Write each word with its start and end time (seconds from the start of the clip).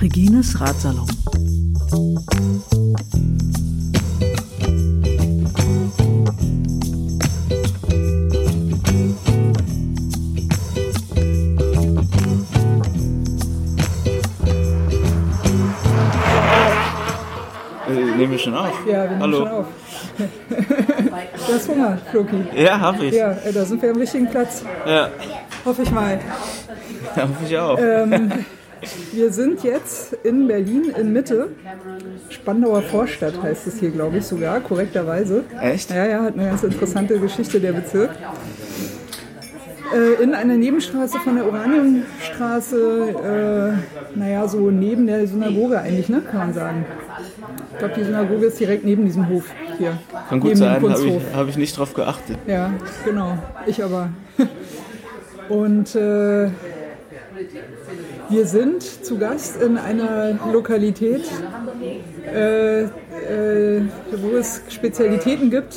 Regines 0.00 0.58
Ratsalon. 0.60 1.06
Äh, 17.88 18.16
nehmen 18.16 18.32
wir 18.32 18.38
schon 18.38 18.54
auf? 18.54 18.72
Ja, 18.86 19.02
wir 19.04 19.10
nehmen 19.10 19.20
Hallo. 19.20 19.38
schon 19.38 19.48
auf. 19.48 19.66
du 21.50 21.56
hast 21.56 21.68
Hunger, 21.68 21.98
Floki. 22.10 22.36
Ja, 22.54 22.80
hab 22.80 23.02
ich. 23.02 23.14
Ja, 23.14 23.32
äh, 23.32 23.52
da 23.52 23.64
sind 23.64 23.82
wir 23.82 23.90
am 23.90 23.96
richtigen 23.96 24.28
Platz. 24.28 24.64
Ja, 24.86 25.10
Hoffe 25.64 25.82
ich 25.82 25.90
mal. 25.90 26.18
hab 27.16 27.28
ich 27.44 27.56
auch. 27.58 27.78
Ähm, 27.78 28.32
wir 29.12 29.32
sind 29.32 29.62
jetzt 29.62 30.14
in 30.24 30.46
Berlin 30.48 30.92
in 30.96 31.12
Mitte. 31.12 31.48
Spandauer 32.30 32.82
Vorstadt 32.82 33.42
heißt 33.42 33.66
es 33.66 33.78
hier, 33.78 33.90
glaube 33.90 34.18
ich, 34.18 34.24
sogar, 34.24 34.60
korrekterweise. 34.60 35.44
Echt? 35.60 35.90
Ja, 35.90 36.06
ja, 36.06 36.22
hat 36.22 36.34
eine 36.34 36.46
ganz 36.46 36.62
interessante 36.62 37.18
Geschichte, 37.18 37.60
der 37.60 37.72
Bezirk. 37.72 38.10
Äh, 39.92 40.22
in 40.22 40.34
einer 40.34 40.56
Nebenstraße 40.56 41.18
von 41.18 41.36
der 41.36 41.46
Oranienstraße, 41.46 43.74
äh, 44.14 44.18
naja, 44.18 44.46
so 44.46 44.70
neben 44.70 45.06
der 45.06 45.26
Synagoge 45.26 45.80
eigentlich, 45.80 46.08
ne, 46.08 46.20
kann 46.20 46.38
man 46.38 46.54
sagen. 46.54 46.84
Ich 47.72 47.78
glaube, 47.78 47.94
die 47.96 48.04
Synagoge 48.04 48.46
ist 48.46 48.60
direkt 48.60 48.84
neben 48.84 49.04
diesem 49.04 49.28
Hof 49.28 49.44
hier. 49.78 49.98
Kann 50.28 50.40
gut 50.40 50.56
sein, 50.56 50.70
habe 50.70 50.92
ich, 50.92 51.34
hab 51.34 51.48
ich 51.48 51.56
nicht 51.56 51.76
drauf 51.76 51.94
geachtet. 51.94 52.38
Ja, 52.46 52.72
genau. 53.04 53.36
Ich 53.66 53.82
aber. 53.82 54.10
Und 55.48 55.96
äh, 55.96 56.50
wir 58.28 58.46
sind 58.46 58.82
zu 58.82 59.18
Gast 59.18 59.60
in 59.60 59.76
einer 59.76 60.38
Lokalität, 60.52 61.24
äh, 62.32 62.82
äh, 62.82 62.88
wo 64.12 64.36
es 64.36 64.62
Spezialitäten 64.68 65.50
gibt, 65.50 65.74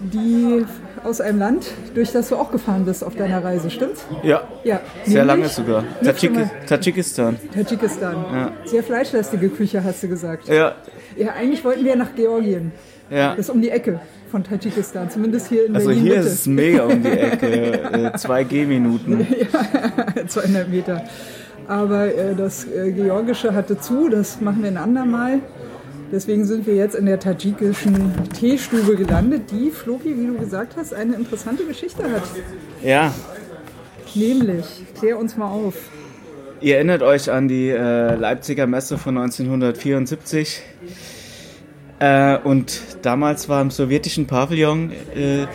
die 0.00 0.64
aus 1.04 1.20
einem 1.20 1.38
Land, 1.38 1.66
durch 1.94 2.12
das 2.12 2.28
du 2.28 2.36
auch 2.36 2.50
gefahren 2.50 2.84
bist 2.84 3.02
auf 3.04 3.14
deiner 3.14 3.42
Reise, 3.44 3.70
stimmt's? 3.70 4.04
Ja, 4.22 4.42
Ja. 4.64 4.80
sehr 5.04 5.24
lange 5.24 5.48
sogar. 5.48 5.84
Tadschik. 6.04 6.32
Tadschikistan. 6.68 7.36
Tadschikistan. 7.54 8.14
Ja. 8.32 8.52
Sehr 8.64 8.82
fleischlastige 8.82 9.48
Küche, 9.48 9.82
hast 9.84 10.02
du 10.02 10.08
gesagt. 10.08 10.48
Ja, 10.48 10.74
Ja, 11.16 11.32
eigentlich 11.38 11.64
wollten 11.64 11.84
wir 11.84 11.96
nach 11.96 12.14
Georgien. 12.14 12.72
ja. 13.10 13.30
Das 13.30 13.46
ist 13.46 13.50
um 13.50 13.60
die 13.60 13.70
Ecke 13.70 14.00
von 14.30 14.42
Tadschikistan, 14.44 15.10
zumindest 15.10 15.48
hier 15.48 15.66
in 15.66 15.74
Also 15.74 15.88
Berlin 15.88 16.02
hier 16.04 16.14
Mitte. 16.16 16.26
ist 16.28 16.32
es 16.34 16.46
mega 16.46 16.84
um 16.84 17.02
die 17.02 17.08
Ecke. 17.28 17.46
Äh, 17.52 18.16
zwei 18.16 18.44
Gehminuten. 18.44 19.26
200 20.26 20.68
Meter. 20.70 21.04
Aber 21.68 22.06
äh, 22.06 22.34
das 22.34 22.64
äh, 22.66 22.90
Georgische 22.92 23.54
hatte 23.54 23.78
zu, 23.78 24.08
das 24.08 24.40
machen 24.40 24.62
wir 24.62 24.70
ein 24.70 24.76
andermal. 24.76 25.40
Deswegen 26.12 26.44
sind 26.44 26.66
wir 26.66 26.76
jetzt 26.76 26.94
in 26.94 27.06
der 27.06 27.18
tadschikischen 27.18 28.12
Teestube 28.38 28.96
gelandet, 28.96 29.50
die, 29.50 29.70
Floki, 29.70 30.14
wie 30.16 30.26
du 30.26 30.38
gesagt 30.38 30.76
hast, 30.76 30.92
eine 30.92 31.14
interessante 31.16 31.64
Geschichte 31.64 32.04
hat. 32.04 32.22
Ja, 32.84 33.12
Nämlich, 34.14 34.66
klär 34.98 35.18
uns 35.18 35.36
mal 35.36 35.48
auf. 35.48 35.74
ihr 36.60 36.76
erinnert 36.76 37.02
euch 37.02 37.30
an 37.30 37.48
die 37.48 37.70
äh, 37.70 38.14
Leipziger 38.14 38.66
Messe 38.66 38.98
von 38.98 39.16
1974. 39.16 40.62
Äh, 41.98 42.38
und 42.38 42.82
damals 43.02 43.48
war 43.48 43.62
im 43.62 43.70
sowjetischen 43.70 44.26
Pavillon 44.26 44.92
äh, 45.14 45.46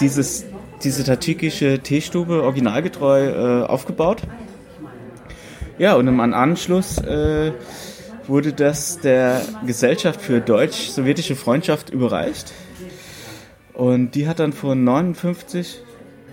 dieses, 0.00 0.46
diese 0.82 1.04
tadschikische 1.04 1.78
Teestube 1.78 2.42
originalgetreu 2.42 3.28
äh, 3.28 3.66
aufgebaut. 3.66 4.22
Ja, 5.78 5.94
und 5.94 6.08
im 6.08 6.18
Anschluss 6.20 6.98
äh, 6.98 7.52
wurde 8.32 8.54
das 8.54 8.98
der 8.98 9.42
Gesellschaft 9.66 10.22
für 10.22 10.40
deutsch-sowjetische 10.40 11.36
Freundschaft 11.36 11.90
überreicht. 11.90 12.50
Und 13.74 14.14
die 14.14 14.26
hat 14.26 14.38
dann 14.38 14.54
von 14.54 14.82
59, 14.84 15.82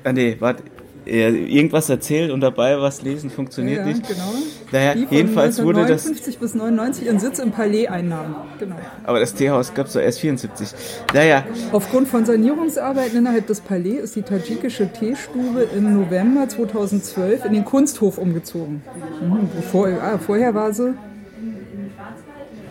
ah 0.06 0.14
nee, 0.14 0.38
warte, 0.40 0.64
irgendwas 1.06 1.90
erzählt 1.90 2.32
und 2.32 2.40
dabei 2.40 2.80
was 2.80 3.02
lesen 3.02 3.30
funktioniert 3.30 3.80
Ja, 3.80 3.86
nicht. 3.86 4.08
genau. 4.08 4.32
Naja, 4.72 4.94
Die 4.94 5.08
von 5.08 5.18
jedenfalls 5.18 5.62
wurde 5.62 5.80
das, 5.86 6.06
1959 6.06 6.38
bis 6.40 6.54
99 6.54 7.06
ihren 7.06 7.20
Sitz 7.20 7.40
im 7.40 7.52
Palais 7.52 7.88
einnahmen. 7.88 8.36
Genau. 8.60 8.76
aber 9.04 9.20
das 9.20 9.34
Teehaus 9.34 9.74
gab 9.74 9.88
es 9.88 9.94
doch 9.94 10.02
erst 10.02 10.20
74. 10.20 10.70
Naja, 11.14 11.44
Aufgrund 11.74 12.08
von 12.08 12.24
Sanierungsarbeiten 12.26 13.18
innerhalb 13.18 13.48
des 13.48 13.60
Palais 13.60 13.98
ist 13.98 14.16
die 14.16 14.22
tadschikische 14.22 14.88
Teestube 14.94 15.68
im 15.76 15.94
November 15.96 16.48
2012 16.48 17.44
in 17.46 17.54
den 17.54 17.66
Kunsthof 17.66 18.18
umgezogen. 18.18 18.84
Mhm, 19.22 19.50
bevor, 19.54 19.88
ah, 19.88 20.18
vorher 20.18 20.54
war 20.54 20.72
sie 20.72 20.94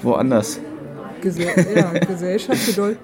woanders. 0.02 0.60
Gesell 1.20 1.48
ja, 1.74 1.90
Gesellschaft 2.06 2.76
Deu 2.78 2.94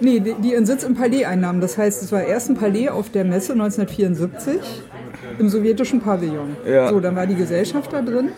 Nee, 0.00 0.20
die, 0.20 0.34
die 0.34 0.52
ihren 0.52 0.64
Sitz 0.64 0.84
im 0.84 0.94
Palais 0.94 1.24
einnahmen. 1.24 1.60
Das 1.60 1.76
heißt, 1.76 2.02
es 2.04 2.12
war 2.12 2.22
erst 2.22 2.48
ein 2.50 2.54
Palais 2.56 2.88
auf 2.88 3.10
der 3.10 3.24
Messe 3.24 3.52
1974 3.52 4.60
im 5.40 5.48
sowjetischen 5.48 6.00
Pavillon. 6.00 6.56
Ja. 6.66 6.88
So, 6.88 7.00
dann 7.00 7.16
war 7.16 7.26
die 7.26 7.34
Gesellschaft 7.34 7.92
da 7.92 8.00
drin. 8.00 8.28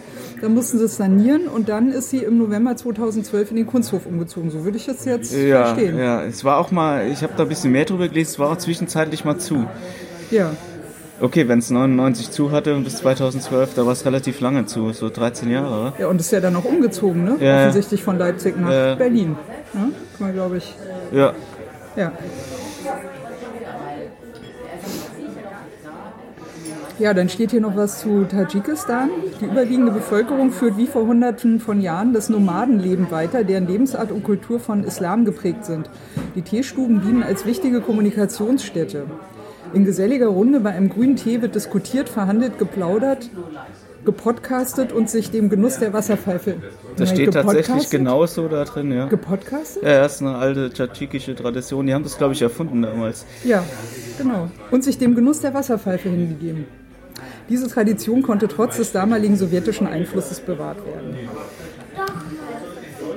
Dann 0.41 0.55
mussten 0.55 0.79
sie 0.79 0.85
es 0.87 0.97
sanieren 0.97 1.49
und 1.49 1.69
dann 1.69 1.93
ist 1.93 2.09
sie 2.11 2.19
im 2.25 2.39
November 2.39 2.75
2012 2.77 3.51
in 3.51 3.57
den 3.59 3.67
Kunsthof 3.67 4.07
umgezogen. 4.07 4.51
So 4.51 4.65
würde 4.65 4.79
ich 4.79 4.87
das 4.87 5.05
jetzt 5.05 5.35
Ja, 5.37 5.67
verstehen. 5.67 5.99
ja, 5.99 6.25
es 6.25 6.45
war 6.45 6.57
auch 6.57 6.71
mal, 6.71 7.07
ich 7.11 7.23
habe 7.23 7.35
da 7.37 7.43
ein 7.43 7.49
bisschen 7.51 7.73
mehr 7.73 7.85
drüber 7.85 8.09
gelesen, 8.09 8.31
es 8.31 8.39
war 8.39 8.51
auch 8.53 8.57
zwischenzeitlich 8.57 9.25
mal 9.27 9.37
zu. 9.39 9.67
ja. 10.31 10.53
Okay, 11.21 11.49
wenn 11.49 11.59
es 11.59 11.71
99 11.71 12.31
zu 12.31 12.51
hatte 12.51 12.75
und 12.75 12.85
bis 12.85 12.97
2012, 12.97 13.75
da 13.75 13.85
war 13.85 13.93
es 13.93 14.07
relativ 14.07 14.41
lange 14.41 14.65
zu, 14.65 14.93
so 14.93 15.11
13 15.11 15.51
Jahre? 15.51 15.93
Ja, 15.99 16.09
und 16.09 16.19
ist 16.19 16.33
ja 16.33 16.41
dann 16.41 16.57
auch 16.57 16.65
umgezogen, 16.65 17.25
ne? 17.25 17.37
Ja. 17.41 17.61
Offensichtlich 17.61 18.03
von 18.03 18.19
Leipzig 18.19 18.59
nach 18.59 18.71
Ja. 18.71 18.95
Berlin. 18.95 19.37
Ja? 19.75 19.81
Kann 19.81 19.93
man, 20.19 20.33
glaube 20.33 20.57
ich. 20.57 20.75
Ja. 21.13 21.35
Ja. 21.97 22.13
Ja, 26.99 27.15
dann 27.15 27.31
steht 27.31 27.51
hier 27.51 27.63
noch 27.63 27.77
was 27.77 28.01
zu 28.01 28.25
Tadschikistan. 28.25 29.09
Die 29.41 29.47
überwiegende 29.47 29.91
Bevölkerung 29.91 30.53
führt 30.53 30.77
wie 30.77 30.87
vor 30.87 31.07
Hunderten 31.07 31.59
von 31.59 31.81
Jahren 31.81 32.13
das 32.13 32.29
Nomadenleben 32.29 33.11
weiter, 33.11 33.43
deren 33.43 33.67
Lebensart 33.67 34.13
und 34.13 34.23
Kultur 34.23 34.61
von 34.61 34.85
Islam 34.85 35.25
geprägt 35.25 35.65
sind. 35.65 35.89
Die 36.35 36.43
Teestuben 36.43 37.01
dienen 37.01 37.23
als 37.23 37.47
wichtige 37.47 37.81
Kommunikationsstätte. 37.81 39.05
In 39.73 39.85
geselliger 39.85 40.29
Runde 40.29 40.61
bei 40.61 40.71
einem 40.71 40.89
grünen 40.89 41.17
Tee 41.17 41.43
wird 41.43 41.55
diskutiert, 41.55 42.09
verhandelt, 42.09 42.59
geplaudert, 42.59 43.31
gepodcastet 44.05 44.93
und 44.93 45.09
sich 45.09 45.31
dem 45.31 45.49
Genuss 45.49 45.79
der 45.79 45.93
Wasserpfeife. 45.93 46.57
Das 46.97 47.11
Nein, 47.11 47.17
steht 47.17 47.35
tatsächlich 47.35 47.91
genauso 47.91 48.49
da 48.49 48.65
drin, 48.65 48.91
ja. 48.91 49.07
Gepodcastet? 49.07 49.83
Ja, 49.83 50.03
das 50.03 50.17
ist 50.17 50.23
eine 50.23 50.37
alte 50.37 50.73
tschatschikische 50.73 51.35
Tradition. 51.35 51.87
Die 51.87 51.95
haben 51.95 52.03
das, 52.03 52.19
glaube 52.19 52.35
ich, 52.35 52.43
erfunden 52.43 52.83
damals. 52.83 53.27
Ja, 53.45 53.65
genau. 54.19 54.49
Und 54.71 54.83
sich 54.85 54.99
dem 54.99 55.15
Genuss 55.15 55.41
der 55.41 55.55
Wasserpfeife 55.55 56.09
hingegeben. 56.09 56.65
Diese 57.49 57.69
Tradition 57.69 58.23
konnte 58.23 58.49
trotz 58.49 58.77
des 58.77 58.93
damaligen 58.93 59.37
sowjetischen 59.37 59.87
Einflusses 59.87 60.41
bewahrt 60.41 60.79
werden. 60.87 61.17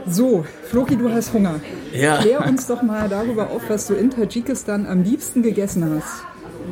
So, 0.05 0.45
Floki, 0.65 0.97
du 0.97 1.09
hast 1.09 1.33
Hunger. 1.33 1.59
Ja. 1.93 2.17
Klär 2.17 2.45
uns 2.45 2.67
doch 2.67 2.81
mal 2.81 3.07
darüber 3.07 3.51
auf, 3.51 3.61
was 3.69 3.87
du 3.87 3.93
in 3.93 4.09
Tadschikistan 4.09 4.85
am 4.85 5.03
liebsten 5.03 5.43
gegessen 5.43 5.89
hast. 5.95 6.25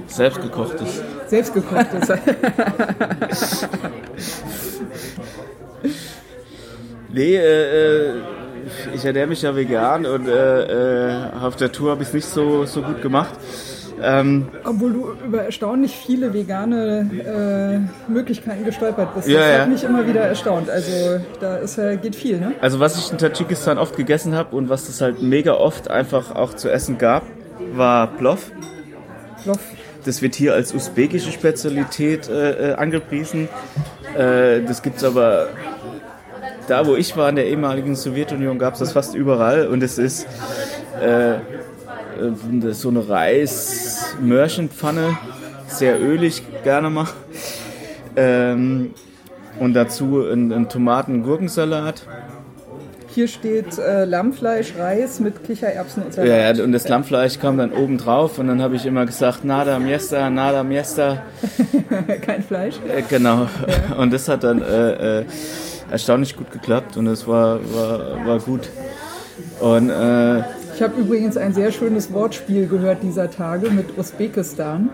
Selbstgekochtes. 0.07 1.03
Selbstgekochtes. 1.27 2.11
Nee, 7.13 7.35
äh, 7.35 8.09
äh, 8.09 8.13
ich 8.93 9.03
ernähre 9.03 9.27
mich 9.27 9.41
ja 9.41 9.55
vegan 9.55 10.05
und 10.05 10.27
äh, 10.27 11.09
äh, 11.09 11.31
auf 11.41 11.55
der 11.57 11.71
Tour 11.71 11.91
habe 11.91 12.03
ich 12.03 12.09
es 12.09 12.13
nicht 12.13 12.25
so, 12.25 12.65
so 12.65 12.81
gut 12.81 13.01
gemacht. 13.01 13.33
Ähm, 14.01 14.47
Obwohl 14.63 14.93
du 14.93 15.11
über 15.25 15.43
erstaunlich 15.43 15.95
viele 15.95 16.33
vegane 16.33 17.87
äh, 18.07 18.11
Möglichkeiten 18.11 18.65
gestolpert 18.65 19.13
bist. 19.13 19.27
Das 19.27 19.33
ja. 19.33 19.59
hat 19.59 19.69
mich 19.69 19.83
immer 19.83 20.07
wieder 20.07 20.21
erstaunt. 20.21 20.69
Also 20.69 21.19
da 21.39 21.57
ist, 21.57 21.77
äh, 21.77 21.97
geht 21.97 22.15
viel, 22.15 22.39
ne? 22.39 22.53
also 22.61 22.79
was 22.79 22.97
ich 22.97 23.11
in 23.11 23.19
Tadschikistan 23.19 23.77
oft 23.77 23.95
gegessen 23.95 24.33
habe 24.33 24.55
und 24.55 24.69
was 24.69 24.89
es 24.89 25.01
halt 25.01 25.21
mega 25.21 25.53
oft 25.53 25.91
einfach 25.91 26.33
auch 26.33 26.55
zu 26.55 26.71
essen 26.71 26.97
gab, 26.97 27.23
war 27.73 28.07
Plov. 28.07 28.51
Loff. 29.45 29.59
Das 30.05 30.21
wird 30.21 30.35
hier 30.35 30.53
als 30.53 30.73
usbekische 30.73 31.31
Spezialität 31.31 32.29
äh, 32.29 32.71
äh, 32.71 32.73
angepriesen. 32.73 33.49
Äh, 34.17 34.61
das 34.61 34.81
gibt's 34.81 35.03
aber 35.03 35.49
da, 36.67 36.87
wo 36.87 36.95
ich 36.95 37.15
war, 37.17 37.29
in 37.29 37.35
der 37.35 37.47
ehemaligen 37.47 37.95
Sowjetunion, 37.95 38.57
gab 38.57 38.73
es 38.73 38.79
das 38.79 38.93
fast 38.93 39.13
überall. 39.15 39.67
Und 39.67 39.83
es 39.83 39.97
ist 39.97 40.27
äh, 41.01 41.35
äh, 41.35 41.39
so 42.71 42.89
eine 42.89 43.07
Reis-Mörchenpfanne, 43.07 45.17
sehr 45.67 46.01
ölig 46.01 46.43
gerne 46.63 46.89
mal. 46.89 47.07
Ähm, 48.15 48.93
und 49.59 49.73
dazu 49.73 50.21
ein, 50.21 50.51
ein 50.51 50.69
Tomaten-Gurkensalat. 50.69 52.07
Hier 53.13 53.27
steht 53.27 53.77
äh, 53.77 54.05
Lammfleisch, 54.05 54.73
Reis 54.77 55.19
mit 55.19 55.43
Kichererbsen 55.43 56.03
und 56.03 56.13
Salat. 56.13 56.29
Ja, 56.29 56.53
ja, 56.53 56.63
und 56.63 56.71
das 56.71 56.87
Lammfleisch 56.87 57.39
kam 57.39 57.57
dann 57.57 57.73
oben 57.73 57.97
drauf 57.97 58.39
und 58.39 58.47
dann 58.47 58.61
habe 58.61 58.77
ich 58.77 58.85
immer 58.85 59.05
gesagt, 59.05 59.43
nada 59.43 59.79
miesta, 59.79 60.29
nada 60.29 60.63
miesta. 60.63 61.21
Kein 62.21 62.41
Fleisch. 62.41 62.75
Äh, 62.87 63.01
genau. 63.01 63.47
Und 63.97 64.13
das 64.13 64.29
hat 64.29 64.45
dann 64.45 64.61
äh, 64.61 65.19
äh, 65.19 65.25
erstaunlich 65.91 66.37
gut 66.37 66.51
geklappt 66.51 66.95
und 66.95 67.07
es 67.07 67.27
war, 67.27 67.59
war, 67.73 68.25
war 68.25 68.39
gut. 68.39 68.69
Und 69.59 69.89
äh, 69.89 70.39
Ich 70.75 70.81
habe 70.81 70.99
übrigens 70.99 71.35
ein 71.35 71.53
sehr 71.53 71.73
schönes 71.73 72.13
Wortspiel 72.13 72.67
gehört 72.67 73.03
dieser 73.03 73.29
Tage 73.29 73.71
mit 73.71 73.97
Usbekistan. 73.97 74.89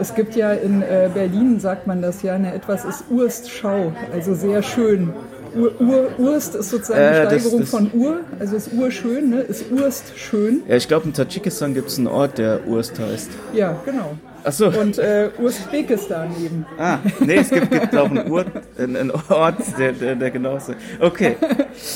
Es 0.00 0.14
gibt 0.14 0.36
ja 0.36 0.52
in 0.52 0.80
äh, 0.80 1.10
Berlin, 1.12 1.60
sagt 1.60 1.86
man 1.86 2.00
das 2.00 2.22
ja, 2.22 2.38
ne, 2.38 2.54
etwas 2.54 2.86
ist 2.86 3.04
Urstschau, 3.10 3.92
also 4.10 4.34
sehr 4.34 4.62
schön. 4.62 5.12
Ur, 5.54 5.72
Ur, 5.80 6.08
Urst 6.18 6.54
ist 6.54 6.70
sozusagen 6.70 7.00
Äh, 7.00 7.12
die 7.12 7.22
das- 7.24 7.32
Steigerung 7.42 7.60
das- 7.60 7.70
von 7.70 7.90
Ur, 7.94 8.20
also 8.38 8.56
ist 8.56 8.72
urschön, 8.72 9.30
ne, 9.30 9.40
ist 9.40 9.64
Urst 9.70 10.12
schön. 10.16 10.62
ja, 10.68 10.76
ich 10.76 10.88
glaube, 10.88 11.06
in 11.06 11.12
Tadschikistan 11.12 11.74
gibt 11.74 11.88
es 11.88 11.98
einen 11.98 12.06
Ort, 12.06 12.38
der 12.38 12.60
Urst 12.66 12.98
heißt. 12.98 13.30
Ja, 13.52 13.76
genau. 13.84 14.16
Achso. 14.44 14.68
Und 14.68 14.98
äh, 14.98 15.28
Usbekistan 15.40 16.30
eben. 16.44 16.66
Ah, 16.78 16.98
nee, 17.20 17.36
es 17.36 17.50
gibt, 17.50 17.70
gibt 17.70 17.94
auch 17.96 18.10
einen, 18.10 18.28
Ur, 18.30 18.44
einen, 18.78 19.12
Ort, 19.28 19.56
der, 19.78 19.92
der, 19.92 20.16
der 20.16 20.30
genauso. 20.32 20.72
Okay, 20.98 21.36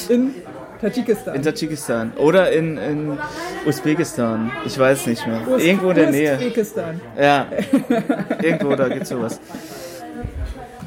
In 0.09 0.33
Tadschikistan. 0.81 1.35
in 1.35 1.43
Tadschikistan. 1.43 2.13
Oder 2.19 2.53
in, 2.53 2.77
in 2.79 3.19
Usbekistan. 3.67 4.53
Ich 4.65 4.79
weiß 4.79 5.07
nicht 5.07 5.27
mehr. 5.27 5.41
Ust- 5.49 5.65
Irgendwo 5.65 5.91
in 5.91 5.97
der 5.97 6.11
Nähe. 6.11 6.35
Usbekistan. 6.37 7.01
Ja, 7.21 7.47
irgendwo 8.43 8.77
da 8.77 8.89
gibt's 8.91 9.09
sowas. 9.09 9.41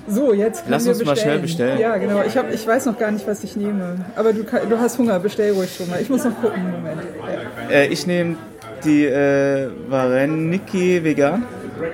So, 0.09 0.33
jetzt 0.33 0.61
können 0.63 0.71
Lass 0.71 0.85
wir 0.85 0.93
uns 0.93 1.05
mal 1.05 1.15
schnell 1.15 1.39
bestellen. 1.39 1.79
Ja, 1.79 1.97
genau. 1.97 2.23
Ich, 2.25 2.35
hab, 2.35 2.51
ich 2.51 2.65
weiß 2.65 2.87
noch 2.87 2.97
gar 2.97 3.11
nicht, 3.11 3.27
was 3.27 3.43
ich 3.43 3.55
nehme. 3.55 3.97
Aber 4.15 4.33
du, 4.33 4.43
du 4.43 4.79
hast 4.79 4.97
Hunger, 4.97 5.19
bestell 5.19 5.53
ruhig 5.53 5.75
schon 5.75 5.89
mal. 5.89 6.01
Ich 6.01 6.09
muss 6.09 6.23
noch 6.23 6.35
gucken, 6.41 6.63
Moment. 6.71 7.01
Ja. 7.69 7.75
Äh, 7.75 7.87
ich 7.87 8.07
nehme 8.07 8.35
die 8.83 9.05
äh, 9.05 9.69
Vareniki 9.87 11.03
vegan 11.03 11.45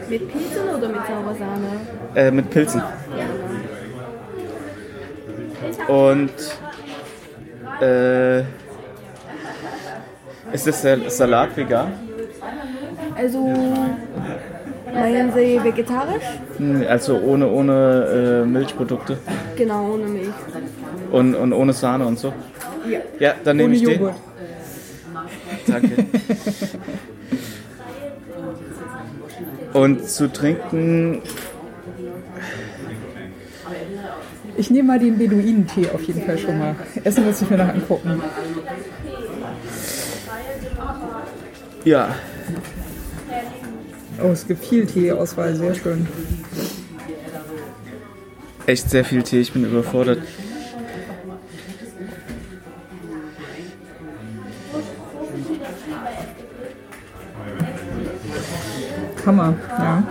Mit 0.10 0.32
Pilzen 0.32 0.70
oder 0.78 0.88
mit 0.88 1.02
Sauersahne? 1.08 1.68
äh, 2.16 2.32
mit 2.32 2.50
Pilzen. 2.50 2.82
Und 5.88 6.32
äh, 7.82 8.40
ist 10.54 10.68
das 10.68 10.86
Salat 11.18 11.58
vegan? 11.58 11.92
Also, 13.18 13.54
meinen 14.96 15.32
Sie 15.34 15.64
vegetarisch? 15.64 16.24
Hm, 16.58 16.84
Also 16.90 17.18
ohne, 17.20 17.48
ohne 17.48 18.44
äh, 18.44 18.46
Milchprodukte 18.46 19.18
Genau, 19.56 19.94
ohne 19.94 20.06
Milch. 20.06 20.28
und, 21.12 21.36
und 21.36 21.54
ohne 21.54 21.74
Sahne 21.74 22.06
und 22.06 22.20
so? 22.20 22.34
Ja. 22.90 23.00
Ja, 23.20 23.34
dann 23.44 23.58
nehme 23.58 23.76
ich 23.76 23.84
den. 23.84 23.94
Joghurt. 24.00 24.16
Danke. 25.68 26.06
Und 29.74 30.08
zu 30.08 30.32
trinken, 30.32 31.22
Ich 34.58 34.70
nehme 34.72 34.88
mal 34.88 35.00
den 35.00 35.18
Beduinentee 35.18 35.90
auf 35.94 36.02
jeden 36.04 36.22
Fall 36.26 36.38
schon 36.38 36.58
mal. 36.58 36.76
Essen 37.04 37.26
muss 37.26 37.42
ich 37.42 37.50
mir 37.50 37.58
noch 37.58 37.68
angucken. 37.68 38.22
ja, 41.84 42.16
Oh, 44.24 44.32
es 44.32 44.48
gibt 44.48 44.66
viel 44.66 44.86
Teeauswahl, 44.86 45.56
sehr 45.56 45.76
schön. 45.76 46.08
echt 48.66 48.90
sehr 48.90 49.06
viel 49.06 49.22
Tee, 49.24 49.42
ich 49.42 49.54
bin 49.54 49.66
überfordert. 49.66 50.20
Hammer, 59.26 59.56
ja. 59.70 60.04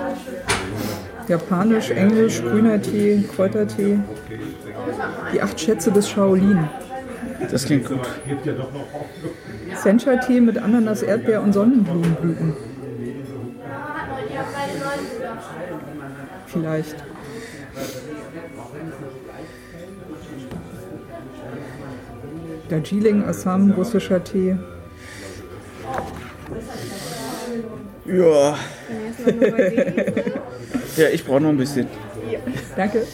Japanisch, 1.28 1.90
Englisch, 1.90 2.42
grüner 2.42 2.82
Tee, 2.82 3.24
Kräutertee. 3.34 3.98
Die 5.32 5.40
acht 5.40 5.58
Schätze 5.58 5.90
des 5.90 6.08
Shaolin. 6.10 6.68
Das 7.50 7.64
klingt 7.64 7.86
gut. 7.86 8.00
Sencha-Tee 9.82 10.40
mit 10.40 10.58
Ananas, 10.58 11.02
Erdbeer 11.02 11.42
und 11.42 11.52
Sonnenblumenblüten. 11.52 12.73
Vielleicht. 16.54 16.94
Darjeeling, 22.68 23.24
Assam, 23.24 23.72
russischer 23.72 24.22
Tee. 24.22 24.56
Ja, 28.06 28.56
ja 30.96 31.08
ich 31.12 31.24
brauche 31.24 31.40
noch 31.40 31.48
ein 31.48 31.56
bisschen. 31.56 31.88
Danke. 32.76 33.06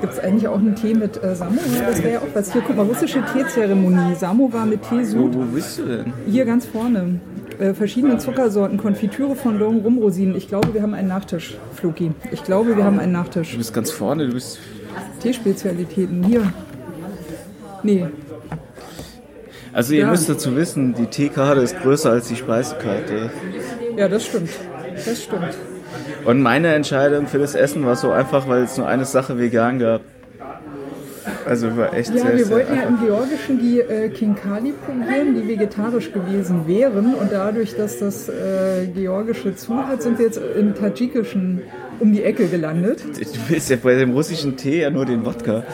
Gibt 0.00 0.12
es 0.14 0.18
eigentlich 0.18 0.48
auch 0.48 0.58
einen 0.58 0.74
Tee 0.74 0.94
mit 0.94 1.22
äh, 1.22 1.36
Samovar? 1.36 1.86
Das 1.86 2.02
wäre 2.02 2.14
ja 2.14 2.18
auch 2.20 2.34
was. 2.34 2.52
Hier, 2.52 2.62
guck 2.66 2.76
mal, 2.76 2.86
russische 2.86 3.22
Teezeremonie. 3.32 4.14
Samovar 4.16 4.66
mit 4.66 4.80
Wo, 4.90 4.96
Teesud. 4.96 5.34
wo 5.34 5.42
bist 5.42 5.78
du 5.78 5.84
denn? 5.84 6.12
Hier 6.26 6.44
ganz 6.44 6.66
vorne. 6.66 7.20
Äh, 7.62 7.74
verschiedene 7.74 8.18
Zuckersorten, 8.18 8.76
Konfitüre 8.76 9.36
von 9.36 9.56
Long 9.56 9.82
Rumrosinen. 9.82 10.34
Ich 10.34 10.48
glaube, 10.48 10.74
wir 10.74 10.82
haben 10.82 10.94
einen 10.94 11.06
Nachtisch, 11.06 11.56
Floki. 11.74 12.10
Ich 12.32 12.42
glaube, 12.42 12.76
wir 12.76 12.82
haben 12.84 12.98
einen 12.98 13.12
Nachtisch. 13.12 13.52
Du 13.52 13.58
bist 13.58 13.72
ganz 13.72 13.92
vorne, 13.92 14.26
du 14.26 14.32
bist. 14.32 14.58
Teespezialitäten. 15.20 16.24
Hier. 16.24 16.52
Nee. 17.84 18.06
Also 19.72 19.94
ihr 19.94 20.00
Ja. 20.00 20.10
müsst 20.10 20.28
dazu 20.28 20.56
wissen, 20.56 20.94
die 20.94 21.06
Teekarte 21.06 21.60
ist 21.60 21.80
größer 21.80 22.10
als 22.10 22.26
die 22.26 22.34
Speisekarte. 22.36 23.30
Ja, 23.96 24.08
das 24.08 24.26
stimmt. 24.26 24.50
Das 24.96 25.22
stimmt. 25.22 25.54
Und 26.24 26.42
meine 26.42 26.74
Entscheidung 26.74 27.28
für 27.28 27.38
das 27.38 27.54
Essen 27.54 27.86
war 27.86 27.94
so 27.94 28.10
einfach, 28.10 28.48
weil 28.48 28.64
es 28.64 28.76
nur 28.76 28.88
eine 28.88 29.04
Sache 29.04 29.38
vegan 29.38 29.78
gab. 29.78 30.00
Also 31.46 31.76
war 31.76 31.94
echt 31.94 32.14
Ja, 32.14 32.26
sehr, 32.26 32.38
wir 32.38 32.50
wollten 32.50 32.74
ja 32.74 32.82
im 32.82 32.98
Georgischen 33.00 33.58
die 33.58 33.80
äh, 33.80 34.08
Kinkali 34.08 34.72
probieren, 34.72 35.34
die 35.34 35.48
vegetarisch 35.48 36.12
gewesen 36.12 36.66
wären. 36.66 37.14
Und 37.14 37.32
dadurch, 37.32 37.76
dass 37.76 37.98
das 37.98 38.28
äh, 38.28 38.86
Georgische 38.94 39.54
zu 39.54 39.76
hat, 39.76 40.02
sind 40.02 40.18
wir 40.18 40.26
jetzt 40.26 40.40
im 40.58 40.74
Tadschikischen 40.74 41.62
um 42.00 42.12
die 42.12 42.22
Ecke 42.22 42.46
gelandet. 42.46 43.02
Du 43.04 43.26
willst 43.48 43.70
ja 43.70 43.76
bei 43.82 43.94
dem 43.94 44.12
russischen 44.12 44.56
Tee 44.56 44.80
ja 44.80 44.90
nur 44.90 45.06
den 45.06 45.24
Wodka. 45.24 45.64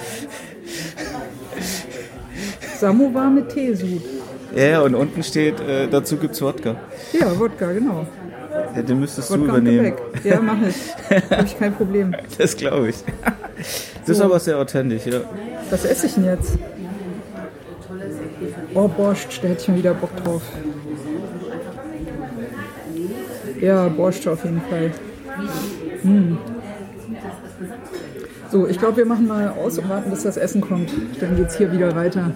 Samovar 2.79 3.31
mit 3.31 3.49
Teesud. 3.49 4.03
Ja, 4.55 4.83
und 4.83 4.95
unten 4.95 5.23
steht, 5.23 5.61
äh, 5.61 5.89
dazu 5.89 6.17
gibt's 6.17 6.41
Wodka. 6.41 6.77
Ja, 7.13 7.39
Wodka, 7.39 7.73
genau. 7.73 8.07
Ja, 8.75 8.83
den 8.83 9.01
müsstest 9.01 9.31
du 9.31 9.41
Wodka 9.41 9.55
und 9.55 9.67
übernehmen. 9.67 9.95
Ja, 10.25 10.41
mach 10.41 10.57
ich. 10.67 11.31
Habe 11.31 11.45
ich 11.45 11.59
kein 11.59 11.75
Problem. 11.75 12.15
Das 12.37 12.57
glaube 12.57 12.91
ich. 12.91 12.97
Das 14.09 14.17
ist 14.17 14.23
aber 14.23 14.41
sehr 14.41 14.57
authentisch, 14.57 15.05
ja. 15.05 15.21
Was 15.69 15.85
esse 15.85 16.07
ich 16.07 16.15
denn 16.15 16.25
jetzt? 16.25 16.57
Oh, 18.73 18.89
Borscht, 18.89 19.45
da 19.45 19.49
hätte 19.49 19.61
ich 19.61 19.69
mal 19.69 19.77
wieder 19.77 19.93
Bock 19.93 20.17
drauf. 20.25 20.41
Ja, 23.61 23.89
Borscht 23.89 24.27
auf 24.27 24.45
jeden 24.45 24.63
Fall. 24.63 24.93
Hm. 26.03 26.39
So, 28.51 28.67
ich 28.67 28.79
glaube, 28.79 28.97
wir 28.97 29.05
machen 29.05 29.27
mal 29.27 29.51
aus 29.51 29.77
und 29.77 29.91
warten, 29.91 30.09
bis 30.09 30.23
das 30.23 30.39
Essen 30.39 30.63
kommt. 30.63 30.91
Dann 31.21 31.37
geht's 31.37 31.59
hier 31.59 31.71
wieder 31.71 31.95
weiter. 31.95 32.33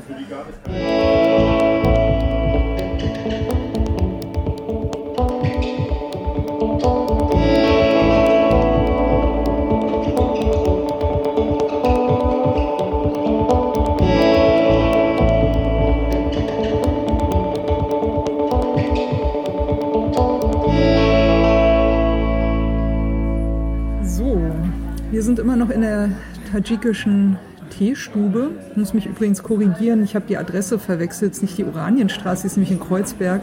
Immer 25.52 25.66
noch 25.66 25.74
in 25.74 25.82
der 25.82 26.08
tadschikischen 26.50 27.36
Teestube. 27.68 28.52
Ich 28.70 28.76
muss 28.78 28.94
mich 28.94 29.04
übrigens 29.04 29.42
korrigieren, 29.42 30.02
ich 30.02 30.14
habe 30.14 30.24
die 30.26 30.38
Adresse 30.38 30.78
verwechselt. 30.78 31.32
Es 31.32 31.38
ist 31.38 31.42
nicht 31.42 31.58
die 31.58 31.64
Oranienstraße, 31.64 32.42
die 32.42 32.46
ist 32.46 32.56
nämlich 32.56 32.70
in 32.70 32.80
Kreuzberg, 32.80 33.42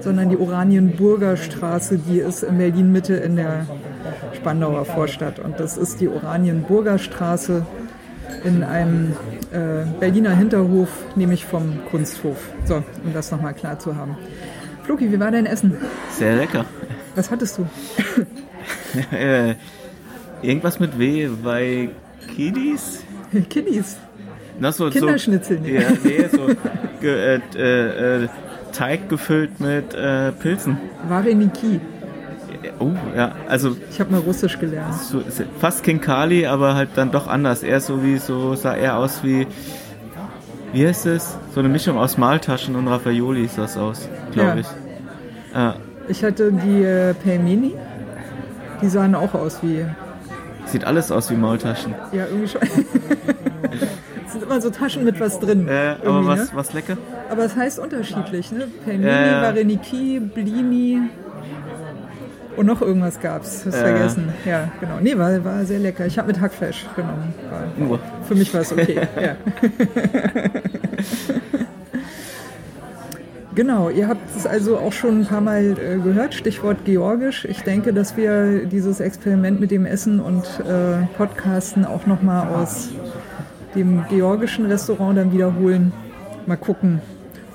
sondern 0.00 0.30
die 0.30 0.36
Oranienburger 0.36 1.36
Straße, 1.36 1.98
die 1.98 2.18
ist 2.18 2.42
in 2.42 2.58
Berlin-Mitte 2.58 3.14
in 3.14 3.36
der 3.36 3.68
Spandauer 4.34 4.84
Vorstadt. 4.84 5.38
Und 5.38 5.60
das 5.60 5.76
ist 5.76 6.00
die 6.00 6.08
Oranienburger 6.08 6.98
Straße 6.98 7.64
in 8.42 8.64
einem 8.64 9.12
äh, 9.52 9.84
Berliner 10.00 10.34
Hinterhof, 10.34 10.88
nämlich 11.14 11.44
vom 11.44 11.78
Kunsthof. 11.88 12.48
So, 12.64 12.82
um 13.04 13.12
das 13.12 13.30
nochmal 13.30 13.54
klar 13.54 13.78
zu 13.78 13.94
haben. 13.94 14.16
Floki, 14.82 15.12
wie 15.12 15.20
war 15.20 15.30
dein 15.30 15.46
Essen? 15.46 15.76
Sehr 16.10 16.34
lecker. 16.34 16.64
Was 17.14 17.30
hattest 17.30 17.58
du? 17.58 17.66
Irgendwas 20.44 20.78
mit 20.80 20.98
W, 20.98 21.28
bei 21.42 21.88
Kiddies? 22.34 23.02
Kiddies. 23.50 23.96
Na, 24.60 24.70
so, 24.70 24.88
Kinderschnitzel, 24.90 25.58
so, 25.58 25.64
ja, 25.68 25.88
nee, 26.04 26.28
so 26.30 26.46
ge, 27.00 27.10
äh, 27.36 27.40
äh, 27.56 28.24
äh, 28.24 28.28
Teig 28.72 29.08
gefüllt 29.08 29.58
mit 29.60 29.94
äh, 29.94 30.30
Pilzen. 30.32 30.76
Vareniki. 31.08 31.80
Oh, 32.78 32.90
ja, 33.16 33.32
also 33.48 33.76
Ich 33.90 34.00
habe 34.00 34.12
mal 34.12 34.20
Russisch 34.20 34.58
gelernt. 34.58 34.94
so, 34.94 35.22
fast 35.58 35.82
Kinkali, 35.82 36.46
aber 36.46 36.74
halt 36.74 36.90
dann 36.94 37.10
doch 37.10 37.26
anders. 37.26 37.62
Eher 37.62 37.80
so 37.80 38.02
wie, 38.02 38.18
so 38.18 38.54
sah 38.54 38.74
er 38.74 38.96
aus 38.98 39.22
wie, 39.24 39.46
wie 40.72 40.86
heißt 40.86 41.06
es? 41.06 41.36
So 41.52 41.60
eine 41.60 41.68
Mischung 41.68 41.98
aus 41.98 42.16
Maltaschen 42.16 42.74
und 42.76 42.86
Raffaoli 42.88 43.46
sah 43.48 43.62
das 43.62 43.76
aus, 43.76 44.08
glaube 44.32 44.48
Ja. 44.50 44.56
ich. 44.56 44.66
Ja, 45.54 45.76
Ich 46.08 46.24
hatte 46.24 46.52
die 46.52 46.82
äh, 46.82 47.14
Pelmeni. 47.14 47.74
Die 48.82 48.88
sahen 48.88 49.14
auch 49.14 49.34
aus 49.34 49.58
wie. 49.62 49.84
Sieht 50.66 50.84
alles 50.84 51.10
aus 51.12 51.30
wie 51.30 51.36
Maultaschen. 51.36 51.94
Ja, 52.12 52.26
irgendwie 52.26 52.48
schon. 52.48 52.60
Es 54.26 54.32
sind 54.32 54.42
immer 54.44 54.60
so 54.60 54.70
Taschen 54.70 55.04
mit 55.04 55.20
was 55.20 55.38
drin. 55.38 55.68
Äh, 55.68 55.96
aber 56.04 56.26
was, 56.26 56.38
Ne? 56.40 56.48
was 56.54 56.72
lecker? 56.72 56.96
Aber 57.30 57.44
es 57.44 57.54
heißt 57.56 57.78
unterschiedlich, 57.78 58.50
ne? 58.52 58.66
Pelmeni, 58.84 59.08
Ja, 59.10 59.26
ja. 59.26 59.42
Vareniki, 59.42 60.20
Blini. 60.20 61.00
Und 62.56 62.66
noch 62.66 62.82
irgendwas 62.82 63.20
gab's. 63.20 63.64
Das 63.64 63.74
Ja. 63.74 63.80
vergessen. 63.82 64.32
Ja, 64.44 64.68
genau. 64.80 64.98
Nee, 65.00 65.18
war, 65.18 65.44
war 65.44 65.64
sehr 65.64 65.80
lecker. 65.80 66.06
Ich 66.06 66.16
habe 66.18 66.28
mit 66.28 66.40
Hackfleisch 66.40 66.86
genommen. 66.94 67.34
War, 67.50 67.62
Nur. 67.86 67.98
Für 68.28 68.34
mich 68.36 68.52
war 68.54 68.60
es 68.60 68.72
okay. 68.72 69.00
ja. 69.20 69.34
Genau, 73.54 73.88
ihr 73.88 74.08
habt 74.08 74.36
es 74.36 74.46
also 74.46 74.78
auch 74.78 74.92
schon 74.92 75.20
ein 75.20 75.26
paar 75.26 75.40
Mal 75.40 75.76
äh, 75.78 75.98
gehört, 75.98 76.34
Stichwort 76.34 76.84
Georgisch. 76.84 77.44
Ich 77.44 77.62
denke, 77.62 77.92
dass 77.92 78.16
wir 78.16 78.66
dieses 78.66 78.98
Experiment 78.98 79.60
mit 79.60 79.70
dem 79.70 79.86
Essen 79.86 80.18
und 80.18 80.44
äh, 80.60 81.06
Podcasten 81.16 81.84
auch 81.84 82.06
nochmal 82.06 82.48
aus 82.48 82.88
dem 83.76 84.04
georgischen 84.08 84.66
Restaurant 84.66 85.16
dann 85.18 85.32
wiederholen. 85.32 85.92
Mal 86.46 86.56
gucken, 86.56 87.00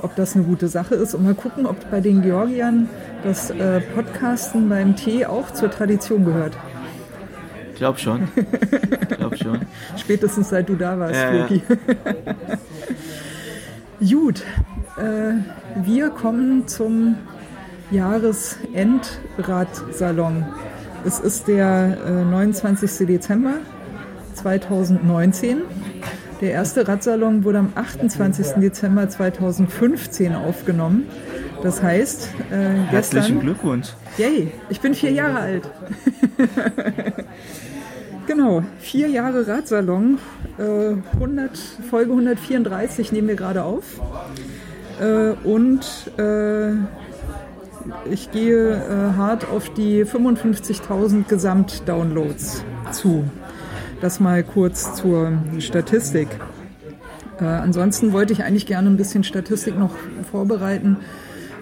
ob 0.01 0.15
das 0.15 0.35
eine 0.35 0.45
gute 0.45 0.69
Sache 0.69 0.95
ist 0.95 1.13
und 1.15 1.23
mal 1.25 1.35
gucken, 1.35 1.65
ob 1.65 1.91
bei 1.91 1.99
den 1.99 2.21
Georgiern 2.21 2.89
das 3.23 3.49
äh, 3.49 3.81
Podcasten 3.81 4.69
beim 4.69 4.95
Tee 4.95 5.25
auch 5.25 5.51
zur 5.51 5.69
Tradition 5.69 6.23
gehört. 6.23 6.55
Glaub 7.75 7.99
schon. 7.99 8.29
Glaub 9.17 9.35
schon. 9.37 9.59
Spätestens 9.97 10.49
seit 10.49 10.69
du 10.69 10.75
da 10.75 10.97
warst, 10.97 11.15
ja. 11.15 11.31
Floki. 11.31 11.61
Gut, 14.13 14.43
äh, 14.99 15.33
wir 15.83 16.09
kommen 16.09 16.67
zum 16.67 17.15
Jahresendradsalon. 17.91 20.45
Es 21.05 21.19
ist 21.19 21.47
der 21.47 21.97
äh, 22.05 22.25
29. 22.25 23.07
Dezember 23.07 23.53
2019. 24.35 25.61
Der 26.41 26.51
erste 26.51 26.85
Radsalon 26.87 27.43
wurde 27.43 27.59
am 27.59 27.73
28. 27.75 28.61
Dezember 28.61 29.09
2015 29.09 30.33
aufgenommen. 30.35 31.05
Das 31.63 31.83
heißt, 31.83 32.29
äh, 32.51 32.55
Herzlichen 32.55 32.91
gestern, 32.91 33.39
Glückwunsch. 33.41 33.89
Yay, 34.17 34.51
ich 34.69 34.79
bin 34.79 34.93
vier 34.93 35.11
Jahre 35.11 35.39
alt. 35.39 35.69
genau, 38.27 38.63
vier 38.79 39.09
Jahre 39.09 39.45
Radsalon, 39.45 40.19
äh, 40.57 40.93
100, 41.15 41.57
Folge 41.89 42.11
134 42.11 43.11
nehmen 43.11 43.27
wir 43.27 43.35
gerade 43.35 43.63
auf. 43.63 43.99
Äh, 44.99 45.31
und 45.47 46.11
äh, 46.17 46.73
ich 48.09 48.31
gehe 48.31 48.71
äh, 48.71 49.17
hart 49.17 49.49
auf 49.49 49.69
die 49.73 50.03
55.000 50.03 51.25
Gesamtdownloads 51.27 52.63
zu. 52.91 53.23
Das 54.01 54.19
mal 54.19 54.43
kurz 54.43 54.95
zur 54.95 55.33
Statistik. 55.59 56.27
Äh, 57.39 57.45
ansonsten 57.45 58.13
wollte 58.13 58.33
ich 58.33 58.43
eigentlich 58.43 58.65
gerne 58.65 58.89
ein 58.89 58.97
bisschen 58.97 59.23
Statistik 59.23 59.77
noch 59.77 59.91
vorbereiten, 60.29 60.97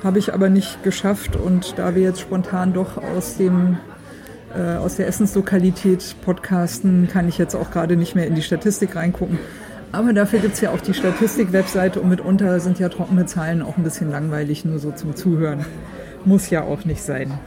habe 0.03 0.19
ich 0.19 0.33
aber 0.33 0.49
nicht 0.49 0.83
geschafft. 0.83 1.35
Und 1.35 1.77
da 1.77 1.95
wir 1.95 2.03
jetzt 2.03 2.19
spontan 2.19 2.73
doch 2.73 2.97
aus 2.97 3.37
dem 3.37 3.77
äh, 4.55 4.77
aus 4.77 4.95
der 4.95 5.07
Essenslokalität 5.07 6.15
podcasten, 6.23 7.07
kann 7.11 7.27
ich 7.27 7.37
jetzt 7.37 7.55
auch 7.55 7.71
gerade 7.71 7.97
nicht 7.97 8.15
mehr 8.15 8.27
in 8.27 8.35
die 8.35 8.41
Statistik 8.41 8.95
reingucken. 8.95 9.39
Aber 9.91 10.13
dafür 10.13 10.39
gibt 10.39 10.53
es 10.55 10.61
ja 10.61 10.71
auch 10.71 10.81
die 10.81 10.93
Statistik-Webseite 10.93 12.01
und 12.01 12.09
mitunter 12.09 12.59
sind 12.59 12.79
ja 12.79 12.89
trockene 12.89 13.25
Zahlen 13.25 13.61
auch 13.61 13.77
ein 13.77 13.83
bisschen 13.83 14.11
langweilig, 14.11 14.65
nur 14.65 14.79
so 14.79 14.91
zum 14.91 15.15
Zuhören. 15.15 15.65
Muss 16.25 16.49
ja 16.49 16.63
auch 16.63 16.83
nicht 16.85 17.01
sein. 17.01 17.39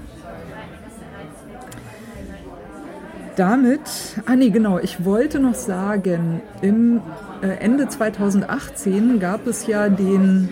Damit, 3.36 3.80
ah 4.26 4.34
nee, 4.36 4.50
genau, 4.50 4.78
ich 4.78 5.04
wollte 5.04 5.40
noch 5.40 5.54
sagen, 5.54 6.42
im 6.60 7.00
äh, 7.42 7.48
Ende 7.60 7.88
2018 7.88 9.18
gab 9.20 9.46
es 9.46 9.66
ja 9.66 9.88
den 9.88 10.50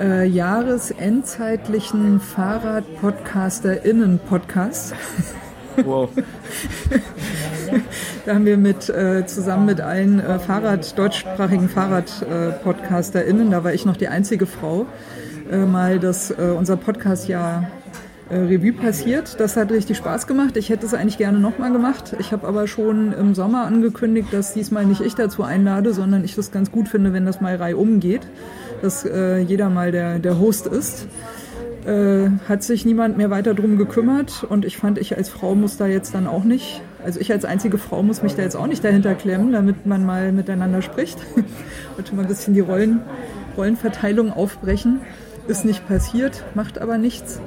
äh, 0.00 0.26
jahresendzeitlichen 0.26 2.20
Fahrrad-PodcasterInnen-Podcast. 2.20 4.94
Wow. 5.84 6.10
Da 8.24 8.34
haben 8.34 8.44
wir 8.44 8.56
mit, 8.56 8.88
äh, 8.88 9.24
zusammen 9.26 9.66
mit 9.66 9.80
allen 9.80 10.20
äh, 10.20 10.38
Fahrrad, 10.38 10.98
deutschsprachigen 10.98 11.68
Fahrrad-PodcasterInnen, 11.68 13.50
da 13.50 13.64
war 13.64 13.72
ich 13.72 13.86
noch 13.86 13.96
die 13.96 14.08
einzige 14.08 14.46
Frau, 14.46 14.86
äh, 15.50 15.58
mal 15.58 15.98
das, 15.98 16.30
äh, 16.30 16.54
unser 16.56 16.76
Podcast-Jahr 16.76 17.70
äh, 18.30 18.36
Revue 18.36 18.72
passiert. 18.72 19.40
Das 19.40 19.56
hat 19.56 19.70
richtig 19.72 19.96
Spaß 19.96 20.26
gemacht. 20.26 20.58
Ich 20.58 20.68
hätte 20.68 20.84
es 20.84 20.92
eigentlich 20.92 21.16
gerne 21.16 21.38
nochmal 21.38 21.72
gemacht. 21.72 22.16
Ich 22.18 22.32
habe 22.32 22.46
aber 22.46 22.66
schon 22.66 23.12
im 23.12 23.34
Sommer 23.34 23.64
angekündigt, 23.64 24.28
dass 24.32 24.52
diesmal 24.52 24.84
nicht 24.84 25.00
ich 25.00 25.14
dazu 25.14 25.42
einlade, 25.42 25.94
sondern 25.94 26.24
ich 26.24 26.34
das 26.34 26.50
ganz 26.50 26.70
gut 26.70 26.88
finde, 26.88 27.14
wenn 27.14 27.24
das 27.24 27.40
mal 27.40 27.56
reihum 27.56 28.00
geht, 28.00 28.26
dass 28.82 29.06
äh, 29.06 29.38
jeder 29.38 29.70
mal 29.70 29.92
der, 29.92 30.18
der 30.18 30.38
Host 30.38 30.66
ist 30.66 31.06
äh, 31.88 32.30
hat 32.48 32.62
sich 32.62 32.84
niemand 32.84 33.16
mehr 33.16 33.30
weiter 33.30 33.54
drum 33.54 33.78
gekümmert 33.78 34.44
und 34.44 34.66
ich 34.66 34.76
fand, 34.76 34.98
ich 34.98 35.16
als 35.16 35.30
Frau 35.30 35.54
muss 35.54 35.78
da 35.78 35.86
jetzt 35.86 36.14
dann 36.14 36.26
auch 36.26 36.44
nicht, 36.44 36.82
also 37.02 37.18
ich 37.18 37.32
als 37.32 37.46
einzige 37.46 37.78
Frau 37.78 38.02
muss 38.02 38.22
mich 38.22 38.34
da 38.34 38.42
jetzt 38.42 38.56
auch 38.56 38.66
nicht 38.66 38.84
dahinter 38.84 39.14
klemmen, 39.14 39.52
damit 39.52 39.86
man 39.86 40.04
mal 40.04 40.30
miteinander 40.32 40.82
spricht. 40.82 41.18
Wollte 41.96 42.14
mal 42.14 42.22
ein 42.22 42.28
bisschen 42.28 42.52
die 42.52 42.60
Rollen, 42.60 43.00
Rollenverteilung 43.56 44.32
aufbrechen. 44.32 45.00
Ist 45.46 45.64
nicht 45.64 45.88
passiert, 45.88 46.44
macht 46.54 46.78
aber 46.78 46.98
nichts. 46.98 47.40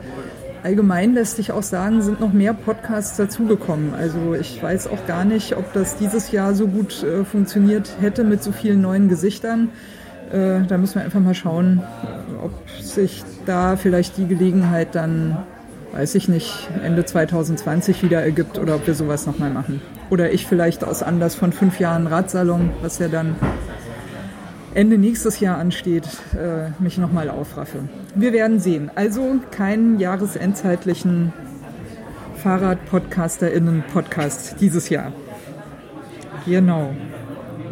Allgemein 0.64 1.14
lässt 1.14 1.36
sich 1.36 1.52
auch 1.52 1.64
sagen, 1.64 2.02
sind 2.02 2.20
noch 2.20 2.34
mehr 2.34 2.54
Podcasts 2.54 3.18
dazugekommen. 3.18 3.94
Also 3.94 4.34
ich 4.34 4.62
weiß 4.62 4.88
auch 4.88 5.06
gar 5.06 5.24
nicht, 5.24 5.56
ob 5.56 5.72
das 5.74 5.98
dieses 5.98 6.32
Jahr 6.32 6.56
so 6.56 6.68
gut 6.68 7.04
äh, 7.04 7.24
funktioniert 7.26 7.92
hätte 8.00 8.24
mit 8.24 8.42
so 8.42 8.52
vielen 8.52 8.82
neuen 8.82 9.08
Gesichtern. 9.08 9.70
Äh, 10.32 10.66
da 10.68 10.78
müssen 10.78 10.96
wir 10.96 11.04
einfach 11.04 11.20
mal 11.20 11.34
schauen, 11.34 11.82
ob 12.44 12.52
sich 12.82 13.24
da 13.46 13.76
vielleicht 13.76 14.18
die 14.18 14.28
Gelegenheit 14.28 14.96
dann, 14.96 15.38
weiß 15.94 16.16
ich 16.16 16.28
nicht, 16.28 16.70
Ende 16.84 17.06
2020 17.06 18.04
wieder 18.04 18.22
ergibt 18.22 18.58
oder 18.58 18.76
ob 18.76 18.88
wir 18.88 18.94
sowas 18.94 19.26
nochmal 19.26 19.50
machen. 19.50 19.82
Oder 20.10 20.32
ich 20.32 20.48
vielleicht 20.48 20.84
aus 20.84 21.04
Anlass 21.04 21.36
von 21.36 21.54
fünf 21.54 21.80
Jahren 21.80 22.08
Radsalon, 22.08 22.72
was 22.82 23.00
ja 23.00 23.08
dann 23.08 23.36
Ende 24.74 24.98
nächstes 24.98 25.42
Jahr 25.42 25.58
ansteht, 25.58 26.08
äh, 26.34 26.70
mich 26.82 26.98
nochmal 26.98 27.30
aufraffe. 27.30 27.90
Wir 28.16 28.32
werden 28.32 28.60
sehen. 28.60 28.90
Also 28.96 29.42
keinen 29.52 30.00
jahresendzeitlichen 30.00 31.34
Fahrrad-PodcasterInnen-Podcast 32.42 34.56
dieses 34.62 34.88
Jahr. 34.88 35.12
Genau. 36.46 36.96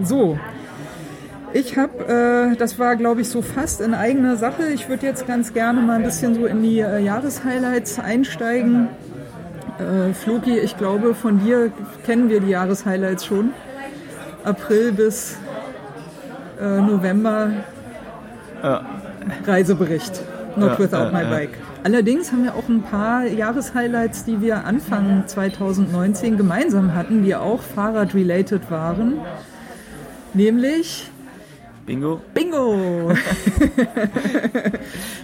So, 0.04 0.38
ich 1.54 1.78
habe, 1.78 2.52
äh, 2.54 2.56
das 2.58 2.80
war 2.80 2.96
glaube 2.96 3.22
ich 3.22 3.30
so 3.30 3.42
fast 3.42 3.82
in 3.82 3.94
eigener 3.94 4.36
Sache. 4.38 4.70
Ich 4.74 4.90
würde 4.90 5.06
jetzt 5.06 5.28
ganz 5.28 5.54
gerne 5.54 5.82
mal 5.82 5.98
ein 5.98 6.04
bisschen 6.04 6.36
so 6.36 6.46
in 6.46 6.62
die 6.62 6.80
äh, 6.80 7.00
Jahreshighlights 7.00 8.00
einsteigen. 8.00 8.88
Äh, 9.80 10.14
Floki, 10.14 10.58
ich 10.58 10.78
glaube, 10.78 11.16
von 11.16 11.40
dir 11.44 11.72
kennen 12.06 12.30
wir 12.30 12.40
die 12.42 12.50
Jahreshighlights 12.50 13.26
schon. 13.26 13.52
April 14.44 14.92
bis 14.92 15.38
äh, 16.62 16.82
November 16.82 17.52
Ja. 18.64 18.86
Reisebericht. 19.46 20.22
Not 20.56 20.72
Ja, 20.72 20.80
without 20.80 21.12
my 21.12 21.24
bike. 21.24 21.58
Allerdings 21.84 22.32
haben 22.32 22.44
wir 22.44 22.56
auch 22.56 22.68
ein 22.68 22.82
paar 22.82 23.26
Jahreshighlights, 23.26 24.26
die 24.26 24.42
wir 24.42 24.66
Anfang 24.66 25.24
2019 25.28 26.36
gemeinsam 26.38 26.94
hatten, 26.94 27.24
die 27.24 27.36
auch 27.36 27.62
Fahrrad-related 27.62 28.70
waren. 28.70 29.14
Nämlich 30.34 31.09
Bingo. 31.90 32.22
Bingo! 32.36 33.12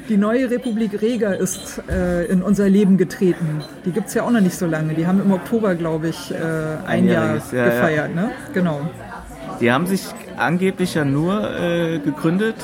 die 0.10 0.18
neue 0.18 0.50
Republik 0.50 1.00
Reger 1.00 1.38
ist 1.38 1.80
äh, 1.88 2.26
in 2.26 2.42
unser 2.42 2.68
Leben 2.68 2.98
getreten. 2.98 3.64
Die 3.86 3.92
gibt 3.92 4.08
es 4.08 4.16
ja 4.16 4.24
auch 4.24 4.32
noch 4.32 4.42
nicht 4.42 4.58
so 4.58 4.66
lange. 4.66 4.96
Die 4.96 5.06
haben 5.06 5.22
im 5.22 5.32
Oktober, 5.32 5.76
glaube 5.76 6.10
ich, 6.10 6.32
äh, 6.32 6.38
ein 6.88 7.08
Jahr 7.08 7.26
Einjähriges, 7.26 7.52
ja, 7.52 7.58
ja. 7.58 7.66
gefeiert. 7.66 8.16
Ne? 8.16 8.32
Genau. 8.56 8.82
Die 9.60 9.72
haben 9.72 9.86
sich 9.86 10.08
angeblich 10.38 10.96
ja 10.96 11.06
nur 11.06 11.56
äh, 11.56 12.00
gegründet, 12.00 12.56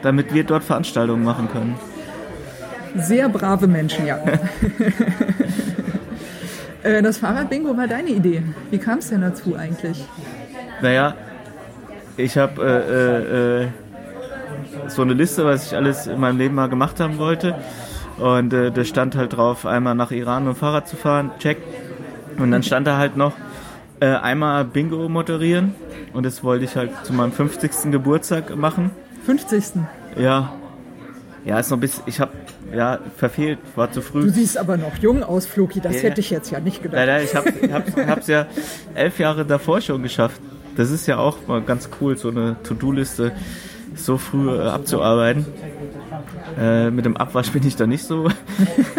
damit 0.00 0.32
wir 0.32 0.44
dort 0.44 0.64
Veranstaltungen 0.64 1.22
machen 1.22 1.50
können. 1.52 1.74
Sehr 2.96 3.28
brave 3.28 3.66
Menschen, 3.66 4.06
ja. 4.06 4.18
Äh, 6.82 7.02
das 7.02 7.18
Fahrrad-Bingo 7.18 7.76
war 7.76 7.88
deine 7.88 8.10
Idee. 8.10 8.44
Wie 8.70 8.78
kam 8.78 9.00
es 9.00 9.08
denn 9.08 9.20
dazu 9.20 9.56
eigentlich? 9.56 10.04
Naja, 10.80 11.16
ich 12.16 12.36
habe 12.38 12.62
äh, 12.62 13.62
äh, 13.62 13.64
äh, 13.64 13.68
so 14.88 15.02
eine 15.02 15.14
Liste, 15.14 15.44
was 15.44 15.66
ich 15.66 15.76
alles 15.76 16.06
in 16.06 16.20
meinem 16.20 16.38
Leben 16.38 16.54
mal 16.54 16.68
gemacht 16.68 17.00
haben 17.00 17.18
wollte. 17.18 17.54
Und 18.18 18.52
äh, 18.52 18.70
da 18.70 18.84
stand 18.84 19.14
halt 19.16 19.36
drauf, 19.36 19.66
einmal 19.66 19.94
nach 19.94 20.10
Iran 20.10 20.44
mit 20.46 20.54
dem 20.54 20.58
Fahrrad 20.58 20.88
zu 20.88 20.96
fahren, 20.96 21.30
check. 21.38 21.58
Und 22.38 22.50
dann 22.50 22.62
stand 22.62 22.86
da 22.86 22.96
halt 22.96 23.16
noch 23.16 23.32
äh, 24.00 24.06
einmal 24.06 24.64
Bingo 24.64 25.08
moderieren. 25.08 25.74
Und 26.12 26.24
das 26.24 26.42
wollte 26.42 26.64
ich 26.64 26.76
halt 26.76 26.90
zu 27.02 27.12
meinem 27.12 27.32
50. 27.32 27.90
Geburtstag 27.90 28.56
machen. 28.56 28.90
50. 29.26 29.64
Ja. 30.18 30.52
Ja, 31.44 31.60
ist 31.60 31.70
noch 31.70 31.76
ein 31.76 31.80
bisschen, 31.80 32.02
ich 32.06 32.18
habe 32.20 32.32
ja 32.74 32.98
verfehlt, 33.16 33.58
war 33.76 33.92
zu 33.92 34.00
früh. 34.02 34.22
Du 34.22 34.30
siehst 34.30 34.58
aber 34.58 34.76
noch 34.76 34.96
jung 34.96 35.22
aus, 35.22 35.46
Floki. 35.46 35.80
Das 35.80 35.96
Ja. 35.96 36.08
hätte 36.08 36.20
ich 36.20 36.30
jetzt 36.30 36.50
ja 36.50 36.58
nicht 36.58 36.82
gedacht. 36.82 36.96
Leider, 36.96 37.22
ich 37.22 37.34
habe 37.36 37.50
es 38.20 38.26
ja 38.26 38.46
elf 38.94 39.18
Jahre 39.18 39.44
davor 39.44 39.80
schon 39.80 40.02
geschafft. 40.02 40.40
Das 40.76 40.90
ist 40.90 41.06
ja 41.06 41.18
auch 41.18 41.46
mal 41.46 41.62
ganz 41.62 41.88
cool, 42.00 42.16
so 42.16 42.28
eine 42.28 42.56
To-Do-Liste 42.62 43.32
so 43.94 44.18
früh 44.18 44.50
äh, 44.50 44.68
abzuarbeiten. 44.68 45.46
Äh, 46.58 46.90
mit 46.90 47.04
dem 47.04 47.16
Abwasch 47.16 47.50
bin 47.50 47.66
ich 47.66 47.76
da 47.76 47.86
nicht 47.86 48.04
so. 48.04 48.28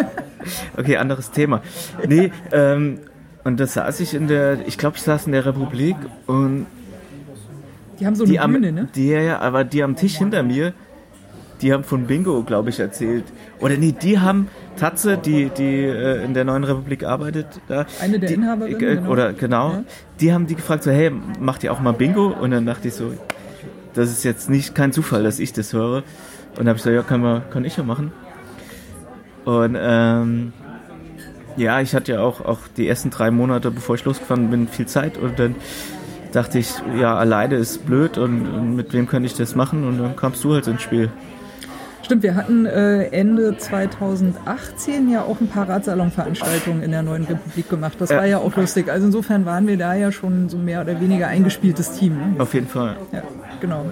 okay, 0.76 0.96
anderes 0.96 1.30
Thema. 1.30 1.62
Nee, 2.06 2.32
ähm, 2.52 2.98
und 3.44 3.58
da 3.60 3.66
saß 3.66 4.00
ich 4.00 4.14
in 4.14 4.28
der, 4.28 4.66
ich 4.66 4.76
glaube, 4.76 4.96
ich 4.96 5.02
saß 5.02 5.26
in 5.26 5.32
der 5.32 5.46
Republik 5.46 5.96
und 6.26 6.66
Die 7.98 8.06
haben 8.06 8.14
so 8.14 8.24
die 8.24 8.38
eine 8.38 8.44
am, 8.44 8.52
Bühne, 8.52 8.72
ne? 8.72 8.88
die, 8.94 9.08
ja, 9.08 9.20
ja, 9.20 9.38
aber 9.38 9.64
die 9.64 9.82
am 9.82 9.96
Tisch 9.96 10.18
hinter 10.18 10.42
mir, 10.42 10.74
die 11.62 11.72
haben 11.72 11.84
von 11.84 12.06
Bingo, 12.06 12.42
glaube 12.42 12.70
ich, 12.70 12.78
erzählt. 12.78 13.24
Oder 13.60 13.76
nee, 13.76 13.92
die 13.92 14.18
haben 14.18 14.48
Tatze, 14.78 15.18
die, 15.18 15.50
die 15.50 15.84
äh, 15.84 16.24
in 16.24 16.34
der 16.34 16.44
neuen 16.44 16.64
Republik 16.64 17.04
arbeitet, 17.04 17.46
da, 17.68 17.86
Eine 18.00 18.18
der 18.18 18.28
die, 18.28 18.34
Inhaberinnen, 18.34 18.80
äh, 18.80 18.94
genau. 18.96 19.10
Oder 19.10 19.32
genau, 19.32 19.70
Ja. 19.72 19.84
die 20.20 20.32
haben 20.32 20.46
die 20.46 20.54
gefragt 20.54 20.82
so, 20.84 20.90
hey, 20.90 21.12
macht 21.40 21.64
ihr 21.64 21.72
auch 21.72 21.80
mal 21.80 21.92
Bingo? 21.92 22.28
Und 22.28 22.50
dann 22.52 22.66
dachte 22.66 22.88
ich 22.88 22.94
so, 22.94 23.12
das 23.94 24.10
ist 24.10 24.24
jetzt 24.24 24.48
nicht 24.48 24.74
kein 24.74 24.92
Zufall, 24.92 25.22
dass 25.22 25.38
ich 25.38 25.52
das 25.52 25.72
höre. 25.72 25.96
Und 25.96 26.04
dann 26.58 26.68
habe 26.68 26.76
ich 26.78 26.84
gesagt, 26.84 26.96
ja, 26.96 27.02
kann, 27.02 27.20
man, 27.20 27.42
kann 27.50 27.64
ich 27.64 27.76
ja 27.76 27.82
machen. 27.82 28.12
Und 29.44 29.76
ähm, 29.80 30.52
ja, 31.56 31.80
ich 31.80 31.94
hatte 31.94 32.12
ja 32.12 32.20
auch, 32.20 32.40
auch 32.44 32.58
die 32.76 32.86
ersten 32.88 33.10
drei 33.10 33.30
Monate, 33.30 33.70
bevor 33.70 33.94
ich 33.96 34.04
losgefahren 34.04 34.50
bin, 34.50 34.68
viel 34.68 34.86
Zeit 34.86 35.16
und 35.16 35.38
dann 35.38 35.56
dachte 36.32 36.58
ich, 36.58 36.70
ja, 36.98 37.16
alleine 37.16 37.56
ist 37.56 37.86
blöd 37.86 38.18
und, 38.18 38.46
und 38.46 38.76
mit 38.76 38.92
wem 38.92 39.06
könnte 39.08 39.26
ich 39.26 39.34
das 39.34 39.54
machen? 39.54 39.86
Und 39.88 39.98
dann 39.98 40.14
kamst 40.14 40.44
du 40.44 40.52
halt 40.54 40.66
ins 40.66 40.82
Spiel. 40.82 41.10
Stimmt, 42.08 42.22
wir 42.22 42.36
hatten 42.36 42.64
äh, 42.64 43.02
Ende 43.08 43.58
2018 43.58 45.10
ja 45.10 45.20
auch 45.24 45.42
ein 45.42 45.48
paar 45.48 45.68
Radsalon-Veranstaltungen 45.68 46.82
in 46.82 46.90
der 46.90 47.02
neuen 47.02 47.24
Republik 47.24 47.68
gemacht. 47.68 47.96
Das 47.98 48.08
Ja. 48.08 48.16
war 48.16 48.24
ja 48.24 48.38
auch 48.38 48.56
lustig. 48.56 48.90
Also 48.90 49.04
insofern 49.04 49.44
waren 49.44 49.66
wir 49.66 49.76
da 49.76 49.92
ja 49.92 50.10
schon 50.10 50.48
so 50.48 50.56
mehr 50.56 50.80
oder 50.80 50.98
weniger 51.02 51.26
eingespieltes 51.28 51.92
Team. 51.98 52.14
Ne? 52.16 52.40
Auf 52.40 52.54
jeden 52.54 52.66
Fall. 52.66 52.96
Ja, 53.12 53.22
genau. 53.60 53.84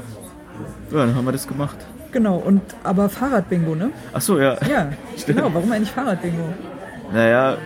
Ja, 0.92 0.98
dann 1.00 1.14
haben 1.14 1.26
wir 1.26 1.32
das 1.32 1.46
gemacht. 1.46 1.76
Genau, 2.10 2.36
und 2.36 2.62
aber 2.84 3.10
Fahrradbingo, 3.10 3.74
ne? 3.74 3.90
Ach 4.14 4.22
so, 4.22 4.40
ja. 4.40 4.56
Ja, 4.66 4.88
genau. 5.26 5.50
Warum 5.52 5.70
eigentlich 5.70 5.90
Fahrradbingo? 5.90 6.44
Naja, 7.12 7.58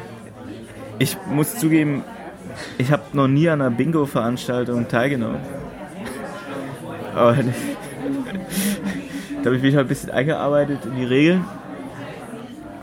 ich 0.99 1.17
muss 1.33 1.59
zugeben, 1.59 2.03
ich 2.77 2.91
habe 2.91 3.03
noch 3.13 3.29
nie 3.29 3.49
an 3.49 3.61
einer 3.61 3.71
Bingo-Veranstaltung 3.71 4.89
teilgenommen. 4.89 5.39
Aber 7.15 7.37
da 9.43 9.47
habe 9.47 9.57
ich 9.57 9.63
mich 9.63 9.75
halt 9.75 9.87
ein 9.87 9.89
bisschen 9.89 10.11
eingearbeitet 10.11 10.81
in 10.85 10.97
die 10.97 11.05
Regeln. 11.05 11.45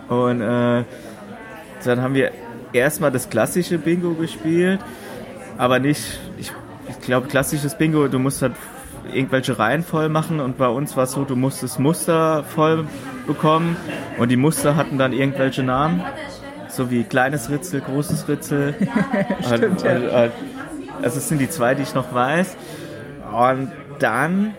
Und 0.09 0.41
äh, 0.41 0.83
dann 1.83 2.01
haben 2.01 2.13
wir 2.13 2.31
erstmal 2.73 3.11
das 3.11 3.29
klassische 3.29 3.77
Bingo 3.77 4.13
gespielt, 4.13 4.79
aber 5.57 5.79
nicht, 5.79 6.19
ich, 6.37 6.51
ich 6.89 6.99
glaube, 7.01 7.27
klassisches 7.27 7.77
Bingo, 7.77 8.07
du 8.07 8.19
musst 8.19 8.41
halt 8.41 8.53
irgendwelche 9.13 9.57
Reihen 9.57 9.83
voll 9.83 10.09
machen 10.09 10.39
und 10.39 10.57
bei 10.57 10.67
uns 10.67 10.97
war 10.97 11.03
es 11.03 11.13
so, 11.13 11.23
du 11.23 11.35
musstest 11.35 11.79
Muster 11.79 12.43
voll 12.43 12.85
bekommen 13.25 13.77
und 14.17 14.29
die 14.29 14.37
Muster 14.37 14.75
hatten 14.75 14.97
dann 14.97 15.13
irgendwelche 15.13 15.63
Namen, 15.63 16.01
so 16.69 16.91
wie 16.91 17.03
kleines 17.03 17.49
Ritzel, 17.49 17.81
großes 17.81 18.27
Ritzel. 18.27 18.75
Stimmt, 19.45 19.83
ja. 19.83 19.95
Und, 19.95 20.03
und, 20.03 20.31
also 21.01 21.15
das 21.15 21.29
sind 21.29 21.39
die 21.39 21.49
zwei, 21.49 21.75
die 21.75 21.83
ich 21.83 21.93
noch 21.93 22.13
weiß. 22.13 22.57
Und 23.31 23.71
dann 23.99 24.55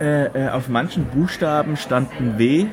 äh, 0.00 0.26
äh, 0.26 0.48
auf 0.50 0.68
manchen 0.68 1.04
Buchstaben 1.06 1.76
stand 1.76 2.08
ein 2.20 2.38
W. 2.38 2.66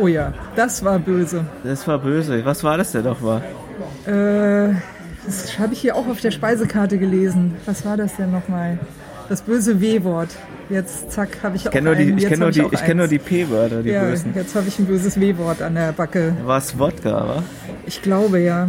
Oh 0.00 0.06
ja, 0.06 0.32
das 0.56 0.84
war 0.84 0.98
böse. 0.98 1.44
Das 1.64 1.86
war 1.88 1.98
böse. 1.98 2.44
Was 2.44 2.62
war 2.64 2.76
das 2.78 2.92
denn 2.92 3.04
doch 3.04 3.20
war? 3.22 3.42
Äh, 4.06 4.74
das 5.26 5.58
habe 5.58 5.72
ich 5.74 5.80
hier 5.80 5.96
auch 5.96 6.06
auf 6.06 6.20
der 6.20 6.30
Speisekarte 6.30 6.98
gelesen. 6.98 7.56
Was 7.66 7.84
war 7.84 7.96
das 7.96 8.16
denn 8.16 8.30
nochmal? 8.30 8.78
Das 9.28 9.42
böse 9.42 9.80
W-Wort. 9.80 10.30
Jetzt, 10.70 11.10
zack, 11.12 11.38
habe 11.42 11.56
ich 11.56 11.62
Ich 11.62 11.68
auch 11.68 11.72
kenne 11.72 11.86
nur 11.90 11.94
die, 11.96 12.02
einen. 12.02 12.16
ich 12.18 12.22
Jetzt 12.24 12.30
kenn 12.30 12.40
nur 12.40 12.50
die, 12.50 12.62
ich 12.70 12.84
kenn 12.84 12.96
nur 12.96 13.08
die 13.08 13.18
P-Wörter, 13.18 13.82
die 13.82 13.90
Ja, 13.90 14.04
bösen. 14.04 14.32
jetzt 14.34 14.54
habe 14.54 14.68
ich 14.68 14.78
ein 14.78 14.86
böses 14.86 15.18
W-Wort 15.18 15.62
an 15.62 15.74
der 15.74 15.92
Backe. 15.92 16.34
War 16.44 16.58
es 16.58 16.78
Wodka, 16.78 17.10
wa? 17.28 17.42
Ich 17.86 18.00
glaube 18.02 18.38
ja. 18.40 18.68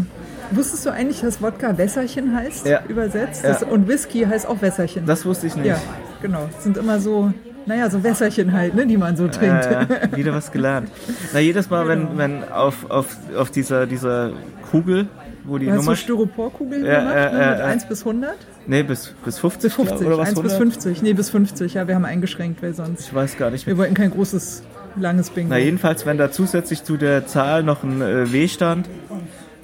Wusstest 0.52 0.86
du 0.86 0.90
eigentlich, 0.92 1.22
dass 1.22 1.42
Wodka 1.42 1.78
Wässerchen 1.78 2.36
heißt? 2.36 2.66
Ja. 2.66 2.82
Übersetzt? 2.88 3.44
Ja. 3.44 3.50
Das, 3.52 3.64
und 3.64 3.88
Whisky 3.88 4.24
heißt 4.24 4.48
auch 4.48 4.62
Wässerchen. 4.62 5.06
Das 5.06 5.26
wusste 5.26 5.48
ich 5.48 5.56
nicht. 5.56 5.68
ja, 5.68 5.78
genau. 6.22 6.50
Das 6.54 6.64
sind 6.64 6.76
immer 6.78 7.00
so, 7.00 7.32
naja, 7.70 7.90
so 7.90 8.04
Wässerchen 8.04 8.52
halt, 8.52 8.76
ne, 8.76 8.86
die 8.86 8.98
man 8.98 9.16
so 9.16 9.28
trinkt. 9.28 9.66
Ja, 9.66 9.88
wieder 10.18 10.34
was 10.34 10.52
gelernt. 10.52 10.90
Na, 11.34 11.40
jedes 11.40 11.70
Mal, 11.70 11.86
Genau. 11.88 12.10
wenn, 12.18 12.18
wenn 12.42 12.52
auf, 12.52 12.90
auf, 12.90 13.16
auf 13.38 13.52
dieser, 13.52 13.86
dieser 13.86 14.32
Kugel, 14.72 15.08
wo 15.46 15.58
die 15.58 15.66
Du 15.68 15.72
hast 15.72 15.78
so 15.78 15.84
Nummer. 15.86 15.96
Styroporkugeln 15.96 16.86
Ja, 16.86 17.00
gemacht, 17.00 17.16
äh, 17.16 17.32
ne, 17.34 17.50
mit 17.52 17.60
äh, 17.60 17.64
1 17.64 17.86
bis 17.88 18.00
100? 18.06 18.36
nee, 18.68 18.84
bis, 18.84 19.14
bis 19.24 19.40
50, 19.40 19.72
50, 19.74 19.98
glaub, 20.00 20.08
oder 20.08 20.18
was? 20.18 20.30
1 20.30 20.42
bis 20.42 20.54
100? 20.54 20.74
50. 20.84 21.02
Nee, 21.04 21.14
bis 21.14 21.30
50, 21.30 21.74
ja, 21.76 21.88
wir 21.88 21.96
haben 21.96 22.06
eingeschränkt, 22.06 22.62
weil 22.62 22.74
sonst. 22.74 23.02
Ich 23.08 23.14
weiß 23.14 23.38
gar 23.38 23.50
nicht 23.52 23.66
mehr. 23.66 23.76
Wir 23.76 23.80
wollten 23.80 23.94
kein 23.94 24.12
großes, 24.12 24.64
langes 24.96 25.30
Bingo. 25.30 25.50
Na, 25.52 25.58
jedenfalls, 25.58 26.06
wenn 26.06 26.18
da 26.18 26.32
zusätzlich 26.32 26.84
zu 26.84 26.98
der 26.98 27.26
Zahl 27.28 27.64
noch 27.64 27.84
ein 27.84 28.02
äh, 28.02 28.32
W 28.34 28.48
stand, 28.48 28.88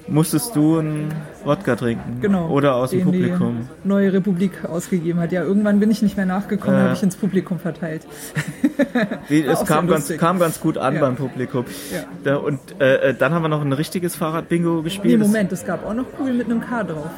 musstest 0.08 0.54
du 0.54 0.78
einen 0.78 1.08
Wodka 1.44 1.76
trinken. 1.76 2.20
Genau. 2.20 2.48
Oder 2.48 2.76
aus 2.76 2.90
dem 2.90 3.02
Publikum. 3.04 3.68
Die 3.84 3.88
Neue 3.88 4.12
Republik 4.12 4.64
ausgegeben 4.64 5.20
hat. 5.20 5.32
Ja, 5.32 5.42
irgendwann 5.42 5.80
bin 5.80 5.90
ich 5.90 6.02
nicht 6.02 6.16
mehr 6.16 6.26
nachgekommen, 6.26 6.78
Äh. 6.78 6.82
habe 6.84 6.94
ich 6.94 7.02
ins 7.02 7.16
Publikum 7.16 7.58
verteilt. 7.58 8.02
Es 9.28 9.64
kam 9.64 9.88
ganz, 9.88 10.14
kam 10.16 10.38
ganz 10.38 10.60
gut 10.60 10.78
an 10.78 10.94
Ja. 10.94 11.00
beim 11.00 11.16
Publikum. 11.16 11.64
Ja. 11.92 12.04
Da, 12.24 12.36
und 12.36 12.60
äh, 12.80 13.10
äh, 13.10 13.14
dann 13.14 13.32
haben 13.34 13.42
wir 13.42 13.48
noch 13.48 13.62
ein 13.62 13.72
richtiges 13.72 14.16
Fahrrad-Bingo 14.16 14.82
gespielt. 14.82 15.18
Nee, 15.18 15.26
Moment, 15.26 15.52
es 15.52 15.64
gab 15.64 15.84
auch 15.86 15.94
noch 15.94 16.04
Kugeln 16.16 16.36
mit 16.38 16.46
einem 16.46 16.60
K 16.60 16.84
drauf. 16.84 17.10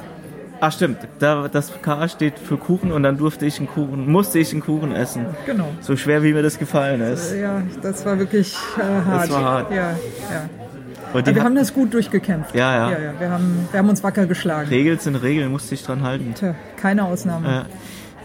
Ach 0.61 0.73
stimmt, 0.73 0.99
da, 1.21 1.47
das 1.49 1.73
K 1.83 2.09
steht 2.09 2.39
für 2.39 2.57
Kuchen 2.57 2.91
und 2.91 3.05
dann 3.05 3.17
durfte 3.17 3.47
ich 3.47 3.59
einen 3.59 3.69
Kuchen, 3.69 4.11
musste 4.11 4.41
ich 4.41 4.51
einen 4.53 4.61
Kuchen 4.63 4.93
essen. 4.93 5.27
Genau. 5.47 5.69
So 5.81 5.97
schwer 5.97 6.23
wie 6.25 6.33
mir 6.33 6.43
das 6.43 6.59
gefallen 6.59 7.01
ist. 7.01 7.33
Ja, 7.37 7.63
das 7.81 8.05
war 8.05 8.19
wirklich 8.19 8.57
äh, 8.77 8.81
hart. 9.09 9.31
war 9.31 9.43
hart. 9.45 9.71
Ja, 9.71 9.77
ja. 9.93 10.49
Und 11.13 11.27
wir 11.27 11.43
haben 11.43 11.55
das 11.55 11.73
gut 11.73 11.95
durchgekämpft. 11.95 12.55
Ja, 12.55 12.75
ja. 12.75 12.91
ja, 12.91 12.99
ja. 12.99 13.21
Wir, 13.21 13.31
haben, 13.31 13.69
wir 13.71 13.79
haben 13.79 13.89
uns 13.89 14.03
wacker 14.03 14.27
geschlagen. 14.27 14.69
Regeln 14.69 14.99
sind 14.99 15.17
Regeln, 15.17 15.51
musste 15.51 15.75
ich 15.75 15.83
dran 15.83 16.03
halten. 16.03 16.35
Tja, 16.35 16.55
keine 16.77 17.05
Ausnahme. 17.05 17.49
Ja, 17.49 17.67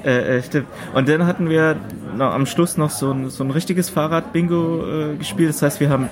äh, 0.09 0.37
äh, 0.37 0.43
stimmt. 0.43 0.67
Und 0.93 1.07
dann 1.07 1.25
hatten 1.25 1.49
wir 1.49 1.77
am 2.19 2.45
Schluss 2.45 2.77
noch 2.77 2.89
so 2.89 3.11
ein, 3.11 3.29
so 3.29 3.43
ein 3.43 3.51
richtiges 3.51 3.89
Fahrrad-Bingo 3.89 5.13
äh, 5.13 5.15
gespielt. 5.15 5.49
Das 5.49 5.61
heißt, 5.61 5.79
wir 5.79 5.89
haben, 5.89 6.09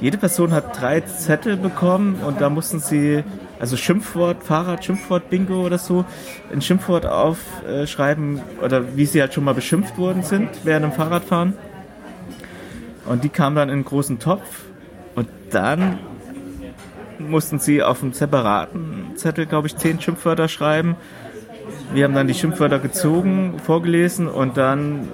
jede 0.00 0.18
Person 0.18 0.52
hat 0.52 0.80
drei 0.80 1.00
Zettel 1.02 1.56
bekommen 1.56 2.16
und 2.26 2.40
da 2.40 2.50
mussten 2.50 2.80
sie, 2.80 3.22
also 3.60 3.76
Schimpfwort, 3.76 4.42
Fahrrad, 4.42 4.84
Schimpfwort-Bingo 4.84 5.64
oder 5.64 5.78
so, 5.78 6.04
ein 6.52 6.62
Schimpfwort 6.62 7.06
aufschreiben 7.06 8.40
oder 8.62 8.96
wie 8.96 9.06
sie 9.06 9.20
halt 9.20 9.34
schon 9.34 9.44
mal 9.44 9.54
beschimpft 9.54 9.96
worden 9.98 10.22
sind 10.22 10.48
während 10.64 10.84
dem 10.84 10.92
Fahrradfahren. 10.92 11.54
Und 13.06 13.24
die 13.24 13.28
kamen 13.28 13.56
dann 13.56 13.68
in 13.68 13.74
einen 13.74 13.84
großen 13.84 14.18
Topf 14.18 14.64
und 15.14 15.28
dann 15.50 15.98
mussten 17.18 17.58
sie 17.58 17.82
auf 17.82 18.02
einem 18.02 18.12
separaten 18.12 19.12
Zettel, 19.16 19.46
glaube 19.46 19.66
ich, 19.66 19.76
zehn 19.76 20.00
Schimpfwörter 20.00 20.48
schreiben. 20.48 20.96
Wir 21.92 22.04
haben 22.04 22.14
dann 22.14 22.26
die 22.26 22.34
Schimpfwörter 22.34 22.78
gezogen, 22.78 23.54
vorgelesen 23.64 24.26
und 24.28 24.56
dann, 24.56 25.08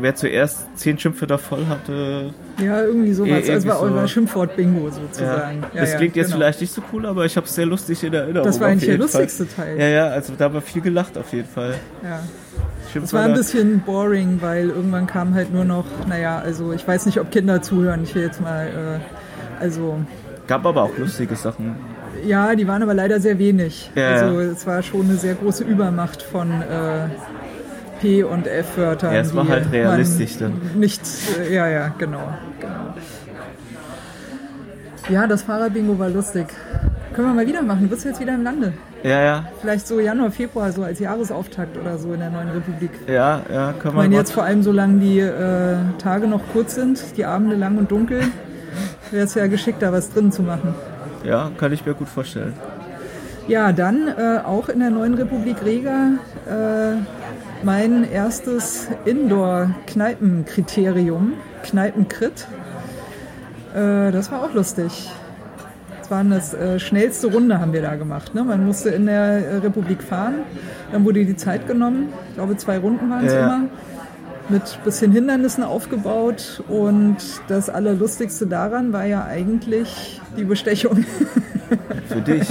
wer 0.00 0.14
zuerst 0.14 0.66
zehn 0.76 0.98
Schimpfwörter 0.98 1.38
voll 1.38 1.66
hatte, 1.68 2.34
Ja, 2.62 2.82
irgendwie 2.82 3.12
sowas. 3.12 3.48
Eh, 3.48 3.52
Also 3.52 3.68
war 3.68 3.78
so. 3.78 3.84
euer 3.86 4.06
Schimpfwort-Bingo 4.08 4.90
sozusagen. 4.90 5.62
Ja, 5.72 5.80
das 5.80 5.92
ja, 5.92 5.98
klingt 5.98 6.16
jetzt 6.16 6.26
genau. 6.26 6.36
vielleicht 6.38 6.60
nicht 6.60 6.72
so 6.74 6.82
cool, 6.92 7.06
aber 7.06 7.24
ich 7.24 7.36
habe 7.36 7.46
es 7.46 7.54
sehr 7.54 7.66
lustig 7.66 8.02
in 8.04 8.12
Erinnerung. 8.12 8.46
Das 8.46 8.60
war 8.60 8.68
eigentlich 8.68 8.84
der 8.86 8.94
Fall. 8.94 9.02
lustigste 9.02 9.48
Teil. 9.48 9.78
Ja, 9.78 9.86
ja, 9.88 10.06
also 10.08 10.34
da 10.36 10.52
war 10.52 10.60
viel 10.60 10.82
gelacht 10.82 11.16
auf 11.16 11.32
jeden 11.32 11.48
Fall. 11.48 11.74
Ja. 12.02 12.20
Es 13.02 13.12
war 13.12 13.22
ein 13.24 13.34
bisschen 13.34 13.80
boring, 13.80 14.38
weil 14.40 14.70
irgendwann 14.70 15.06
kam 15.06 15.34
halt 15.34 15.52
nur 15.52 15.64
noch, 15.64 15.84
naja, 16.08 16.38
also 16.38 16.72
ich 16.72 16.86
weiß 16.86 17.06
nicht, 17.06 17.20
ob 17.20 17.30
Kinder 17.30 17.60
zuhören. 17.60 18.02
Ich 18.04 18.14
will 18.14 18.22
jetzt 18.22 18.40
mal, 18.40 18.66
äh, 18.66 19.00
also 19.60 19.98
Gab 20.46 20.64
aber 20.66 20.82
auch 20.84 20.96
lustige 20.98 21.34
Sachen. 21.36 21.74
ja, 22.24 22.54
die 22.54 22.66
waren 22.68 22.82
aber 22.82 22.94
leider 22.94 23.20
sehr 23.20 23.38
wenig. 23.38 23.90
Ja, 23.94 24.08
also 24.10 24.40
es 24.40 24.66
war 24.66 24.82
schon 24.82 25.02
eine 25.06 25.16
sehr 25.16 25.34
große 25.34 25.64
Übermacht 25.64 26.22
von 26.22 26.50
äh, 26.62 27.08
P- 28.00 28.22
und 28.22 28.46
F-Wörtern. 28.46 29.14
Ja, 29.14 29.20
es 29.20 29.34
war 29.34 29.48
halt 29.48 29.72
realistisch 29.72 30.38
dann. 30.38 30.52
Nicht, 30.76 31.00
äh, 31.40 31.54
ja, 31.54 31.66
ja, 31.68 31.94
genau, 31.98 32.28
genau. 32.60 32.94
Ja, 35.08 35.26
das 35.26 35.42
Fahrradbingo 35.42 35.98
war 35.98 36.08
lustig. 36.10 36.46
Können 37.14 37.28
wir 37.28 37.34
mal 37.34 37.46
wieder 37.46 37.62
machen. 37.62 37.82
Du 37.82 37.88
bist 37.88 38.04
jetzt 38.04 38.20
wieder 38.20 38.34
im 38.34 38.42
Lande. 38.42 38.72
Ja, 39.02 39.22
ja, 39.22 39.44
Vielleicht 39.60 39.86
so 39.86 40.00
Januar, 40.00 40.30
Februar, 40.32 40.72
so 40.72 40.82
als 40.82 40.98
Jahresauftakt 40.98 41.76
oder 41.76 41.96
so 41.96 42.12
in 42.12 42.18
der 42.20 42.30
neuen 42.30 42.48
Republik. 42.50 42.90
ja, 43.06 43.40
ja, 43.52 43.72
können 43.72 43.76
Ich 43.78 43.84
wir 43.84 43.92
meine, 43.92 44.08
mal- 44.14 44.18
jetzt 44.18 44.32
vor 44.32 44.42
allem, 44.42 44.62
solange 44.64 44.98
die 44.98 45.20
äh, 45.20 45.76
Tage 45.98 46.26
noch 46.26 46.40
kurz 46.52 46.74
sind, 46.74 47.00
die 47.16 47.24
Abende 47.24 47.54
lang 47.54 47.78
und 47.78 47.90
dunkel, 47.90 48.20
wäre 49.10 49.24
es 49.24 49.34
ja 49.34 49.46
geschickter, 49.46 49.92
was 49.92 50.10
drin 50.10 50.32
zu 50.32 50.42
machen. 50.42 50.74
Ja, 51.24 51.50
kann 51.58 51.72
ich 51.72 51.84
mir 51.86 51.94
gut 51.94 52.08
vorstellen. 52.08 52.52
Ja, 53.48 53.72
dann 53.72 54.08
äh, 54.08 54.40
auch 54.44 54.68
in 54.68 54.80
der 54.80 54.90
neuen 54.90 55.14
Republik 55.14 55.64
Riga 55.64 56.10
äh, 56.48 56.96
mein 57.62 58.04
erstes 58.10 58.88
Indoor-Kneipenkriterium, 59.04 61.34
Kneipenkrit. 61.62 62.46
Äh, 63.74 64.10
das 64.12 64.30
war 64.32 64.42
auch 64.42 64.52
lustig. 64.54 65.10
Das 66.00 66.10
war 66.10 66.22
das 66.24 66.54
äh, 66.54 66.78
schnellste 66.78 67.32
Runde 67.32 67.58
haben 67.60 67.72
wir 67.72 67.82
da 67.82 67.96
gemacht. 67.96 68.34
Ne? 68.34 68.44
Man 68.44 68.64
musste 68.64 68.90
in 68.90 69.06
der 69.06 69.48
äh, 69.48 69.56
Republik 69.58 70.02
fahren, 70.02 70.36
dann 70.92 71.04
wurde 71.04 71.24
die 71.24 71.36
Zeit 71.36 71.66
genommen. 71.66 72.12
Ich 72.30 72.34
glaube, 72.36 72.56
zwei 72.56 72.78
Runden 72.78 73.10
waren 73.10 73.26
es 73.26 73.32
Ja. 73.32 73.40
immer. 73.46 73.60
Mit 74.48 74.78
bisschen 74.84 75.12
Hindernissen 75.12 75.64
aufgebaut. 75.64 76.62
Und 76.68 77.16
das 77.48 77.68
Allerlustigste 77.68 78.46
daran 78.46 78.92
war 78.92 79.04
ja 79.04 79.24
eigentlich 79.24 80.20
die 80.36 80.44
Bestechung. 80.44 81.04
Für 82.08 82.20
dich. 82.20 82.48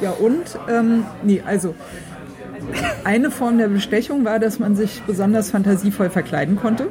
Ja, 0.00 0.12
und, 0.12 0.58
ähm, 0.68 1.04
nee, 1.22 1.42
also, 1.44 1.74
eine 3.04 3.30
Form 3.30 3.58
der 3.58 3.68
Bestechung 3.68 4.24
war, 4.24 4.38
dass 4.38 4.58
man 4.58 4.76
sich 4.76 5.02
besonders 5.02 5.50
fantasievoll 5.50 6.10
verkleiden 6.10 6.56
konnte. 6.56 6.88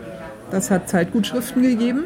Das 0.52 0.70
hat 0.70 0.90
Zeitgutschriften 0.90 1.62
gegeben. 1.62 2.04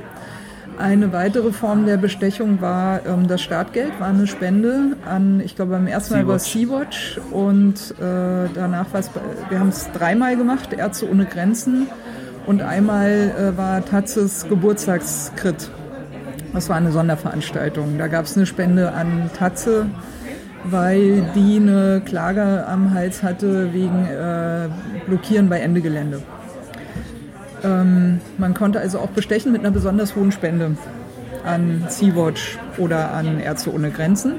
Eine 0.78 1.14
weitere 1.14 1.52
Form 1.52 1.86
der 1.86 1.98
Bestechung 1.98 2.60
war 2.60 3.06
ähm, 3.06 3.28
das 3.28 3.42
Startgeld, 3.42 4.00
war 4.00 4.08
eine 4.08 4.28
Spende 4.28 4.98
an, 5.06 5.40
ich 5.40 5.56
glaube 5.56 5.72
beim 5.72 5.88
ersten 5.88 6.16
Mal 6.16 6.28
war 6.28 6.38
es 6.38 6.52
Sea-Watch 6.52 7.20
und 7.32 7.92
äh, 8.00 8.50
danach 8.54 8.92
war 8.92 9.00
es, 9.00 9.12
wir 9.50 9.60
haben 9.60 9.70
es 9.70 9.92
dreimal 9.92 10.36
gemacht, 10.36 10.74
Ärzte 10.74 11.10
ohne 11.10 11.26
Grenzen 11.26 11.88
und 12.48 12.62
einmal 12.62 13.32
äh, 13.38 13.58
war 13.58 13.86
Tatzes 13.86 14.48
Geburtstagskrit. 14.50 15.70
Das 16.54 16.70
war 16.70 16.76
eine 16.76 16.92
Sonderveranstaltung. 16.92 17.98
Da 17.98 18.08
gab 18.08 18.26
es 18.26 18.36
eine 18.36 18.46
Spende 18.46 18.92
an 18.92 19.32
Tatze, 19.38 19.88
weil 20.66 21.24
die 21.36 21.58
eine 21.58 22.02
Klage 22.06 22.66
am 22.68 22.94
Hals 22.94 23.24
hatte 23.24 23.74
wegen 23.74 24.06
äh, 24.06 24.70
Blockieren 25.08 25.50
bei 25.50 25.60
Ende 25.60 25.82
Gelände. 25.82 26.22
Ähm, 27.64 28.20
man 28.38 28.54
konnte 28.54 28.80
also 28.80 29.00
auch 29.00 29.10
bestechen 29.10 29.52
mit 29.52 29.62
einer 29.62 29.72
besonders 29.72 30.16
hohen 30.16 30.32
Spende 30.32 30.76
an 31.46 31.86
Sea-Watch 31.90 32.58
oder 32.78 33.14
an 33.14 33.40
Ärzte 33.40 33.74
ohne 33.74 33.92
Grenzen. 33.92 34.36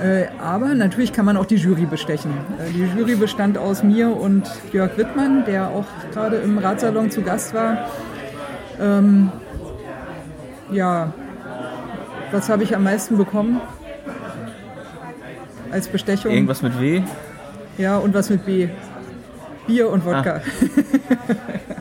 Äh, 0.00 0.26
aber 0.40 0.74
natürlich 0.74 1.12
kann 1.12 1.24
man 1.24 1.36
auch 1.36 1.46
die 1.46 1.56
Jury 1.56 1.86
bestechen. 1.86 2.32
Äh, 2.58 2.72
die 2.72 2.98
Jury 2.98 3.16
bestand 3.16 3.58
aus 3.58 3.82
mir 3.82 4.16
und 4.16 4.48
Jörg 4.72 4.96
Wittmann, 4.96 5.44
der 5.44 5.68
auch 5.68 5.86
gerade 6.12 6.36
im 6.36 6.58
Ratsalon 6.58 7.10
zu 7.10 7.22
Gast 7.22 7.54
war. 7.54 7.88
Ähm, 8.80 9.30
ja, 10.70 11.12
was 12.30 12.48
habe 12.48 12.62
ich 12.62 12.74
am 12.74 12.84
meisten 12.84 13.16
bekommen? 13.16 13.60
Als 15.70 15.88
Bestechung. 15.88 16.32
Irgendwas 16.32 16.62
mit 16.62 16.78
W? 16.80 17.02
Ja, 17.78 17.96
und 17.98 18.14
was 18.14 18.30
mit 18.30 18.44
B? 18.44 18.68
Bier 19.66 19.88
und 19.90 20.04
Wodka. 20.04 20.42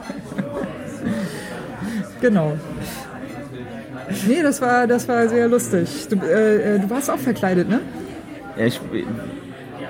genau. 2.22 2.54
Nee, 4.28 4.42
das 4.42 4.62
war, 4.62 4.88
das 4.88 5.08
war 5.08 5.28
sehr 5.28 5.48
lustig. 5.48 6.08
Du, 6.10 6.16
äh, 6.18 6.76
äh, 6.76 6.80
du 6.80 6.90
warst 6.90 7.10
auch 7.10 7.18
verkleidet, 7.18 7.70
ne? 7.70 7.82
Ja, 8.58 8.66
ich, 8.66 8.80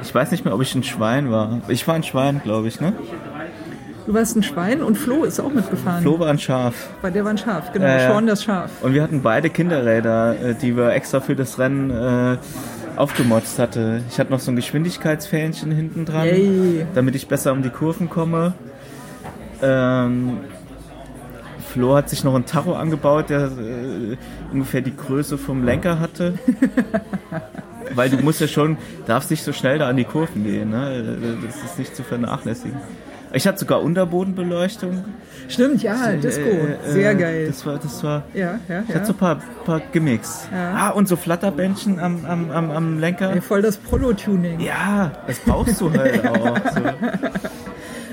ich 0.02 0.14
weiß 0.14 0.32
nicht 0.32 0.46
mehr, 0.46 0.54
ob 0.54 0.62
ich 0.62 0.74
ein 0.76 0.84
Schwein 0.84 1.32
war. 1.32 1.62
Ich 1.68 1.88
war 1.88 1.96
ein 1.96 2.04
Schwein, 2.04 2.42
glaube 2.44 2.68
ich, 2.68 2.80
ne? 2.80 2.94
Du 4.06 4.14
warst 4.14 4.36
ein 4.36 4.44
Schwein 4.44 4.82
und 4.82 4.98
Flo 4.98 5.24
ist 5.24 5.40
auch 5.40 5.52
mitgefahren. 5.52 6.02
Flo 6.02 6.20
war 6.20 6.30
ein 6.30 6.40
Schaf. 6.40 6.90
Weil 7.02 7.12
der 7.12 7.24
war 7.24 7.32
ein 7.32 7.38
Schaf, 7.38 7.72
genau. 7.72 7.86
Ja. 7.86 8.12
Sean 8.12 8.28
das 8.28 8.44
Schaf. 8.44 8.72
Und 8.82 8.94
wir 8.94 9.04
hatten 9.04 9.22
beide 9.22 9.50
Kinderräder, 9.50 10.36
äh, 10.42 10.56
die 10.56 10.76
wir 10.76 10.92
extra 10.92 11.20
für 11.20 11.36
das 11.36 11.60
Rennen 11.60 11.92
äh, 11.92 12.38
aufgemotzt 12.96 13.60
hatte. 13.60 14.02
Ich 14.10 14.20
hatte 14.20 14.32
noch 14.32 14.40
so 14.40 14.52
ein 14.52 14.56
Geschwindigkeitsfähnchen 14.56 15.72
hinten 15.72 16.06
dran, 16.06 16.26
Yay. 16.26 16.86
damit 16.96 17.16
ich 17.16 17.28
besser 17.28 17.52
um 17.52 17.62
die 17.62 17.70
Kurven 17.70 18.10
komme. 18.10 18.54
Ähm, 19.62 20.40
Flo 21.72 21.96
hat 21.96 22.10
sich 22.10 22.24
noch 22.24 22.36
ein 22.36 22.46
Tacho 22.46 22.74
angebaut, 22.74 23.30
der 23.30 23.46
äh, 23.46 24.18
ungefähr 24.52 24.82
die 24.82 24.96
Größe 24.96 25.38
vom 25.38 25.64
Lenker 25.64 26.00
hatte. 26.00 26.34
Weil 27.96 28.10
du 28.10 28.18
musst 28.18 28.42
ja 28.42 28.48
schon, 28.48 28.78
darfst 29.06 29.32
nicht 29.32 29.44
so 29.44 29.54
schnell 29.54 29.80
da 29.80 29.88
an 29.88 29.98
die 29.98 30.06
Kurven 30.06 30.44
gehen, 30.44 30.70
ne? 30.70 31.38
Das 31.46 31.56
ist 31.64 31.80
nicht 31.80 31.96
zu 31.96 32.04
vernachlässigen. 32.04 32.78
Ich 33.34 33.48
hatte 33.48 33.60
sogar 33.60 33.82
Unterbodenbeleuchtung. 33.82 35.06
Stimmt, 35.48 35.82
ja, 35.82 36.14
Disco. 36.14 36.42
Äh, 36.42 36.78
Sehr 36.92 37.12
äh, 37.12 37.16
geil. 37.16 37.48
Das 37.48 37.66
war, 37.66 37.78
das 37.78 38.04
war, 38.04 38.24
ja, 38.34 38.60
ja, 38.68 38.82
ich 38.82 38.90
ja. 38.90 38.96
hatte 38.96 39.06
so 39.06 39.14
ein 39.14 39.18
paar, 39.18 39.42
paar 39.66 39.82
Gimmicks. 39.92 40.48
Ja. 40.52 40.74
Ah, 40.76 40.90
und 40.90 41.08
so 41.08 41.16
Flatterbändchen 41.16 42.00
am, 42.00 42.26
am, 42.26 42.52
am, 42.52 42.72
am 42.72 43.00
Lenker. 43.00 43.34
Ey, 43.34 43.42
voll 43.42 43.62
das 43.62 43.78
Prolo-Tuning. 43.78 44.60
Ja, 44.60 45.12
das 45.28 45.40
brauchst 45.40 45.80
du 45.80 45.92
halt 45.92 46.28
auch. 46.28 46.58
So. 46.74 46.82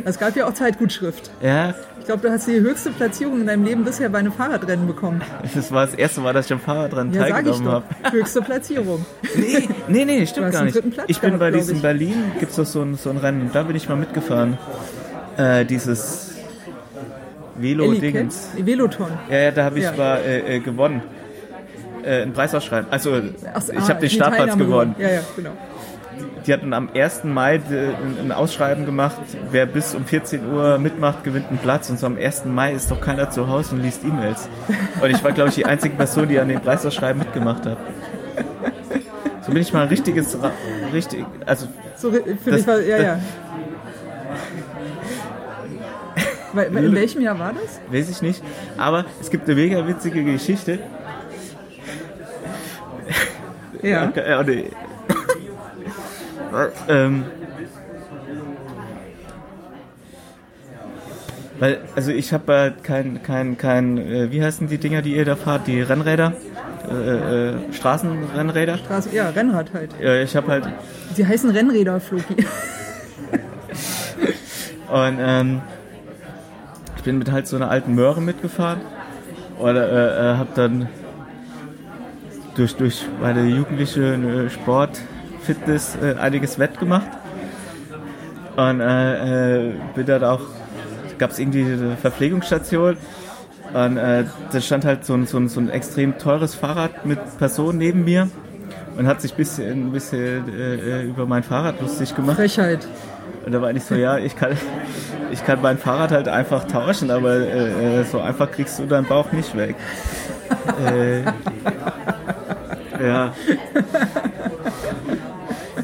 Es 0.05 0.19
gab 0.19 0.37
ja 0.37 0.47
auch 0.47 0.55
Zeitgutschrift. 0.55 1.31
Ja, 1.43 1.75
glaube, 2.09 2.27
du 2.27 2.33
hast 2.33 2.49
die 2.49 2.59
höchste 2.59 2.91
Platzierung 2.91 3.43
in 3.43 3.47
deinem 3.47 3.65
Leben 3.65 3.85
bisher 3.85 4.09
bei 4.09 4.19
einem 4.19 4.33
Fahrradrennen 4.33 4.87
bekommen. 4.87 5.21
das 5.55 5.71
war 5.71 5.85
das 5.85 5.95
erste 5.95 6.23
Mal, 6.23 6.33
dass 6.33 6.47
ich 6.47 6.53
am 6.53 6.61
Fahrrad 6.61 6.95
dran 6.95 7.13
Ja, 7.13 7.25
teilgenommen 7.25 7.69
habe. 7.69 7.85
Höchste 8.11 8.41
Platzierung. 8.41 9.05
Nee, 9.35 9.69
nee, 9.89 10.05
nee, 10.07 10.27
stimmt 10.27 10.53
gar 10.53 10.65
nicht. 10.65 10.77
Ich 11.07 11.21
bin 11.21 11.33
gehabt, 11.33 11.41
bei 11.41 11.51
diesem. 11.51 11.83
Berlin, 11.83 12.33
gibt 12.41 12.51
es 12.51 12.57
doch 12.57 12.65
so 12.65 12.81
ein, 12.81 12.97
so 12.97 13.11
ein 13.11 13.19
Rennen, 13.19 13.43
und 13.43 13.55
da 13.55 13.63
bin 13.63 13.77
ich 13.77 13.89
mal 13.91 13.97
mitgefahren. 13.97 14.57
Äh, 15.37 15.67
dieses 15.67 16.33
Velo-Dingens. 17.57 18.49
Veloton. 18.57 19.11
Ja, 19.31 19.37
ja, 19.37 19.51
da 19.51 19.65
habe 19.65 19.79
ich 19.79 19.85
Ja. 19.85 19.93
mal 19.93 20.17
äh, 20.17 20.57
äh, 20.57 20.61
gewonnen. 20.61 21.03
Äh, 22.03 22.23
einen 22.23 22.33
Preis 22.33 22.55
ausschreiben. 22.55 22.91
Also, 22.91 23.21
Ach 23.53 23.63
ich 23.69 23.79
ah, 23.79 23.89
habe 23.89 24.01
den 24.01 24.09
Startplatz 24.11 24.49
Teilnahme 24.49 24.65
gewonnen. 24.65 24.95
Ja, 24.99 25.11
ja, 25.11 25.21
genau. 25.37 25.51
Die 26.49 26.55
hatten 26.55 26.73
am 26.73 26.89
1. 26.95 27.25
Mai 27.25 27.57
äh, 27.57 27.61
ein 28.23 28.33
Ausschreiben 28.33 28.87
gemacht, 28.87 29.17
wer 29.51 29.67
bis 29.67 29.95
um 29.95 30.07
14 30.07 30.51
Uhr 30.51 30.79
mitmacht, 30.79 31.23
gewinnt 31.23 31.49
einen 31.51 31.59
Platz. 31.59 31.91
Und 31.91 31.99
so 31.99 32.07
am 32.07 32.17
1. 32.17 32.47
Mai 32.47 32.73
ist 32.73 32.91
doch 32.91 33.03
keiner 33.03 33.29
zu 33.29 33.49
Hause 33.49 33.75
und 33.75 33.83
liest 33.83 34.03
E-Mails. 34.03 34.49
Und 35.03 35.11
ich 35.11 35.23
war, 35.23 35.33
glaube 35.33 35.51
ich, 35.51 35.57
die 35.57 35.67
einzige 35.67 35.95
Person, 35.95 36.27
die 36.27 36.41
an 36.41 36.49
dem 36.49 36.59
Preisausschreiben 36.63 37.19
mitgemacht 37.19 37.67
hat. 37.67 37.77
So 39.43 39.53
bin 39.53 39.61
ich 39.61 39.75
mal 39.75 39.83
ein 39.83 39.89
richtiges, 39.89 40.39
richtig, 40.91 41.27
also 41.45 41.69
So 41.97 42.11
für 42.13 42.23
Das- 42.23 42.57
dich 42.57 42.67
war, 42.67 42.81
ja, 42.81 42.97
ja. 42.99 43.19
In 46.55 46.95
welchem 46.95 47.21
Jahr 47.21 47.39
war 47.39 47.53
das? 47.53 47.79
weiß 47.95 48.09
ich 48.09 48.23
nicht. 48.23 48.43
Aber 48.79 49.05
es 49.21 49.29
gibt 49.29 49.45
eine 49.47 49.55
mega 49.55 49.87
witzige 49.87 50.25
Geschichte. 50.25 50.79
Ja. 53.83 54.11
Ja, 54.17 54.43
nee. 54.43 54.71
Ähm, 56.89 57.25
weil, 61.59 61.79
also 61.97 62.13
ich 62.13 62.33
habe 62.33 62.53
halt 62.53 62.85
kein, 62.85 63.23
kein, 63.23 63.59
kein, 63.59 63.99
äh, 63.99 64.31
wie 64.31 64.43
heißen 64.43 64.69
die 64.69 64.79
Dinger, 64.79 65.03
die 65.03 65.17
ihr 65.17 65.25
da 65.25 65.35
fahrt, 65.35 65.67
die 65.67 65.81
Rennräder? 65.81 66.33
Äh, 66.89 67.49
äh, 67.49 67.55
Straßenrennräder? 67.73 68.79
Straße, 68.79 69.11
ja, 69.13 69.29
Rennrad 69.31 69.75
halt. 69.75 69.91
Ja, 70.01 70.15
ich 70.23 70.37
habe 70.37 70.47
halt, 70.49 70.69
Sie 71.15 71.27
heißen 71.27 71.51
Rennräder, 71.51 72.01
Floki. 72.01 72.47
und 74.89 75.19
ähm, 75.21 75.61
ich 76.97 77.03
bin 77.03 77.19
mit 77.19 77.31
halt 77.31 77.47
so 77.47 77.57
einer 77.57 77.71
alten 77.71 77.95
Möhre 77.95 78.23
mitgefahren 78.23 78.81
und 79.59 79.77
äh, 79.77 79.81
äh, 79.81 80.37
habe 80.37 80.51
dann 80.55 80.89
durch, 82.55 82.77
durch 82.77 83.05
meine 83.21 83.47
jugendliche 83.49 84.15
äh, 84.15 84.51
Sport, 84.51 85.01
Fitness 85.49 85.97
äh, 86.03 86.15
einiges 86.19 86.59
wettgemacht. 86.59 87.09
Und 88.57 88.81
äh, 88.81 89.69
äh, 89.69 89.73
bin 89.95 90.05
dann 90.05 90.23
auch, 90.25 90.43
gab 91.17 91.31
es 91.31 91.39
irgendwie 91.39 91.65
eine 91.65 91.97
Verpflegungsstation. 91.97 92.99
Und 93.73 93.97
äh, 93.97 94.25
da 94.53 94.61
stand 94.61 94.85
halt 94.85 95.07
so 95.07 95.15
ein, 95.15 95.27
so, 95.27 95.39
ein, 95.39 95.49
so 95.49 95.59
ein 95.61 95.71
extrem 95.71 96.19
teures 96.19 96.55
Fahrrad 96.55 97.07
mit 97.07 97.19
Person 97.39 97.79
neben 97.79 98.05
mir 98.05 98.29
und 98.99 99.07
hat 99.07 99.23
sich 99.23 99.33
ein 99.33 99.37
bisschen, 99.39 99.87
ein 99.87 99.93
bisschen 99.93 100.47
äh, 100.55 101.03
über 101.05 101.25
mein 101.25 101.43
Fahrrad 101.43 101.81
lustig 101.81 102.15
gemacht. 102.15 102.37
Frechheit. 102.37 102.87
Und 103.47 103.53
da 103.53 103.63
war 103.63 103.71
ich 103.71 103.85
so, 103.85 103.95
ja, 103.95 104.19
ich 104.19 104.37
kann, 104.37 104.53
ich 105.31 105.43
kann 105.47 105.63
mein 105.63 105.79
Fahrrad 105.79 106.11
halt 106.11 106.29
einfach 106.29 106.65
tauschen, 106.65 107.11
aber 107.11 107.37
äh, 107.37 108.01
äh, 108.01 108.05
so 108.05 108.21
einfach 108.21 108.51
kriegst 108.51 108.79
du 108.79 108.85
deinen 108.85 109.07
Bauch 109.07 109.33
nicht 109.33 109.57
weg. 109.57 109.77
äh, 110.87 111.23
ja. 113.03 113.33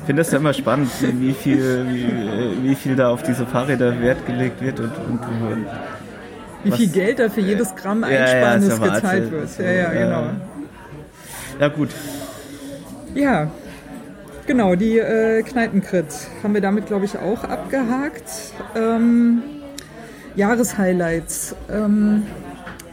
Ich 0.05 0.07
finde 0.07 0.21
das 0.21 0.33
ja 0.33 0.39
immer 0.39 0.53
spannend, 0.53 0.91
wie 1.01 1.33
viel, 1.33 1.87
wie, 1.89 2.69
wie 2.69 2.75
viel 2.75 2.95
da 2.95 3.09
auf 3.09 3.23
diese 3.23 3.47
Fahrräder 3.47 4.03
Wert 4.03 4.27
gelegt 4.27 4.61
wird 4.61 4.79
und, 4.79 4.91
und, 4.91 5.21
und 5.23 5.67
Wie 6.63 6.73
viel 6.73 6.89
Geld 6.89 7.21
da 7.21 7.31
für 7.31 7.41
jedes 7.41 7.75
Gramm 7.75 8.03
Ja, 8.03 8.11
ja, 8.11 8.21
Einsparnis 8.21 8.69
ist 8.69 8.85
ja 8.85 8.95
gezahlt 8.97 9.33
wird. 9.33 9.59
Ja, 9.61 9.73
ja, 9.73 9.91
genau. 9.93 10.27
Ja 11.59 11.69
gut. 11.69 11.89
Ja, 13.15 13.51
genau, 14.47 14.75
die 14.75 14.99
äh, 14.99 15.43
Kneipenkrit 15.43 16.05
haben 16.43 16.53
wir 16.53 16.61
damit, 16.61 16.87
glaube 16.87 17.07
ich, 17.07 17.17
auch 17.17 17.43
abgehakt. 17.43 18.29
Ähm, 18.77 19.43
Jahreshighlights. 20.37 21.57
Ähm, 21.73 22.25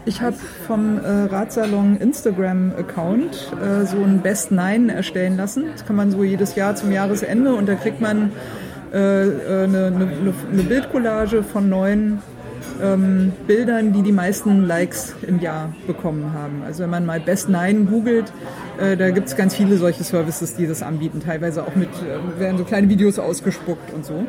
ich 0.06 0.22
habe 0.22 0.36
vom 0.68 0.98
äh, 0.98 1.08
Radsalon 1.08 1.98
Instagram-Account 1.98 3.52
äh, 3.62 3.86
so 3.86 3.98
ein 3.98 4.22
Best 4.22 4.52
Nine 4.52 4.94
erstellen 4.94 5.38
lassen. 5.38 5.66
Das 5.72 5.86
kann 5.86 5.96
man 5.96 6.12
so 6.12 6.24
jedes 6.24 6.56
Jahr 6.56 6.76
zum 6.76 6.92
Jahresende 6.92 7.54
und 7.54 7.68
da 7.68 7.76
kriegt 7.76 8.02
man 8.02 8.32
äh, 8.94 8.98
äh, 8.98 9.64
eine, 9.64 9.86
eine, 9.88 10.34
eine 10.52 10.64
Bildcollage 10.64 11.44
von 11.44 11.70
neun 11.70 12.22
ähm, 12.82 13.32
Bildern, 13.48 13.94
die 13.94 14.02
die 14.02 14.12
meisten 14.12 14.66
Likes 14.66 15.16
im 15.28 15.40
Jahr 15.40 15.74
bekommen 15.86 16.34
haben. 16.34 16.64
Also 16.66 16.84
wenn 16.84 16.90
man 16.90 17.06
mal 17.06 17.20
Best 17.20 17.48
Nine 17.48 17.86
googelt, 17.86 18.34
äh, 18.80 18.98
da 18.98 19.12
gibt 19.12 19.28
es 19.28 19.36
ganz 19.36 19.56
viele 19.56 19.78
solche 19.78 20.04
Services, 20.04 20.56
die 20.56 20.68
das 20.68 20.82
anbieten. 20.82 21.22
Teilweise 21.24 21.64
auch 21.64 21.76
mit, 21.76 21.90
äh, 21.90 22.40
werden 22.40 22.58
so 22.58 22.64
kleine 22.64 22.90
Videos 22.90 23.20
ausgespuckt 23.20 23.94
und 23.94 24.06
so. 24.06 24.26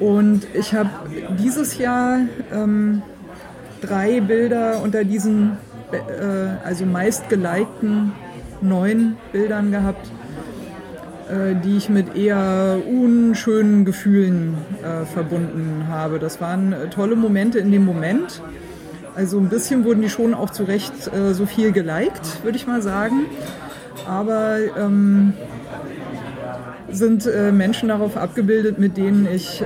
Und 0.00 0.46
ich 0.54 0.74
habe 0.74 0.90
dieses 1.38 1.78
Jahr 1.78 2.18
ähm, 2.52 3.02
drei 3.80 4.20
Bilder 4.20 4.80
unter 4.82 5.04
diesen, 5.04 5.58
äh, 5.92 6.66
also 6.66 6.84
meist 6.86 7.28
gelikten 7.28 8.12
neun 8.60 9.16
Bildern 9.32 9.70
gehabt, 9.70 10.10
äh, 11.28 11.54
die 11.62 11.76
ich 11.76 11.88
mit 11.88 12.16
eher 12.16 12.78
unschönen 12.86 13.84
Gefühlen 13.84 14.56
äh, 14.82 15.04
verbunden 15.04 15.86
habe. 15.88 16.18
Das 16.18 16.40
waren 16.40 16.74
tolle 16.90 17.16
Momente 17.16 17.58
in 17.58 17.70
dem 17.70 17.84
Moment. 17.84 18.40
Also 19.14 19.38
ein 19.38 19.48
bisschen 19.48 19.84
wurden 19.84 20.02
die 20.02 20.10
schon 20.10 20.34
auch 20.34 20.50
zu 20.50 20.64
Recht 20.64 20.92
so 21.32 21.46
viel 21.46 21.72
geliked, 21.72 22.44
würde 22.44 22.58
ich 22.58 22.66
mal 22.66 22.82
sagen. 22.82 23.24
Aber 24.06 24.58
ähm, 24.78 25.32
sind 26.90 27.26
Menschen 27.52 27.88
darauf 27.88 28.18
abgebildet, 28.18 28.78
mit 28.78 28.98
denen 28.98 29.26
ich 29.26 29.64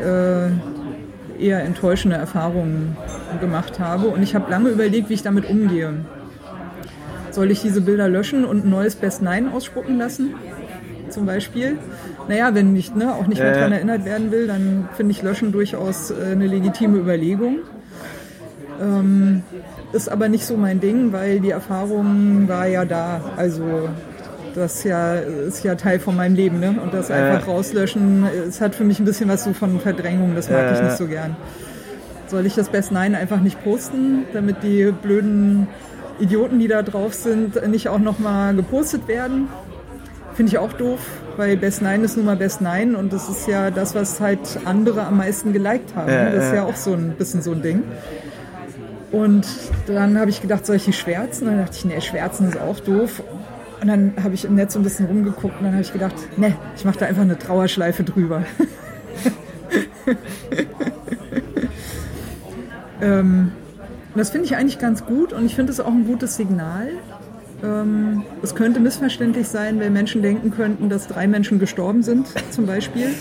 eher 1.40 1.62
enttäuschende 1.62 2.16
Erfahrungen 2.16 2.96
gemacht 3.40 3.78
habe. 3.78 4.08
Und 4.08 4.22
ich 4.22 4.34
habe 4.34 4.50
lange 4.50 4.68
überlegt, 4.70 5.08
wie 5.08 5.14
ich 5.14 5.22
damit 5.22 5.48
umgehe. 5.48 5.94
Soll 7.30 7.50
ich 7.50 7.62
diese 7.62 7.80
Bilder 7.80 8.08
löschen 8.08 8.44
und 8.44 8.64
ein 8.64 8.70
neues 8.70 8.96
Best 8.96 9.22
Nine 9.22 9.52
ausspucken 9.52 9.98
lassen? 9.98 10.34
Zum 11.10 11.26
Beispiel. 11.26 11.78
Naja, 12.28 12.54
wenn 12.54 12.74
ich 12.76 12.94
ne, 12.94 13.14
auch 13.14 13.26
nicht 13.26 13.40
mehr 13.40 13.52
Äh. 13.52 13.54
daran 13.54 13.72
erinnert 13.72 14.04
werden 14.04 14.30
will, 14.30 14.46
dann 14.46 14.88
finde 14.96 15.12
ich 15.12 15.22
Löschen 15.22 15.52
durchaus 15.52 16.10
äh, 16.10 16.32
eine 16.32 16.46
legitime 16.46 16.98
Überlegung. 16.98 17.58
Ähm, 18.80 19.42
ist 19.92 20.08
aber 20.08 20.28
nicht 20.28 20.46
so 20.46 20.56
mein 20.56 20.80
Ding, 20.80 21.12
weil 21.12 21.40
die 21.40 21.50
Erfahrung 21.50 22.48
war 22.48 22.66
ja 22.66 22.84
da. 22.84 23.20
Also 23.36 23.88
das 24.54 24.84
ja, 24.84 25.14
ist 25.14 25.64
ja 25.64 25.74
Teil 25.74 26.00
von 26.00 26.16
meinem 26.16 26.34
Leben. 26.34 26.60
Ne? 26.60 26.76
Und 26.82 26.92
das 26.94 27.10
einfach 27.10 27.46
rauslöschen, 27.46 28.26
es 28.48 28.60
hat 28.60 28.74
für 28.74 28.84
mich 28.84 28.98
ein 28.98 29.04
bisschen 29.04 29.28
was 29.28 29.44
so 29.44 29.52
von 29.52 29.80
Verdrängung, 29.80 30.34
das 30.34 30.50
mag 30.50 30.72
ich 30.72 30.78
Äh. 30.78 30.84
nicht 30.84 30.96
so 30.96 31.06
gern. 31.06 31.36
Soll 32.26 32.46
ich 32.46 32.54
das 32.54 32.68
Best 32.68 32.92
Nein 32.92 33.14
einfach 33.14 33.40
nicht 33.40 33.62
posten, 33.64 34.24
damit 34.32 34.62
die 34.62 34.92
blöden 34.92 35.66
Idioten, 36.20 36.60
die 36.60 36.68
da 36.68 36.82
drauf 36.82 37.14
sind, 37.14 37.66
nicht 37.68 37.88
auch 37.88 37.98
nochmal 37.98 38.54
gepostet 38.54 39.08
werden? 39.08 39.48
Finde 40.34 40.50
ich 40.52 40.58
auch 40.58 40.72
doof, 40.72 41.00
weil 41.36 41.56
Best 41.56 41.82
Nein 41.82 42.04
ist 42.04 42.16
nun 42.16 42.26
mal 42.26 42.36
Best 42.36 42.60
Nein 42.60 42.94
und 42.94 43.12
das 43.12 43.28
ist 43.28 43.48
ja 43.48 43.70
das, 43.70 43.94
was 43.94 44.20
halt 44.20 44.60
andere 44.64 45.02
am 45.02 45.16
meisten 45.16 45.52
geliked 45.52 45.96
haben. 45.96 46.06
Ne? 46.06 46.30
das 46.34 46.44
ist 46.44 46.50
ja. 46.50 46.56
ja 46.56 46.64
auch 46.64 46.76
so 46.76 46.92
ein 46.92 47.14
bisschen 47.18 47.42
so 47.42 47.52
ein 47.52 47.62
Ding. 47.62 47.82
Und 49.12 49.46
dann 49.86 50.18
habe 50.18 50.30
ich 50.30 50.40
gedacht, 50.40 50.64
soll 50.64 50.76
ich 50.76 50.84
die 50.84 50.92
schwärzen? 50.92 51.46
Dann 51.46 51.58
dachte 51.58 51.76
ich, 51.76 51.84
nee, 51.84 52.00
schwärzen 52.00 52.48
ist 52.48 52.60
auch 52.60 52.78
doof. 52.78 53.22
Und 53.80 53.88
dann 53.88 54.12
habe 54.22 54.34
ich 54.34 54.44
im 54.44 54.54
Netz 54.56 54.74
so 54.74 54.78
ein 54.78 54.82
bisschen 54.82 55.06
rumgeguckt 55.06 55.56
und 55.58 55.64
dann 55.64 55.72
habe 55.72 55.82
ich 55.82 55.92
gedacht, 55.92 56.14
nee, 56.36 56.54
ich 56.76 56.84
mache 56.84 56.98
da 56.98 57.06
einfach 57.06 57.22
eine 57.22 57.38
Trauerschleife 57.38 58.04
drüber. 58.04 58.44
ähm, 63.00 63.52
das 64.14 64.30
finde 64.30 64.46
ich 64.46 64.56
eigentlich 64.56 64.78
ganz 64.78 65.06
gut 65.06 65.32
und 65.32 65.46
ich 65.46 65.54
finde 65.54 65.72
es 65.72 65.80
auch 65.80 65.92
ein 65.92 66.06
gutes 66.06 66.36
Signal. 66.36 66.88
Ähm, 67.62 68.22
es 68.42 68.54
könnte 68.54 68.80
missverständlich 68.80 69.48
sein, 69.48 69.80
wenn 69.80 69.92
Menschen 69.92 70.20
denken 70.22 70.50
könnten, 70.50 70.88
dass 70.88 71.06
drei 71.06 71.26
Menschen 71.26 71.58
gestorben 71.58 72.02
sind, 72.02 72.26
zum 72.50 72.66
Beispiel. 72.66 73.14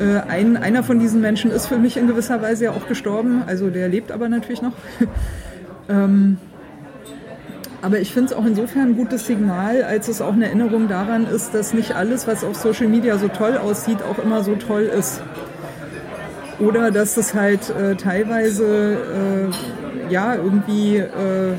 Äh, 0.00 0.20
ein, 0.28 0.56
einer 0.56 0.82
von 0.82 0.98
diesen 0.98 1.20
Menschen 1.20 1.50
ist 1.50 1.66
für 1.66 1.78
mich 1.78 1.96
in 1.96 2.06
gewisser 2.06 2.42
Weise 2.42 2.64
ja 2.64 2.70
auch 2.72 2.88
gestorben, 2.88 3.42
also 3.46 3.70
der 3.70 3.88
lebt 3.88 4.10
aber 4.10 4.28
natürlich 4.28 4.62
noch. 4.62 4.72
ähm, 5.88 6.38
aber 7.82 7.98
ich 8.00 8.12
finde 8.12 8.32
es 8.32 8.36
auch 8.36 8.44
insofern 8.44 8.90
ein 8.90 8.96
gutes 8.96 9.26
Signal, 9.26 9.82
als 9.82 10.08
es 10.08 10.20
auch 10.20 10.32
eine 10.32 10.46
Erinnerung 10.46 10.88
daran 10.88 11.26
ist, 11.26 11.54
dass 11.54 11.74
nicht 11.74 11.94
alles, 11.94 12.26
was 12.26 12.44
auf 12.44 12.56
Social 12.56 12.88
Media 12.88 13.18
so 13.18 13.28
toll 13.28 13.56
aussieht, 13.56 13.98
auch 14.02 14.22
immer 14.22 14.42
so 14.42 14.56
toll 14.56 14.82
ist. 14.82 15.20
Oder 16.58 16.90
dass 16.90 17.16
es 17.16 17.34
halt 17.34 17.70
äh, 17.70 17.96
teilweise 17.96 18.96
äh, 20.08 20.12
ja 20.12 20.34
irgendwie 20.34 20.96
äh, 20.96 21.52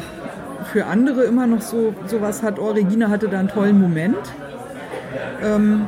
für 0.72 0.86
andere 0.88 1.24
immer 1.24 1.46
noch 1.46 1.62
so 1.62 1.94
sowas 2.08 2.42
hat, 2.42 2.60
oh, 2.60 2.72
Regina 2.72 3.10
hatte 3.10 3.28
da 3.28 3.40
einen 3.40 3.48
tollen 3.48 3.80
Moment. 3.80 4.18
Ähm, 5.44 5.88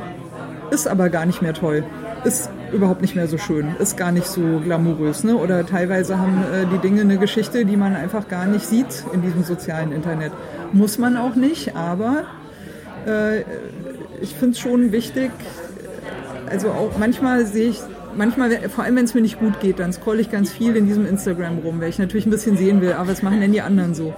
ist 0.70 0.86
aber 0.86 1.08
gar 1.08 1.26
nicht 1.26 1.42
mehr 1.42 1.54
toll. 1.54 1.84
Ist 2.24 2.50
überhaupt 2.72 3.02
nicht 3.02 3.14
mehr 3.14 3.28
so 3.28 3.38
schön. 3.38 3.74
Ist 3.78 3.96
gar 3.96 4.12
nicht 4.12 4.26
so 4.26 4.60
glamourös. 4.64 5.24
Ne? 5.24 5.36
Oder 5.36 5.66
teilweise 5.66 6.18
haben 6.18 6.42
äh, 6.52 6.66
die 6.72 6.78
Dinge 6.78 7.02
eine 7.02 7.18
Geschichte, 7.18 7.64
die 7.64 7.76
man 7.76 7.94
einfach 7.94 8.28
gar 8.28 8.46
nicht 8.46 8.66
sieht 8.66 9.04
in 9.12 9.22
diesem 9.22 9.44
sozialen 9.44 9.92
Internet. 9.92 10.32
Muss 10.72 10.98
man 10.98 11.16
auch 11.16 11.34
nicht, 11.34 11.76
aber 11.76 12.24
äh, 13.06 13.40
ich 14.20 14.34
finde 14.34 14.52
es 14.52 14.58
schon 14.58 14.92
wichtig, 14.92 15.30
also 16.48 16.70
auch 16.70 16.98
manchmal 16.98 17.46
sehe 17.46 17.70
ich, 17.70 17.80
manchmal, 18.16 18.68
vor 18.68 18.84
allem 18.84 18.96
wenn 18.96 19.04
es 19.04 19.14
mir 19.14 19.20
nicht 19.20 19.38
gut 19.38 19.60
geht, 19.60 19.78
dann 19.78 19.92
scrolle 19.92 20.20
ich 20.20 20.30
ganz 20.30 20.50
viel 20.50 20.76
in 20.76 20.86
diesem 20.86 21.06
Instagram 21.06 21.58
rum, 21.58 21.80
weil 21.80 21.88
ich 21.88 21.98
natürlich 21.98 22.26
ein 22.26 22.30
bisschen 22.30 22.56
sehen 22.56 22.80
will, 22.80 22.92
aber 22.92 23.08
was 23.08 23.22
machen 23.22 23.40
denn 23.40 23.52
die 23.52 23.60
anderen 23.60 23.94
so? 23.94 24.14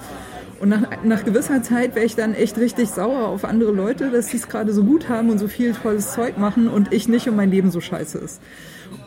Und 0.62 0.68
nach, 0.68 1.02
nach 1.02 1.24
gewisser 1.24 1.60
Zeit 1.64 1.96
wäre 1.96 2.06
ich 2.06 2.14
dann 2.14 2.34
echt 2.34 2.56
richtig 2.56 2.88
sauer 2.88 3.26
auf 3.26 3.44
andere 3.44 3.72
Leute, 3.72 4.10
dass 4.10 4.28
sie 4.28 4.36
es 4.36 4.46
gerade 4.46 4.72
so 4.72 4.84
gut 4.84 5.08
haben 5.08 5.28
und 5.28 5.38
so 5.38 5.48
viel 5.48 5.72
tolles 5.72 6.12
Zeug 6.12 6.38
machen 6.38 6.68
und 6.68 6.92
ich 6.92 7.08
nicht 7.08 7.28
und 7.28 7.34
mein 7.34 7.50
Leben 7.50 7.72
so 7.72 7.80
scheiße 7.80 8.16
ist. 8.18 8.40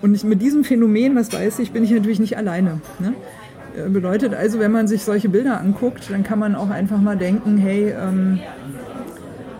Und 0.02 0.14
ich, 0.16 0.26
mit 0.26 0.42
diesem 0.42 0.66
Phänomen, 0.66 1.16
das 1.16 1.32
weiß 1.32 1.60
ich, 1.60 1.72
bin 1.72 1.86
ich 1.86 1.92
natürlich 1.92 2.20
nicht 2.20 2.36
alleine. 2.36 2.82
Ne? 3.00 3.14
Äh, 3.78 3.88
Bedeutet 3.88 4.34
also, 4.34 4.60
wenn 4.60 4.74
man 4.74 4.90
sich 4.90 5.06
solche 5.06 5.30
Bilder 5.30 5.62
anguckt, 5.62 6.10
dann 6.12 6.24
kann 6.24 6.40
man 6.40 6.56
auch 6.56 6.70
einfach 6.70 7.00
mal 7.00 7.16
denken, 7.16 7.56
hey, 7.56 7.94
ähm, 7.98 8.42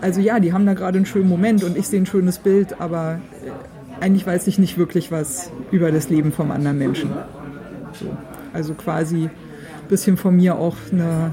also 0.02 0.20
ja, 0.20 0.38
die 0.38 0.52
haben 0.52 0.66
da 0.66 0.74
gerade 0.74 0.98
einen 0.98 1.06
schönen 1.06 1.30
Moment 1.30 1.64
und 1.64 1.78
ich 1.78 1.88
sehe 1.88 2.02
ein 2.02 2.04
schönes 2.04 2.36
Bild, 2.36 2.78
aber 2.78 3.20
äh, 3.42 4.04
eigentlich 4.04 4.26
weiß 4.26 4.48
ich 4.48 4.58
nicht 4.58 4.76
wirklich 4.76 5.10
was 5.10 5.50
über 5.70 5.90
das 5.90 6.10
Leben 6.10 6.30
vom 6.30 6.50
anderen 6.50 6.76
Menschen. 6.76 7.10
So. 7.94 8.14
Also 8.52 8.74
quasi 8.74 9.30
ein 9.30 9.88
bisschen 9.88 10.18
von 10.18 10.36
mir 10.36 10.56
auch 10.56 10.76
eine, 10.92 11.32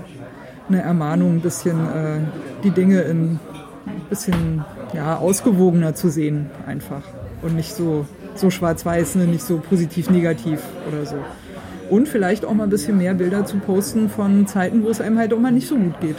eine 0.67 0.81
Ermahnung, 0.81 1.35
ein 1.35 1.41
bisschen 1.41 1.79
äh, 1.87 2.19
die 2.63 2.71
Dinge 2.71 3.01
in 3.01 3.39
ein 3.85 4.01
bisschen 4.09 4.63
ja, 4.93 5.17
ausgewogener 5.17 5.95
zu 5.95 6.09
sehen 6.09 6.49
einfach 6.65 7.01
und 7.41 7.55
nicht 7.55 7.73
so, 7.73 8.05
so 8.35 8.49
schwarz-weiß, 8.49 9.15
ne? 9.15 9.27
nicht 9.27 9.43
so 9.43 9.57
positiv-negativ 9.57 10.61
oder 10.87 11.05
so. 11.05 11.17
Und 11.89 12.07
vielleicht 12.07 12.45
auch 12.45 12.53
mal 12.53 12.63
ein 12.63 12.69
bisschen 12.69 12.97
mehr 12.97 13.13
Bilder 13.13 13.45
zu 13.45 13.57
posten 13.57 14.09
von 14.09 14.47
Zeiten, 14.47 14.83
wo 14.83 14.89
es 14.89 15.01
einem 15.01 15.17
halt 15.17 15.33
auch 15.33 15.39
mal 15.39 15.51
nicht 15.51 15.67
so 15.67 15.75
gut 15.75 15.99
geht. 15.99 16.15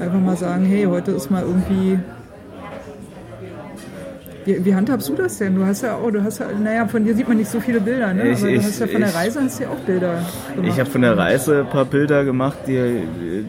Einfach 0.00 0.18
mal 0.18 0.36
sagen, 0.36 0.64
hey, 0.64 0.84
heute 0.84 1.12
ist 1.12 1.30
mal 1.30 1.42
irgendwie. 1.42 1.98
Wie, 4.46 4.62
wie 4.64 4.74
handhabst 4.74 5.08
du 5.08 5.14
das 5.14 5.38
denn? 5.38 5.54
Du 5.54 5.64
hast 5.64 5.82
ja 5.82 5.94
auch, 5.96 6.10
du 6.10 6.22
hast 6.22 6.38
ja, 6.38 6.46
naja, 6.62 6.86
von 6.86 7.02
dir 7.04 7.14
sieht 7.14 7.26
man 7.26 7.38
nicht 7.38 7.50
so 7.50 7.60
viele 7.60 7.80
Bilder, 7.80 8.12
ne? 8.12 8.28
Ich- 8.28 8.38
Aber 8.40 8.48
du 8.48 8.54
ich- 8.54 8.64
hast 8.64 8.78
ja 8.80 8.86
von 8.86 9.00
der 9.00 9.08
ich- 9.08 9.14
Reise 9.16 9.40
hast 9.42 9.58
du 9.58 9.62
ja 9.64 9.70
auch 9.70 9.76
Bilder 9.78 10.18
gemacht. 10.54 10.68
Ich 10.72 10.80
habe 10.80 10.90
von 10.90 11.00
der 11.02 11.16
Reise 11.16 11.60
ein 11.60 11.70
paar 11.70 11.84
Bilder 11.86 12.24
gemacht, 12.24 12.58
die, 12.66 13.04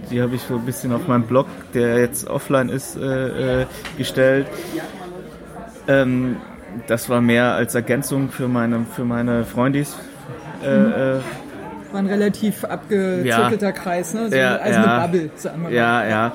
die 0.09 0.21
habe 0.21 0.35
ich 0.35 0.41
so 0.43 0.55
ein 0.55 0.61
bisschen 0.65 0.93
auf 0.93 1.05
meinem 1.07 1.23
Blog, 1.23 1.47
der 1.73 1.97
jetzt 1.99 2.27
offline 2.27 2.69
ist, 2.69 2.95
äh, 2.95 3.61
äh, 3.61 3.65
gestellt. 3.97 4.47
Ähm, 5.87 6.37
das 6.87 7.09
war 7.09 7.21
mehr 7.21 7.53
als 7.53 7.75
Ergänzung 7.75 8.29
für 8.29 8.47
meine, 8.47 8.85
für 8.95 9.05
meine 9.05 9.43
Freundis. 9.45 9.95
Äh, 10.63 10.67
äh, 10.67 11.19
War 11.91 11.99
ein 11.99 12.07
relativ 12.07 12.63
abgezirkelter 12.65 13.71
Kreis, 13.71 14.13
ne? 14.13 14.29
So, 14.29 14.35
Ja, 14.35 14.55
also 14.55 14.79
ja. 14.79 14.83
eine 14.97 15.07
Bubble, 15.07 15.29
sagen 15.35 15.57
wir 15.61 15.63
mal. 15.69 15.73
ja, 15.73 16.05
ja. 16.07 16.31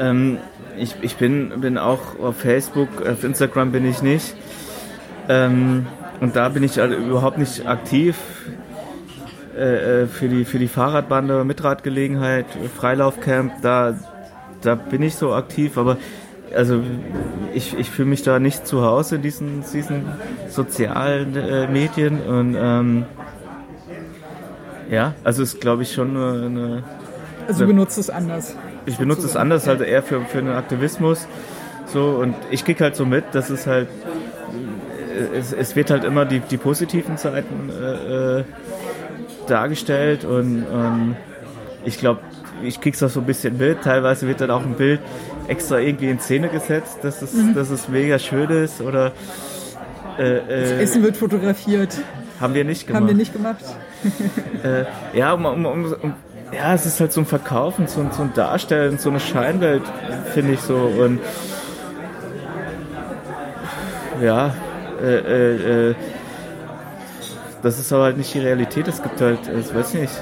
Ähm, 0.00 0.38
ich 0.80 0.94
ich 1.02 1.16
bin, 1.16 1.60
bin 1.60 1.78
auch 1.78 2.18
auf 2.20 2.36
Facebook, 2.36 3.06
auf 3.06 3.24
Instagram 3.24 3.72
bin 3.72 3.84
ich 3.84 4.02
nicht. 4.02 4.34
Ähm, 5.28 5.86
und 6.20 6.36
da 6.36 6.48
bin 6.48 6.62
ich 6.62 6.80
also 6.80 6.96
überhaupt 6.96 7.38
nicht 7.38 7.66
aktiv 7.66 8.16
äh, 9.56 10.02
äh, 10.02 10.06
für, 10.06 10.28
die, 10.28 10.44
für 10.44 10.58
die 10.58 10.68
Fahrradbande, 10.68 11.44
Mitradgelegenheit, 11.44 12.46
Freilaufcamp, 12.76 13.54
da, 13.62 13.94
da 14.62 14.74
bin 14.76 15.02
ich 15.02 15.16
so 15.16 15.34
aktiv, 15.34 15.76
aber 15.76 15.96
also 16.54 16.80
ich, 17.54 17.76
ich 17.76 17.90
fühle 17.90 18.08
mich 18.08 18.22
da 18.22 18.38
nicht 18.38 18.66
zu 18.66 18.82
Hause 18.82 19.16
in 19.16 19.22
diesen, 19.22 19.64
diesen 19.72 20.04
sozialen 20.48 21.36
äh, 21.36 21.66
Medien 21.66 22.20
und 22.20 22.56
ähm, 22.56 23.04
ja, 24.90 25.14
also 25.24 25.42
ist 25.42 25.60
glaube 25.60 25.82
ich 25.82 25.92
schon 25.92 26.16
eine, 26.16 26.46
eine 26.46 26.84
Also 27.48 27.62
du 27.62 27.66
benutzt 27.66 27.98
es 27.98 28.10
anders. 28.10 28.54
Ich 28.88 28.98
benutze 28.98 29.26
es 29.26 29.36
anders, 29.36 29.66
halt 29.66 29.80
eher 29.80 30.02
für, 30.02 30.20
für 30.22 30.38
den 30.38 30.50
Aktivismus. 30.50 31.26
So, 31.86 32.10
und 32.10 32.34
ich 32.50 32.64
krieg 32.64 32.80
halt 32.80 32.96
so 32.96 33.06
mit, 33.06 33.24
dass 33.32 33.50
es 33.50 33.66
halt, 33.66 33.88
es, 35.34 35.52
es 35.52 35.76
wird 35.76 35.90
halt 35.90 36.04
immer 36.04 36.24
die, 36.24 36.40
die 36.40 36.56
positiven 36.56 37.16
Seiten 37.16 37.70
äh, 37.70 38.40
äh 38.40 38.44
dargestellt 39.46 40.26
und 40.26 40.66
ähm, 40.70 41.16
ich 41.82 41.98
glaube, 41.98 42.20
ich 42.62 42.82
krieg's 42.82 43.02
auch 43.02 43.08
so 43.08 43.20
ein 43.20 43.26
bisschen 43.26 43.56
mit. 43.56 43.82
Teilweise 43.82 44.26
wird 44.26 44.42
dann 44.42 44.50
auch 44.50 44.62
ein 44.62 44.74
Bild 44.74 45.00
extra 45.46 45.78
irgendwie 45.78 46.10
in 46.10 46.20
Szene 46.20 46.48
gesetzt, 46.48 46.98
dass 47.02 47.22
es, 47.22 47.32
mhm. 47.32 47.54
dass 47.54 47.70
es 47.70 47.88
mega 47.88 48.18
schön 48.18 48.50
ist 48.50 48.82
oder 48.82 49.12
äh, 50.18 50.36
äh, 50.36 50.60
das 50.60 50.70
Essen 50.72 51.02
wird 51.02 51.16
fotografiert. 51.16 51.96
Haben 52.40 52.54
wir 52.54 52.64
nicht 52.64 52.86
gemacht. 52.86 53.00
Haben 53.00 53.08
wir 53.08 53.14
nicht 53.14 53.32
gemacht. 53.32 53.64
äh, 54.62 54.84
ja, 55.16 55.32
um, 55.32 55.44
um, 55.44 55.66
um, 55.66 56.14
ja, 56.52 56.74
es 56.74 56.86
ist 56.86 57.00
halt 57.00 57.12
so 57.12 57.20
ein 57.20 57.26
Verkaufen, 57.26 57.86
so, 57.86 58.06
so 58.10 58.22
ein 58.22 58.32
Darstellen, 58.34 58.98
so 58.98 59.10
eine 59.10 59.20
Scheinwelt, 59.20 59.82
finde 60.32 60.54
ich 60.54 60.60
so. 60.60 60.76
Und 60.76 61.20
ja, 64.22 64.54
äh, 65.02 65.16
äh, 65.16 65.90
äh, 65.90 65.94
das 67.62 67.78
ist 67.78 67.92
aber 67.92 68.04
halt 68.04 68.16
nicht 68.16 68.32
die 68.34 68.40
Realität. 68.40 68.88
Es 68.88 69.02
gibt 69.02 69.20
halt, 69.20 69.40
ich 69.48 69.74
weiß 69.74 69.94
nicht, 69.94 70.12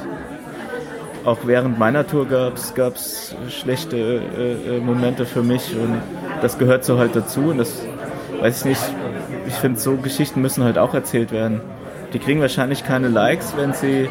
auch 1.24 1.38
während 1.44 1.78
meiner 1.78 2.06
Tour 2.06 2.26
gab 2.26 2.56
es 2.96 3.34
schlechte 3.48 3.96
äh, 3.96 4.76
äh, 4.76 4.80
Momente 4.80 5.26
für 5.26 5.42
mich 5.42 5.74
und 5.74 6.00
das 6.40 6.56
gehört 6.56 6.84
so 6.84 6.98
halt 6.98 7.16
dazu 7.16 7.48
und 7.48 7.58
das 7.58 7.82
weiß 8.40 8.60
ich 8.60 8.64
nicht. 8.64 8.82
Ich 9.48 9.54
finde, 9.54 9.78
so 9.78 9.96
Geschichten 9.96 10.40
müssen 10.40 10.64
halt 10.64 10.78
auch 10.78 10.94
erzählt 10.94 11.32
werden. 11.32 11.60
Die 12.12 12.18
kriegen 12.18 12.40
wahrscheinlich 12.40 12.84
keine 12.84 13.08
Likes, 13.08 13.54
wenn 13.56 13.72
sie, 13.72 14.08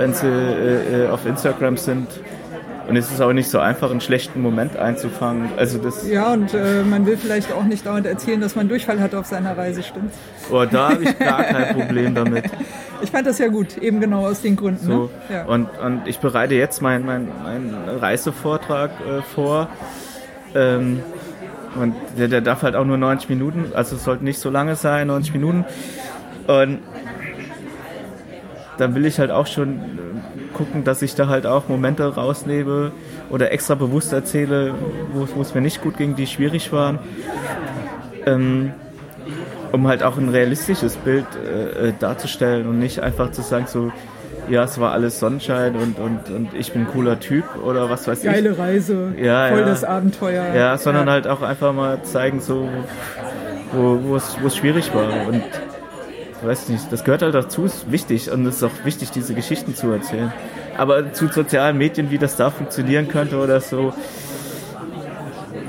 wenn 0.00 0.14
sie 0.14 0.26
äh, 0.26 1.08
auf 1.08 1.26
Instagram 1.26 1.76
sind 1.76 2.08
und 2.88 2.96
es 2.96 3.12
ist 3.12 3.20
auch 3.20 3.34
nicht 3.34 3.50
so 3.50 3.58
einfach, 3.58 3.90
einen 3.90 4.00
schlechten 4.00 4.40
Moment 4.40 4.78
einzufangen. 4.78 5.50
Also 5.58 5.78
das 5.78 6.08
ja, 6.08 6.32
und 6.32 6.54
äh, 6.54 6.82
man 6.82 7.04
will 7.04 7.18
vielleicht 7.18 7.52
auch 7.52 7.64
nicht 7.64 7.84
dauernd 7.84 8.06
erzählen, 8.06 8.40
dass 8.40 8.56
man 8.56 8.68
Durchfall 8.68 8.98
hat 8.98 9.14
auf 9.14 9.26
seiner 9.26 9.56
Reise, 9.56 9.82
stimmt? 9.82 10.12
Oh, 10.50 10.64
da 10.64 10.90
habe 10.92 11.04
ich 11.04 11.18
gar 11.18 11.44
kein 11.44 11.76
Problem 11.76 12.14
damit. 12.14 12.46
Ich 13.02 13.10
fand 13.10 13.26
das 13.26 13.38
ja 13.38 13.48
gut, 13.48 13.76
eben 13.78 14.00
genau 14.00 14.26
aus 14.26 14.40
den 14.40 14.56
Gründen. 14.56 14.84
So, 14.84 15.02
ne? 15.04 15.08
ja. 15.30 15.44
und, 15.44 15.68
und 15.78 16.02
ich 16.06 16.18
bereite 16.18 16.54
jetzt 16.54 16.80
meinen 16.82 17.06
mein, 17.06 17.28
mein 17.42 17.74
Reisevortrag 17.98 18.90
äh, 19.00 19.22
vor. 19.22 19.68
Ähm, 20.54 21.00
und 21.76 21.94
der, 22.18 22.28
der 22.28 22.40
darf 22.40 22.62
halt 22.62 22.74
auch 22.74 22.84
nur 22.84 22.96
90 22.96 23.28
Minuten, 23.28 23.72
also 23.74 23.96
es 23.96 24.04
sollte 24.04 24.24
nicht 24.24 24.40
so 24.40 24.50
lange 24.50 24.74
sein, 24.74 25.06
90 25.06 25.34
Minuten. 25.34 25.64
Und 26.46 26.80
dann 28.80 28.94
will 28.94 29.04
ich 29.04 29.18
halt 29.18 29.30
auch 29.30 29.46
schon 29.46 29.76
äh, 29.76 30.54
gucken, 30.54 30.84
dass 30.84 31.02
ich 31.02 31.14
da 31.14 31.28
halt 31.28 31.46
auch 31.46 31.68
Momente 31.68 32.14
rausnehme 32.14 32.92
oder 33.28 33.52
extra 33.52 33.74
bewusst 33.74 34.12
erzähle, 34.12 34.74
wo 35.12 35.40
es 35.40 35.54
mir 35.54 35.60
nicht 35.60 35.82
gut 35.82 35.96
ging, 35.96 36.16
die 36.16 36.26
schwierig 36.26 36.72
waren. 36.72 36.98
Ähm, 38.26 38.72
um 39.72 39.86
halt 39.86 40.02
auch 40.02 40.16
ein 40.16 40.28
realistisches 40.28 40.96
Bild 40.96 41.26
äh, 41.36 41.88
äh, 41.88 41.92
darzustellen 41.98 42.66
und 42.66 42.78
nicht 42.78 43.00
einfach 43.00 43.30
zu 43.30 43.42
sagen, 43.42 43.66
so, 43.68 43.92
ja, 44.48 44.64
es 44.64 44.80
war 44.80 44.92
alles 44.92 45.20
Sonnenschein 45.20 45.76
und, 45.76 45.98
und, 45.98 46.28
und 46.34 46.54
ich 46.54 46.72
bin 46.72 46.82
ein 46.82 46.88
cooler 46.88 47.20
Typ 47.20 47.44
oder 47.64 47.88
was 47.88 48.08
weiß 48.08 48.22
Geile 48.22 48.50
ich. 48.50 48.56
Geile 48.56 48.58
Reise, 48.58 49.14
ja, 49.16 49.48
voll 49.48 49.60
ja. 49.60 49.64
das 49.66 49.84
Abenteuer. 49.84 50.54
Ja, 50.54 50.76
sondern 50.76 51.06
ja. 51.06 51.12
halt 51.12 51.28
auch 51.28 51.42
einfach 51.42 51.72
mal 51.72 52.02
zeigen, 52.02 52.40
so, 52.40 52.68
wo 53.72 54.16
es 54.16 54.56
schwierig 54.56 54.92
war. 54.92 55.28
Und 55.28 55.42
weiß 56.44 56.68
nicht, 56.68 56.90
das 56.90 57.04
gehört 57.04 57.22
halt 57.22 57.34
dazu, 57.34 57.64
ist 57.64 57.90
wichtig 57.90 58.30
und 58.30 58.46
es 58.46 58.56
ist 58.56 58.62
auch 58.62 58.84
wichtig, 58.84 59.10
diese 59.10 59.34
Geschichten 59.34 59.74
zu 59.74 59.90
erzählen. 59.90 60.32
Aber 60.76 61.12
zu 61.12 61.28
sozialen 61.28 61.76
Medien, 61.78 62.10
wie 62.10 62.18
das 62.18 62.36
da 62.36 62.50
funktionieren 62.50 63.08
könnte 63.08 63.36
oder 63.36 63.60
so, 63.60 63.92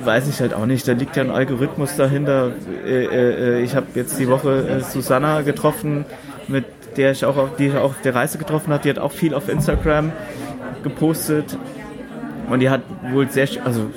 weiß 0.04 0.28
ich 0.28 0.40
halt 0.40 0.54
auch 0.54 0.66
nicht. 0.66 0.88
Da 0.88 0.94
liegt 0.94 1.16
ja 1.16 1.24
ein 1.24 1.32
Algorithmus 1.32 1.96
dahinter. 1.96 2.52
Äh, 2.86 3.06
äh, 3.06 3.62
ich 3.62 3.76
habe 3.76 3.88
jetzt 3.96 4.20
die 4.20 4.28
Woche 4.28 4.68
äh, 4.68 4.80
Susanna 4.82 5.42
getroffen, 5.42 6.06
mit 6.48 6.66
der 6.98 7.12
ich 7.12 7.26
auch 7.26 7.38
auf, 7.38 7.56
die 7.58 7.68
ich 7.68 7.76
auch 7.76 7.92
auf 7.92 8.02
der 8.02 8.16
Reise 8.16 8.38
getroffen 8.38 8.74
habe. 8.74 8.84
Die 8.84 8.90
hat 8.90 9.00
auch 9.00 9.12
viel 9.12 9.34
auf 9.34 9.50
Instagram 9.50 10.12
gepostet. 10.84 11.58
Und 12.50 12.60
die 12.60 12.70
hat 12.70 12.82
wohl 13.12 13.30
sehr, 13.30 13.48
also, 13.64 13.92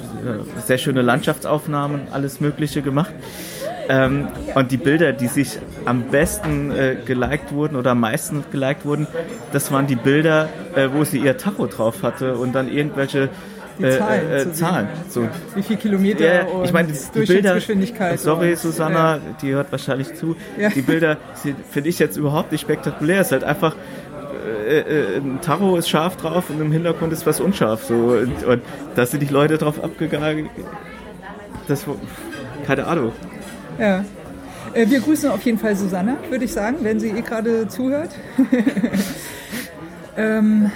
sehr 0.65 0.79
schöne 0.79 1.03
Landschaftsaufnahmen, 1.03 2.03
alles 2.13 2.41
Mögliche 2.41 2.83
gemacht. 2.83 3.13
Ähm, 3.89 4.29
und 4.55 4.71
die 4.71 4.77
Bilder, 4.77 5.13
die 5.13 5.27
sich 5.27 5.59
am 5.85 6.05
besten 6.05 6.71
äh, 6.71 6.97
geliked 7.05 7.53
wurden 7.53 7.77
oder 7.77 7.93
am 7.93 8.01
meisten 8.01 8.45
geliked 8.51 8.85
wurden, 8.85 9.07
das 9.53 9.71
waren 9.73 9.87
die 9.87 9.97
Bilder, 9.97 10.49
äh, 10.75 10.89
wo 10.93 11.05
sie 11.05 11.19
ihr 11.19 11.37
Tacho 11.37 11.67
drauf 11.67 12.03
hatte 12.03 12.37
und 12.37 12.55
dann 12.55 12.69
irgendwelche 12.69 13.29
die 13.79 13.91
Zahlen. 13.91 14.31
Äh, 14.31 14.43
äh, 14.43 14.53
Zahlen. 14.53 14.89
So. 15.09 15.29
Wie 15.55 15.63
viel 15.63 15.77
Kilometer 15.77 16.25
ja, 16.25 16.47
ich 16.63 16.73
meine, 16.73 16.89
die, 16.89 16.99
die 17.21 17.27
Bilder, 17.27 17.59
sorry 18.17 18.55
Susanna, 18.55 19.17
ja. 19.17 19.21
die 19.43 19.53
hört 19.53 19.73
wahrscheinlich 19.73 20.15
zu, 20.15 20.37
ja. 20.59 20.69
die 20.69 20.83
Bilder 20.83 21.17
finde 21.71 21.89
ich 21.89 21.99
jetzt 21.99 22.17
überhaupt 22.17 22.53
nicht 22.53 22.61
spektakulär. 22.61 23.21
Es 23.21 23.27
ist 23.29 23.33
halt 23.33 23.45
einfach 23.45 23.75
äh, 24.69 24.79
äh, 24.79 25.17
ein 25.19 25.41
Tacho 25.41 25.77
ist 25.77 25.89
scharf 25.89 26.17
drauf 26.17 26.51
und 26.51 26.61
im 26.61 26.73
Hintergrund 26.73 27.13
ist 27.13 27.27
was 27.27 27.41
unscharf. 27.41 27.85
So. 27.85 27.95
Und, 27.95 28.45
und 28.45 28.63
da 28.95 29.07
sind 29.07 29.21
die 29.21 29.33
Leute 29.33 29.59
drauf 29.59 29.83
abgegangen. 29.83 30.49
Das, 31.67 31.87
keine 32.67 32.87
Ahnung. 32.87 33.13
Ja. 33.79 34.05
Äh, 34.73 34.89
wir 34.89 35.01
grüßen 35.01 35.31
auf 35.31 35.43
jeden 35.43 35.59
Fall 35.59 35.77
Susanne, 35.77 36.17
würde 36.31 36.45
ich 36.45 36.53
sagen, 36.53 36.79
wenn 36.83 37.01
sie 37.01 37.11
eh 37.11 37.21
gerade 37.21 37.69
zuhört. 37.69 38.11
ähm, 40.17 40.71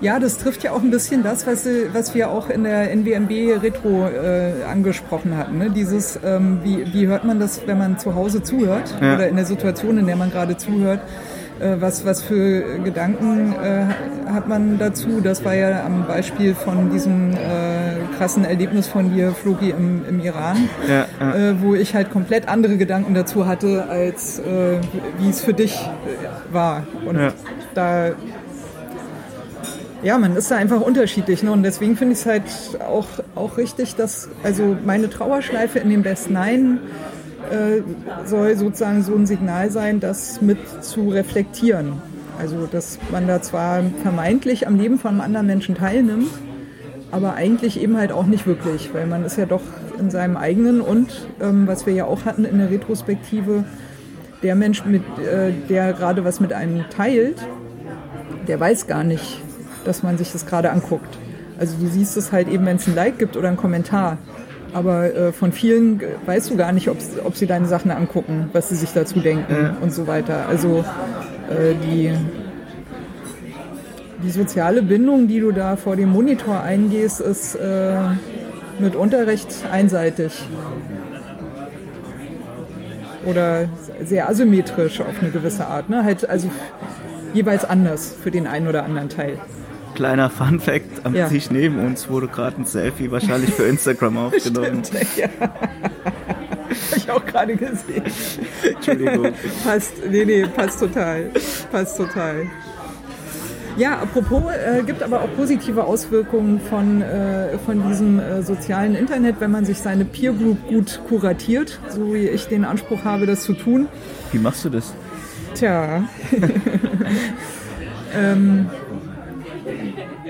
ja, 0.00 0.18
das 0.18 0.36
trifft 0.38 0.62
ja 0.62 0.72
auch 0.72 0.82
ein 0.82 0.90
bisschen 0.90 1.22
das, 1.22 1.46
was, 1.46 1.66
was 1.92 2.14
wir 2.14 2.28
auch 2.28 2.50
in 2.50 2.64
der 2.64 2.94
NWMB 2.94 3.62
Retro 3.62 4.06
äh, 4.06 4.64
angesprochen 4.70 5.36
hatten. 5.36 5.58
Ne? 5.58 5.70
Dieses, 5.70 6.18
ähm, 6.22 6.60
wie, 6.62 6.92
wie 6.92 7.06
hört 7.06 7.24
man 7.24 7.40
das, 7.40 7.66
wenn 7.66 7.78
man 7.78 7.98
zu 7.98 8.14
Hause 8.14 8.42
zuhört 8.42 8.94
ja. 9.00 9.14
oder 9.14 9.28
in 9.28 9.36
der 9.36 9.46
Situation, 9.46 9.96
in 9.96 10.06
der 10.06 10.16
man 10.16 10.30
gerade 10.30 10.56
zuhört? 10.56 11.00
Äh, 11.60 11.76
was, 11.80 12.04
was 12.04 12.22
für 12.22 12.78
Gedanken 12.80 13.52
äh, 13.52 13.86
hat 14.30 14.48
man 14.48 14.78
dazu? 14.78 15.20
Das 15.22 15.44
war 15.44 15.54
ja 15.54 15.84
am 15.84 16.06
Beispiel 16.06 16.54
von 16.54 16.90
diesem 16.90 17.32
äh, 17.32 18.16
krassen 18.16 18.44
Erlebnis 18.44 18.88
von 18.88 19.14
dir, 19.14 19.32
Floki, 19.32 19.70
im, 19.70 20.04
im 20.08 20.20
Iran, 20.20 20.68
ja, 20.88 21.06
ja. 21.20 21.50
Äh, 21.50 21.62
wo 21.62 21.74
ich 21.74 21.94
halt 21.94 22.10
komplett 22.10 22.48
andere 22.48 22.76
Gedanken 22.76 23.14
dazu 23.14 23.46
hatte, 23.46 23.88
als 23.88 24.40
äh, 24.40 24.78
wie 25.18 25.30
es 25.30 25.42
für 25.42 25.54
dich 25.54 25.76
äh, 25.76 26.52
war. 26.52 26.84
Und 27.06 27.18
ja. 27.18 27.32
da 27.74 28.12
ja, 30.02 30.18
man 30.18 30.36
ist 30.36 30.50
da 30.50 30.56
einfach 30.56 30.82
unterschiedlich. 30.82 31.42
Ne? 31.42 31.50
Und 31.50 31.62
deswegen 31.62 31.96
finde 31.96 32.12
ich 32.12 32.20
es 32.20 32.26
halt 32.26 32.42
auch, 32.86 33.06
auch 33.34 33.56
richtig, 33.56 33.96
dass 33.96 34.28
also 34.42 34.76
meine 34.84 35.08
Trauerschleife 35.08 35.78
in 35.78 35.88
dem 35.88 36.02
Best 36.02 36.30
Nine 36.30 36.78
äh, 37.50 37.82
soll 38.26 38.56
sozusagen 38.56 39.02
so 39.02 39.14
ein 39.14 39.26
Signal 39.26 39.70
sein, 39.70 40.00
das 40.00 40.40
mit 40.40 40.58
zu 40.82 41.10
reflektieren. 41.10 42.02
Also, 42.38 42.66
dass 42.66 42.98
man 43.12 43.26
da 43.26 43.40
zwar 43.42 43.82
vermeintlich 44.02 44.66
am 44.66 44.76
Leben 44.76 44.98
von 44.98 45.12
einem 45.12 45.20
anderen 45.20 45.46
Menschen 45.46 45.74
teilnimmt, 45.74 46.30
aber 47.10 47.34
eigentlich 47.34 47.80
eben 47.80 47.96
halt 47.96 48.10
auch 48.10 48.26
nicht 48.26 48.46
wirklich, 48.46 48.92
weil 48.92 49.06
man 49.06 49.24
ist 49.24 49.38
ja 49.38 49.46
doch 49.46 49.62
in 49.98 50.10
seinem 50.10 50.36
eigenen 50.36 50.80
und, 50.80 51.28
ähm, 51.40 51.66
was 51.68 51.86
wir 51.86 51.92
ja 51.94 52.06
auch 52.06 52.24
hatten 52.24 52.44
in 52.44 52.58
der 52.58 52.70
Retrospektive, 52.70 53.64
der 54.42 54.56
Mensch, 54.56 54.84
mit, 54.84 55.02
äh, 55.18 55.52
der 55.68 55.92
gerade 55.92 56.24
was 56.24 56.40
mit 56.40 56.52
einem 56.52 56.84
teilt, 56.90 57.36
der 58.48 58.58
weiß 58.58 58.86
gar 58.86 59.04
nicht, 59.04 59.40
dass 59.84 60.02
man 60.02 60.18
sich 60.18 60.32
das 60.32 60.46
gerade 60.46 60.70
anguckt. 60.70 61.18
Also 61.58 61.76
du 61.78 61.86
siehst 61.86 62.16
es 62.16 62.32
halt 62.32 62.48
eben, 62.48 62.66
wenn 62.66 62.76
es 62.76 62.86
ein 62.86 62.94
Like 62.94 63.18
gibt 63.18 63.36
oder 63.36 63.48
ein 63.48 63.56
Kommentar. 63.56 64.18
Aber 64.74 65.14
äh, 65.14 65.32
von 65.32 65.52
vielen 65.52 66.02
weißt 66.26 66.50
du 66.50 66.56
gar 66.56 66.72
nicht, 66.72 66.88
ob, 66.88 66.96
ob 67.24 67.36
sie 67.36 67.46
deine 67.46 67.66
Sachen 67.66 67.92
angucken, 67.92 68.50
was 68.52 68.68
sie 68.68 68.74
sich 68.74 68.92
dazu 68.92 69.20
denken 69.20 69.54
ja. 69.54 69.76
und 69.80 69.92
so 69.92 70.08
weiter. 70.08 70.48
Also 70.48 70.84
äh, 71.48 71.74
die, 71.86 72.12
die 74.24 74.30
soziale 74.30 74.82
Bindung, 74.82 75.28
die 75.28 75.38
du 75.38 75.52
da 75.52 75.76
vor 75.76 75.94
dem 75.94 76.10
Monitor 76.10 76.60
eingehst, 76.60 77.20
ist 77.20 77.54
äh, 77.54 77.96
mitunter 78.80 79.28
recht 79.28 79.48
einseitig. 79.70 80.42
Oder 83.26 83.68
sehr 84.04 84.28
asymmetrisch 84.28 85.00
auf 85.00 85.20
eine 85.20 85.30
gewisse 85.30 85.66
Art. 85.66 85.88
Ne? 85.88 86.02
Halt 86.02 86.28
also 86.28 86.50
jeweils 87.32 87.64
anders 87.64 88.12
für 88.20 88.32
den 88.32 88.48
einen 88.48 88.66
oder 88.66 88.84
anderen 88.84 89.08
Teil. 89.08 89.38
Kleiner 89.94 90.30
Fun 90.30 90.60
Fact, 90.60 91.04
am 91.04 91.14
ja. 91.14 91.28
Tisch 91.28 91.50
neben 91.50 91.78
uns 91.78 92.08
wurde 92.08 92.28
gerade 92.28 92.60
ein 92.60 92.64
Selfie 92.64 93.10
wahrscheinlich 93.10 93.50
für 93.50 93.64
Instagram 93.64 94.16
aufgenommen. 94.26 94.84
Stimmt, 94.84 95.16
ja. 95.16 95.28
Habe 95.40 96.96
ich 96.96 97.10
auch 97.10 97.24
gerade 97.24 97.56
gesehen. 97.56 98.02
Entschuldigung. 98.62 99.32
Passt, 99.64 99.94
nee, 100.10 100.24
nee, 100.24 100.44
passt 100.46 100.80
total. 100.80 101.30
Passt 101.70 101.96
total. 101.96 102.46
Ja, 103.76 103.98
apropos, 103.98 104.44
äh, 104.52 104.82
gibt 104.84 105.02
aber 105.02 105.22
auch 105.22 105.28
positive 105.36 105.82
Auswirkungen 105.84 106.60
von, 106.60 107.02
äh, 107.02 107.58
von 107.58 107.88
diesem 107.88 108.20
äh, 108.20 108.42
sozialen 108.42 108.94
Internet, 108.94 109.36
wenn 109.40 109.50
man 109.50 109.64
sich 109.64 109.78
seine 109.78 110.04
Peer 110.04 110.32
Group 110.32 110.68
gut 110.68 111.00
kuratiert, 111.08 111.80
so 111.88 112.14
wie 112.14 112.28
ich 112.28 112.46
den 112.46 112.64
Anspruch 112.64 113.04
habe, 113.04 113.26
das 113.26 113.42
zu 113.42 113.52
tun. 113.54 113.88
Wie 114.30 114.38
machst 114.38 114.64
du 114.64 114.70
das? 114.70 114.94
Tja. 115.54 116.04
ähm, 118.16 118.66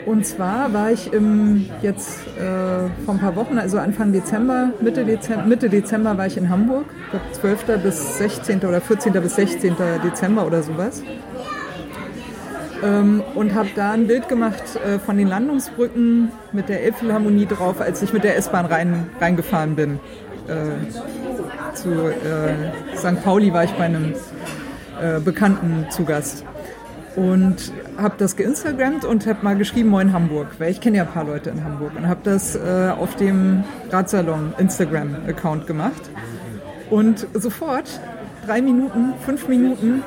und 0.07 0.27
zwar 0.27 0.73
war 0.73 0.91
ich 0.91 1.13
im, 1.13 1.67
jetzt 1.83 2.21
äh, 2.39 2.89
vor 3.05 3.15
ein 3.15 3.21
paar 3.21 3.37
Wochen, 3.37 3.59
also 3.59 3.79
Anfang 3.79 4.13
Dezember, 4.13 4.71
Mitte 4.81 5.05
Dezember, 5.05 5.47
Mitte 5.47 5.69
Dezember 5.69 6.17
war 6.19 6.27
ich 6.27 6.37
in 6.37 6.49
Hamburg. 6.49 6.87
Ich 7.05 7.41
glaube 7.41 7.57
12. 7.65 7.83
bis 7.83 8.19
16. 8.19 8.61
oder 8.61 8.81
14. 8.81 9.13
bis 9.15 9.37
16. 9.37 9.77
Dezember 10.05 10.47
oder 10.47 10.63
sowas. 10.63 11.03
Ähm, 12.83 13.23
und 13.35 13.55
habe 13.55 13.69
da 13.75 13.93
ein 13.93 14.07
Bild 14.07 14.29
gemacht 14.29 14.63
äh, 14.77 14.99
von 14.99 15.17
den 15.17 15.29
Landungsbrücken 15.29 16.31
mit 16.53 16.69
der 16.69 16.83
Elbphilharmonie 16.83 17.47
drauf, 17.47 17.81
als 17.81 18.03
ich 18.03 18.13
mit 18.13 18.25
der 18.25 18.37
S-Bahn 18.37 18.67
rein, 18.67 19.09
reingefahren 19.21 19.75
bin. 19.75 20.01
Äh, 20.49 21.75
zu 21.75 21.91
äh, 21.91 22.97
St. 22.97 23.23
Pauli 23.25 23.53
war 23.53 23.65
ich 23.65 23.73
bei 23.73 23.85
einem 23.85 24.15
äh, 25.01 25.19
Bekannten 25.21 25.87
zu 25.91 26.05
Gast 26.05 26.45
und 27.17 27.73
habe 27.97 28.15
das 28.19 28.37
geinstagrammt 28.37 29.05
und 29.05 29.27
habe 29.27 29.39
mal 29.43 29.57
geschrieben 29.57 29.91
Moin 29.91 30.13
Hamburg, 30.13 30.49
weil 30.59 30.71
ich 30.71 30.81
kenne 30.81 30.99
ja 30.99 31.03
ein 31.05 31.11
paar 31.11 31.25
Leute 31.25 31.51
in 31.51 31.63
Hamburg 31.63 31.93
und 31.97 32.09
habe 32.09 32.21
das 32.25 32.57
äh, 32.57 32.91
auf 32.99 33.15
dem 33.17 33.65
Radsalon 33.91 34.55
Instagram 34.59 35.17
Account 35.29 35.67
gemacht. 35.67 36.11
Und 36.91 37.27
sofort 37.35 38.01
drei 38.47 38.61
Minuten, 38.63 39.15
fünf 39.25 39.49
Minuten, 39.49 40.03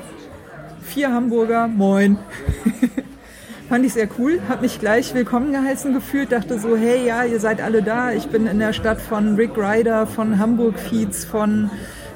vier 0.82 1.12
Hamburger 1.12 1.68
Moin. 1.68 2.18
Fand 3.70 3.86
ich 3.86 3.94
sehr 3.94 4.08
cool, 4.18 4.40
habe 4.48 4.62
mich 4.62 4.80
gleich 4.80 5.14
willkommen 5.14 5.52
geheißen 5.52 5.94
gefühlt, 5.94 6.32
dachte 6.32 6.58
so, 6.58 6.78
hey 6.78 7.06
ja, 7.06 7.26
ihr 7.26 7.42
seid 7.42 7.62
alle 7.62 7.84
da, 7.84 8.14
ich 8.14 8.28
bin 8.28 8.48
in 8.48 8.60
der 8.60 8.72
Stadt 8.72 9.02
von 9.02 9.36
Rick 9.36 9.58
Ryder, 9.58 10.08
von 10.08 10.40
Hamburg 10.40 10.80
Feeds, 10.80 11.26
von 11.26 11.70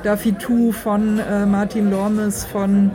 Daffy 0.04 0.32
Tu, 0.32 0.72
von 0.72 1.20
äh, 1.20 1.46
Martin 1.46 1.92
Lormes, 1.92 2.46
von 2.46 2.92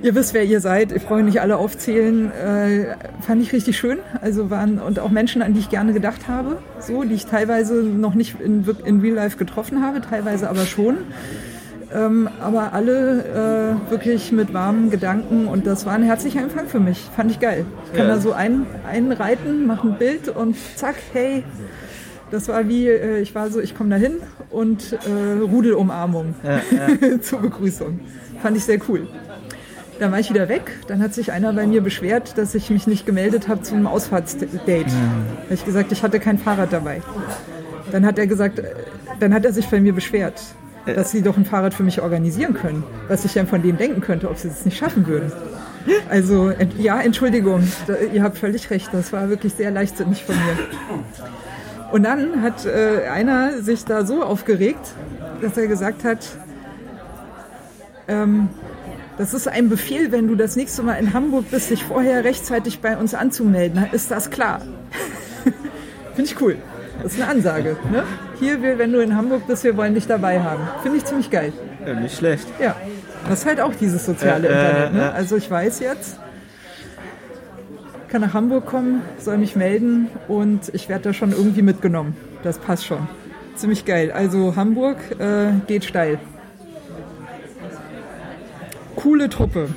Ihr 0.00 0.14
wisst, 0.14 0.32
wer 0.32 0.44
ihr 0.44 0.60
seid. 0.60 0.92
Ich 0.92 1.06
brauche 1.06 1.22
nicht 1.22 1.40
alle 1.40 1.56
aufzählen. 1.56 2.30
Äh, 2.30 2.96
fand 3.20 3.42
ich 3.42 3.52
richtig 3.52 3.76
schön. 3.76 3.98
Also 4.20 4.48
waren 4.48 4.78
und 4.78 5.00
auch 5.00 5.10
Menschen, 5.10 5.42
an 5.42 5.54
die 5.54 5.60
ich 5.60 5.70
gerne 5.70 5.92
gedacht 5.92 6.28
habe, 6.28 6.58
so, 6.78 7.02
die 7.02 7.14
ich 7.14 7.26
teilweise 7.26 7.74
noch 7.82 8.14
nicht 8.14 8.40
in, 8.40 8.64
in 8.84 9.00
Real 9.00 9.16
Life 9.16 9.36
getroffen 9.36 9.82
habe, 9.82 10.00
teilweise 10.00 10.48
aber 10.48 10.66
schon. 10.66 10.98
Ähm, 11.92 12.28
aber 12.40 12.74
alle 12.74 13.76
äh, 13.86 13.90
wirklich 13.90 14.30
mit 14.30 14.52
warmen 14.52 14.90
Gedanken 14.90 15.46
und 15.48 15.66
das 15.66 15.86
war 15.86 15.94
ein 15.94 16.02
herzlicher 16.02 16.42
Empfang 16.42 16.68
für 16.68 16.80
mich. 16.80 16.98
Fand 17.16 17.30
ich 17.30 17.40
geil. 17.40 17.64
Ich 17.86 17.96
kann 17.96 18.08
ja. 18.08 18.14
da 18.14 18.20
so 18.20 18.32
ein, 18.32 18.66
einreiten, 18.86 19.66
mache 19.66 19.88
ein 19.88 19.98
Bild 19.98 20.28
und 20.28 20.56
zack, 20.76 20.96
hey. 21.12 21.44
Das 22.30 22.46
war 22.48 22.68
wie, 22.68 22.86
äh, 22.86 23.20
ich 23.20 23.34
war 23.34 23.50
so, 23.50 23.58
ich 23.58 23.74
komme 23.74 23.88
da 23.88 23.96
hin 23.96 24.16
und 24.50 24.92
äh, 24.92 25.40
Rudelumarmung 25.40 26.34
ja, 26.42 26.60
ja. 26.76 27.20
zur 27.22 27.40
Begrüßung. 27.40 28.00
Fand 28.42 28.56
ich 28.58 28.64
sehr 28.64 28.78
cool. 28.86 29.08
Dann 29.98 30.12
war 30.12 30.20
ich 30.20 30.30
wieder 30.30 30.48
weg. 30.48 30.78
Dann 30.86 31.02
hat 31.02 31.14
sich 31.14 31.32
einer 31.32 31.52
bei 31.52 31.66
mir 31.66 31.82
beschwert, 31.82 32.38
dass 32.38 32.54
ich 32.54 32.70
mich 32.70 32.86
nicht 32.86 33.06
gemeldet 33.06 33.48
habe 33.48 33.62
zum 33.62 33.86
Ausfahrtsdate. 33.86 34.86
Mhm. 34.86 35.44
Habe 35.44 35.54
ich 35.54 35.64
gesagt, 35.64 35.92
ich 35.92 36.02
hatte 36.02 36.20
kein 36.20 36.38
Fahrrad 36.38 36.72
dabei. 36.72 37.02
Dann 37.90 38.06
hat 38.06 38.18
er 38.18 38.26
gesagt, 38.26 38.62
dann 39.18 39.34
hat 39.34 39.44
er 39.44 39.52
sich 39.52 39.66
bei 39.66 39.80
mir 39.80 39.92
beschwert, 39.92 40.40
dass 40.86 41.10
sie 41.10 41.22
doch 41.22 41.36
ein 41.36 41.44
Fahrrad 41.44 41.74
für 41.74 41.82
mich 41.82 42.00
organisieren 42.00 42.54
können. 42.54 42.84
Was 43.08 43.24
ich 43.24 43.32
dann 43.32 43.46
von 43.46 43.62
denen 43.62 43.78
denken 43.78 44.00
könnte, 44.00 44.30
ob 44.30 44.38
sie 44.38 44.48
es 44.48 44.64
nicht 44.64 44.78
schaffen 44.78 45.06
würden. 45.06 45.32
Also 46.08 46.52
ja, 46.78 47.00
Entschuldigung, 47.00 47.66
ihr 48.12 48.22
habt 48.22 48.38
völlig 48.38 48.70
recht. 48.70 48.90
Das 48.92 49.12
war 49.12 49.28
wirklich 49.28 49.54
sehr 49.54 49.70
leichtsinnig 49.70 50.24
von 50.24 50.34
mir. 50.36 50.56
Und 51.92 52.02
dann 52.02 52.42
hat 52.42 52.66
äh, 52.66 53.08
einer 53.08 53.62
sich 53.62 53.84
da 53.84 54.04
so 54.04 54.22
aufgeregt, 54.22 54.92
dass 55.40 55.56
er 55.56 55.66
gesagt 55.66 56.04
hat, 56.04 56.18
ähm, 58.08 58.48
das 59.18 59.34
ist 59.34 59.48
ein 59.48 59.68
Befehl, 59.68 60.12
wenn 60.12 60.28
du 60.28 60.36
das 60.36 60.54
nächste 60.54 60.82
Mal 60.84 60.94
in 60.94 61.12
Hamburg 61.12 61.50
bist, 61.50 61.70
dich 61.70 61.82
vorher 61.82 62.22
rechtzeitig 62.22 62.78
bei 62.78 62.96
uns 62.96 63.14
anzumelden. 63.14 63.86
Ist 63.90 64.12
das 64.12 64.30
klar? 64.30 64.62
Finde 66.14 66.30
ich 66.30 66.40
cool. 66.40 66.56
Das 67.02 67.14
ist 67.14 67.20
eine 67.20 67.30
Ansage. 67.30 67.76
Ne? 67.90 68.04
Hier, 68.38 68.62
wenn 68.62 68.92
du 68.92 69.00
in 69.00 69.16
Hamburg 69.16 69.46
bist, 69.46 69.64
wir 69.64 69.76
wollen 69.76 69.94
dich 69.94 70.06
dabei 70.06 70.40
haben. 70.40 70.68
Finde 70.82 70.98
ich 70.98 71.04
ziemlich 71.04 71.30
geil. 71.30 71.52
Ja, 71.84 71.94
nicht 71.94 72.16
schlecht. 72.16 72.46
Ja. 72.60 72.76
Das 73.28 73.40
ist 73.40 73.46
halt 73.46 73.60
auch 73.60 73.74
dieses 73.74 74.06
soziale 74.06 74.48
äh, 74.48 74.52
Internet. 74.52 74.94
Ne? 74.94 75.12
Also 75.12 75.36
ich 75.36 75.50
weiß 75.50 75.80
jetzt, 75.80 76.18
kann 78.08 78.20
nach 78.20 78.34
Hamburg 78.34 78.66
kommen, 78.66 79.02
soll 79.18 79.38
mich 79.38 79.56
melden 79.56 80.08
und 80.28 80.72
ich 80.72 80.88
werde 80.88 81.04
da 81.04 81.12
schon 81.12 81.32
irgendwie 81.32 81.62
mitgenommen. 81.62 82.16
Das 82.42 82.58
passt 82.58 82.86
schon. 82.86 83.08
Ziemlich 83.56 83.84
geil. 83.84 84.12
Also 84.12 84.54
Hamburg 84.54 84.96
äh, 85.18 85.50
geht 85.66 85.84
steil 85.84 86.18
coole 88.98 89.28
Truppe. 89.28 89.68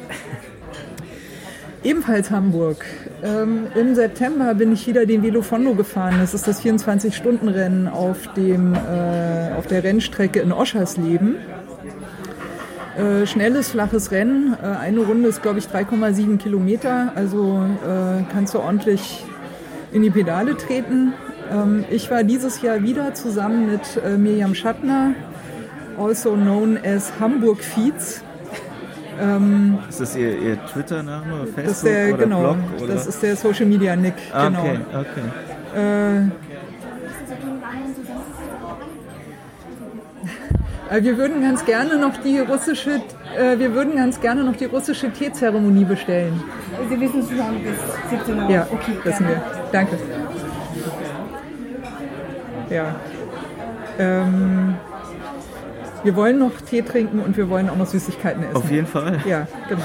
Ebenfalls 1.84 2.32
Hamburg. 2.32 2.84
Ähm, 3.24 3.68
Im 3.76 3.94
September 3.94 4.56
bin 4.56 4.74
ich 4.74 4.88
wieder 4.88 5.06
den 5.06 5.22
Velofondo 5.22 5.76
gefahren. 5.76 6.16
Das 6.20 6.34
ist 6.34 6.48
das 6.48 6.64
24-Stunden-Rennen 6.64 7.88
auf, 7.88 8.30
äh, 8.36 9.54
auf 9.56 9.68
der 9.68 9.84
Rennstrecke 9.84 10.40
in 10.40 10.52
Oschersleben. 10.52 11.36
Äh, 12.98 13.28
schnelles, 13.28 13.70
flaches 13.70 14.12
Rennen. 14.12 14.56
Äh, 14.60 14.66
eine 14.66 15.02
Runde 15.02 15.30
ist, 15.30 15.44
glaube 15.44 15.60
ich, 15.60 15.66
3,7 15.66 16.38
Kilometer. 16.38 17.12
Also 17.14 17.64
äh, 17.84 18.24
kannst 18.32 18.56
du 18.56 18.60
ordentlich 18.60 19.24
in 19.92 20.02
die 20.02 20.10
Pedale 20.10 20.58
treten. 20.58 21.14
Ähm, 21.52 21.86
ich 21.92 22.10
war 22.10 22.24
dieses 22.24 22.64
Jahr 22.64 22.82
wieder 22.82 23.14
zusammen 23.14 23.72
mit 23.72 24.02
äh, 24.04 24.18
Mirjam 24.18 24.56
Schattner, 24.56 25.14
also 26.00 26.34
known 26.34 26.80
as 26.84 27.12
Hamburg 27.20 27.64
Feeds. 27.64 28.24
Ähm, 29.22 29.78
ist 29.88 30.02
das 30.02 30.16
Ihr, 30.16 30.40
Ihr 30.42 30.66
Twitter-Name, 30.66 31.46
Facebook 31.46 31.66
das 31.66 31.82
der, 31.82 32.14
oder 32.14 32.24
genau, 32.24 32.40
Blog? 32.40 32.58
Oder? 32.82 32.94
Das 32.96 33.06
ist 33.06 33.22
der 33.22 33.36
Social 33.36 33.66
Media 33.68 33.96
Nick, 33.96 34.16
ah, 34.34 34.48
genau. 34.48 34.62
Okay, 34.62 34.80
okay. 34.94 36.32
Äh, 40.92 41.04
wir 41.04 41.18
würden 41.18 41.42
ganz 41.42 41.64
gerne 41.64 41.98
noch 41.98 42.18
die 42.18 42.40
russische, 42.40 43.02
äh, 43.38 43.58
wir 43.58 43.74
würden 43.74 43.96
ganz 43.96 44.20
gerne 44.20 44.44
noch 44.44 44.58
die 44.58 44.66
russische 44.66 45.10
Teezeremonie 45.12 45.86
bestellen. 45.86 46.44
Sie 46.90 47.00
wissen 47.00 47.22
schon 47.22 47.64
bis 47.64 47.78
17 48.10 48.38
Uhr. 48.38 48.50
Ja, 48.50 48.68
okay, 48.72 48.98
wissen 49.04 49.28
wir. 49.28 49.42
Danke. 49.72 49.98
Ja. 52.70 52.96
Ähm, 54.00 54.76
wir 56.04 56.16
wollen 56.16 56.40
noch 56.40 56.62
Tee 56.62 56.82
trinken 56.82 57.20
und 57.20 57.38
wir 57.38 57.50
wollen 57.50 57.70
auch 57.70 57.76
noch 57.76 57.88
Süßigkeiten 57.88 58.44
essen. 58.44 58.56
Auf 58.56 58.72
jeden 58.72 58.88
Fall. 58.88 59.20
Ja, 59.28 59.48
genau. 59.70 59.84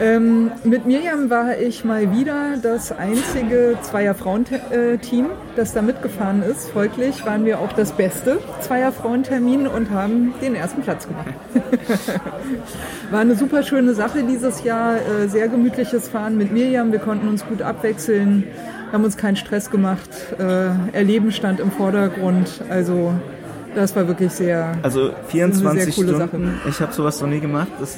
ähm, 0.00 0.52
mit 0.64 0.86
Miriam 0.86 1.28
war 1.30 1.58
ich 1.58 1.84
mal 1.84 2.12
wieder 2.12 2.56
das 2.62 2.92
einzige 2.92 3.76
Zweier-Frauen-Team, 3.82 5.26
das 5.56 5.72
da 5.72 5.82
mitgefahren 5.82 6.42
ist. 6.42 6.70
Folglich 6.70 7.26
waren 7.26 7.44
wir 7.44 7.58
auch 7.58 7.72
das 7.72 7.92
beste 7.92 8.38
Zweier-Frauen-Termin 8.60 9.66
und 9.66 9.90
haben 9.90 10.34
den 10.40 10.54
ersten 10.54 10.82
Platz 10.82 11.06
gemacht. 11.06 11.34
War 13.10 13.20
eine 13.20 13.34
super 13.34 13.62
schöne 13.62 13.94
Sache 13.94 14.22
dieses 14.22 14.64
Jahr. 14.64 14.96
Äh, 14.96 15.28
sehr 15.28 15.48
gemütliches 15.48 16.08
Fahren 16.08 16.38
mit 16.38 16.52
Miriam. 16.52 16.92
Wir 16.92 16.98
konnten 16.98 17.28
uns 17.28 17.44
gut 17.44 17.60
abwechseln, 17.60 18.44
haben 18.90 19.04
uns 19.04 19.16
keinen 19.16 19.36
Stress 19.36 19.70
gemacht. 19.70 20.08
Äh, 20.38 20.96
Erleben 20.96 21.32
stand 21.32 21.60
im 21.60 21.70
Vordergrund. 21.70 22.62
Also 22.70 23.12
das 23.74 23.94
war 23.96 24.06
wirklich 24.06 24.32
sehr. 24.32 24.76
Also 24.82 25.10
24 25.28 25.92
Stunden. 25.92 26.16
Sache. 26.16 26.38
Ich 26.68 26.80
habe 26.80 26.92
sowas 26.92 27.20
noch 27.20 27.28
nie 27.28 27.40
gemacht. 27.40 27.68
Das 27.80 27.96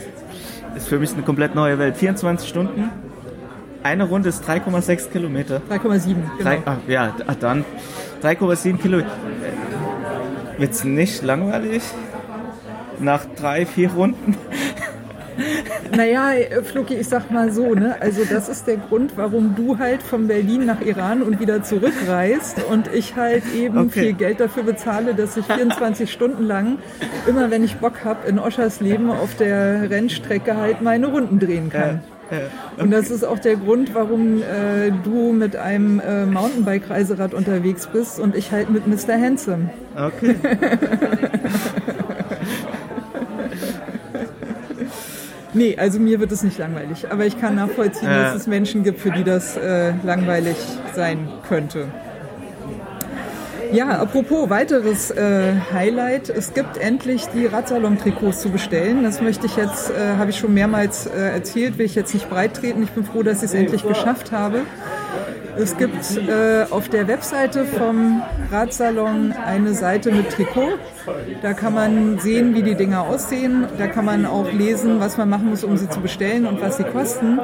ist 0.77 0.89
für 0.89 0.99
mich 0.99 1.13
eine 1.13 1.23
komplett 1.23 1.55
neue 1.55 1.79
Welt. 1.79 1.97
24 1.97 2.49
Stunden. 2.49 2.91
Eine 3.83 4.05
Runde 4.05 4.31
ist 4.31 4.49
3,6 4.49 5.11
Kilometer. 5.11 5.61
3,7. 5.71 6.15
Genau. 6.39 6.51
ach, 6.65 6.77
ja, 6.89 7.15
ach 7.27 7.35
dann 7.35 7.65
3,7 8.23 8.79
Kilometer. 8.79 9.11
Wird's 10.57 10.85
nicht 10.85 11.23
langweilig? 11.23 11.83
Nach 13.01 13.25
drei, 13.37 13.67
vier 13.67 13.93
Runden? 13.93 14.37
Naja, 15.97 16.31
Fluki, 16.63 16.95
ich 16.95 17.09
sag 17.09 17.31
mal 17.31 17.53
so, 17.53 17.75
ne? 17.75 17.97
Also 18.01 18.25
das 18.25 18.49
ist 18.49 18.67
der 18.67 18.77
Grund, 18.77 19.17
warum 19.17 19.55
du 19.55 19.79
halt 19.79 20.03
von 20.03 20.27
Berlin 20.27 20.67
nach 20.67 20.81
Iran 20.81 21.23
und 21.23 21.41
wieder 21.41 21.63
zurückreist 21.63 22.63
und 22.71 22.93
ich 22.93 23.17
halt 23.17 23.45
eben 23.55 23.79
okay. 23.79 24.01
viel 24.01 24.13
Geld 24.13 24.41
dafür 24.41 24.63
bezahle, 24.63 25.15
dass 25.15 25.37
ich 25.37 25.47
24 25.47 26.11
Stunden 26.11 26.45
lang, 26.45 26.79
immer 27.27 27.51
wenn 27.51 27.65
ich 27.65 27.77
Bock 27.77 28.05
habe, 28.05 28.29
in 28.29 28.39
Oschersleben 28.39 29.11
auf 29.11 29.37
der 29.37 29.91
Rennstrecke 29.91 30.57
halt 30.57 30.83
meine 30.83 31.07
Runden 31.07 31.39
drehen 31.39 31.71
kann. 31.71 32.01
Ja. 32.03 32.15
Okay. 32.27 32.43
Und 32.79 32.91
das 32.91 33.11
ist 33.11 33.25
auch 33.25 33.39
der 33.39 33.57
Grund, 33.57 33.95
warum 33.95 34.43
äh, 34.43 34.91
du 35.05 35.33
mit 35.33 35.57
einem 35.57 36.01
äh, 36.01 36.25
Mountainbike-Reiserad 36.27 37.35
unterwegs 37.35 37.87
bist 37.87 38.19
und 38.19 38.35
ich 38.35 38.51
halt 38.51 38.71
mit 38.71 38.87
Mr. 38.87 39.21
Handsome. 39.21 39.71
Okay. 39.95 40.37
Nee, 45.55 45.77
also 45.79 46.01
mir 46.01 46.21
wird 46.21 46.33
es 46.33 46.43
nicht 46.43 46.59
langweilig. 46.59 47.11
Aber 47.11 47.25
ich 47.25 47.41
kann 47.41 47.55
nachvollziehen, 47.55 48.11
äh. 48.11 48.23
dass 48.23 48.35
es 48.35 48.47
Menschen 48.47 48.83
gibt, 48.83 49.01
für 49.01 49.11
die 49.11 49.25
das 49.25 49.57
äh, 49.57 49.93
langweilig 50.03 50.57
sein 50.95 51.29
könnte. 51.49 51.87
Ja, 53.73 53.99
apropos 53.99 54.51
weiteres 54.51 55.11
äh, 55.11 55.55
Highlight. 55.73 56.29
Es 56.29 56.55
gibt 56.55 56.77
endlich 56.77 57.27
die 57.35 57.47
Radsalon-Trikots 57.47 58.41
zu 58.41 58.51
bestellen. 58.51 59.03
Das 59.03 59.21
möchte 59.21 59.47
ich 59.47 59.57
jetzt, 59.57 59.91
äh, 59.91 60.17
habe 60.17 60.31
ich 60.31 60.39
schon 60.39 60.55
mehrmals 60.55 61.07
äh, 61.07 61.11
erzählt, 61.11 61.79
will 61.79 61.87
ich 61.87 61.97
jetzt 61.97 62.15
nicht 62.15 62.31
breit 62.31 62.55
treten. 62.55 62.85
Ich 62.85 62.91
bin 62.91 63.05
froh, 63.05 63.25
dass 63.25 63.39
ich 63.39 63.45
es 63.45 63.55
endlich 63.55 63.87
geschafft 63.87 64.31
habe. 64.31 64.61
Es 65.57 65.77
gibt 65.77 66.17
äh, 66.17 66.67
auf 66.71 66.89
der 66.89 67.07
Webseite 67.07 67.65
vom 67.65 68.23
Radsalon 68.51 69.33
eine 69.33 69.75
Seite 69.75 70.11
mit 70.11 70.31
Trikot. 70.31 70.79
Da 71.43 71.53
kann 71.53 71.75
man 71.75 72.19
sehen, 72.19 72.55
wie 72.55 72.63
die 72.63 72.75
Dinger 72.75 73.03
aussehen. 73.03 73.67
Da 73.79 73.87
kann 73.87 74.05
man 74.05 74.27
auch 74.27 74.51
lesen, 74.53 74.99
was 74.99 75.17
man 75.17 75.29
machen 75.29 75.51
muss, 75.51 75.63
um 75.63 75.77
sie 75.77 75.89
zu 75.89 76.01
bestellen 76.01 76.47
und 76.47 76.61
was 76.61 76.79
sie 76.79 76.85
kosten. 76.85 77.39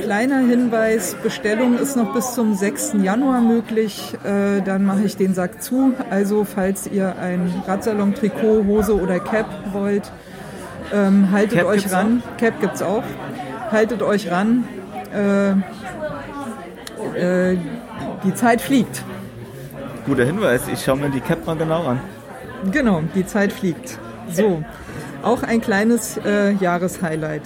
Kleiner 0.00 0.38
Hinweis, 0.38 1.14
Bestellung 1.14 1.78
ist 1.78 1.96
noch 1.96 2.14
bis 2.14 2.34
zum 2.34 2.54
6. 2.54 2.94
Januar 3.02 3.40
möglich. 3.40 4.14
Äh, 4.24 4.62
dann 4.62 4.84
mache 4.84 5.02
ich 5.02 5.16
den 5.16 5.34
Sack 5.34 5.60
zu. 5.62 5.94
Also 6.10 6.44
falls 6.44 6.86
ihr 6.86 7.16
ein 7.18 7.52
Radsalon-Trikot, 7.66 8.66
Hose 8.66 8.94
oder 8.94 9.18
Cap 9.18 9.46
wollt, 9.72 10.12
ähm, 10.94 11.32
haltet 11.32 11.58
Cap 11.58 11.66
euch 11.66 11.92
ran. 11.92 12.22
Cap 12.38 12.60
gibt's 12.60 12.82
auch. 12.82 13.02
Haltet 13.70 14.02
euch 14.02 14.30
ran. 14.30 14.64
Äh, 15.12 15.54
äh, 17.14 17.56
die 18.24 18.34
Zeit 18.34 18.60
fliegt. 18.60 19.02
Guter 20.06 20.24
Hinweis, 20.24 20.62
ich 20.72 20.82
schaue 20.82 20.96
mir 20.96 21.10
die 21.10 21.20
Cap 21.20 21.46
mal 21.46 21.56
genau 21.56 21.84
an. 21.84 22.00
Genau, 22.72 23.02
die 23.14 23.26
Zeit 23.26 23.52
fliegt. 23.52 23.98
So, 24.32 24.62
auch 25.22 25.42
ein 25.42 25.60
kleines 25.60 26.18
äh, 26.24 26.52
Jahreshighlight. 26.52 27.42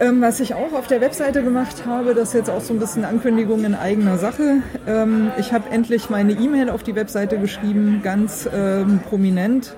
Ähm, 0.00 0.20
was 0.20 0.40
ich 0.40 0.54
auch 0.54 0.72
auf 0.72 0.86
der 0.86 1.00
Webseite 1.00 1.42
gemacht 1.42 1.84
habe, 1.86 2.14
das 2.14 2.28
ist 2.28 2.34
jetzt 2.34 2.50
auch 2.50 2.60
so 2.60 2.74
ein 2.74 2.80
bisschen 2.80 3.04
Ankündigung 3.04 3.64
in 3.64 3.74
eigener 3.74 4.18
Sache. 4.18 4.62
Ähm, 4.86 5.30
ich 5.38 5.52
habe 5.52 5.70
endlich 5.70 6.10
meine 6.10 6.32
E-Mail 6.32 6.70
auf 6.70 6.82
die 6.82 6.94
Webseite 6.94 7.38
geschrieben, 7.38 8.00
ganz 8.02 8.48
ähm, 8.52 9.00
prominent 9.08 9.74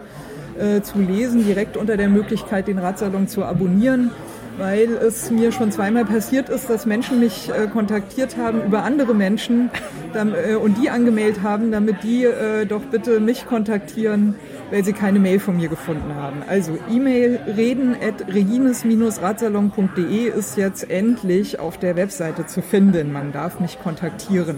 äh, 0.58 0.80
zu 0.80 0.98
lesen, 0.98 1.44
direkt 1.44 1.76
unter 1.76 1.96
der 1.96 2.08
Möglichkeit, 2.08 2.66
den 2.66 2.78
Radsalon 2.78 3.28
zu 3.28 3.44
abonnieren, 3.44 4.10
weil 4.58 4.92
es 4.94 5.30
mir 5.30 5.52
schon 5.52 5.70
zweimal 5.70 6.04
passiert 6.04 6.48
ist, 6.48 6.70
dass 6.70 6.86
Menschen 6.86 7.20
mich 7.20 7.50
äh, 7.50 7.66
kontaktiert 7.66 8.36
haben 8.36 8.62
über 8.62 8.82
andere 8.84 9.14
Menschen 9.14 9.70
dam- 10.12 10.34
äh, 10.34 10.54
und 10.54 10.78
die 10.82 10.90
angemeldet 10.90 11.42
haben, 11.42 11.70
damit 11.72 12.02
die 12.02 12.24
äh, 12.24 12.66
doch 12.66 12.82
bitte 12.82 13.20
mich 13.20 13.46
kontaktieren, 13.46 14.34
weil 14.70 14.84
sie 14.84 14.92
keine 14.92 15.18
Mail 15.18 15.38
von 15.38 15.56
mir 15.56 15.68
gefunden 15.68 16.14
haben. 16.14 16.42
Also 16.48 16.78
E-Mail 16.90 17.38
reden 17.56 17.94
at 17.94 18.26
regines-radsalon.de 18.32 20.28
ist 20.30 20.56
jetzt 20.56 20.90
endlich 20.90 21.58
auf 21.60 21.78
der 21.78 21.96
Webseite 21.96 22.46
zu 22.46 22.62
finden. 22.62 23.12
Man 23.12 23.32
darf 23.32 23.60
mich 23.60 23.78
kontaktieren. 23.82 24.56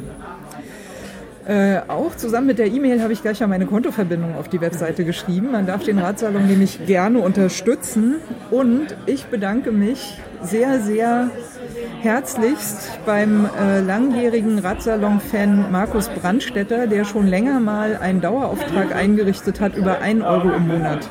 Äh, 1.49 1.81
auch 1.89 2.15
zusammen 2.15 2.49
mit 2.49 2.59
der 2.59 2.67
E-Mail 2.67 3.03
habe 3.03 3.15
ich 3.15 3.23
gleich 3.23 3.41
mal 3.41 3.47
meine 3.47 3.65
Kontoverbindung 3.65 4.37
auf 4.37 4.49
die 4.49 4.61
Webseite 4.61 5.07
geschrieben. 5.07 5.51
Man 5.51 5.65
darf 5.65 5.83
den 5.83 5.99
Radsalon 5.99 6.47
nämlich 6.47 6.85
gerne 6.85 7.21
unterstützen. 7.21 8.17
Und 8.51 8.95
ich 9.07 9.25
bedanke 9.25 9.73
mich 9.73 10.19
sehr, 10.43 10.79
sehr 10.81 11.31
herzlichst 12.03 12.99
beim 13.07 13.49
äh, 13.59 13.81
langjährigen 13.81 14.59
Radsalon-Fan 14.59 15.73
Markus 15.73 16.11
Brandstetter, 16.11 16.87
der 16.87 17.07
schon 17.07 17.27
länger 17.27 17.61
mal 17.61 17.97
einen 17.97 18.21
Dauerauftrag 18.21 18.95
eingerichtet 18.95 19.59
hat 19.59 19.75
über 19.75 20.03
1 20.03 20.23
Euro 20.23 20.51
im 20.51 20.69
Monat. 20.69 21.09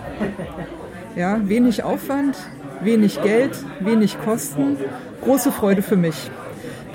Ja, 1.16 1.40
wenig 1.46 1.82
Aufwand, 1.82 2.38
wenig 2.82 3.24
Geld, 3.24 3.58
wenig 3.80 4.20
Kosten, 4.24 4.78
große 5.24 5.52
Freude 5.52 5.82
für 5.82 5.98
mich. 5.98 6.30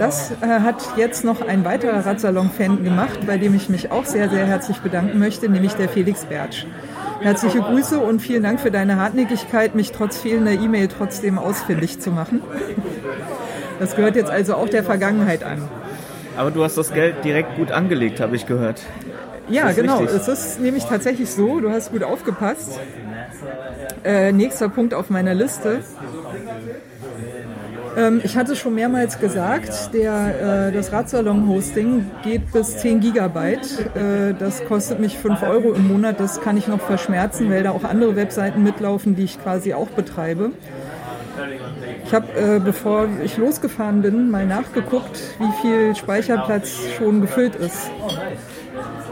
Das 0.03 0.33
äh, 0.41 0.47
hat 0.47 0.97
jetzt 0.97 1.25
noch 1.25 1.47
ein 1.47 1.65
weiterer 1.65 2.05
Radsalon-Fan 2.05 2.83
gemacht, 2.83 3.21
bei 3.25 3.39
dem 3.39 3.55
ich 3.55 3.69
mich 3.69 3.93
auch 3.93 4.05
sehr, 4.05 4.29
sehr 4.29 4.45
herzlich 4.47 4.79
bedanken 4.79 5.21
möchte, 5.21 5.49
nämlich 5.49 5.75
der 5.75 5.89
Felix 5.89 6.25
Bertsch. 6.25 6.67
Herzliche 7.21 7.61
Grüße 7.61 8.01
und 8.01 8.19
vielen 8.19 8.43
Dank 8.43 8.59
für 8.59 8.73
deine 8.73 8.97
Hartnäckigkeit, 8.97 9.77
mich 9.77 9.93
trotz 9.93 10.19
fehlender 10.19 10.51
E-Mail 10.51 10.89
trotzdem 10.89 11.39
ausfindig 11.39 12.01
zu 12.01 12.11
machen. 12.11 12.43
Das 13.79 13.95
gehört 13.95 14.17
jetzt 14.17 14.29
also 14.29 14.57
auch 14.57 14.69
der 14.69 14.83
Vergangenheit 14.83 15.45
an. 15.45 15.69
Aber 16.37 16.51
du 16.51 16.65
hast 16.65 16.77
das 16.77 16.93
Geld 16.93 17.25
direkt 17.25 17.55
gut 17.55 17.71
angelegt, 17.71 18.19
habe 18.19 18.35
ich 18.35 18.45
gehört. 18.45 18.83
Ja, 19.49 19.71
genau. 19.71 20.01
wichtig. 20.01 20.17
Es 20.17 20.27
ist 20.27 20.61
nämlich 20.61 20.85
tatsächlich 20.87 21.31
so, 21.31 21.61
du 21.61 21.71
hast 21.71 21.93
gut 21.93 22.03
aufgepasst. 22.03 22.81
Äh, 24.03 24.33
nächster 24.33 24.69
Punkt 24.69 24.95
auf 24.95 25.11
meiner 25.11 25.35
Liste. 25.35 25.79
Ähm, 27.97 28.21
ich 28.25 28.37
hatte 28.37 28.57
schon 28.57 28.75
mehrmals 28.75 29.19
gesagt, 29.19 29.93
der, 29.93 30.69
äh, 30.69 30.73
das 30.73 30.93
Radsalon-Hosting 30.93 32.11
geht 32.23 32.53
bis 32.53 32.79
10 32.79 33.01
Gigabyte. 33.01 33.95
Äh, 33.95 34.35
das 34.39 34.65
kostet 34.65 35.01
mich 35.01 35.19
5 35.19 35.43
Euro 35.43 35.73
im 35.73 35.89
Monat. 35.89 36.19
Das 36.21 36.41
kann 36.41 36.57
ich 36.57 36.69
noch 36.69 36.81
verschmerzen, 36.81 37.51
weil 37.51 37.63
da 37.63 37.71
auch 37.71 37.85
andere 37.85 38.17
Webseiten 38.17 38.63
mitlaufen, 38.63 39.15
die 39.15 39.25
ich 39.25 39.43
quasi 39.43 39.75
auch 39.75 39.89
betreibe. 39.89 40.53
Ich 42.05 42.15
habe, 42.15 42.27
äh, 42.35 42.61
bevor 42.61 43.09
ich 43.25 43.37
losgefahren 43.37 44.03
bin, 44.03 44.31
mal 44.31 44.47
nachgeguckt, 44.47 45.19
wie 45.39 45.63
viel 45.63 45.97
Speicherplatz 45.97 46.79
schon 46.99 47.21
gefüllt 47.21 47.57
ist. 47.57 47.91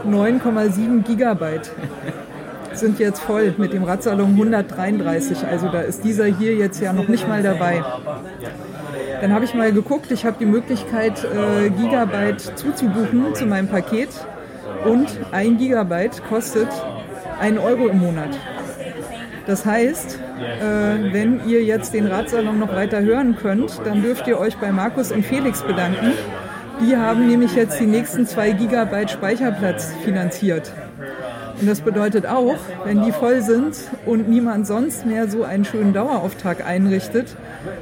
9,7 0.05 1.03
Gigabyte 1.03 1.71
sind 2.73 2.99
jetzt 2.99 3.19
voll 3.19 3.53
mit 3.57 3.73
dem 3.73 3.83
Radsalon 3.83 4.31
133. 4.31 5.45
Also 5.45 5.69
da 5.69 5.81
ist 5.81 6.03
dieser 6.03 6.25
hier 6.25 6.55
jetzt 6.55 6.81
ja 6.81 6.93
noch 6.93 7.07
nicht 7.07 7.27
mal 7.27 7.43
dabei. 7.43 7.83
Dann 9.21 9.33
habe 9.33 9.45
ich 9.45 9.53
mal 9.53 9.71
geguckt, 9.71 10.11
ich 10.11 10.25
habe 10.25 10.37
die 10.39 10.47
Möglichkeit, 10.47 11.23
äh, 11.23 11.69
Gigabyte 11.69 12.41
zuzubuchen 12.57 13.35
zu 13.35 13.45
meinem 13.45 13.67
Paket. 13.67 14.09
Und 14.83 15.07
ein 15.31 15.57
Gigabyte 15.57 16.23
kostet 16.27 16.67
1 17.39 17.59
Euro 17.59 17.87
im 17.87 17.99
Monat. 17.99 18.29
Das 19.45 19.65
heißt, 19.65 20.17
äh, 20.39 21.13
wenn 21.13 21.47
ihr 21.47 21.63
jetzt 21.63 21.93
den 21.93 22.07
Radsalon 22.07 22.57
noch 22.57 22.75
weiter 22.75 23.01
hören 23.01 23.35
könnt, 23.35 23.79
dann 23.85 24.01
dürft 24.01 24.27
ihr 24.27 24.39
euch 24.39 24.57
bei 24.57 24.71
Markus 24.71 25.11
und 25.11 25.23
Felix 25.23 25.61
bedanken. 25.61 26.13
Die 26.81 26.97
haben 26.97 27.27
nämlich 27.27 27.53
jetzt 27.53 27.79
die 27.79 27.85
nächsten 27.85 28.25
zwei 28.25 28.53
Gigabyte 28.53 29.11
Speicherplatz 29.11 29.93
finanziert. 30.03 30.71
Und 31.61 31.67
das 31.67 31.81
bedeutet 31.81 32.25
auch, 32.25 32.55
wenn 32.85 33.03
die 33.03 33.11
voll 33.11 33.41
sind 33.41 33.75
und 34.07 34.27
niemand 34.27 34.65
sonst 34.65 35.05
mehr 35.05 35.27
so 35.27 35.43
einen 35.43 35.63
schönen 35.63 35.93
Dauerauftrag 35.93 36.65
einrichtet, 36.65 37.35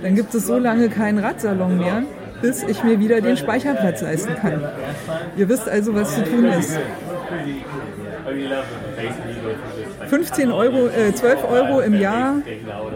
dann 0.03 0.15
gibt 0.15 0.36
es 0.36 0.45
so 0.45 0.57
lange 0.57 0.89
keinen 0.89 1.17
Radsalon 1.17 1.77
mehr, 1.77 2.03
bis 2.41 2.61
ich 2.63 2.84
mir 2.84 2.99
wieder 2.99 3.21
den 3.21 3.38
Speicherplatz 3.38 4.01
leisten 4.01 4.36
kann. 4.36 4.61
Ihr 5.38 5.47
wisst 5.47 5.69
also, 5.69 5.95
was 5.95 6.13
zu 6.13 6.23
tun 6.25 6.45
ist. 6.45 6.77
15 10.09 10.51
Euro, 10.51 10.88
äh, 10.88 11.13
12 11.13 11.43
Euro 11.49 11.80
im 11.80 11.93
Jahr, 11.99 12.36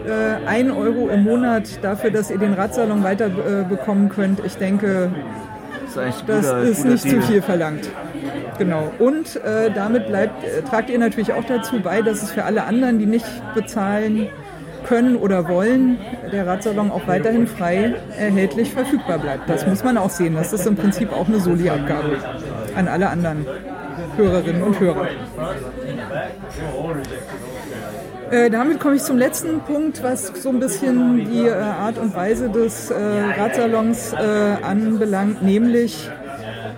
äh, 0.06 0.46
1 0.46 0.70
Euro 0.72 1.08
im 1.08 1.24
Monat 1.24 1.82
dafür, 1.82 2.10
dass 2.10 2.30
ihr 2.30 2.38
den 2.38 2.52
Radsalon 2.54 3.02
weiter 3.02 3.26
äh, 3.26 3.64
bekommen 3.68 4.10
könnt. 4.10 4.40
Ich 4.44 4.56
denke, 4.56 5.10
Das 5.94 5.96
ist, 6.16 6.24
das 6.26 6.46
guter, 6.46 6.58
ist 6.62 6.76
guter 6.78 6.88
nicht 6.90 7.04
Deal. 7.04 7.20
zu 7.20 7.22
viel 7.22 7.42
verlangt. 7.42 7.88
Genau. 8.58 8.92
Und 8.98 9.36
äh, 9.36 9.70
damit 9.70 10.06
bleibt, 10.06 10.44
äh, 10.44 10.62
tragt 10.62 10.90
ihr 10.90 10.98
natürlich 10.98 11.32
auch 11.32 11.44
dazu 11.44 11.80
bei, 11.80 12.02
dass 12.02 12.22
es 12.22 12.30
für 12.30 12.44
alle 12.44 12.64
anderen, 12.64 12.98
die 12.98 13.06
nicht 13.06 13.26
bezahlen 13.54 14.28
können 14.84 15.16
oder 15.16 15.48
wollen, 15.48 15.98
der 16.30 16.46
Radsalon 16.46 16.90
auch 16.90 17.06
weiterhin 17.08 17.46
frei 17.46 17.94
erhältlich 18.18 18.72
verfügbar 18.72 19.18
bleibt. 19.18 19.48
Das 19.48 19.66
muss 19.66 19.82
man 19.82 19.96
auch 19.96 20.10
sehen. 20.10 20.34
Das 20.34 20.52
ist 20.52 20.66
im 20.66 20.76
Prinzip 20.76 21.12
auch 21.12 21.26
eine 21.26 21.40
Soli-Abgabe 21.40 22.18
an 22.76 22.88
alle 22.88 23.08
anderen 23.08 23.46
Hörerinnen 24.16 24.62
und 24.62 24.78
Hörer. 24.78 25.08
Äh, 28.30 28.50
damit 28.50 28.80
komme 28.80 28.96
ich 28.96 29.02
zum 29.02 29.18
letzten 29.18 29.60
Punkt, 29.60 30.02
was 30.02 30.26
so 30.26 30.48
ein 30.48 30.58
bisschen 30.58 31.30
die 31.30 31.46
äh, 31.46 31.52
Art 31.52 31.98
und 31.98 32.14
Weise 32.14 32.48
des 32.48 32.90
äh, 32.90 32.94
Radsalons 33.38 34.12
äh, 34.12 34.64
anbelangt, 34.64 35.42
nämlich 35.42 36.10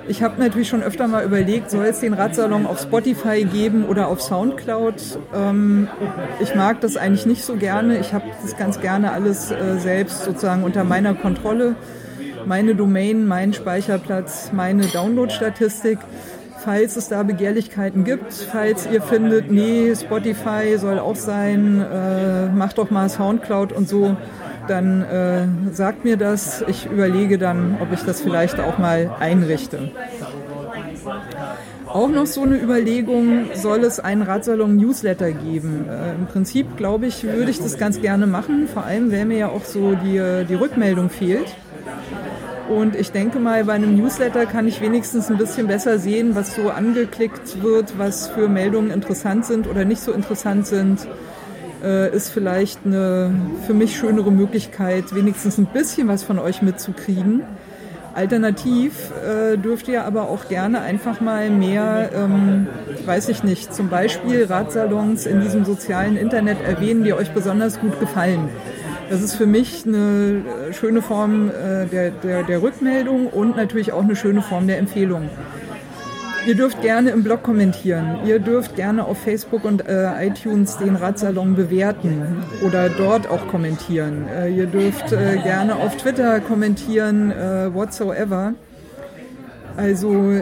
ich 0.08 0.22
habe 0.22 0.40
natürlich 0.40 0.68
schon 0.68 0.82
öfter 0.82 1.08
mal 1.08 1.24
überlegt, 1.24 1.70
soll 1.70 1.86
es 1.86 2.00
den 2.00 2.14
Radsalon 2.14 2.66
auf 2.66 2.80
Spotify 2.80 3.44
geben 3.44 3.84
oder 3.84 4.08
auf 4.08 4.20
Soundcloud? 4.20 5.18
Ähm, 5.34 5.88
ich 6.40 6.54
mag 6.54 6.80
das 6.80 6.96
eigentlich 6.96 7.26
nicht 7.26 7.44
so 7.44 7.56
gerne. 7.56 7.98
Ich 7.98 8.12
habe 8.12 8.24
das 8.42 8.56
ganz 8.56 8.80
gerne 8.80 9.12
alles 9.12 9.50
äh, 9.50 9.78
selbst 9.78 10.24
sozusagen 10.24 10.62
unter 10.64 10.84
meiner 10.84 11.14
Kontrolle. 11.14 11.76
Meine 12.44 12.74
Domain, 12.74 13.26
mein 13.26 13.52
Speicherplatz, 13.52 14.50
meine 14.52 14.86
Download-Statistik. 14.86 15.98
Falls 16.58 16.96
es 16.96 17.08
da 17.08 17.22
Begehrlichkeiten 17.22 18.02
gibt, 18.02 18.32
falls 18.32 18.88
ihr 18.90 19.00
findet, 19.00 19.52
nee, 19.52 19.94
Spotify 19.94 20.76
soll 20.78 20.98
auch 20.98 21.14
sein, 21.14 21.80
äh, 21.80 22.46
macht 22.48 22.78
doch 22.78 22.90
mal 22.90 23.08
Soundcloud 23.08 23.72
und 23.72 23.88
so, 23.88 24.16
dann 24.68 25.02
äh, 25.02 25.46
sagt 25.72 26.04
mir 26.04 26.16
das. 26.16 26.64
Ich 26.68 26.86
überlege 26.86 27.38
dann, 27.38 27.78
ob 27.80 27.92
ich 27.92 28.00
das 28.02 28.20
vielleicht 28.20 28.60
auch 28.60 28.78
mal 28.78 29.10
einrichte. 29.20 29.90
Auch 31.86 32.08
noch 32.08 32.26
so 32.26 32.42
eine 32.42 32.60
Überlegung, 32.60 33.46
soll 33.54 33.84
es 33.84 34.00
einen 34.00 34.22
Radsalon-Newsletter 34.22 35.30
geben? 35.32 35.86
Äh, 35.88 36.14
Im 36.14 36.26
Prinzip, 36.26 36.76
glaube 36.76 37.06
ich, 37.06 37.24
würde 37.24 37.50
ich 37.50 37.58
das 37.58 37.78
ganz 37.78 38.00
gerne 38.00 38.26
machen, 38.26 38.68
vor 38.68 38.84
allem, 38.84 39.12
weil 39.12 39.24
mir 39.24 39.38
ja 39.38 39.48
auch 39.48 39.64
so 39.64 39.94
die, 39.94 40.20
die 40.48 40.54
Rückmeldung 40.54 41.10
fehlt. 41.10 41.46
Und 42.68 42.96
ich 42.96 43.12
denke 43.12 43.38
mal, 43.38 43.64
bei 43.64 43.74
einem 43.74 43.96
Newsletter 43.96 44.44
kann 44.46 44.66
ich 44.66 44.80
wenigstens 44.80 45.30
ein 45.30 45.38
bisschen 45.38 45.68
besser 45.68 45.98
sehen, 45.98 46.34
was 46.34 46.56
so 46.56 46.70
angeklickt 46.70 47.62
wird, 47.62 47.96
was 47.98 48.28
für 48.28 48.48
Meldungen 48.48 48.90
interessant 48.90 49.46
sind 49.46 49.68
oder 49.68 49.84
nicht 49.84 50.00
so 50.00 50.12
interessant 50.12 50.66
sind. 50.66 51.06
Äh, 51.84 52.14
ist 52.14 52.30
vielleicht 52.30 52.80
eine 52.86 53.34
für 53.66 53.74
mich 53.74 53.96
schönere 53.96 54.32
Möglichkeit, 54.32 55.14
wenigstens 55.14 55.58
ein 55.58 55.66
bisschen 55.66 56.08
was 56.08 56.22
von 56.22 56.38
euch 56.38 56.62
mitzukriegen. 56.62 57.42
Alternativ 58.14 59.12
äh, 59.22 59.58
dürft 59.58 59.88
ihr 59.88 60.04
aber 60.04 60.30
auch 60.30 60.48
gerne 60.48 60.80
einfach 60.80 61.20
mal 61.20 61.50
mehr, 61.50 62.10
ähm, 62.14 62.66
weiß 63.04 63.28
ich 63.28 63.44
nicht, 63.44 63.74
zum 63.74 63.90
Beispiel 63.90 64.46
Ratsalons 64.46 65.26
in 65.26 65.42
diesem 65.42 65.66
sozialen 65.66 66.16
Internet 66.16 66.56
erwähnen, 66.62 67.04
die 67.04 67.12
euch 67.12 67.32
besonders 67.32 67.78
gut 67.78 68.00
gefallen. 68.00 68.48
Das 69.10 69.20
ist 69.20 69.34
für 69.34 69.46
mich 69.46 69.84
eine 69.86 70.42
äh, 70.70 70.72
schöne 70.72 71.02
Form 71.02 71.50
äh, 71.50 71.84
der, 71.86 72.10
der, 72.10 72.42
der 72.42 72.62
Rückmeldung 72.62 73.26
und 73.26 73.54
natürlich 73.54 73.92
auch 73.92 74.02
eine 74.02 74.16
schöne 74.16 74.40
Form 74.40 74.66
der 74.66 74.78
Empfehlung. 74.78 75.28
Ihr 76.46 76.54
dürft 76.54 76.80
gerne 76.80 77.10
im 77.10 77.24
Blog 77.24 77.42
kommentieren. 77.42 78.20
Ihr 78.24 78.38
dürft 78.38 78.76
gerne 78.76 79.04
auf 79.04 79.18
Facebook 79.18 79.64
und 79.64 79.88
äh, 79.88 80.26
iTunes 80.26 80.78
den 80.78 80.94
Radsalon 80.94 81.56
bewerten 81.56 82.44
oder 82.64 82.88
dort 82.88 83.28
auch 83.28 83.48
kommentieren. 83.48 84.28
Äh, 84.28 84.50
ihr 84.50 84.66
dürft 84.66 85.12
äh, 85.12 85.38
gerne 85.42 85.74
auf 85.74 85.96
Twitter 85.96 86.38
kommentieren, 86.40 87.32
äh, 87.32 87.74
whatsoever. 87.74 88.54
Also 89.76 90.40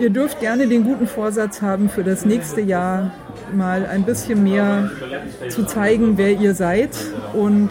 ihr 0.00 0.10
dürft 0.10 0.40
gerne 0.40 0.68
den 0.68 0.84
guten 0.84 1.06
Vorsatz 1.06 1.60
haben 1.60 1.90
für 1.90 2.02
das 2.02 2.24
nächste 2.24 2.62
Jahr 2.62 3.12
mal 3.52 3.84
ein 3.84 4.04
bisschen 4.04 4.42
mehr 4.42 4.90
zu 5.50 5.64
zeigen, 5.64 6.16
wer 6.16 6.32
ihr 6.32 6.54
seid 6.54 6.96
und 7.34 7.70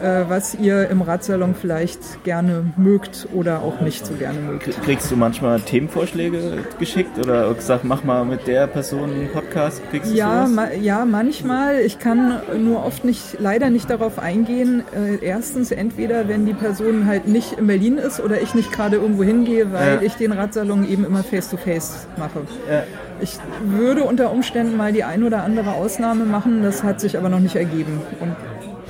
äh, 0.00 0.24
was 0.28 0.54
ihr 0.54 0.88
im 0.88 1.02
Radsalon 1.02 1.54
vielleicht 1.54 2.24
gerne 2.24 2.72
mögt 2.76 3.28
oder 3.32 3.62
auch 3.62 3.80
nicht 3.80 4.06
so 4.06 4.14
gerne 4.14 4.38
mögt. 4.40 4.70
Kriegst 4.82 5.10
du 5.10 5.16
manchmal 5.16 5.60
Themenvorschläge 5.60 6.64
geschickt 6.78 7.18
oder 7.18 7.52
gesagt, 7.54 7.84
mach 7.84 8.04
mal 8.04 8.24
mit 8.24 8.46
der 8.46 8.66
Person 8.66 9.10
einen 9.10 9.28
Podcast? 9.32 9.82
Kriegst 9.90 10.12
ja, 10.14 10.46
ma 10.46 10.72
ja, 10.72 11.04
manchmal. 11.04 11.80
Ich 11.80 11.98
kann 11.98 12.40
nur 12.58 12.84
oft 12.84 13.04
nicht, 13.04 13.38
leider 13.40 13.70
nicht 13.70 13.90
darauf 13.90 14.18
eingehen. 14.18 14.82
Äh, 14.94 15.24
erstens, 15.24 15.70
entweder 15.70 16.28
wenn 16.28 16.46
die 16.46 16.54
Person 16.54 17.06
halt 17.06 17.28
nicht 17.28 17.52
in 17.58 17.66
Berlin 17.66 17.98
ist 17.98 18.20
oder 18.20 18.40
ich 18.40 18.54
nicht 18.54 18.72
gerade 18.72 18.96
irgendwo 18.96 19.22
hingehe, 19.22 19.72
weil 19.72 19.96
ja. 19.96 20.02
ich 20.02 20.14
den 20.14 20.32
Radsalon 20.32 20.88
eben 20.88 21.04
immer 21.04 21.22
face-to-face 21.22 22.06
-face 22.16 22.18
mache. 22.18 22.40
Ja. 22.70 22.82
Ich 23.20 23.38
würde 23.64 24.04
unter 24.04 24.32
Umständen 24.32 24.76
mal 24.76 24.92
die 24.92 25.04
ein 25.04 25.22
oder 25.22 25.44
andere 25.44 25.72
Ausnahme 25.72 26.24
machen, 26.24 26.62
das 26.62 26.82
hat 26.82 27.00
sich 27.00 27.16
aber 27.16 27.28
noch 27.28 27.38
nicht 27.38 27.56
ergeben. 27.56 28.00
Und 28.20 28.36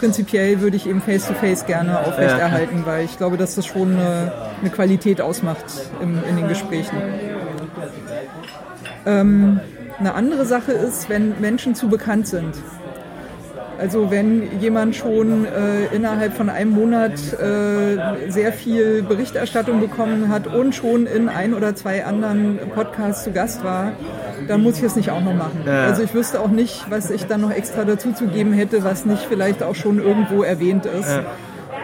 prinzipiell 0.05 0.61
würde 0.61 0.77
ich 0.77 0.87
eben 0.87 1.01
Face-to-Face 1.01 1.63
-face 1.63 1.67
gerne 1.67 1.99
aufrechterhalten, 2.01 2.81
ja. 2.81 2.87
weil 2.87 3.05
ich 3.07 3.17
glaube, 3.17 3.39
dass 3.39 3.55
das 3.55 3.65
schon 3.65 3.93
eine, 3.93 4.33
eine 4.61 4.69
Qualität 4.69 5.23
ausmacht 5.23 5.65
im, 6.03 6.23
in 6.29 6.37
den 6.37 6.47
Gesprächen. 6.47 6.95
Ähm, 9.07 9.61
eine 9.99 10.13
andere 10.13 10.45
Sache 10.45 10.73
ist, 10.73 11.09
wenn 11.09 11.41
Menschen 11.41 11.75
zu 11.75 11.89
bekannt 11.89 12.27
sind. 12.27 12.55
Also 13.79 14.11
wenn 14.11 14.61
jemand 14.61 14.95
schon 14.95 15.45
äh, 15.45 15.95
innerhalb 15.95 16.35
von 16.35 16.49
einem 16.49 16.71
Monat 16.71 17.13
äh, 17.13 18.31
sehr 18.31 18.53
viel 18.53 19.03
Berichterstattung 19.03 19.81
bekommen 19.81 20.29
hat 20.29 20.47
und 20.47 20.75
schon 20.75 21.07
in 21.07 21.29
ein 21.29 21.55
oder 21.55 21.75
zwei 21.75 22.05
anderen 22.05 22.59
Podcasts 22.75 23.25
zu 23.25 23.33
Gast 23.33 23.65
war, 23.65 23.93
dann 24.47 24.63
muss 24.63 24.79
ich 24.79 24.85
es 24.85 24.97
nicht 24.97 25.11
auch 25.11 25.21
noch 25.21 25.35
machen. 25.35 25.63
Ja. 25.67 25.85
Also 25.85 26.03
ich 26.03 26.15
wüsste 26.15 26.41
auch 26.41 26.49
nicht, 26.49 26.87
was 26.91 27.11
ich 27.11 27.27
dann 27.27 27.41
noch 27.41 27.51
extra 27.51 27.85
dazu 27.85 28.13
zu 28.13 28.27
geben 28.29 28.53
hätte, 28.53 28.85
was 28.85 29.07
nicht 29.07 29.27
vielleicht 29.29 29.63
auch 29.63 29.75
schon 29.75 29.99
irgendwo 29.99 30.43
erwähnt 30.43 30.87
ist. 30.87 31.09
Ja. 31.09 31.25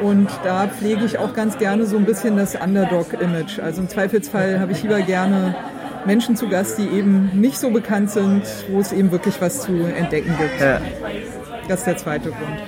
Und 0.02 0.28
da 0.44 0.66
pflege 0.68 1.04
ich 1.04 1.18
auch 1.18 1.34
ganz 1.34 1.58
gerne 1.58 1.84
so 1.86 1.96
ein 1.96 2.04
bisschen 2.04 2.36
das 2.36 2.54
Underdog-Image. 2.54 3.58
Also 3.60 3.82
im 3.82 3.88
Zweifelsfall 3.88 4.60
habe 4.60 4.72
ich 4.72 4.82
lieber 4.82 5.00
gerne 5.02 5.54
Menschen 6.06 6.36
zu 6.36 6.48
Gast, 6.48 6.78
die 6.78 6.86
eben 6.86 7.30
nicht 7.34 7.58
so 7.58 7.70
bekannt 7.70 8.10
sind, 8.10 8.42
wo 8.70 8.80
es 8.80 8.92
eben 8.92 9.10
wirklich 9.10 9.40
was 9.40 9.60
zu 9.60 9.72
entdecken 9.72 10.34
gibt. 10.38 10.60
Ja. 10.60 10.80
Das 11.70 11.78
ist 11.78 11.86
der 11.86 11.96
zweite 11.98 12.30
Grund. 12.30 12.58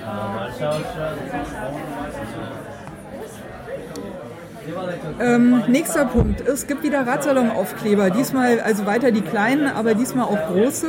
Ähm, 5.20 5.64
nächster 5.66 6.05
Punkt. 6.05 6.40
Es 6.42 6.68
gibt 6.68 6.84
wieder 6.84 7.05
Radsalon-Aufkleber. 7.05 8.11
Diesmal 8.11 8.61
also 8.61 8.86
weiter 8.86 9.11
die 9.11 9.22
kleinen, 9.22 9.66
aber 9.66 9.94
diesmal 9.94 10.26
auch 10.26 10.46
große. 10.53 10.86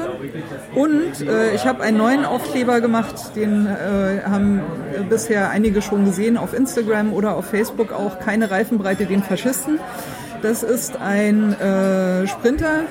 Und 0.75 1.27
äh, 1.27 1.55
ich 1.55 1.65
habe 1.65 1.81
einen 1.81 1.97
neuen 1.97 2.23
Aufkleber 2.23 2.81
gemacht. 2.81 3.35
Den 3.35 3.65
äh, 3.65 4.21
haben 4.29 4.61
bisher 5.09 5.49
einige 5.49 5.81
schon 5.81 6.05
gesehen 6.05 6.37
auf 6.37 6.53
Instagram 6.53 7.13
oder 7.13 7.35
auf 7.35 7.45
Facebook 7.45 7.91
auch. 7.91 8.19
Keine 8.19 8.51
Reifenbreite 8.51 9.07
den 9.07 9.23
Faschisten. 9.23 9.79
Das 10.43 10.61
ist 10.61 10.97
ein 10.97 11.53
äh, 11.53 12.27
Sprinter 12.27 12.81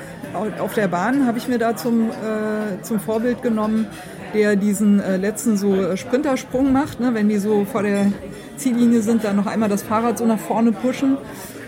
auf 0.59 0.73
der 0.73 0.87
Bahn, 0.87 1.27
habe 1.27 1.37
ich 1.37 1.47
mir 1.47 1.59
da 1.59 1.75
zum, 1.75 2.09
äh, 2.09 2.81
zum 2.81 2.99
Vorbild 2.99 3.41
genommen, 3.41 3.87
der 4.33 4.55
diesen 4.55 4.99
äh, 4.99 5.17
letzten 5.17 5.57
so 5.57 5.95
Sprintersprung 5.95 6.71
macht, 6.71 6.99
ne, 6.99 7.13
wenn 7.13 7.29
die 7.29 7.37
so 7.37 7.65
vor 7.65 7.83
der 7.83 8.11
Ziellinie 8.57 9.01
sind, 9.01 9.23
dann 9.23 9.35
noch 9.35 9.47
einmal 9.47 9.69
das 9.69 9.83
Fahrrad 9.83 10.17
so 10.17 10.25
nach 10.25 10.39
vorne 10.39 10.71
pushen 10.71 11.17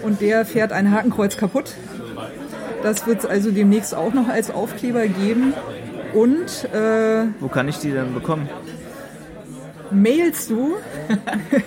und 0.04 0.22
der 0.22 0.46
fährt 0.46 0.72
ein 0.72 0.92
Hakenkreuz 0.92 1.38
kaputt. 1.38 1.76
Das 2.84 3.08
wird 3.08 3.20
es 3.20 3.26
also 3.26 3.52
demnächst 3.52 3.96
auch 3.96 4.14
noch 4.14 4.30
als 4.30 4.52
Aufkleber 4.52 5.08
geben. 5.08 5.54
Und 6.14 6.70
äh, 6.74 7.26
wo 7.40 7.48
kann 7.48 7.68
ich 7.68 7.80
die 7.80 7.92
denn 7.92 8.14
bekommen? 8.14 8.48
Mailst 9.92 10.50
du? 10.50 10.76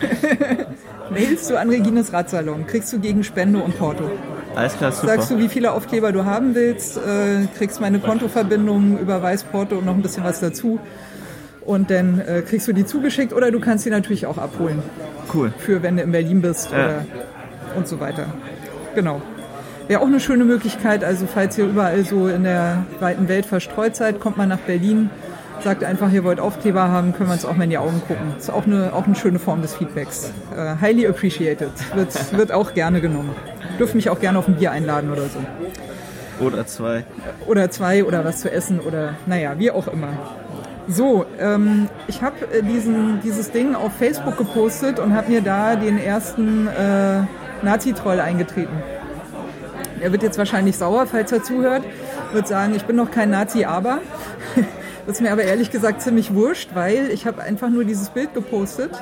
mailst 1.10 1.50
du 1.50 1.58
an 1.58 1.68
Regines 1.68 2.12
Radsalon, 2.12 2.66
kriegst 2.66 2.92
du 2.92 3.00
gegen 3.00 3.24
Spende 3.24 3.58
und 3.58 3.78
Porto. 3.78 4.10
Alles 4.54 4.76
klar, 4.76 4.92
super. 4.92 5.06
Sagst 5.06 5.30
du, 5.30 5.38
wie 5.38 5.48
viele 5.48 5.72
Aufkleber 5.72 6.12
du 6.12 6.24
haben 6.24 6.54
willst, 6.54 6.96
äh, 6.96 7.46
kriegst 7.56 7.80
meine 7.80 8.00
Kontoverbindung, 8.00 8.98
überweist 8.98 9.50
Porto 9.52 9.76
und 9.76 9.86
noch 9.86 9.94
ein 9.94 10.02
bisschen 10.02 10.24
was 10.24 10.40
dazu 10.40 10.80
und 11.68 11.90
dann 11.90 12.20
äh, 12.20 12.40
kriegst 12.40 12.66
du 12.66 12.72
die 12.72 12.86
zugeschickt 12.86 13.34
oder 13.34 13.50
du 13.50 13.60
kannst 13.60 13.84
sie 13.84 13.90
natürlich 13.90 14.24
auch 14.24 14.38
abholen. 14.38 14.82
Cool. 15.32 15.52
Für 15.58 15.82
wenn 15.82 15.98
du 15.98 16.02
in 16.02 16.12
Berlin 16.12 16.40
bist 16.40 16.70
ja. 16.72 16.78
oder 16.78 17.06
und 17.76 17.86
so 17.86 18.00
weiter. 18.00 18.26
Genau. 18.94 19.20
Wäre 19.86 20.00
auch 20.00 20.06
eine 20.06 20.20
schöne 20.20 20.44
Möglichkeit, 20.44 21.04
also 21.04 21.26
falls 21.26 21.56
ihr 21.58 21.66
überall 21.66 22.04
so 22.04 22.28
in 22.28 22.44
der 22.44 22.86
weiten 23.00 23.28
Welt 23.28 23.44
verstreut 23.44 23.96
seid, 23.96 24.18
kommt 24.18 24.38
mal 24.38 24.46
nach 24.46 24.58
Berlin, 24.58 25.10
sagt 25.62 25.84
einfach, 25.84 26.10
ihr 26.12 26.24
wollt 26.24 26.40
Aufkleber 26.40 26.88
haben, 26.88 27.12
können 27.12 27.28
wir 27.28 27.34
uns 27.34 27.44
auch 27.44 27.56
mal 27.56 27.64
in 27.64 27.70
die 27.70 27.78
Augen 27.78 28.00
gucken. 28.06 28.34
Ist 28.38 28.50
auch 28.50 28.66
eine, 28.66 28.92
auch 28.94 29.06
eine 29.06 29.14
schöne 29.14 29.38
Form 29.38 29.60
des 29.60 29.74
Feedbacks. 29.74 30.32
Uh, 30.52 30.80
highly 30.80 31.06
appreciated. 31.06 31.70
Wird, 31.94 32.36
wird 32.36 32.52
auch 32.52 32.74
gerne 32.74 33.00
genommen. 33.00 33.30
Dürft 33.78 33.94
mich 33.94 34.10
auch 34.10 34.20
gerne 34.20 34.38
auf 34.38 34.48
ein 34.48 34.56
Bier 34.56 34.72
einladen 34.72 35.10
oder 35.10 35.22
so. 35.22 35.38
Oder 36.44 36.66
zwei. 36.66 37.04
Oder 37.46 37.70
zwei 37.70 38.04
oder 38.04 38.24
was 38.24 38.40
zu 38.40 38.50
essen 38.50 38.80
oder 38.80 39.14
naja, 39.26 39.54
wie 39.58 39.70
auch 39.70 39.88
immer. 39.88 40.08
So, 40.88 41.26
ähm, 41.38 41.88
ich 42.06 42.22
habe 42.22 42.36
äh, 42.52 42.62
dieses 43.22 43.50
Ding 43.50 43.74
auf 43.74 43.92
Facebook 43.98 44.38
gepostet 44.38 44.98
und 44.98 45.14
habe 45.14 45.30
mir 45.30 45.42
da 45.42 45.76
den 45.76 45.98
ersten 45.98 46.66
äh, 46.66 47.20
Nazi-Troll 47.62 48.20
eingetreten. 48.20 48.82
Er 50.00 50.12
wird 50.12 50.22
jetzt 50.22 50.38
wahrscheinlich 50.38 50.78
sauer, 50.78 51.06
falls 51.06 51.30
er 51.32 51.42
zuhört, 51.42 51.82
wird 52.32 52.48
sagen, 52.48 52.74
ich 52.74 52.84
bin 52.84 52.96
noch 52.96 53.10
kein 53.10 53.30
Nazi, 53.30 53.64
aber. 53.64 53.98
das 55.06 55.16
ist 55.16 55.20
mir 55.20 55.32
aber 55.32 55.42
ehrlich 55.42 55.70
gesagt 55.70 56.00
ziemlich 56.00 56.34
wurscht, 56.34 56.70
weil 56.74 57.10
ich 57.10 57.26
habe 57.26 57.42
einfach 57.42 57.68
nur 57.68 57.84
dieses 57.84 58.10
Bild 58.10 58.32
gepostet 58.32 58.92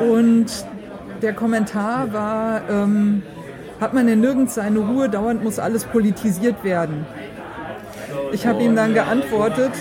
und 0.00 0.46
der 1.22 1.32
Kommentar 1.32 2.12
war, 2.12 2.68
ähm, 2.68 3.22
hat 3.80 3.94
man 3.94 4.06
denn 4.06 4.20
nirgends 4.20 4.54
seine 4.54 4.78
Ruhe, 4.78 5.08
dauernd 5.08 5.42
muss 5.42 5.58
alles 5.58 5.84
politisiert 5.84 6.64
werden. 6.64 7.06
Ich 8.32 8.46
habe 8.46 8.62
ihm 8.62 8.76
dann 8.76 8.94
geantwortet, 8.94 9.72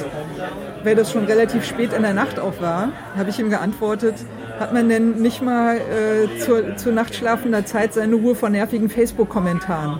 weil 0.84 0.96
das 0.96 1.12
schon 1.12 1.26
relativ 1.26 1.66
spät 1.66 1.94
in 1.94 2.04
der 2.04 2.14
Nacht 2.14 2.40
auch 2.40 2.62
war, 2.62 2.90
habe 3.16 3.30
ich 3.30 3.40
ihm 3.40 3.50
geantwortet, 3.50 4.16
hat 4.60 4.74
man 4.74 4.90
denn 4.90 5.22
nicht 5.22 5.42
mal 5.42 5.78
äh, 5.78 6.40
zur, 6.40 6.78
zur 6.78 6.94
nachtschlafender 6.94 7.66
Zeit 7.66 7.94
seine 7.94 8.16
Ruhe 8.16 8.36
vor 8.36 8.50
nervigen 8.50 8.90
Facebook-Kommentaren? 8.90 10.00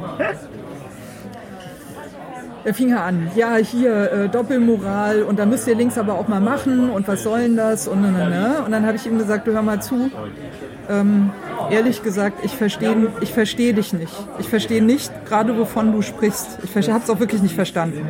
Er 2.66 2.74
fing 2.74 2.92
er 2.92 3.04
an, 3.04 3.30
ja, 3.36 3.56
hier 3.58 4.12
äh, 4.12 4.30
Doppelmoral 4.30 5.24
und 5.24 5.38
da 5.38 5.46
müsst 5.46 5.68
ihr 5.68 5.76
links 5.76 5.98
aber 5.98 6.14
auch 6.14 6.30
mal 6.30 6.40
machen 6.40 6.90
und 6.90 7.08
was 7.08 7.24
soll 7.24 7.42
denn 7.42 7.58
das 7.58 7.88
und, 7.88 8.06
und, 8.06 8.16
und, 8.16 8.66
und 8.66 8.72
dann 8.72 8.86
habe 8.86 8.96
ich 8.96 9.06
ihm 9.06 9.18
gesagt, 9.18 9.48
du 9.48 9.52
hör 9.52 9.62
mal 9.62 9.82
zu, 9.82 10.10
ähm, 10.90 11.32
ehrlich 11.70 12.04
gesagt, 12.04 12.44
ich 12.44 12.56
verstehe 12.56 13.12
ich 13.22 13.34
versteh 13.34 13.74
dich 13.74 13.92
nicht. 13.92 14.14
Ich 14.40 14.48
verstehe 14.48 14.84
nicht 14.84 15.12
gerade, 15.26 15.58
wovon 15.58 15.92
du 15.92 16.02
sprichst. 16.02 16.60
Ich 16.64 16.90
habe 16.90 17.04
es 17.04 17.10
auch 17.10 17.20
wirklich 17.20 17.42
nicht 17.42 17.56
verstanden. 17.56 18.08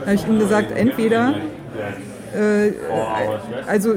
Da 0.00 0.06
habe 0.06 0.14
ich 0.14 0.26
ihm 0.26 0.38
gesagt, 0.38 0.72
entweder 0.72 1.34
äh, 2.34 2.72
also 3.66 3.96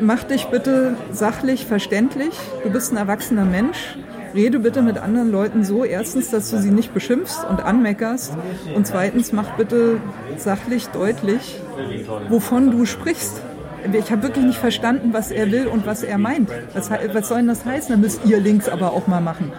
mach 0.00 0.24
dich 0.24 0.46
bitte 0.46 0.96
sachlich 1.12 1.66
verständlich. 1.66 2.34
Du 2.64 2.70
bist 2.70 2.92
ein 2.92 2.96
erwachsener 2.96 3.44
Mensch. 3.44 3.96
Rede 4.34 4.60
bitte 4.60 4.82
mit 4.82 4.98
anderen 4.98 5.30
Leuten 5.30 5.64
so, 5.64 5.84
erstens, 5.84 6.30
dass 6.30 6.50
du 6.50 6.58
sie 6.58 6.70
nicht 6.70 6.94
beschimpfst 6.94 7.44
und 7.48 7.60
anmeckerst 7.60 8.32
und 8.74 8.86
zweitens, 8.86 9.32
mach 9.32 9.56
bitte 9.56 9.98
sachlich 10.36 10.86
deutlich, 10.88 11.60
wovon 12.28 12.70
du 12.70 12.86
sprichst. 12.86 13.42
ich 13.92 14.10
habe 14.12 14.22
wirklich 14.22 14.44
nicht 14.44 14.58
verstanden, 14.58 15.12
was 15.12 15.30
er 15.30 15.50
will 15.50 15.66
und 15.66 15.86
was 15.86 16.02
er 16.02 16.18
meint. 16.18 16.50
Was, 16.74 16.90
was 16.90 17.28
soll 17.28 17.38
denn 17.38 17.48
das 17.48 17.64
heißen? 17.64 17.90
Dann 17.90 18.00
müsst 18.00 18.20
ihr 18.24 18.40
links 18.40 18.68
aber 18.68 18.92
auch 18.92 19.06
mal 19.06 19.20
machen. 19.20 19.52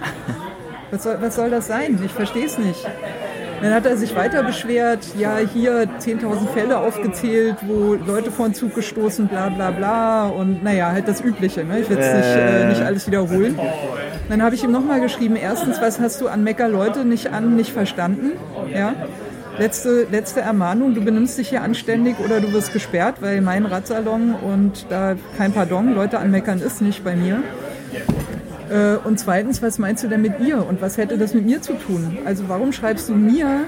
Was 0.91 1.03
soll, 1.03 1.17
was 1.21 1.35
soll 1.35 1.49
das 1.49 1.67
sein? 1.67 1.99
Ich 2.03 2.11
verstehe 2.11 2.45
es 2.45 2.57
nicht. 2.57 2.85
Dann 3.61 3.73
hat 3.73 3.85
er 3.85 3.95
sich 3.95 4.15
weiter 4.15 4.43
beschwert, 4.43 4.99
ja, 5.17 5.37
hier 5.37 5.87
10.000 5.99 6.47
Fälle 6.53 6.79
aufgezählt, 6.79 7.57
wo 7.67 7.93
Leute 7.93 8.31
vor 8.31 8.47
den 8.47 8.55
Zug 8.55 8.73
gestoßen, 8.73 9.27
bla 9.27 9.49
bla 9.49 9.71
bla. 9.71 10.27
Und 10.27 10.63
naja, 10.63 10.91
halt 10.91 11.07
das 11.07 11.21
Übliche. 11.21 11.63
Ne? 11.63 11.81
Ich 11.81 11.89
will 11.89 11.97
es 11.97 12.13
nicht, 12.13 12.35
äh, 12.35 12.69
nicht 12.69 12.81
alles 12.81 13.07
wiederholen. 13.07 13.59
Dann 14.29 14.41
habe 14.41 14.55
ich 14.55 14.63
ihm 14.63 14.71
nochmal 14.71 14.99
geschrieben, 14.99 15.35
erstens, 15.35 15.79
was 15.79 15.99
hast 15.99 16.21
du 16.21 16.27
an 16.27 16.43
Mecker 16.43 16.69
Leute 16.69 17.05
nicht 17.05 17.31
an, 17.31 17.55
nicht 17.55 17.71
verstanden? 17.71 18.31
Ja. 18.73 18.93
Letzte, 19.59 20.07
letzte 20.09 20.39
Ermahnung, 20.41 20.95
du 20.95 21.01
benimmst 21.01 21.37
dich 21.37 21.49
hier 21.49 21.61
anständig 21.61 22.15
oder 22.23 22.39
du 22.39 22.53
wirst 22.53 22.73
gesperrt, 22.73 23.17
weil 23.19 23.41
mein 23.41 23.65
Radsalon 23.65 24.33
und 24.33 24.87
da 24.89 25.15
kein 25.37 25.51
Pardon, 25.51 25.93
Leute 25.93 26.19
anmeckern 26.19 26.61
ist 26.61 26.81
nicht 26.81 27.03
bei 27.03 27.15
mir. 27.15 27.43
Äh, 28.71 28.95
und 29.05 29.19
zweitens, 29.19 29.61
was 29.61 29.79
meinst 29.79 30.03
du 30.03 30.07
denn 30.07 30.21
mit 30.21 30.39
ihr 30.39 30.65
und 30.65 30.81
was 30.81 30.97
hätte 30.97 31.17
das 31.17 31.33
mit 31.33 31.45
mir 31.45 31.61
zu 31.61 31.73
tun? 31.73 32.17
Also 32.25 32.45
warum 32.47 32.71
schreibst 32.71 33.09
du 33.09 33.13
mir, 33.13 33.65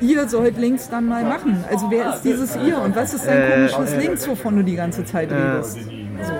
ihr 0.00 0.28
sollt 0.28 0.58
links 0.58 0.88
dann 0.88 1.06
mal 1.06 1.24
machen? 1.24 1.62
Also 1.70 1.90
wer 1.90 2.14
ist 2.14 2.22
dieses 2.22 2.56
ihr 2.56 2.78
und 2.80 2.96
was 2.96 3.12
ist 3.12 3.26
dein 3.26 3.36
Äh, 3.38 3.68
komisches 3.68 3.96
Links, 3.96 4.28
wovon 4.28 4.56
du 4.56 4.62
die 4.64 4.76
ganze 4.76 5.04
Zeit 5.04 5.30
redest? 5.30 5.78
So. 6.22 6.32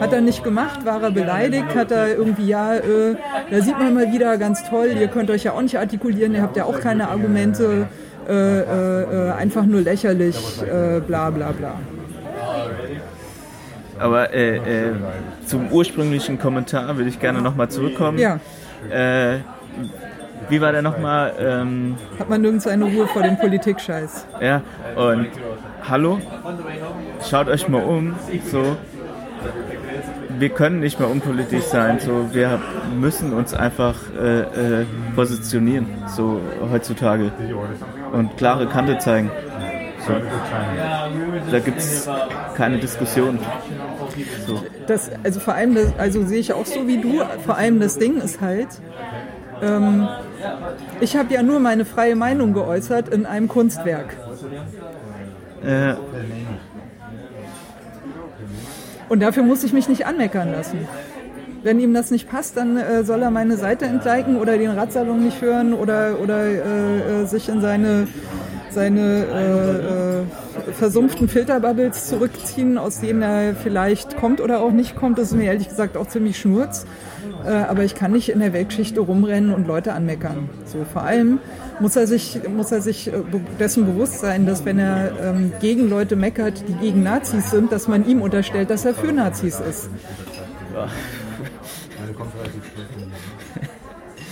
Hat 0.00 0.12
er 0.12 0.20
nicht 0.20 0.42
gemacht, 0.42 0.84
war 0.84 1.00
er 1.00 1.12
beleidigt, 1.12 1.76
hat 1.76 1.92
er 1.92 2.16
irgendwie, 2.16 2.48
ja, 2.48 2.74
äh, 2.74 3.14
da 3.50 3.60
sieht 3.60 3.78
man 3.78 3.94
mal 3.94 4.12
wieder 4.12 4.36
ganz 4.36 4.68
toll, 4.68 4.88
ihr 4.98 5.06
könnt 5.06 5.30
euch 5.30 5.44
ja 5.44 5.52
auch 5.52 5.62
nicht 5.62 5.78
artikulieren, 5.78 6.34
ihr 6.34 6.42
habt 6.42 6.56
ja 6.56 6.64
auch 6.64 6.80
keine 6.80 7.08
Argumente, 7.08 7.86
äh, 8.28 8.32
äh, 8.32 9.02
äh, 9.02 9.30
einfach 9.32 9.64
nur 9.64 9.80
lächerlich, 9.82 10.60
äh, 10.62 10.98
bla 11.00 11.30
bla 11.30 11.52
bla. 11.52 11.74
Aber 14.02 14.32
äh, 14.34 14.56
äh, 14.56 14.92
zum 15.46 15.70
ursprünglichen 15.70 16.38
Kommentar 16.38 16.96
würde 16.96 17.08
ich 17.08 17.20
gerne 17.20 17.40
nochmal 17.40 17.68
zurückkommen. 17.68 18.18
Ja, 18.18 18.38
Äh, 18.90 19.38
wie 20.48 20.60
war 20.60 20.72
der 20.72 20.82
nochmal? 20.82 21.32
Ähm, 21.38 21.96
hat 22.18 22.28
man 22.28 22.40
nirgends 22.42 22.66
eine 22.66 22.84
Ruhe 22.84 23.06
vor 23.06 23.22
dem 23.22 23.38
Politikscheiß. 23.38 24.26
ja, 24.40 24.60
und 24.96 25.28
hallo, 25.88 26.18
schaut 27.28 27.46
euch 27.48 27.68
mal 27.68 27.82
um. 27.82 28.14
So, 28.50 28.76
wir 30.38 30.48
können 30.48 30.80
nicht 30.80 30.98
mehr 30.98 31.08
unpolitisch 31.08 31.64
sein. 31.64 32.00
So, 32.00 32.26
wir 32.32 32.60
müssen 33.00 33.32
uns 33.32 33.54
einfach 33.54 33.94
äh, 34.20 34.40
äh, 34.80 34.86
positionieren, 35.14 35.86
so 36.08 36.40
heutzutage. 36.72 37.30
Und 38.12 38.36
klare 38.36 38.66
Kante 38.66 38.98
zeigen. 38.98 39.30
So. 40.06 40.14
Da 41.52 41.58
gibt 41.60 41.78
es 41.78 42.08
keine 42.56 42.78
Diskussion. 42.78 43.38
So. 44.46 44.62
Das, 44.86 45.10
also 45.22 45.40
vor 45.40 45.54
allem, 45.54 45.74
das, 45.74 45.92
also 45.98 46.24
sehe 46.24 46.38
ich 46.38 46.52
auch 46.52 46.66
so 46.66 46.86
wie 46.86 46.98
du, 46.98 47.22
vor 47.44 47.56
allem 47.56 47.80
das 47.80 47.98
Ding 47.98 48.18
ist 48.18 48.40
halt, 48.40 48.68
ähm, 49.62 50.08
ich 51.00 51.16
habe 51.16 51.32
ja 51.32 51.42
nur 51.42 51.60
meine 51.60 51.84
freie 51.84 52.16
Meinung 52.16 52.52
geäußert 52.52 53.08
in 53.08 53.26
einem 53.26 53.48
Kunstwerk. 53.48 54.16
Äh, 55.64 55.94
Und 59.12 59.20
dafür 59.20 59.42
muss 59.42 59.62
ich 59.62 59.74
mich 59.74 59.90
nicht 59.90 60.06
anmeckern 60.06 60.50
lassen. 60.52 60.88
Wenn 61.62 61.78
ihm 61.78 61.92
das 61.92 62.10
nicht 62.10 62.30
passt, 62.30 62.56
dann 62.56 62.78
äh, 62.78 63.04
soll 63.04 63.20
er 63.20 63.30
meine 63.30 63.58
Seite 63.58 63.84
entliken 63.84 64.36
oder 64.36 64.56
den 64.56 64.70
Radsalon 64.70 65.22
nicht 65.22 65.42
hören 65.42 65.74
oder, 65.74 66.18
oder 66.18 66.46
äh, 66.46 67.22
äh, 67.22 67.26
sich 67.26 67.50
in 67.50 67.60
seine, 67.60 68.08
seine 68.72 69.26
äh, 69.26 70.70
äh, 70.70 70.72
versumpften 70.72 71.28
Filterbubbles 71.28 72.08
zurückziehen, 72.08 72.78
aus 72.78 73.00
denen 73.00 73.22
er 73.22 73.54
vielleicht 73.54 74.16
kommt 74.16 74.40
oder 74.40 74.60
auch 74.60 74.72
nicht 74.72 74.96
kommt. 74.96 75.18
Das 75.18 75.28
ist 75.28 75.34
mir 75.34 75.44
ehrlich 75.44 75.68
gesagt 75.68 75.96
auch 75.96 76.08
ziemlich 76.08 76.38
schnurz. 76.38 76.86
Äh, 77.44 77.50
aber 77.50 77.84
ich 77.84 77.94
kann 77.94 78.12
nicht 78.12 78.28
in 78.28 78.40
der 78.40 78.52
Weltgeschichte 78.52 79.00
rumrennen 79.00 79.52
und 79.52 79.66
Leute 79.66 79.92
anmeckern. 79.92 80.48
So, 80.64 80.84
vor 80.90 81.02
allem 81.02 81.38
muss 81.80 81.96
er 81.96 82.06
sich, 82.06 82.40
muss 82.48 82.70
er 82.70 82.80
sich 82.80 83.08
äh, 83.08 83.12
dessen 83.58 83.86
bewusst 83.86 84.20
sein, 84.20 84.46
dass 84.46 84.64
wenn 84.64 84.78
er 84.78 85.12
ähm, 85.22 85.52
gegen 85.60 85.88
Leute 85.88 86.16
meckert, 86.16 86.64
die 86.68 86.74
gegen 86.74 87.02
Nazis 87.02 87.50
sind, 87.50 87.72
dass 87.72 87.88
man 87.88 88.06
ihm 88.06 88.22
unterstellt, 88.22 88.70
dass 88.70 88.84
er 88.84 88.94
für 88.94 89.12
Nazis 89.12 89.60
ist. 89.60 89.90
Ja, 90.74 90.86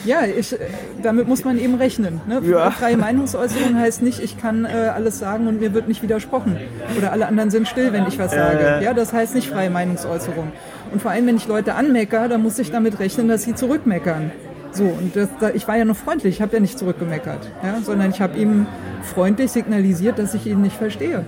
ich, 0.05 0.53
äh, 0.53 0.57
damit 1.03 1.29
muss 1.29 1.45
man 1.45 1.59
eben 1.59 1.75
rechnen. 1.77 2.21
Ne? 2.27 2.41
Ja. 2.45 2.71
Freie 2.71 2.97
Meinungsäußerung 2.97 3.77
heißt 3.77 4.03
nicht, 4.03 4.23
ich 4.23 4.41
kann 4.41 4.65
äh, 4.65 4.69
alles 4.95 5.19
sagen 5.19 5.47
und 5.47 5.61
mir 5.61 5.75
wird 5.75 5.89
nicht 5.89 6.03
widersprochen. 6.03 6.57
Oder 6.97 7.13
alle 7.13 7.27
anderen 7.27 7.51
sind 7.51 7.69
still, 7.69 7.93
wenn 7.93 8.07
ich 8.07 8.19
was 8.19 8.33
sage. 8.33 8.81
Ja, 8.83 8.95
das 8.95 9.13
heißt 9.13 9.35
nicht 9.35 9.49
freie 9.49 9.71
Meinungsäußerung. 9.71 10.53
Und 10.93 11.03
vor 11.03 11.11
allem, 11.11 11.27
wenn 11.27 11.37
ich 11.37 11.47
Leute 11.47 11.75
anmecker, 11.75 12.29
dann 12.29 12.43
muss 12.43 12.59
ich 12.59 12.71
damit 12.71 12.99
rechnen, 12.99 13.29
dass 13.29 13.43
sie 13.43 13.55
zurückmeckern. 13.55 14.33
So, 14.73 14.85
und 14.85 15.17
das, 15.17 15.29
da, 15.41 15.51
ich 15.51 15.67
war 15.67 15.77
ja 15.77 15.85
noch 15.85 15.97
freundlich, 15.97 16.37
ich 16.37 16.43
habe 16.43 16.55
ja 16.55 16.61
nicht 16.61 16.79
zurückgemeckert, 16.79 17.51
ja? 17.63 17.81
sondern 17.83 18.11
ich 18.11 18.21
habe 18.21 18.39
ihm 18.39 18.67
freundlich 19.03 19.51
signalisiert, 19.51 20.19
dass 20.19 20.35
ich 20.35 20.47
ihn 20.47 20.61
nicht 20.61 20.77
verstehe. 20.77 21.25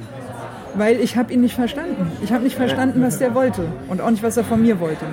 Weil 0.75 1.01
ich 1.01 1.17
habe 1.17 1.33
ihn 1.33 1.41
nicht 1.41 1.55
verstanden. 1.55 2.11
Ich 2.23 2.33
habe 2.33 2.45
nicht 2.45 2.57
verstanden, 2.57 3.03
was 3.03 3.19
der 3.19 3.35
wollte 3.35 3.65
und 3.89 4.01
auch 4.01 4.11
nicht, 4.11 4.23
was 4.23 4.37
er 4.37 4.45
von 4.45 4.63
mir 4.63 4.81
wollte. 4.81 5.05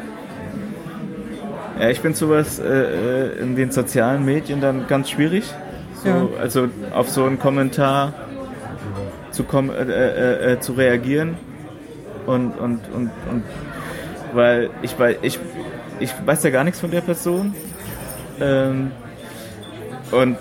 Ja, 1.80 1.90
ich 1.90 2.02
finde 2.02 2.18
sowas 2.18 2.60
äh, 2.60 2.66
äh, 2.66 3.40
in 3.40 3.56
den 3.56 3.72
sozialen 3.72 4.26
Medien 4.26 4.60
dann 4.60 4.88
ganz 4.88 5.10
schwierig. 5.10 5.46
So, 6.04 6.10
Ja. 6.10 6.28
Also 6.40 6.70
auf 6.94 7.10
so 7.10 7.24
einen 7.24 7.40
Kommentar 7.40 8.14
zu, 9.32 9.44
kom 9.44 9.70
äh, 9.70 9.84
äh, 9.84 10.54
äh, 10.54 10.60
zu 10.60 10.74
reagieren 10.74 11.38
und, 12.26 12.52
und, 12.60 12.82
und, 12.94 13.12
und 13.30 13.44
weil 14.34 14.70
ich, 14.82 14.96
ich, 15.22 15.40
ich 16.00 16.14
weiß 16.26 16.44
ja 16.44 16.50
gar 16.50 16.64
nichts 16.64 16.80
von 16.80 16.92
der 16.92 17.02
Person 17.02 17.56
ähm, 18.40 18.92
und 20.12 20.38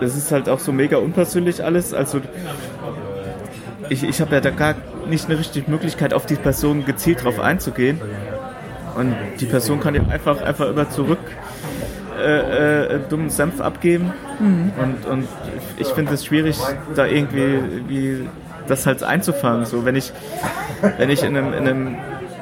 es 0.00 0.16
ist 0.16 0.32
halt 0.32 0.48
auch 0.48 0.58
so 0.58 0.72
mega 0.72 0.98
unpersönlich 0.98 1.64
alles. 1.64 1.94
Also 1.94 2.20
ich, 3.88 4.02
ich 4.02 4.20
habe 4.20 4.34
ja 4.34 4.40
da 4.40 4.50
gar 4.50 4.74
nicht 5.08 5.26
eine 5.26 5.38
richtige 5.38 5.70
Möglichkeit, 5.70 6.12
auf 6.12 6.26
die 6.26 6.34
Person 6.34 6.84
gezielt 6.84 7.24
drauf 7.24 7.38
einzugehen. 7.38 8.00
Und 8.96 9.14
die 9.40 9.46
Person 9.46 9.80
kann 9.80 9.94
dir 9.94 10.08
einfach, 10.08 10.42
einfach 10.42 10.70
immer 10.70 10.88
zurück 10.90 11.18
äh, 12.18 12.94
äh, 12.94 13.00
dummen 13.08 13.30
Senf 13.30 13.60
abgeben. 13.60 14.12
Und, 14.38 15.06
und 15.06 15.28
ich 15.76 15.88
finde 15.88 16.14
es 16.14 16.24
schwierig, 16.24 16.58
da 16.94 17.06
irgendwie 17.06 17.60
wie 17.88 18.28
das 18.68 18.86
halt 18.86 19.02
einzufangen. 19.02 19.66
So, 19.66 19.84
wenn 19.84 19.96
ich, 19.96 20.12
wenn 20.98 21.10
ich 21.10 21.22
in 21.22 21.36
einem, 21.36 21.52
in 21.52 21.68
einem, 21.68 21.86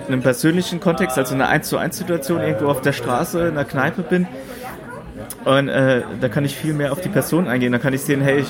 in 0.07 0.13
einem 0.13 0.23
persönlichen 0.23 0.81
Kontext, 0.81 1.19
also 1.19 1.35
in 1.35 1.41
einer 1.41 1.51
1 1.51 1.69
zu 1.69 1.77
1 1.77 1.97
Situation 1.97 2.41
irgendwo 2.41 2.69
auf 2.69 2.81
der 2.83 2.93
Straße, 2.93 3.49
in 3.49 3.55
der 3.55 3.65
Kneipe 3.65 4.03
bin, 4.03 4.27
und 5.45 5.69
äh, 5.69 6.03
da 6.21 6.29
kann 6.29 6.45
ich 6.45 6.57
viel 6.57 6.73
mehr 6.73 6.93
auf 6.93 7.01
die 7.01 7.09
Person 7.09 7.49
eingehen. 7.49 7.73
Da 7.73 7.79
kann 7.79 7.93
ich 7.93 8.03
sehen, 8.03 8.21
hey, 8.21 8.41
ich 8.41 8.49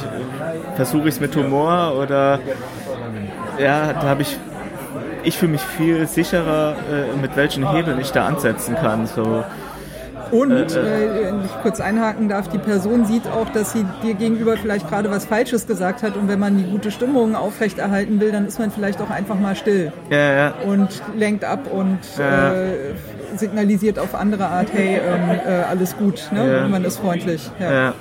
versuche 0.77 1.09
es 1.09 1.21
mit 1.21 1.35
Humor 1.35 1.95
oder 2.01 2.39
ja, 3.59 3.93
da 3.93 4.03
habe 4.03 4.23
ich 4.23 4.39
ich 5.25 5.39
fühle 5.39 5.53
mich 5.53 5.63
viel 5.63 6.07
sicherer, 6.07 6.75
äh, 6.91 7.17
mit 7.21 7.37
welchen 7.37 7.71
Hebeln 7.71 8.01
ich 8.01 8.13
da 8.13 8.27
ansetzen 8.27 8.77
kann. 8.77 9.07
So. 9.07 9.45
Und, 10.31 10.53
äh, 10.53 11.27
wenn 11.27 11.45
ich 11.45 11.51
kurz 11.63 11.81
einhaken 11.81 12.29
darf, 12.29 12.49
die 12.49 12.59
Person 12.59 13.05
sieht 13.05 13.27
auch, 13.29 13.49
dass 13.51 13.73
sie 13.73 13.85
dir 14.03 14.15
gegenüber 14.15 14.57
vielleicht 14.57 14.89
gerade 14.89 15.11
was 15.11 15.27
Falsches 15.27 15.67
gesagt 15.67 16.03
hat 16.03 16.17
und 16.17 16.29
wenn 16.29 16.41
man 16.41 16.57
die 16.57 16.65
gute 16.65 16.91
Stimmung 16.91 17.37
aufrechterhalten 17.37 18.21
will, 18.21 18.33
dann 18.33 18.47
ist 18.47 18.59
man 18.59 18.71
vielleicht 18.71 19.01
auch 19.01 19.11
einfach 19.11 19.39
mal 19.39 19.55
still 19.55 19.93
Ja, 20.11 20.33
ja, 20.33 20.55
und 20.67 20.89
lenkt 21.17 21.45
ab 21.45 21.71
und 21.71 21.99
Ja. 22.19 22.55
äh, 22.55 22.73
signalisiert 23.37 23.99
auf 23.99 24.15
andere 24.15 24.47
Art, 24.47 24.69
hey, 24.73 24.97
ähm, 24.97 25.39
äh, 25.47 25.63
alles 25.69 25.97
gut, 25.97 26.29
ne? 26.33 26.67
Man 26.71 26.85
ist 26.85 26.99
freundlich. 26.99 27.51
Ja, 27.61 27.93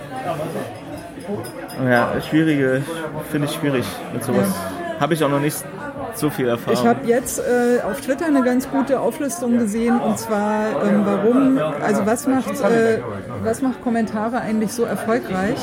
schwierige, 2.29 2.83
finde 3.31 3.47
ich 3.47 3.53
schwierig 3.53 3.85
mit 4.13 4.23
sowas. 4.23 4.47
Habe 4.99 5.13
ich 5.13 5.23
auch 5.23 5.29
noch 5.29 5.39
nicht 5.39 5.57
so 6.15 6.29
viel 6.29 6.47
Erfahrung. 6.47 6.79
Ich 6.79 6.87
habe 6.87 7.07
jetzt 7.07 7.39
äh, 7.39 7.81
auf 7.81 8.01
Twitter 8.01 8.25
eine 8.25 8.43
ganz 8.43 8.69
gute 8.69 8.99
Auflistung 8.99 9.57
gesehen 9.57 9.99
und 9.99 10.17
zwar 10.17 10.83
ähm, 10.83 11.01
warum, 11.05 11.57
also 11.81 12.05
was 12.05 12.27
macht, 12.27 12.61
äh, 12.61 12.99
was 13.43 13.61
macht 13.61 13.81
Kommentare 13.83 14.41
eigentlich 14.41 14.73
so 14.73 14.83
erfolgreich? 14.83 15.59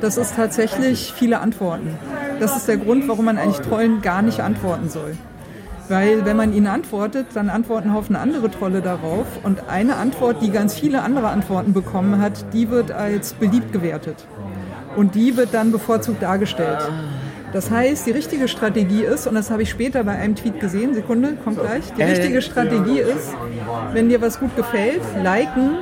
Das 0.00 0.16
ist 0.16 0.36
tatsächlich 0.36 1.12
viele 1.16 1.40
Antworten. 1.40 1.98
Das 2.40 2.56
ist 2.56 2.68
der 2.68 2.76
Grund, 2.76 3.08
warum 3.08 3.26
man 3.26 3.38
eigentlich 3.38 3.60
Trollen 3.60 4.02
gar 4.02 4.22
nicht 4.22 4.40
antworten 4.40 4.88
soll. 4.88 5.16
Weil 5.88 6.24
wenn 6.24 6.36
man 6.36 6.52
ihnen 6.52 6.68
antwortet, 6.68 7.26
dann 7.34 7.50
antworten 7.50 7.92
Haufen 7.92 8.16
andere 8.16 8.50
Trolle 8.50 8.80
darauf 8.80 9.26
und 9.42 9.68
eine 9.68 9.96
Antwort, 9.96 10.40
die 10.40 10.50
ganz 10.50 10.74
viele 10.74 11.02
andere 11.02 11.28
Antworten 11.28 11.72
bekommen 11.72 12.20
hat, 12.20 12.52
die 12.52 12.70
wird 12.70 12.92
als 12.92 13.34
beliebt 13.34 13.72
gewertet. 13.72 14.26
Und 14.96 15.14
die 15.14 15.36
wird 15.36 15.52
dann 15.52 15.72
bevorzugt 15.72 16.22
dargestellt. 16.22 16.78
Das 17.52 17.70
heißt, 17.70 18.06
die 18.06 18.12
richtige 18.12 18.48
Strategie 18.48 19.02
ist, 19.02 19.26
und 19.26 19.34
das 19.34 19.50
habe 19.50 19.62
ich 19.62 19.70
später 19.70 20.02
bei 20.04 20.12
einem 20.12 20.34
Tweet 20.36 20.58
gesehen, 20.58 20.94
Sekunde, 20.94 21.36
kommt 21.44 21.60
gleich, 21.60 21.92
die 21.96 22.02
richtige 22.02 22.40
Strategie 22.40 23.00
ist, 23.00 23.34
wenn 23.92 24.08
dir 24.08 24.20
was 24.22 24.40
gut 24.40 24.56
gefällt, 24.56 25.02
liken, 25.22 25.78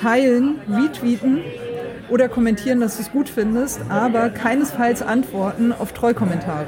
teilen, 0.00 0.58
retweeten 0.68 1.42
oder 2.08 2.28
kommentieren, 2.28 2.80
dass 2.80 2.96
du 2.96 3.02
es 3.02 3.12
gut 3.12 3.28
findest, 3.28 3.80
aber 3.88 4.30
keinesfalls 4.30 5.02
antworten 5.02 5.72
auf 5.72 5.92
Trollkommentare. 5.92 6.66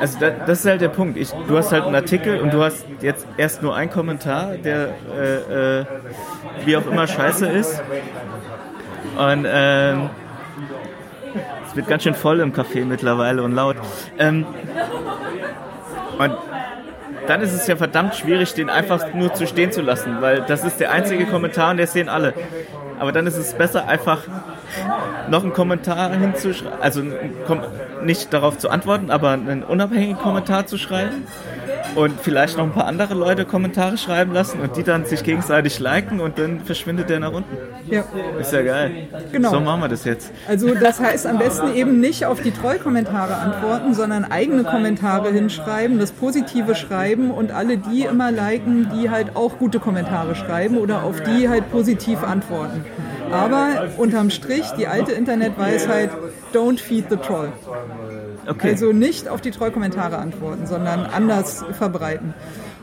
Also 0.00 0.18
da, 0.18 0.30
das 0.30 0.60
ist 0.60 0.66
halt 0.66 0.80
der 0.80 0.88
Punkt. 0.88 1.18
Ich, 1.18 1.30
du 1.30 1.56
hast 1.56 1.72
halt 1.72 1.84
einen 1.84 1.94
Artikel 1.94 2.40
und 2.40 2.52
du 2.52 2.62
hast 2.62 2.86
jetzt 3.00 3.26
erst 3.36 3.62
nur 3.62 3.76
einen 3.76 3.90
Kommentar, 3.90 4.56
der 4.56 4.94
äh, 5.14 5.80
äh, 5.80 5.84
wie 6.64 6.76
auch 6.76 6.86
immer 6.86 7.06
scheiße 7.06 7.46
ist. 7.46 7.82
Und 9.16 9.46
ähm, 9.46 10.10
wird 11.76 11.88
ganz 11.88 12.02
schön 12.02 12.14
voll 12.14 12.40
im 12.40 12.52
Café 12.52 12.84
mittlerweile 12.84 13.42
und 13.42 13.52
laut. 13.52 13.76
Ähm, 14.18 14.46
und 16.18 16.36
dann 17.26 17.40
ist 17.40 17.52
es 17.52 17.66
ja 17.66 17.76
verdammt 17.76 18.14
schwierig, 18.14 18.54
den 18.54 18.68
einfach 18.68 19.14
nur 19.14 19.32
zu 19.34 19.46
stehen 19.46 19.72
zu 19.72 19.82
lassen, 19.82 20.18
weil 20.20 20.42
das 20.42 20.64
ist 20.64 20.78
der 20.80 20.92
einzige 20.92 21.26
Kommentar 21.26 21.70
und 21.70 21.78
der 21.78 21.86
sehen 21.86 22.08
alle. 22.08 22.34
Aber 22.98 23.12
dann 23.12 23.26
ist 23.26 23.36
es 23.36 23.54
besser, 23.54 23.88
einfach 23.88 24.22
noch 25.28 25.42
einen 25.42 25.52
Kommentar 25.52 26.12
hinzuschreiben, 26.12 26.80
also 26.80 27.02
nicht 28.04 28.32
darauf 28.32 28.58
zu 28.58 28.70
antworten, 28.70 29.10
aber 29.10 29.30
einen 29.30 29.62
unabhängigen 29.62 30.18
Kommentar 30.18 30.66
zu 30.66 30.78
schreiben 30.78 31.26
und 31.94 32.20
vielleicht 32.20 32.56
noch 32.56 32.64
ein 32.64 32.72
paar 32.72 32.86
andere 32.86 33.14
Leute 33.14 33.44
Kommentare 33.44 33.96
schreiben 33.96 34.32
lassen 34.32 34.60
und 34.60 34.76
die 34.76 34.82
dann 34.82 35.04
sich 35.04 35.22
gegenseitig 35.22 35.78
liken 35.78 36.20
und 36.20 36.38
dann 36.38 36.60
verschwindet 36.60 37.10
der 37.10 37.20
nach 37.20 37.32
unten. 37.32 37.56
Ja. 37.88 38.04
Ist 38.40 38.52
ja 38.52 38.62
geil. 38.62 39.08
Genau. 39.32 39.50
So 39.50 39.60
machen 39.60 39.82
wir 39.82 39.88
das 39.88 40.04
jetzt. 40.04 40.32
Also 40.48 40.74
das 40.74 41.00
heißt 41.00 41.26
am 41.26 41.38
besten 41.38 41.74
eben 41.74 42.00
nicht 42.00 42.26
auf 42.26 42.40
die 42.40 42.50
Trollkommentare 42.50 43.36
antworten, 43.36 43.94
sondern 43.94 44.24
eigene 44.24 44.64
Kommentare 44.64 45.30
hinschreiben, 45.30 45.98
das 45.98 46.12
Positive 46.12 46.74
schreiben 46.74 47.30
und 47.30 47.52
alle 47.52 47.78
die 47.78 48.02
immer 48.02 48.32
liken, 48.32 48.90
die 48.94 49.10
halt 49.10 49.36
auch 49.36 49.58
gute 49.58 49.78
Kommentare 49.78 50.34
schreiben 50.34 50.78
oder 50.78 51.04
auf 51.04 51.22
die 51.22 51.48
halt 51.48 51.70
positiv 51.70 52.22
antworten. 52.22 52.84
Aber 53.30 53.88
unterm 53.96 54.30
Strich 54.30 54.64
die 54.78 54.86
alte 54.86 55.12
Internetweisheit, 55.12 56.10
don't 56.54 56.78
feed 56.78 57.06
the 57.10 57.16
troll. 57.16 57.52
Okay. 58.46 58.70
Also 58.70 58.92
nicht 58.92 59.28
auf 59.28 59.40
die 59.40 59.50
Trollkommentare 59.50 60.18
antworten, 60.18 60.66
sondern 60.66 61.00
anders 61.06 61.64
verbreiten. 61.72 62.34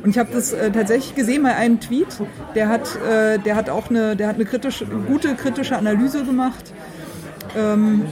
Und 0.04 0.12
ich 0.12 0.18
habe 0.18 0.30
das 0.34 0.52
äh, 0.52 0.72
tatsächlich 0.72 1.16
gesehen 1.16 1.44
bei 1.44 1.56
einem 1.56 1.80
Tweet, 1.80 2.08
der 2.56 2.70
hat, 2.70 2.96
äh, 2.98 3.38
der 3.38 3.56
hat 3.56 3.70
auch 3.70 3.90
eine, 3.90 4.16
der 4.16 4.28
hat 4.28 4.36
eine 4.36 4.46
kritische, 4.46 4.86
gute 4.86 5.36
kritische 5.36 5.78
Analyse 5.78 6.24
gemacht. 6.24 6.74
Ähm, 7.56 8.06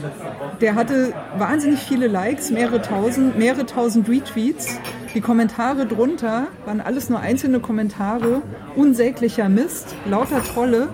der 0.60 0.74
hatte 0.74 1.12
wahnsinnig 1.38 1.80
viele 1.80 2.06
Likes, 2.06 2.50
mehrere 2.50 2.82
tausend, 2.82 3.38
mehrere 3.38 3.66
tausend 3.66 4.08
Retweets. 4.08 4.78
Die 5.14 5.20
Kommentare 5.20 5.86
drunter 5.86 6.48
waren 6.66 6.80
alles 6.80 7.08
nur 7.08 7.20
einzelne 7.20 7.58
Kommentare, 7.60 8.42
unsäglicher 8.76 9.48
Mist, 9.48 9.94
lauter 10.08 10.44
Trolle. 10.44 10.88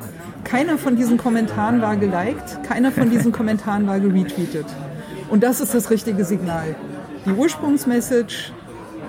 Keiner 0.47 0.79
von 0.79 0.95
diesen 0.95 1.19
Kommentaren 1.19 1.83
war 1.83 1.97
geliked, 1.97 2.63
keiner 2.63 2.93
von 2.93 3.11
diesen 3.11 3.33
Kommentaren 3.39 3.87
war 3.89 3.99
geretweetet. 3.99 4.67
Und 5.29 5.43
das 5.43 5.61
ist 5.61 5.75
das 5.75 5.91
richtige 5.91 6.25
Signal. 6.25 6.77
Die 7.25 7.33
Ursprungsmessage 7.33 8.53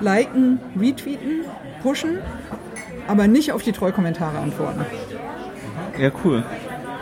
liken, 0.02 0.60
retweeten, 0.80 1.42
pushen, 1.84 2.18
aber 3.08 3.28
nicht 3.28 3.52
auf 3.52 3.62
die 3.62 3.72
Trollkommentare 3.72 4.40
antworten. 4.40 4.84
Ja, 6.00 6.10
cool. 6.24 6.44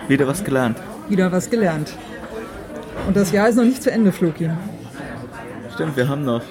Wieder 0.09 0.27
was 0.27 0.43
gelernt. 0.43 0.77
Wieder 1.07 1.31
was 1.31 1.49
gelernt. 1.49 1.93
Und 3.07 3.15
das 3.15 3.31
Jahr 3.31 3.47
ist 3.47 3.55
noch 3.55 3.63
nicht 3.63 3.81
zu 3.81 3.89
Ende, 3.89 4.11
Floki. 4.11 4.49
Stimmt, 5.73 5.95
wir 5.95 6.09
haben 6.09 6.25
noch 6.25 6.41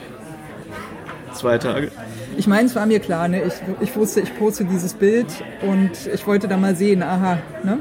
zwei 1.35 1.59
Tage. 1.59 1.91
Ich 2.37 2.47
meine, 2.47 2.66
es 2.66 2.74
war 2.74 2.87
mir 2.87 3.01
klar, 3.01 3.28
ne? 3.28 3.43
ich, 3.43 3.55
ich 3.80 3.97
wusste, 3.97 4.20
ich 4.20 4.37
poste 4.37 4.64
dieses 4.64 4.95
Bild 4.95 5.26
und 5.62 5.91
ich 6.12 6.26
wollte 6.26 6.49
da 6.49 6.57
mal 6.57 6.74
sehen, 6.74 7.03
aha, 7.03 7.39
ne? 7.62 7.78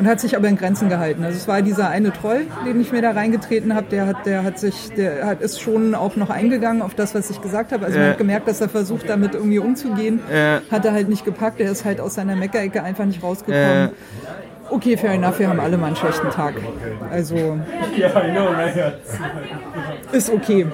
und 0.00 0.06
hat 0.06 0.18
sich 0.18 0.34
aber 0.34 0.48
in 0.48 0.56
Grenzen 0.56 0.88
gehalten. 0.88 1.24
Also 1.24 1.36
es 1.36 1.46
war 1.46 1.60
dieser 1.60 1.90
eine 1.90 2.10
Troll, 2.10 2.46
den 2.66 2.80
ich 2.80 2.90
mir 2.90 3.02
da 3.02 3.10
reingetreten 3.10 3.74
habe, 3.74 3.86
der 3.90 4.06
hat, 4.06 4.24
der 4.24 4.44
hat 4.44 4.58
sich, 4.58 4.90
der 4.96 5.26
hat, 5.26 5.42
ist 5.42 5.60
schon 5.60 5.94
auch 5.94 6.16
noch 6.16 6.30
eingegangen 6.30 6.80
auf 6.80 6.94
das, 6.94 7.14
was 7.14 7.28
ich 7.28 7.42
gesagt 7.42 7.70
habe. 7.70 7.84
Also 7.84 7.98
man 7.98 8.08
hat 8.08 8.18
gemerkt, 8.18 8.48
dass 8.48 8.62
er 8.62 8.70
versucht, 8.70 9.10
damit 9.10 9.34
irgendwie 9.34 9.58
umzugehen. 9.58 10.20
Ja. 10.32 10.62
Hat 10.70 10.86
er 10.86 10.92
halt 10.92 11.10
nicht 11.10 11.26
gepackt, 11.26 11.60
er 11.60 11.70
ist 11.70 11.84
halt 11.84 12.00
aus 12.00 12.14
seiner 12.14 12.34
Meckerecke 12.34 12.82
einfach 12.82 13.04
nicht 13.04 13.22
rausgekommen. 13.22 13.90
Okay, 14.70 14.96
fair 14.96 15.12
enough, 15.12 15.38
wir 15.38 15.50
haben 15.50 15.60
alle 15.60 15.76
mal 15.76 15.88
einen 15.88 15.96
schlechten 15.96 16.30
Tag. 16.30 16.54
Also 17.10 17.58
ist 20.12 20.30
okay. 20.30 20.66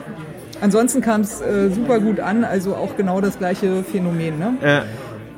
Ansonsten 0.61 1.01
kam 1.01 1.21
es 1.21 1.41
äh, 1.41 1.71
super 1.71 2.01
gut 2.01 2.21
an, 2.21 2.45
also 2.45 2.75
auch 2.75 2.97
genau 2.97 3.21
das 3.21 3.39
gleiche 3.39 3.83
Phänomen. 3.85 4.39
Ne? 4.39 4.55
Ja. 4.63 4.85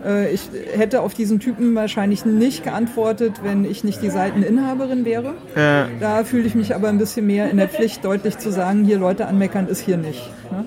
Äh, 0.07 0.31
ich 0.33 0.49
hätte 0.77 1.01
auf 1.01 1.15
diesen 1.15 1.41
Typen 1.41 1.75
wahrscheinlich 1.75 2.25
nicht 2.25 2.63
geantwortet, 2.65 3.33
wenn 3.43 3.65
ich 3.65 3.83
nicht 3.85 4.01
die 4.03 4.11
Seiteninhaberin 4.11 5.05
wäre. 5.05 5.35
Ja. 5.57 5.87
Da 6.01 6.25
fühle 6.25 6.45
ich 6.47 6.55
mich 6.55 6.75
aber 6.75 6.89
ein 6.89 6.99
bisschen 6.99 7.27
mehr 7.27 7.51
in 7.51 7.57
der 7.57 7.69
Pflicht, 7.69 8.05
deutlich 8.05 8.39
zu 8.39 8.51
sagen, 8.51 8.85
hier 8.85 8.99
Leute 8.99 9.27
anmeckern 9.27 9.67
ist 9.67 9.81
hier 9.81 9.97
nicht. 9.97 10.31
Ne? 10.53 10.65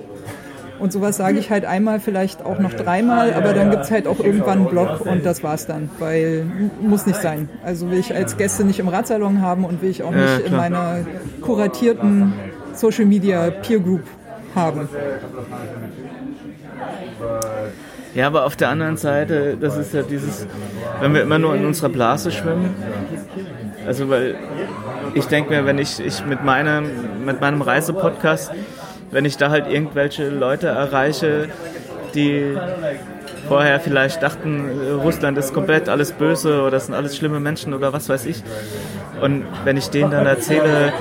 Und 0.80 0.92
sowas 0.92 1.16
sage 1.16 1.38
ich 1.38 1.52
halt 1.52 1.64
einmal, 1.64 2.00
vielleicht 2.00 2.44
auch 2.44 2.58
noch 2.58 2.74
dreimal, 2.74 3.36
aber 3.36 3.54
dann 3.54 3.70
gibt 3.70 3.84
es 3.84 3.92
halt 3.92 4.08
auch 4.08 4.20
irgendwann 4.20 4.60
einen 4.62 4.68
Block 4.68 5.06
und 5.06 5.24
das 5.24 5.44
war's 5.44 5.68
dann, 5.68 5.92
weil 6.00 6.44
muss 6.82 7.06
nicht 7.06 7.22
sein. 7.22 7.50
Also 7.64 7.92
will 7.92 8.00
ich 8.00 8.16
als 8.16 8.36
Gäste 8.36 8.64
nicht 8.64 8.80
im 8.80 8.88
Radsalon 8.88 9.42
haben 9.42 9.64
und 9.64 9.84
will 9.84 9.92
ich 9.92 10.02
auch 10.02 10.12
Ja, 10.12 10.18
nicht 10.18 10.40
in 10.40 10.46
klar. 10.48 10.60
meiner 10.62 10.98
kuratierten 11.42 12.34
Social 12.74 13.06
Media 13.06 13.52
Peer 13.52 13.80
Group 13.80 14.02
haben. 14.56 14.88
Ja, 18.14 18.28
aber 18.28 18.46
auf 18.46 18.56
der 18.56 18.70
anderen 18.70 18.98
Seite, 18.98 19.56
das 19.60 19.78
ist 19.78 19.94
ja 19.94 20.02
dieses, 20.02 20.46
wenn 21.00 21.14
wir 21.14 21.22
immer 21.22 21.40
nur 21.40 21.56
in 21.56 21.66
unserer 21.66 21.90
Blase 21.90 22.32
schwimmen, 22.32 22.76
also 23.88 24.10
weil 24.10 24.36
ich 25.14 25.26
denke 25.26 25.52
mir, 25.52 25.66
wenn 25.66 25.78
ich, 25.78 26.00
ich 26.00 26.26
mit 26.26 26.44
meinem, 26.44 27.26
mit 27.26 27.40
meinem 27.40 27.62
Reisepodcast, 27.62 28.52
wenn 29.12 29.26
ich 29.26 29.38
da 29.38 29.50
halt 29.50 29.68
irgendwelche 29.68 30.30
Leute 30.30 30.68
erreiche, 30.68 31.50
die 32.14 32.58
vorher 33.48 33.80
vielleicht 33.80 34.24
dachten, 34.24 34.70
Russland 35.04 35.38
ist 35.38 35.54
komplett 35.54 35.90
alles 35.90 36.12
böse 36.12 36.62
oder 36.62 36.72
das 36.72 36.86
sind 36.86 36.96
alles 36.96 37.18
schlimme 37.18 37.40
Menschen 37.40 37.74
oder 37.74 37.92
was 37.94 38.08
weiß 38.10 38.26
ich. 38.26 38.44
Und 39.22 39.46
wenn 39.64 39.78
ich 39.78 39.90
denen 39.90 40.12
dann 40.12 40.26
erzähle, 40.26 40.94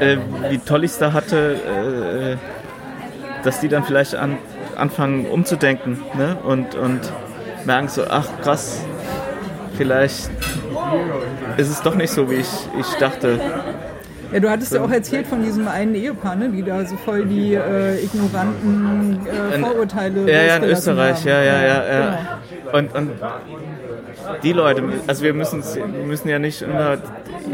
äh, 0.00 0.16
wie 0.50 0.58
toll 0.58 0.84
ich 0.84 0.92
es 0.92 0.98
da 0.98 1.12
hatte, 1.12 1.54
äh, 1.54 3.44
dass 3.44 3.60
die 3.60 3.68
dann 3.68 3.84
vielleicht 3.84 4.14
an, 4.14 4.38
anfangen 4.76 5.26
umzudenken 5.26 6.00
ne? 6.16 6.36
und, 6.42 6.74
und 6.74 7.00
merken 7.64 7.88
so, 7.88 8.04
ach 8.08 8.26
krass, 8.42 8.80
vielleicht 9.76 10.30
ist 11.56 11.70
es 11.70 11.82
doch 11.82 11.94
nicht 11.94 12.10
so, 12.10 12.30
wie 12.30 12.36
ich, 12.36 12.68
ich 12.78 12.94
dachte. 12.98 13.40
Ja, 14.32 14.40
du 14.40 14.50
hattest 14.50 14.74
ja 14.74 14.82
auch 14.82 14.90
erzählt 14.90 15.26
von 15.26 15.42
diesem 15.42 15.66
einen 15.68 15.94
Ehepaar, 15.94 16.36
ne, 16.36 16.50
die 16.50 16.62
da 16.62 16.84
so 16.84 16.96
voll 16.96 17.24
die 17.24 17.54
äh, 17.54 18.04
ignoranten 18.04 19.26
äh, 19.26 19.58
Vorurteile 19.58 20.30
Ja, 20.30 20.42
ja, 20.42 20.56
in 20.56 20.64
Österreich, 20.64 21.20
haben. 21.20 21.28
ja, 21.28 21.42
ja, 21.42 21.66
ja. 21.66 21.80
genau. 21.80 22.18
ja. 22.72 22.78
Und, 22.78 22.94
und 22.94 23.10
die 24.42 24.52
Leute, 24.52 24.82
also 25.06 25.22
wir 25.22 25.34
müssen, 25.34 25.62
müssen 26.06 26.28
ja 26.28 26.38
nicht 26.38 26.62
immer, 26.62 26.98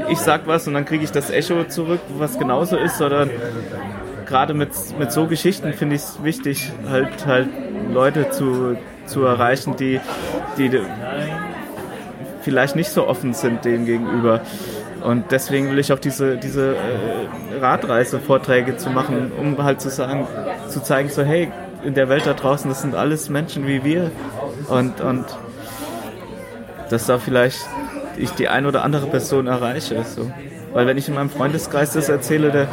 ich 0.08 0.18
sag 0.18 0.46
was 0.46 0.66
und 0.66 0.74
dann 0.74 0.84
kriege 0.84 1.04
ich 1.04 1.12
das 1.12 1.30
Echo 1.30 1.64
zurück, 1.64 2.00
was 2.18 2.38
genauso 2.38 2.76
ist, 2.76 2.98
sondern 2.98 3.30
gerade 4.26 4.54
mit, 4.54 4.70
mit 4.98 5.12
so 5.12 5.26
Geschichten 5.26 5.72
finde 5.72 5.96
ich 5.96 6.02
es 6.02 6.22
wichtig, 6.22 6.72
halt, 6.88 7.26
halt 7.26 7.48
Leute 7.92 8.30
zu, 8.30 8.76
zu 9.06 9.24
erreichen, 9.24 9.76
die, 9.76 10.00
die 10.58 10.80
vielleicht 12.42 12.76
nicht 12.76 12.90
so 12.90 13.06
offen 13.06 13.32
sind 13.34 13.64
dem 13.64 13.86
gegenüber. 13.86 14.40
Und 15.02 15.32
deswegen 15.32 15.70
will 15.70 15.78
ich 15.78 15.92
auch 15.92 15.98
diese, 15.98 16.38
diese 16.38 16.76
äh, 16.76 17.58
Radreise-Vorträge 17.60 18.76
zu 18.76 18.88
machen, 18.88 19.32
um 19.38 19.62
halt 19.62 19.80
zu 19.80 19.90
sagen, 19.90 20.26
zu 20.68 20.82
zeigen, 20.82 21.10
so 21.10 21.22
hey, 21.22 21.50
in 21.84 21.92
der 21.92 22.08
Welt 22.08 22.26
da 22.26 22.32
draußen, 22.32 22.70
das 22.70 22.80
sind 22.80 22.94
alles 22.94 23.28
Menschen 23.28 23.66
wie 23.66 23.84
wir. 23.84 24.10
Und, 24.68 25.02
und 25.02 25.26
dass 26.94 27.06
da 27.06 27.18
vielleicht 27.18 27.58
ich 28.16 28.30
die 28.30 28.48
ein 28.48 28.66
oder 28.66 28.84
andere 28.84 29.06
Person 29.08 29.48
erreiche. 29.48 30.04
So. 30.04 30.30
Weil 30.72 30.86
wenn 30.86 30.96
ich 30.96 31.08
in 31.08 31.14
meinem 31.14 31.28
Freundeskreis 31.28 31.92
das 31.92 32.08
erzähle, 32.08 32.52
der, 32.52 32.68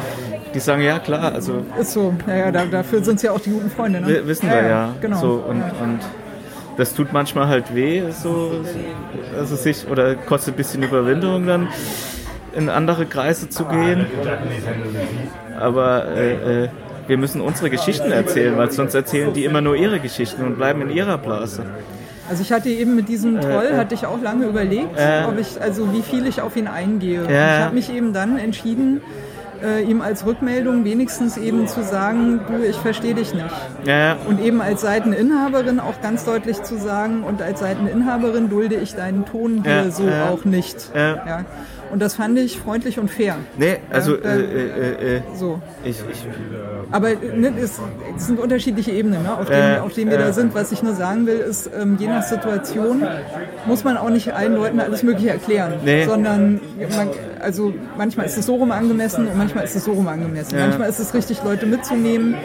die 0.54 0.60
sagen, 0.60 0.80
ja 0.80 1.00
klar, 1.00 1.32
also 1.34 1.64
Ist 1.80 1.92
so, 1.92 2.14
ja, 2.28 2.36
ja, 2.36 2.52
da, 2.52 2.64
dafür 2.66 3.02
sind 3.02 3.16
es 3.16 3.22
ja 3.22 3.32
auch 3.32 3.40
die 3.40 3.50
guten 3.50 3.68
Freunde. 3.68 4.00
Ne? 4.00 4.24
wissen 4.24 4.48
wir 4.48 4.62
ja. 4.62 4.94
Genau. 5.00 5.20
So, 5.20 5.44
und, 5.48 5.60
und 5.60 5.98
das 6.76 6.94
tut 6.94 7.12
manchmal 7.12 7.48
halt 7.48 7.74
weh, 7.74 8.04
so, 8.12 8.52
also 9.36 9.56
sich, 9.56 9.88
oder 9.88 10.14
kostet 10.14 10.54
ein 10.54 10.56
bisschen 10.56 10.84
Überwindung 10.84 11.44
dann 11.44 11.68
in 12.54 12.68
andere 12.68 13.06
Kreise 13.06 13.48
zu 13.48 13.64
gehen. 13.64 14.06
Aber 15.58 16.06
äh, 16.06 16.64
äh, 16.64 16.68
wir 17.08 17.18
müssen 17.18 17.40
unsere 17.40 17.70
Geschichten 17.70 18.12
erzählen, 18.12 18.56
weil 18.56 18.70
sonst 18.70 18.94
erzählen 18.94 19.32
die 19.32 19.44
immer 19.44 19.60
nur 19.60 19.74
ihre 19.74 19.98
Geschichten 19.98 20.44
und 20.44 20.56
bleiben 20.56 20.80
in 20.82 20.90
ihrer 20.90 21.18
Blase. 21.18 21.64
Also 22.28 22.42
ich 22.42 22.52
hatte 22.52 22.68
eben 22.68 22.94
mit 22.94 23.08
diesem 23.08 23.40
Troll, 23.40 23.76
hatte 23.76 23.94
ich 23.94 24.06
auch 24.06 24.20
lange 24.22 24.46
überlegt, 24.46 24.96
Äh. 24.98 25.24
ob 25.28 25.38
ich, 25.38 25.60
also 25.60 25.92
wie 25.92 26.02
viel 26.02 26.26
ich 26.26 26.40
auf 26.40 26.56
ihn 26.56 26.68
eingehe. 26.68 27.22
Ja. 27.30 27.56
Ich 27.58 27.64
habe 27.64 27.74
mich 27.74 27.92
eben 27.92 28.12
dann 28.12 28.38
entschieden, 28.38 29.00
äh, 29.62 29.82
ihm 29.82 30.00
als 30.02 30.24
Rückmeldung 30.26 30.84
wenigstens 30.84 31.36
eben 31.36 31.66
zu 31.68 31.82
sagen, 31.82 32.40
du, 32.48 32.64
ich 32.64 32.76
verstehe 32.76 33.14
dich 33.14 33.34
nicht. 33.34 33.46
Ja. 33.84 34.16
Und 34.28 34.40
eben 34.40 34.60
als 34.62 34.80
Seiteninhaberin 34.82 35.80
auch 35.80 36.00
ganz 36.00 36.24
deutlich 36.24 36.62
zu 36.62 36.78
sagen, 36.78 37.22
und 37.22 37.42
als 37.42 37.60
Seiteninhaberin 37.60 38.48
dulde 38.48 38.76
ich 38.76 38.94
deinen 38.94 39.24
Ton 39.24 39.62
hier 39.64 39.84
Ja, 39.84 39.90
so 39.90 40.04
auch 40.32 40.44
nicht. 40.44 40.90
Ja. 40.94 41.44
Und 41.92 42.00
das 42.00 42.14
fand 42.14 42.38
ich 42.38 42.58
freundlich 42.58 42.98
und 42.98 43.10
fair. 43.10 43.36
Nee, 43.58 43.76
also 43.90 44.16
Ja, 44.16 44.30
äh, 44.30 44.40
äh, 44.40 45.14
äh, 45.14 45.16
äh, 45.16 45.20
So. 45.36 45.60
ich, 45.84 45.90
ich, 46.10 46.26
Aber 46.90 47.10
ne, 47.10 47.52
es, 47.60 47.78
es 48.16 48.26
sind 48.28 48.40
unterschiedliche 48.40 48.92
Ebenen, 48.92 49.22
ne, 49.22 49.36
auf 49.38 49.46
denen, 49.46 49.76
Äh, 49.76 49.78
auf 49.78 49.92
denen 49.92 50.10
wir 50.10 50.18
äh. 50.18 50.22
da 50.22 50.32
sind. 50.32 50.54
Was 50.54 50.72
ich 50.72 50.82
nur 50.82 50.94
sagen 50.94 51.26
will, 51.26 51.36
ist, 51.36 51.68
ähm, 51.78 51.98
je 52.00 52.08
nach 52.08 52.22
Situation 52.22 53.04
muss 53.66 53.84
man 53.84 53.98
auch 53.98 54.08
nicht 54.08 54.32
allen 54.32 54.54
Leuten 54.54 54.80
alles 54.80 55.02
Mögliche 55.02 55.28
erklären. 55.30 55.74
Nee. 55.84 56.06
Sondern 56.06 56.60
man, 56.96 57.10
also 57.42 57.74
manchmal 57.98 58.24
ist 58.24 58.38
es 58.38 58.46
so 58.46 58.54
rum 58.54 58.72
angemessen 58.72 59.28
und 59.28 59.36
manchmal 59.36 59.64
ist 59.64 59.76
es 59.76 59.84
so 59.84 59.92
rum 59.92 60.08
angemessen. 60.08 60.56
Ja. 60.56 60.66
Manchmal 60.68 60.88
ist 60.88 60.98
es 60.98 61.12
richtig, 61.12 61.44
Leute 61.44 61.66
mitzunehmen, 61.66 62.36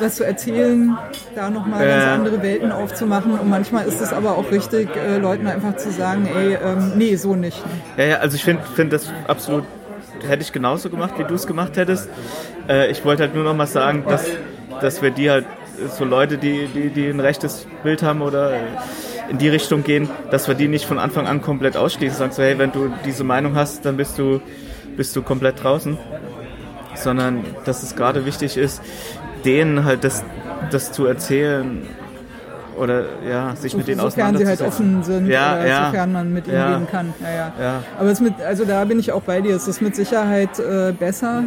was 0.00 0.16
zu 0.16 0.24
erzählen, 0.24 0.96
da 1.34 1.50
nochmal 1.50 1.86
ganz 1.86 2.04
Äh. 2.04 2.08
andere 2.08 2.42
Welten 2.42 2.72
aufzumachen. 2.72 3.32
Und 3.38 3.48
manchmal 3.48 3.86
ist 3.86 4.00
es 4.00 4.12
aber 4.12 4.36
auch 4.36 4.50
richtig, 4.50 4.88
äh, 4.96 5.18
Leuten 5.18 5.46
einfach 5.46 5.76
zu 5.76 5.90
sagen, 5.90 6.28
ey, 6.34 6.54
ähm, 6.54 6.92
nee, 6.96 7.16
so 7.16 7.34
nicht. 7.34 7.62
ja, 7.96 8.04
ja, 8.04 8.16
also 8.18 8.36
ich 8.36 8.44
finde 8.44 8.62
find 8.74 8.92
das 8.92 9.12
absolut, 9.26 9.64
hätte 10.26 10.42
ich 10.42 10.52
genauso 10.52 10.90
gemacht, 10.90 11.14
wie 11.18 11.24
du 11.24 11.34
es 11.34 11.46
gemacht 11.46 11.76
hättest. 11.76 12.08
Äh, 12.68 12.90
ich 12.90 13.04
wollte 13.04 13.22
halt 13.24 13.34
nur 13.34 13.44
noch 13.44 13.54
mal 13.54 13.66
sagen, 13.66 14.04
dass, 14.08 14.26
dass 14.80 15.02
wir 15.02 15.10
die 15.10 15.30
halt, 15.30 15.46
so 15.90 16.04
Leute, 16.06 16.38
die, 16.38 16.68
die, 16.68 16.88
die 16.88 17.06
ein 17.08 17.20
rechtes 17.20 17.66
Bild 17.82 18.02
haben 18.02 18.22
oder 18.22 18.52
in 19.28 19.36
die 19.38 19.48
Richtung 19.48 19.82
gehen, 19.82 20.08
dass 20.30 20.48
wir 20.48 20.54
die 20.54 20.68
nicht 20.68 20.86
von 20.86 20.98
Anfang 20.98 21.26
an 21.26 21.42
komplett 21.42 21.76
ausschließen. 21.76 22.16
Sagen 22.16 22.32
so, 22.32 22.42
hey, 22.42 22.58
wenn 22.58 22.72
du 22.72 22.90
diese 23.04 23.24
Meinung 23.24 23.56
hast, 23.56 23.84
dann 23.84 23.96
bist 23.98 24.18
du, 24.18 24.40
bist 24.96 25.14
du 25.16 25.22
komplett 25.22 25.62
draußen. 25.62 25.98
Sondern 26.94 27.44
dass 27.66 27.82
es 27.82 27.94
gerade 27.94 28.24
wichtig 28.24 28.56
ist, 28.56 28.80
denen 29.46 29.84
halt 29.84 30.04
das, 30.04 30.24
das 30.70 30.92
zu 30.92 31.06
erzählen 31.06 31.82
oder 32.76 33.04
ja, 33.26 33.56
sich 33.56 33.74
mit 33.74 33.88
denen 33.88 34.00
sofern 34.00 34.36
sie 34.36 34.46
halt 34.46 34.60
auseinanderzusetzen. 34.60 34.96
offen 34.98 35.02
sind, 35.02 35.26
Ja, 35.28 35.64
ja. 35.64 35.86
sofern 35.86 36.12
man 36.12 36.32
mit 36.32 36.46
ihnen 36.46 36.56
Ja. 36.56 36.74
reden 36.74 36.86
kann. 36.90 37.14
Ja. 37.58 37.82
Aber 37.98 38.10
es 38.10 38.20
mit, 38.20 38.34
also 38.46 38.64
da 38.66 38.84
bin 38.84 38.98
ich 38.98 39.12
auch 39.12 39.22
bei 39.22 39.40
dir. 39.40 39.56
Es 39.56 39.66
ist 39.66 39.80
mit 39.80 39.96
Sicherheit 39.96 40.58
äh, 40.58 40.92
besser, 40.92 41.44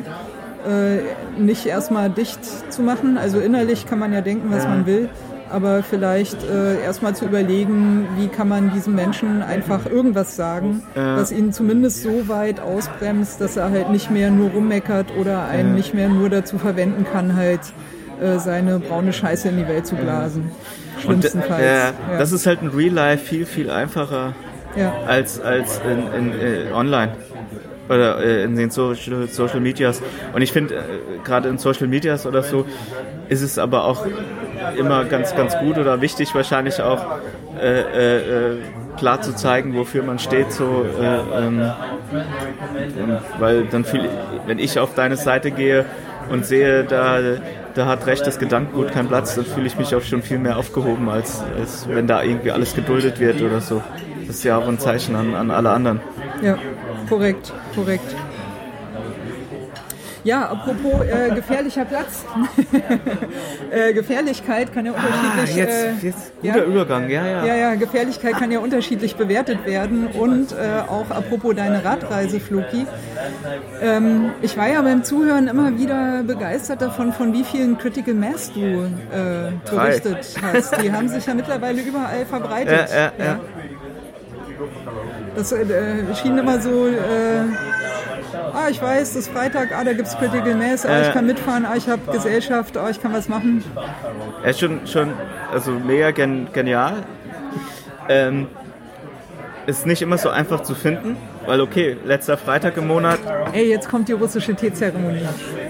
äh, 0.67 1.39
nicht 1.39 1.67
erstmal 1.67 2.09
dicht 2.09 2.39
zu 2.73 2.81
machen. 2.81 3.17
Also 3.19 3.39
innerlich 3.39 3.85
kann 3.85 3.99
man 3.99 4.11
ja 4.11 4.21
denken, 4.21 4.49
was 4.51 4.63
man 4.67 4.85
will. 4.87 5.09
Aber 5.51 5.81
vielleicht 5.81 6.37
äh, 6.43 6.79
erstmal 6.83 7.15
zu 7.15 7.25
überlegen, 7.25 8.07
wie 8.17 8.27
kann 8.27 8.47
man 8.47 8.71
diesem 8.71 8.93
Menschen 8.95 9.41
einfach 9.41 9.85
irgendwas 9.87 10.35
sagen, 10.35 10.83
Ja. 10.95 11.17
was 11.17 11.31
ihn 11.31 11.51
zumindest 11.53 12.03
so 12.03 12.27
weit 12.27 12.59
ausbremst, 12.59 13.41
dass 13.41 13.57
er 13.57 13.71
halt 13.71 13.89
nicht 13.89 14.11
mehr 14.11 14.29
nur 14.29 14.51
rummeckert 14.51 15.07
oder 15.19 15.45
einen 15.45 15.73
nicht 15.73 15.93
mehr 15.93 16.07
nur 16.09 16.29
dazu 16.29 16.59
verwenden 16.59 17.05
kann, 17.11 17.35
halt 17.35 17.61
äh, 18.21 18.37
seine 18.37 18.79
braune 18.79 19.11
Scheiße 19.11 19.49
in 19.49 19.57
die 19.57 19.67
Welt 19.67 19.87
zu 19.87 19.95
blasen. 19.95 20.51
Und, 20.97 21.01
Schlimmstenfalls. 21.23 21.61
äh, 21.63 21.77
ja. 21.77 21.93
Das 22.19 22.31
ist 22.31 22.45
halt 22.45 22.61
in 22.61 22.67
Real 22.69 22.93
Life 22.93 23.25
viel, 23.25 23.45
viel 23.45 23.71
einfacher 23.71 24.33
ja. 24.75 24.93
als, 25.07 25.39
als 25.39 25.79
in, 25.79 26.13
in, 26.31 26.39
äh, 26.39 26.71
online 26.73 27.13
oder 27.89 28.19
äh, 28.23 28.43
in 28.43 28.55
den 28.55 28.69
Social, 28.69 29.27
Social 29.29 29.61
Medias. 29.61 30.01
Und 30.33 30.41
ich 30.43 30.51
finde, 30.51 30.75
äh, 30.75 30.81
gerade 31.23 31.49
in 31.49 31.57
Social 31.57 31.87
Medias 31.87 32.27
oder 32.27 32.43
so, 32.43 32.65
ist 33.29 33.41
es 33.41 33.57
aber 33.57 33.85
auch 33.85 34.05
immer 34.77 35.05
ganz, 35.05 35.35
ganz 35.35 35.57
gut 35.57 35.77
oder 35.77 36.01
wichtig 36.01 36.33
wahrscheinlich 36.35 36.81
auch 36.81 37.05
äh, 37.59 37.81
äh, 37.81 38.17
äh, 38.17 38.57
klar 38.97 39.21
zu 39.21 39.33
zeigen, 39.35 39.75
wofür 39.75 40.03
man 40.03 40.19
steht, 40.19 40.51
so, 40.51 40.85
äh, 41.01 41.37
ähm, 41.37 41.71
weil 43.39 43.65
dann 43.65 43.85
viel, 43.85 44.09
wenn 44.45 44.59
ich 44.59 44.79
auf 44.79 44.93
deine 44.93 45.17
Seite 45.17 45.51
gehe 45.51 45.85
und 46.29 46.45
sehe, 46.45 46.83
da, 46.83 47.19
da 47.73 47.85
hat 47.85 48.05
rechtes 48.07 48.39
Gedankengut 48.39 48.91
keinen 48.91 49.07
Platz, 49.07 49.35
dann 49.35 49.45
fühle 49.45 49.67
ich 49.67 49.77
mich 49.77 49.95
auch 49.95 50.01
schon 50.01 50.21
viel 50.21 50.39
mehr 50.39 50.57
aufgehoben, 50.57 51.09
als, 51.09 51.43
als 51.57 51.87
wenn 51.89 52.07
da 52.07 52.21
irgendwie 52.23 52.51
alles 52.51 52.75
geduldet 52.75 53.19
wird 53.19 53.41
oder 53.41 53.61
so. 53.61 53.81
Das 54.27 54.37
ist 54.37 54.43
ja 54.43 54.57
auch 54.57 54.67
ein 54.67 54.79
Zeichen 54.79 55.15
an, 55.15 55.33
an 55.33 55.49
alle 55.49 55.71
anderen. 55.71 56.01
Ja, 56.41 56.57
korrekt, 57.07 57.51
korrekt. 57.73 58.15
Ja, 60.23 60.49
apropos 60.49 61.05
äh, 61.05 61.33
gefährlicher 61.33 61.85
Platz. 61.85 62.25
äh, 63.71 63.93
Gefährlichkeit 63.93 64.73
kann 64.73 64.85
ja 64.85 64.91
unterschiedlich. 64.91 65.55
Ah, 65.55 65.57
jetzt, 65.57 66.03
äh, 66.03 66.07
jetzt 66.07 66.41
guter 66.41 66.57
ja, 66.57 66.63
Übergang, 66.63 67.09
ja, 67.09 67.25
ja. 67.25 67.45
ja, 67.45 67.55
ja, 67.55 67.75
Gefährlichkeit 67.75 68.33
kann 68.33 68.51
ja 68.51 68.59
unterschiedlich 68.59 69.15
bewertet 69.15 69.65
werden. 69.65 70.07
Und 70.07 70.51
äh, 70.51 70.81
auch 70.87 71.09
apropos 71.09 71.55
deine 71.55 71.83
Radreise, 71.83 72.39
Floki. 72.39 72.85
Ähm, 73.81 74.31
ich 74.41 74.57
war 74.57 74.67
ja 74.67 74.81
beim 74.81 75.03
Zuhören 75.03 75.47
immer 75.47 75.77
wieder 75.77 76.23
begeistert 76.23 76.81
davon, 76.81 77.13
von 77.13 77.33
wie 77.33 77.43
vielen 77.43 77.77
Critical 77.77 78.13
Mass 78.13 78.51
du 78.51 78.59
äh, 78.59 79.51
berichtet 79.69 80.35
hast. 80.41 80.81
Die 80.81 80.91
haben 80.91 81.07
sich 81.07 81.25
ja 81.25 81.33
mittlerweile 81.33 81.81
überall 81.81 82.25
verbreitet. 82.25 82.89
Ja, 82.89 83.11
ja, 83.17 83.25
ja. 83.25 83.39
Das 85.35 85.51
äh, 85.53 85.65
schien 86.21 86.37
immer 86.37 86.59
so, 86.59 86.87
äh, 86.87 86.91
ah, 88.53 88.67
ich 88.69 88.81
weiß, 88.81 89.13
das 89.13 89.27
ist 89.27 89.31
Freitag, 89.31 89.69
ah, 89.77 89.83
da 89.83 89.93
gibt 89.93 90.07
es 90.07 90.17
Critical 90.17 90.55
Mass, 90.55 90.85
ah, 90.85 91.01
ich 91.01 91.07
Äh. 91.07 91.11
kann 91.11 91.25
mitfahren, 91.25 91.65
ah, 91.65 91.75
ich 91.75 91.87
habe 91.87 92.01
Gesellschaft, 92.11 92.77
ah, 92.77 92.89
ich 92.89 93.01
kann 93.01 93.13
was 93.13 93.27
machen. 93.29 93.63
Er 94.43 94.49
ist 94.49 94.59
schon, 94.59 94.85
schon 94.87 95.13
also 95.51 95.71
mega 95.71 96.11
gen, 96.11 96.47
genial. 96.53 97.03
Ähm, 98.07 98.47
ist 99.67 99.85
nicht 99.85 100.01
immer 100.01 100.17
so 100.17 100.29
einfach 100.29 100.63
zu 100.63 100.73
finden, 100.73 101.15
weil 101.45 101.61
okay, 101.61 101.95
letzter 102.03 102.37
Freitag 102.37 102.75
im 102.77 102.87
Monat, 102.87 103.19
Ey, 103.53 103.69
jetzt 103.69 103.87
kommt 103.89 104.07
die 104.07 104.13
russische 104.13 104.55
Teezeremonie. 104.55 105.21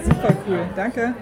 Super 0.04 0.34
cool, 0.48 0.60
danke. 0.74 1.12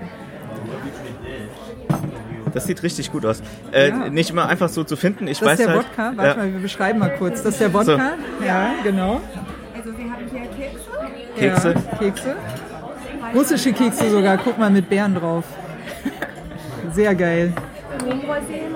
das 2.55 2.67
sieht 2.67 2.83
richtig 2.83 3.11
gut 3.13 3.27
aus. 3.27 3.43
Äh, 3.73 3.89
Ja. 3.89 4.09
Nicht 4.09 4.31
immer 4.31 4.49
einfach 4.49 4.69
so 4.69 4.83
zu 4.85 4.97
finden. 4.97 5.27
Ich 5.29 5.39
Das 5.41 5.49
weiß 5.49 5.59
ist 5.61 5.67
der 5.69 5.75
halt, 5.77 5.87
Wodka, 5.87 6.13
warte 6.17 6.31
ja, 6.31 6.37
mal, 6.45 6.53
wir 6.53 6.61
beschreiben 6.61 6.99
mal 6.99 7.11
kurz. 7.19 7.43
Das 7.43 7.55
ist 7.55 7.61
der 7.61 7.73
Wodka, 7.75 8.13
ja, 8.47 8.71
genau. 8.85 9.21
Kekse, 11.39 11.75
Kekse. 11.75 11.75
Ja, 11.75 11.99
Kekse. 11.99 12.37
Russische 13.35 13.73
Kekse 13.73 14.11
sogar, 14.11 14.39
guck 14.39 14.59
mal, 14.59 14.71
mit 14.71 14.89
Beeren 14.89 15.15
drauf. 15.15 15.45
Sehr 16.93 17.15
geil. 17.15 17.53
Rumrosinen, 18.05 18.75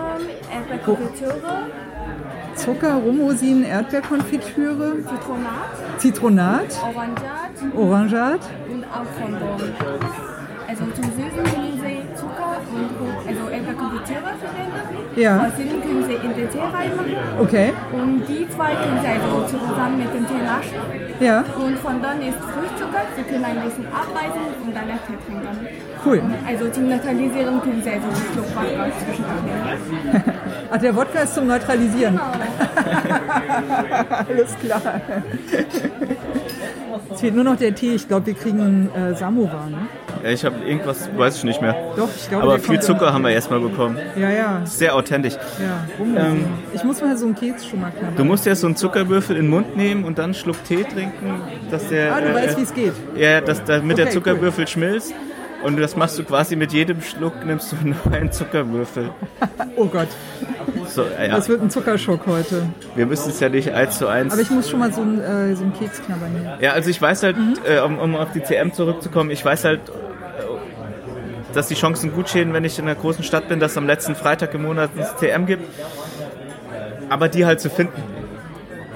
Erdbeerkonfitüre, 0.53 1.67
Zucker, 2.55 2.95
Rumrosinen, 2.95 3.65
Erdbeerkonfitüre, 3.65 4.97
Zitronat, 5.03 5.99
Zitronat, 5.99 6.83
Orangat 6.83 7.77
Orangat. 7.77 8.41
und 8.71 8.85
auch 8.85 9.07
Fondant. 9.19 9.63
Also 10.69 10.85
zum 10.95 11.05
Süßen 11.05 12.17
Zucker 12.17 12.61
und 12.73 13.29
also 13.29 13.49
Verwenden. 14.07 15.17
Ja. 15.17 15.45
Rosinen 15.45 15.81
können 15.83 16.05
Sie 16.05 16.15
in 16.15 16.35
den 16.35 16.49
Tee 16.51 16.59
reinmachen. 16.59 17.17
Okay, 17.41 17.73
Und 17.93 18.23
die 18.29 18.49
zwei 18.49 18.75
können 18.75 18.99
Sie 19.03 19.09
also 19.09 19.45
zusammen 19.47 19.99
mit 19.99 20.13
dem 20.15 20.27
Tee 20.27 20.43
naschen. 20.43 20.79
ja, 21.21 21.45
Und 21.59 21.79
Fondant 21.79 22.23
ist 22.23 22.39
Fruchtzucker. 22.39 23.03
Sie 23.17 23.23
können 23.23 23.45
ein 23.45 23.61
bisschen 23.63 23.87
abreißen 23.87 24.41
und 24.65 24.75
dann 24.75 24.89
Tee 25.07 25.17
trinken. 25.27 25.67
cool. 26.07 26.23
Also 26.47 26.69
zum 26.71 26.89
Neutralisieren 26.89 27.61
können 27.63 27.83
Sie 27.83 27.91
also 27.91 28.07
einen 28.07 28.17
Schluck 28.33 28.57
Wasser 28.57 28.91
zwischendurch. 29.05 30.35
Ach, 30.71 30.79
der 30.79 30.97
Wodka 30.97 31.19
ist 31.21 31.35
zum 31.35 31.47
Neutralisieren. 31.47 32.19
Alles 34.29 34.57
klar. 34.59 34.83
Es 37.13 37.21
fehlt 37.21 37.35
nur 37.35 37.45
noch 37.45 37.57
der 37.57 37.75
Tee. 37.75 37.95
Ich 37.95 38.09
glaube, 38.09 38.27
wir 38.27 38.35
kriegen 38.35 38.91
äh, 38.95 39.15
Samovar, 39.15 39.69
ne? 39.71 39.79
Ich 40.31 40.45
habe 40.45 40.57
irgendwas, 40.67 41.09
weiß 41.17 41.37
ich 41.39 41.45
nicht 41.45 41.61
mehr. 41.61 41.75
Doch, 41.97 42.09
ich 42.15 42.29
glaube, 42.29 42.45
Aber 42.45 42.53
der 42.55 42.63
viel 42.63 42.81
Zucker 42.81 43.13
haben 43.13 43.23
wir 43.23 43.31
erstmal 43.31 43.61
bekommen. 43.61 43.99
Ja, 44.17 44.31
ja, 44.31 44.63
Sehr 44.65 44.95
authentisch. 44.95 45.35
ja. 45.35 45.87
Rumrosinen. 45.99 46.45
ich 46.75 46.85
muss 46.85 47.01
mal 47.01 47.17
so 47.17 47.27
einen 47.27 47.35
Keks 47.35 47.67
schon 47.67 47.81
mal 47.81 47.91
knabbern. 47.91 48.17
Du 48.17 48.25
musst 48.25 48.47
ja 48.47 48.55
so 48.55 48.67
einen 48.67 48.77
Zuckerwürfel 48.77 49.37
in 49.37 49.43
den 49.43 49.51
Mund 49.51 49.77
nehmen 49.77 50.05
und 50.05 50.19
dann 50.19 50.27
einen 50.27 50.35
Schluck 50.35 50.63
Tee 50.65 50.85
trinken, 50.85 51.41
dass 51.71 51.89
der, 51.89 52.15
Ah, 52.15 52.21
du 52.21 52.29
äh, 52.29 52.35
weißt, 52.35 52.59
wie 52.59 52.63
es 52.63 52.75
geht. 52.75 52.93
ja, 53.17 53.41
dass 53.41 53.65
damit 53.65 53.99
der 53.99 54.07
Okay, 54.07 54.15
Zuckerwürfel 54.15 54.69
schmilzt. 54.69 55.13
Und 55.63 55.79
das 55.81 55.95
machst 55.97 56.19
du 56.19 56.25
quasi 56.25 56.57
mit 56.57 56.73
jedem 56.73 57.01
Schluck, 57.03 57.45
nimmst 57.47 57.73
du 57.73 57.77
einen 58.11 58.33
Zuckerwürfel. 58.33 59.11
Oh 59.77 59.87
Gott, 59.87 60.09
So, 60.89 61.03
ja. 61.03 61.29
das 61.29 61.49
wird 61.49 61.63
ein 61.63 61.71
Zuckerschock 61.71 62.27
heute. 62.27 62.65
Wir 62.97 63.07
müssen 63.07 63.31
es 63.31 63.39
ja 63.41 63.49
nicht 63.49 63.71
eins 63.73 63.99
zu 63.99 64.09
eins. 64.09 64.33
Aber 64.33 64.43
ich 64.43 64.51
muss 64.51 64.69
schon 64.69 64.81
mal 64.81 64.93
so 64.93 65.03
einen, 65.03 65.21
äh, 65.21 65.55
so 65.55 65.63
einen 65.63 65.73
Keks 65.73 66.03
knabbern 66.03 66.31
hier. 66.41 66.59
Ja, 66.61 66.73
also 66.73 66.91
ich 66.91 67.01
weiß 67.01 67.23
halt, 67.23 67.37
Mhm. 67.37 67.55
äh, 67.65 67.81
um, 67.81 67.99
um 67.99 68.17
auf 68.17 68.33
die 68.33 68.43
CM 68.43 68.73
zurückzukommen, 68.73 69.31
ich 69.31 69.45
weiß 69.45 69.65
halt, 69.65 69.81
äh, 69.89 69.93
dass 71.55 71.69
die 71.69 71.75
Chancen 71.75 72.13
gut 72.13 72.29
stehen, 72.29 72.53
wenn 72.53 72.65
ich 72.65 72.79
in 72.79 72.87
einer 72.87 72.95
großen 72.95 73.23
Stadt 73.25 73.49
bin, 73.49 73.61
dass 73.61 73.73
es 73.73 73.79
am 73.79 73.87
letzten 73.87 74.15
Freitag 74.17 74.55
im 74.55 74.63
Monat 74.63 74.91
eine 74.97 75.07
CM 75.17 75.47
gibt. 75.47 75.63
Aber 77.09 77.29
die 77.29 77.45
halt 77.47 77.61
zu 77.61 77.71
finden. 77.71 78.03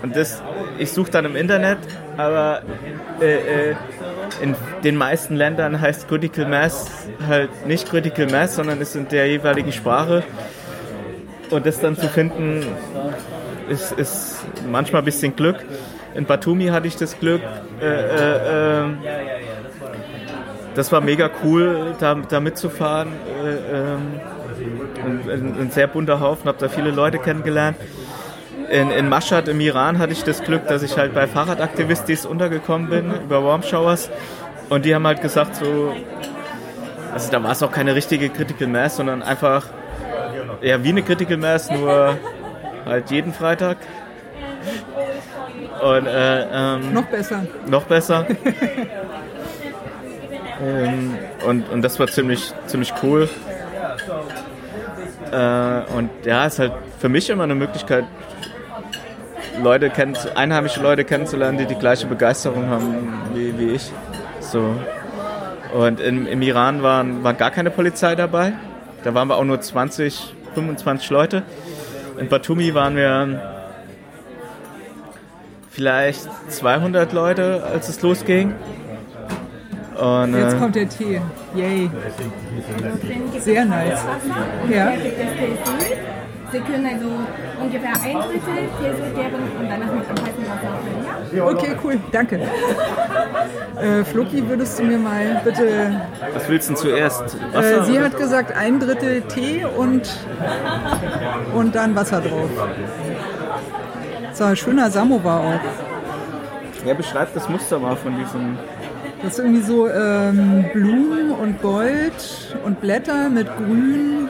Und 0.02 0.16
das, 0.16 0.42
ich 0.78 0.90
suche 0.92 1.10
dann 1.10 1.24
im 1.26 1.36
Internet, 1.36 1.78
aber 2.16 2.62
äh, 3.20 3.70
äh, 3.70 3.74
in 4.40 4.54
den 4.84 4.96
meisten 4.96 5.36
Ländern 5.36 5.80
heißt 5.80 6.08
Critical 6.08 6.46
Mass 6.46 7.06
halt 7.26 7.66
nicht 7.66 7.88
Critical 7.88 8.26
Mass, 8.30 8.56
sondern 8.56 8.80
ist 8.80 8.96
in 8.96 9.08
der 9.08 9.28
jeweiligen 9.28 9.72
Sprache. 9.72 10.22
Und 11.50 11.64
das 11.64 11.80
dann 11.80 11.96
zu 11.96 12.08
finden, 12.08 12.64
ist, 13.68 13.92
ist 13.92 14.44
manchmal 14.68 15.02
ein 15.02 15.04
bisschen 15.04 15.36
Glück. 15.36 15.64
In 16.14 16.24
Batumi 16.24 16.66
hatte 16.66 16.88
ich 16.88 16.96
das 16.96 17.18
Glück. 17.18 17.42
Äh, 17.80 17.84
äh, 17.84 18.80
äh, 18.80 18.84
das 20.74 20.92
war 20.92 21.00
mega 21.00 21.30
cool, 21.42 21.94
da, 21.98 22.14
da 22.14 22.40
mitzufahren. 22.40 23.08
Äh, 23.42 23.76
ähm, 23.76 24.20
ein, 25.30 25.60
ein, 25.60 25.70
sehr 25.70 25.86
bunter 25.86 26.20
Haufen, 26.20 26.48
habe 26.48 26.58
da 26.58 26.68
viele 26.68 26.90
Leute 26.90 27.18
kennengelernt. 27.18 27.76
In, 28.70 28.90
in 28.90 29.08
Mashhad 29.08 29.48
im 29.48 29.60
Iran 29.60 29.98
hatte 29.98 30.12
ich 30.12 30.24
das 30.24 30.42
Glück, 30.42 30.66
dass 30.68 30.82
ich 30.82 30.96
halt 30.96 31.14
bei 31.14 31.26
Fahrradaktivistis 31.26 32.26
untergekommen 32.26 32.88
bin 32.88 33.14
über 33.14 33.44
Warm 33.44 33.62
Showers. 33.62 34.10
Und 34.68 34.84
die 34.84 34.94
haben 34.94 35.06
halt 35.06 35.22
gesagt, 35.22 35.56
so, 35.56 35.92
also 37.12 37.30
da 37.30 37.42
war 37.42 37.52
es 37.52 37.62
auch 37.62 37.70
keine 37.70 37.94
richtige 37.94 38.28
Critical 38.28 38.68
Mass, 38.68 38.96
sondern 38.96 39.22
einfach 39.22 39.66
ja, 40.62 40.82
wie 40.82 40.88
eine 40.88 41.02
Critical 41.02 41.36
Mass, 41.36 41.70
nur 41.70 42.16
halt 42.84 43.10
jeden 43.10 43.32
Freitag. 43.32 43.76
Und, 45.82 46.06
äh, 46.06 46.46
ähm, 46.52 46.94
Noch 46.94 47.04
besser. 47.04 47.46
noch 47.66 47.84
besser. 47.84 48.26
ähm, 50.62 51.18
und, 51.46 51.68
und 51.70 51.82
das 51.82 52.00
war 52.00 52.06
ziemlich, 52.06 52.52
ziemlich 52.66 52.92
cool. 53.02 53.28
Äh, 55.30 55.80
und 55.94 56.10
ja, 56.24 56.46
ist 56.46 56.58
halt 56.58 56.72
für 56.98 57.08
mich 57.08 57.28
immer 57.28 57.44
eine 57.44 57.54
Möglichkeit, 57.54 58.04
Leute 59.62 59.90
kenn 59.90 60.16
einheimische 60.34 60.80
Leute 60.80 61.04
kennenzulernen, 61.04 61.58
die 61.58 61.66
die 61.66 61.74
gleiche 61.74 62.06
Begeisterung 62.06 62.68
haben 62.68 63.12
wie, 63.34 63.58
wie 63.58 63.70
ich. 63.70 63.90
So. 64.40 64.74
Und 65.74 66.00
im, 66.00 66.26
im 66.26 66.42
Iran 66.42 66.82
waren, 66.82 67.24
war 67.24 67.34
gar 67.34 67.50
keine 67.50 67.70
Polizei 67.70 68.14
dabei. 68.14 68.52
Da 69.04 69.14
waren 69.14 69.28
wir 69.28 69.36
auch 69.36 69.44
nur 69.44 69.60
20, 69.60 70.34
25 70.54 71.10
Leute. 71.10 71.42
In 72.18 72.28
Batumi 72.28 72.74
waren 72.74 72.96
wir 72.96 73.56
vielleicht 75.70 76.26
200 76.48 77.12
Leute, 77.12 77.62
als 77.64 77.88
es 77.88 78.00
losging. 78.00 78.54
Und, 80.00 80.34
Jetzt 80.34 80.54
äh, 80.54 80.58
kommt 80.58 80.74
der 80.74 80.88
Tee. 80.88 81.20
Yay. 81.54 81.90
Sehr 83.38 83.64
nice. 83.64 84.00
Ja. 84.70 84.92
Sie 86.52 86.60
können 86.60 86.86
also 86.86 87.08
ungefähr 87.60 87.92
ein 88.02 88.16
Drittel 88.18 88.68
Tee 88.78 88.90
sortieren 88.96 89.42
und 89.58 89.68
danach 89.68 89.92
mit 89.92 90.08
dem 90.08 90.24
heißen 90.24 90.44
Wasser 90.44 90.78
füllen. 90.82 91.36
Ja? 91.36 91.44
Okay, 91.44 91.76
cool. 91.84 92.00
Danke. 92.12 92.40
Äh, 93.76 94.04
Floki, 94.04 94.48
würdest 94.48 94.78
du 94.78 94.84
mir 94.84 94.96
mal 94.96 95.42
bitte. 95.44 96.00
was 96.32 96.48
willst 96.48 96.70
du 96.70 96.72
denn 96.72 96.80
zuerst? 96.80 97.22
Äh, 97.34 97.54
Wasser? 97.54 97.84
sie 97.84 97.92
oder? 97.92 98.04
hat 98.06 98.16
gesagt, 98.16 98.56
ein 98.56 98.80
Drittel 98.80 99.20
Tee 99.22 99.66
und, 99.66 100.16
und 101.54 101.74
dann 101.74 101.94
Wasser 101.94 102.22
drauf. 102.22 102.48
So, 104.32 104.44
ein 104.44 104.56
schöner 104.56 104.90
Samovar 104.90 105.40
auch. 105.40 106.86
ja, 106.86 106.94
beschreib 106.94 107.34
das 107.34 107.50
Muster 107.50 107.78
mal 107.78 107.96
von 107.96 108.16
diesem. 108.16 108.56
Das 109.22 109.32
ist 109.32 109.38
irgendwie 109.40 109.62
so 109.62 109.88
ähm, 109.88 110.64
Blumen 110.72 111.32
und 111.32 111.60
Gold 111.60 112.56
und 112.64 112.80
Blätter 112.80 113.28
mit 113.28 113.46
Grün 113.58 114.28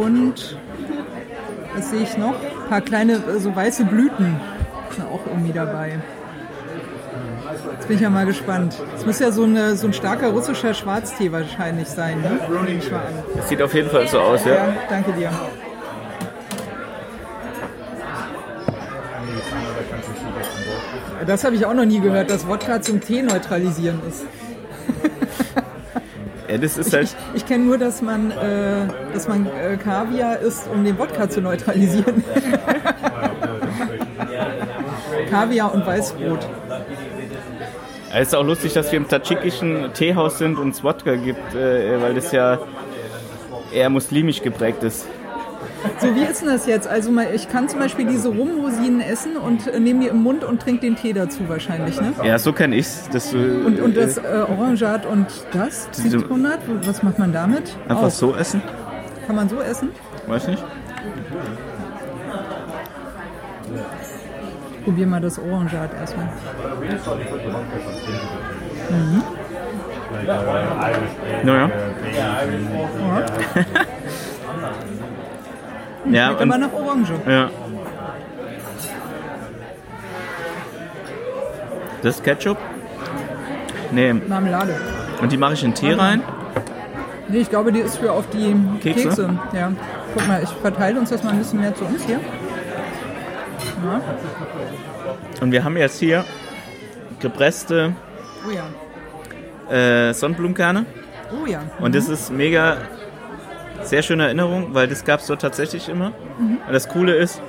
und 0.00 0.56
was 1.74 1.90
sehe 1.90 2.02
ich 2.02 2.16
noch? 2.18 2.34
Ein 2.34 2.68
paar 2.68 2.80
kleine 2.80 3.14
äh, 3.14 3.38
so 3.38 3.54
weiße 3.54 3.84
Blüten 3.84 4.40
sind 4.90 5.06
auch 5.06 5.26
irgendwie 5.26 5.52
dabei. 5.52 5.98
Jetzt 7.72 7.88
bin 7.88 7.96
ich 7.96 8.02
ja 8.02 8.10
mal 8.10 8.26
gespannt. 8.26 8.76
Es 8.96 9.04
muss 9.04 9.18
ja 9.18 9.30
so, 9.30 9.44
eine, 9.44 9.76
so 9.76 9.86
ein 9.86 9.92
starker 9.92 10.28
russischer 10.28 10.74
Schwarztee 10.74 11.32
wahrscheinlich 11.32 11.88
sein, 11.88 12.20
ne? 12.20 12.38
Das 13.36 13.48
sieht 13.48 13.60
auf 13.60 13.74
jeden 13.74 13.90
Fall 13.90 14.06
so 14.08 14.20
aus, 14.20 14.44
ja. 14.44 14.54
Ja, 14.54 14.74
danke 14.88 15.12
dir. 15.12 15.30
Das 21.26 21.44
habe 21.44 21.54
ich 21.54 21.64
auch 21.66 21.74
noch 21.74 21.84
nie 21.84 22.00
gehört, 22.00 22.30
dass 22.30 22.46
Wodka 22.48 22.80
zum 22.80 23.00
Tee 23.00 23.22
neutralisieren 23.22 24.00
ist. 24.08 24.24
Ja, 26.52 26.58
das 26.58 26.76
ist 26.76 26.92
halt. 26.92 27.16
Ich 27.32 27.46
kenne 27.46 27.64
nur, 27.64 27.78
dass 27.78 28.02
man, 28.02 28.30
äh, 28.30 28.86
dass 29.14 29.26
man 29.26 29.46
äh, 29.46 29.78
Kaviar 29.78 30.38
isst, 30.40 30.68
um 30.70 30.84
den 30.84 30.98
Wodka 30.98 31.30
zu 31.30 31.40
neutralisieren. 31.40 32.22
Kaviar 35.30 35.72
und 35.72 35.86
Weißbrot. 35.86 36.46
Es 38.12 38.28
ist 38.28 38.34
auch 38.34 38.44
lustig, 38.44 38.74
dass 38.74 38.92
wir 38.92 38.98
im 38.98 39.08
tadschikischen 39.08 39.94
Teehaus 39.94 40.36
sind 40.36 40.58
und 40.58 40.74
es 40.74 40.84
Wodka 40.84 41.16
gibt, 41.16 41.54
äh, 41.54 41.98
weil 42.02 42.12
das 42.12 42.32
ja 42.32 42.58
eher 43.72 43.88
muslimisch 43.88 44.42
geprägt 44.42 44.82
ist. 44.82 45.06
So, 46.00 46.14
wie 46.14 46.22
ist 46.22 46.42
denn 46.42 46.48
das 46.48 46.66
jetzt? 46.66 46.86
Also 46.86 47.10
mal, 47.10 47.26
ich 47.34 47.48
kann 47.48 47.68
zum 47.68 47.80
Beispiel 47.80 48.06
diese 48.06 48.28
Rumrosinen 48.28 49.00
essen 49.00 49.36
und 49.36 49.66
äh, 49.66 49.80
nehme 49.80 50.00
die 50.00 50.06
im 50.08 50.22
Mund 50.22 50.44
und 50.44 50.62
trinke 50.62 50.82
den 50.82 50.96
Tee 50.96 51.12
dazu 51.12 51.48
wahrscheinlich, 51.48 52.00
ne? 52.00 52.12
Ja, 52.22 52.38
so 52.38 52.52
kenne 52.52 52.76
ich's. 52.76 53.08
Das, 53.12 53.32
äh, 53.32 53.36
Und, 53.36 53.80
und 53.80 53.96
das 53.96 54.16
äh, 54.18 54.22
Orangat 54.48 55.06
und 55.06 55.26
das 55.52 55.90
Zitronat, 55.90 56.60
was 56.84 57.02
macht 57.02 57.18
man 57.18 57.32
damit? 57.32 57.76
einfach 57.88 58.04
Auch. 58.04 58.10
so 58.10 58.34
essen. 58.36 58.62
Kann 59.26 59.36
man 59.36 59.48
so 59.48 59.60
essen? 59.60 59.90
Weiß 60.26 60.46
nicht. 60.48 60.62
Probier 64.84 65.06
mal 65.06 65.20
das 65.20 65.38
Orangat 65.38 65.94
erstmal. 65.94 66.28
Naja. 71.44 71.70
Ja, 72.14 72.38
Schmeckt 76.04 76.40
aber 76.40 76.54
und, 76.54 76.60
nach 76.60 76.72
Orange. 76.72 77.12
ja. 77.26 77.50
Das 82.02 82.16
ist 82.16 82.24
Ketchup? 82.24 82.58
Nee, 83.92 84.12
Marmelade. 84.12 84.74
und 85.20 85.30
die 85.30 85.36
mache 85.36 85.54
ich 85.54 85.62
in 85.62 85.74
Tee 85.74 85.92
rein. 85.92 86.22
Nee, 87.28 87.38
ich 87.38 87.50
glaube, 87.50 87.70
die 87.72 87.80
ist 87.80 87.98
für 87.98 88.10
auf 88.12 88.28
die 88.30 88.56
Kekse? 88.80 89.04
Kekse. 89.08 89.38
Ja. 89.52 89.72
Guck 90.14 90.26
mal, 90.26 90.42
ich 90.42 90.48
verteile 90.50 90.98
uns 90.98 91.10
das 91.10 91.22
mal 91.22 91.30
ein 91.30 91.38
bisschen 91.38 91.60
mehr 91.60 91.74
zu 91.74 91.84
uns 91.84 92.04
hier. 92.04 92.18
Ja. 93.84 94.00
Und 95.40 95.52
wir 95.52 95.62
haben 95.64 95.76
jetzt 95.76 95.98
hier 96.00 96.24
gepresste 97.20 97.94
Oh 98.46 98.50
ja. 99.70 99.76
äh, 99.76 100.12
Sonnenblumenkerne. 100.12 100.84
Oh 101.40 101.46
ja. 101.46 101.60
Und 101.78 101.94
das 101.94 102.08
ist 102.08 102.30
mega 102.32 102.78
sehr 103.84 104.02
schöne 104.02 104.24
Erinnerung, 104.24 104.74
weil 104.74 104.88
das 104.88 105.04
gab 105.04 105.20
es 105.20 105.26
dort 105.26 105.42
tatsächlich 105.42 105.88
immer. 105.88 106.12
Und 106.38 106.72
das 106.72 106.88
Coole 106.88 107.14
ist, 107.14 107.40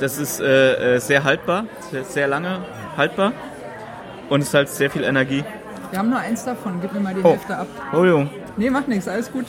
das 0.00 0.18
ist 0.18 0.40
äh, 0.40 0.96
äh, 0.96 0.98
sehr 0.98 1.24
haltbar, 1.24 1.64
sehr, 1.90 2.04
sehr 2.04 2.26
lange 2.28 2.58
haltbar. 2.96 3.32
Und 4.28 4.42
es 4.42 4.52
hat 4.54 4.68
sehr 4.68 4.90
viel 4.90 5.04
Energie. 5.04 5.44
Wir 5.90 5.98
haben 5.98 6.10
nur 6.10 6.18
eins 6.18 6.44
davon. 6.44 6.80
Gib 6.80 6.92
mir 6.94 7.00
mal 7.00 7.14
die 7.14 7.20
Oh. 7.22 7.30
Hälfte 7.32 7.56
ab. 7.56 7.66
Oh 7.92 8.04
jo. 8.04 8.26
Nee, 8.56 8.70
macht 8.70 8.88
nichts. 8.88 9.06
Alles 9.08 9.30
gut. 9.30 9.46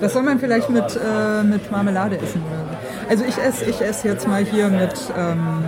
Das 0.00 0.12
soll 0.12 0.22
man 0.22 0.38
vielleicht 0.38 0.70
mit, 0.70 0.84
äh, 0.96 1.42
mit 1.42 1.70
Marmelade 1.70 2.16
essen. 2.18 2.42
Also 3.08 3.24
ich 3.24 3.38
esse 3.38 3.64
ich 3.66 3.80
ess 3.80 4.02
jetzt 4.02 4.26
mal 4.26 4.44
hier 4.44 4.68
mit, 4.68 4.92
ähm, 5.16 5.64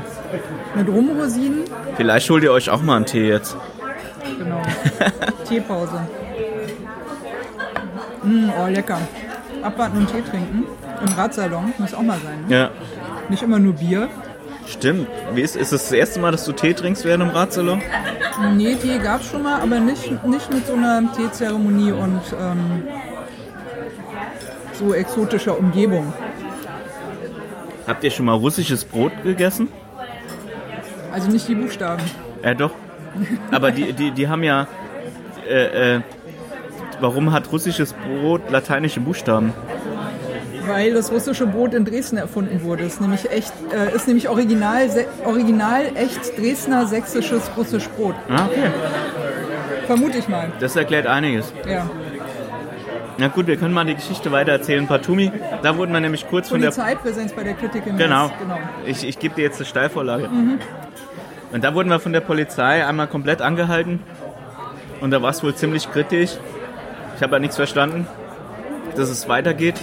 mit 0.75 0.89
Rumrosinen. 0.89 1.65
Vielleicht 1.97 2.29
holt 2.31 2.43
ihr 2.43 2.53
euch 2.53 2.69
auch 2.71 2.83
mal 2.83 2.97
einen 2.97 3.07
Tee 3.07 3.29
jetzt. 3.29 3.57
Genau. 4.39 4.61
Teepause. 5.49 6.01
Mm, 8.23 8.51
oh, 8.51 8.66
lecker. 8.69 8.99
Abwarten 9.62 9.99
und 9.99 10.11
Tee 10.11 10.23
trinken. 10.23 10.64
Im 11.07 11.12
Radsalon 11.14 11.73
muss 11.79 11.95
auch 11.95 12.03
mal 12.03 12.19
sein. 12.19 12.47
Ne? 12.49 12.55
Ja. 12.55 12.71
Nicht 13.29 13.43
immer 13.43 13.59
nur 13.59 13.75
Bier. 13.75 14.09
Stimmt. 14.66 15.09
Wie 15.35 15.41
ist, 15.41 15.57
ist 15.57 15.73
es 15.73 15.85
das 15.85 15.93
erste 15.93 16.21
Mal, 16.21 16.33
dass 16.33 16.45
du 16.45 16.53
Tee 16.53 16.75
trinkst 16.75 17.05
während 17.05 17.23
im 17.25 17.31
Radsalon? 17.31 17.81
Nee, 18.57 18.75
Tee 18.77 18.99
gab 18.99 19.21
es 19.21 19.31
schon 19.31 19.43
mal, 19.43 19.61
aber 19.61 19.81
nicht, 19.81 20.25
nicht 20.25 20.53
mit 20.53 20.66
so 20.66 20.75
einer 20.75 21.12
Teezeremonie 21.12 21.93
und 21.93 22.21
ähm, 22.41 22.85
so 24.75 24.95
exotischer 24.95 25.59
Umgebung. 25.59 26.12
Habt 27.87 28.05
ihr 28.05 28.11
schon 28.11 28.27
mal 28.27 28.35
russisches 28.35 28.85
Brot 28.85 29.12
gegessen? 29.24 29.69
Also 31.11 31.31
nicht 31.31 31.49
die 31.49 31.55
Buchstaben. 31.55 32.03
Ja, 32.45 32.55
doch. 32.55 32.73
Aber 33.51 33.70
die, 33.70 33.93
die, 33.93 34.11
die 34.11 34.28
haben 34.28 34.43
ja. 34.43 34.66
Äh, 35.49 35.97
äh, 35.97 36.01
warum 37.01 37.33
hat 37.33 37.51
russisches 37.53 37.93
Brot 37.95 38.51
lateinische 38.51 39.01
Buchstaben? 39.01 39.53
Weil 40.66 40.93
das 40.93 41.11
russische 41.11 41.47
Brot 41.47 41.73
in 41.73 41.85
Dresden 41.85 42.19
erfunden 42.19 42.62
wurde. 42.62 42.85
Ist 42.85 43.01
nämlich 43.01 43.31
echt, 43.31 43.53
äh, 43.73 43.95
ist 43.95 44.07
nämlich 44.07 44.29
original, 44.29 44.89
original 45.25 45.87
echt 45.95 46.39
Dresdner 46.39 46.87
sächsisches 46.87 47.51
russisch 47.57 47.89
Brot. 47.89 48.15
Ah, 48.29 48.47
okay. 48.47 48.70
Vermute 49.87 50.19
ich 50.19 50.29
mal. 50.29 50.53
Das 50.61 50.77
erklärt 50.77 51.07
einiges. 51.07 51.53
Ja. 51.66 51.89
Na 53.16 53.29
gut, 53.29 53.47
wir 53.47 53.57
können 53.57 53.75
mal 53.75 53.85
die 53.85 53.95
Geschichte 53.95 54.31
weiter 54.31 54.53
erzählen. 54.53 54.87
Batumi, 54.87 55.33
da 55.62 55.77
wurden 55.77 55.93
wir 55.93 56.01
nämlich 56.01 56.29
kurz 56.29 56.51
von 56.51 56.61
der. 56.61 56.69
Polizeipräsenz 56.69 57.33
bei 57.33 57.43
der 57.43 57.55
Kritik 57.55 57.87
im 57.87 57.97
Genau. 57.97 58.31
Genau. 58.39 58.59
Ich, 58.87 59.09
ich 59.09 59.19
gebe 59.19 59.35
dir 59.35 59.43
jetzt 59.43 59.57
eine 59.57 59.66
Steilvorlage. 59.66 60.29
Und 61.51 61.65
da 61.65 61.75
wurden 61.75 61.89
wir 61.89 61.99
von 61.99 62.12
der 62.12 62.20
Polizei 62.20 62.87
einmal 62.87 63.07
komplett 63.09 63.41
angehalten. 63.41 64.01
Und 65.01 65.11
da 65.11 65.23
war 65.23 65.31
es 65.31 65.43
wohl 65.43 65.55
ziemlich 65.55 65.91
kritisch. 65.91 66.33
Ich 67.19 67.23
habe 67.23 67.35
ja 67.35 67.39
nichts 67.40 67.57
verstanden, 67.57 68.07
dass 68.97 69.11
es 69.11 69.28
weitergeht. 69.28 69.74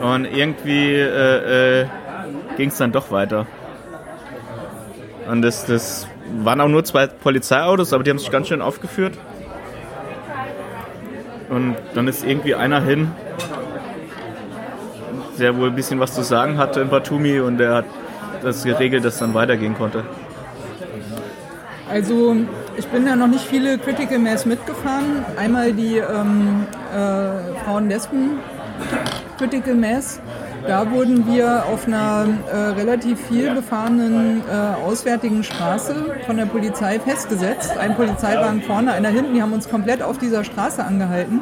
Und 0.00 0.24
irgendwie 0.24 0.94
äh, 0.94 1.82
äh, 1.82 1.86
ging 2.56 2.70
es 2.70 2.78
dann 2.78 2.90
doch 2.90 3.10
weiter. 3.12 3.46
Und 5.30 5.42
das, 5.42 5.66
das 5.66 6.08
waren 6.38 6.60
auch 6.60 6.68
nur 6.68 6.82
zwei 6.82 7.06
Polizeiautos, 7.06 7.92
aber 7.92 8.02
die 8.02 8.10
haben 8.10 8.18
sich 8.18 8.30
ganz 8.30 8.48
schön 8.48 8.62
aufgeführt. 8.62 9.16
Und 11.50 11.76
dann 11.94 12.08
ist 12.08 12.24
irgendwie 12.24 12.54
einer 12.54 12.80
hin 12.80 13.12
der 15.38 15.56
wohl 15.56 15.68
ein 15.68 15.74
bisschen 15.74 16.00
was 16.00 16.14
zu 16.14 16.22
sagen 16.22 16.58
hatte 16.58 16.80
in 16.80 16.88
Batumi 16.88 17.40
und 17.40 17.58
der 17.58 17.74
hat 17.74 17.84
das 18.42 18.64
geregelt, 18.64 19.04
dass 19.04 19.14
es 19.14 19.20
dann 19.20 19.34
weitergehen 19.34 19.74
konnte. 19.74 20.04
Also 21.90 22.36
ich 22.76 22.86
bin 22.88 23.06
ja 23.06 23.16
noch 23.16 23.26
nicht 23.26 23.44
viele 23.44 23.78
Critical 23.78 24.18
Mass 24.18 24.46
mitgefahren. 24.46 25.24
Einmal 25.36 25.72
die 25.72 25.96
ähm, 25.96 26.66
äh, 26.92 27.64
Frauen-Lesben 27.64 28.38
Critical 29.38 29.74
Mass. 29.74 30.20
Da 30.66 30.90
wurden 30.90 31.26
wir 31.26 31.64
auf 31.66 31.86
einer 31.86 32.26
äh, 32.50 32.56
relativ 32.56 33.20
viel 33.26 33.52
befahrenen 33.52 34.42
äh, 34.48 34.84
auswärtigen 34.84 35.42
Straße 35.42 35.94
von 36.24 36.36
der 36.36 36.46
Polizei 36.46 37.00
festgesetzt. 37.00 37.76
Ein 37.76 37.96
Polizeiwagen 37.96 38.62
vorne, 38.62 38.92
einer 38.92 39.08
hinten. 39.08 39.34
Die 39.34 39.42
haben 39.42 39.52
uns 39.52 39.68
komplett 39.68 40.02
auf 40.02 40.18
dieser 40.18 40.44
Straße 40.44 40.84
angehalten. 40.84 41.40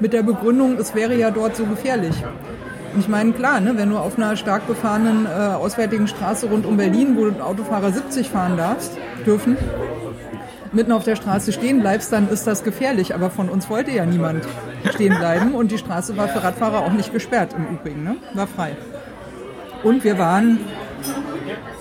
Mit 0.00 0.12
der 0.12 0.24
Begründung, 0.24 0.76
es 0.78 0.94
wäre 0.94 1.14
ja 1.14 1.30
dort 1.30 1.54
so 1.54 1.64
gefährlich. 1.64 2.16
Und 2.94 3.00
ich 3.00 3.08
meine, 3.08 3.32
klar, 3.32 3.60
ne, 3.60 3.76
wenn 3.76 3.88
du 3.88 3.96
auf 3.96 4.18
einer 4.18 4.36
stark 4.36 4.66
befahrenen 4.66 5.26
äh, 5.26 5.54
auswärtigen 5.54 6.08
Straße 6.08 6.46
rund 6.46 6.66
um 6.66 6.76
Berlin, 6.76 7.16
wo 7.16 7.26
du 7.26 7.40
Autofahrer 7.40 7.92
70 7.92 8.28
fahren 8.28 8.56
darfst, 8.56 8.92
dürfen, 9.24 9.56
mitten 10.72 10.92
auf 10.92 11.04
der 11.04 11.16
Straße 11.16 11.52
stehen 11.52 11.80
bleibst, 11.80 12.12
dann 12.12 12.28
ist 12.28 12.46
das 12.46 12.64
gefährlich. 12.64 13.14
Aber 13.14 13.30
von 13.30 13.48
uns 13.48 13.68
wollte 13.70 13.90
ja 13.90 14.06
niemand 14.06 14.44
stehen 14.92 15.16
bleiben 15.18 15.54
und 15.54 15.70
die 15.70 15.78
Straße 15.78 16.16
war 16.16 16.28
für 16.28 16.42
Radfahrer 16.42 16.80
auch 16.80 16.92
nicht 16.92 17.12
gesperrt 17.12 17.54
im 17.56 17.76
Übrigen, 17.76 18.02
ne? 18.04 18.16
war 18.34 18.46
frei. 18.46 18.76
Und 19.82 20.04
wir 20.04 20.18
waren 20.18 20.60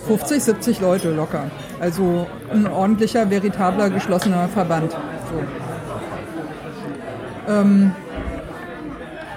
50, 0.08 0.44
70 0.44 0.82
Leute 0.82 1.12
locker. 1.12 1.52
Also 1.80 2.28
ein 2.52 2.68
ordentlicher, 2.68 3.30
veritabler, 3.30 3.90
geschlossener 3.90 4.48
Verband. 4.48 4.92
So. 4.92 5.00
Ähm, 7.54 7.92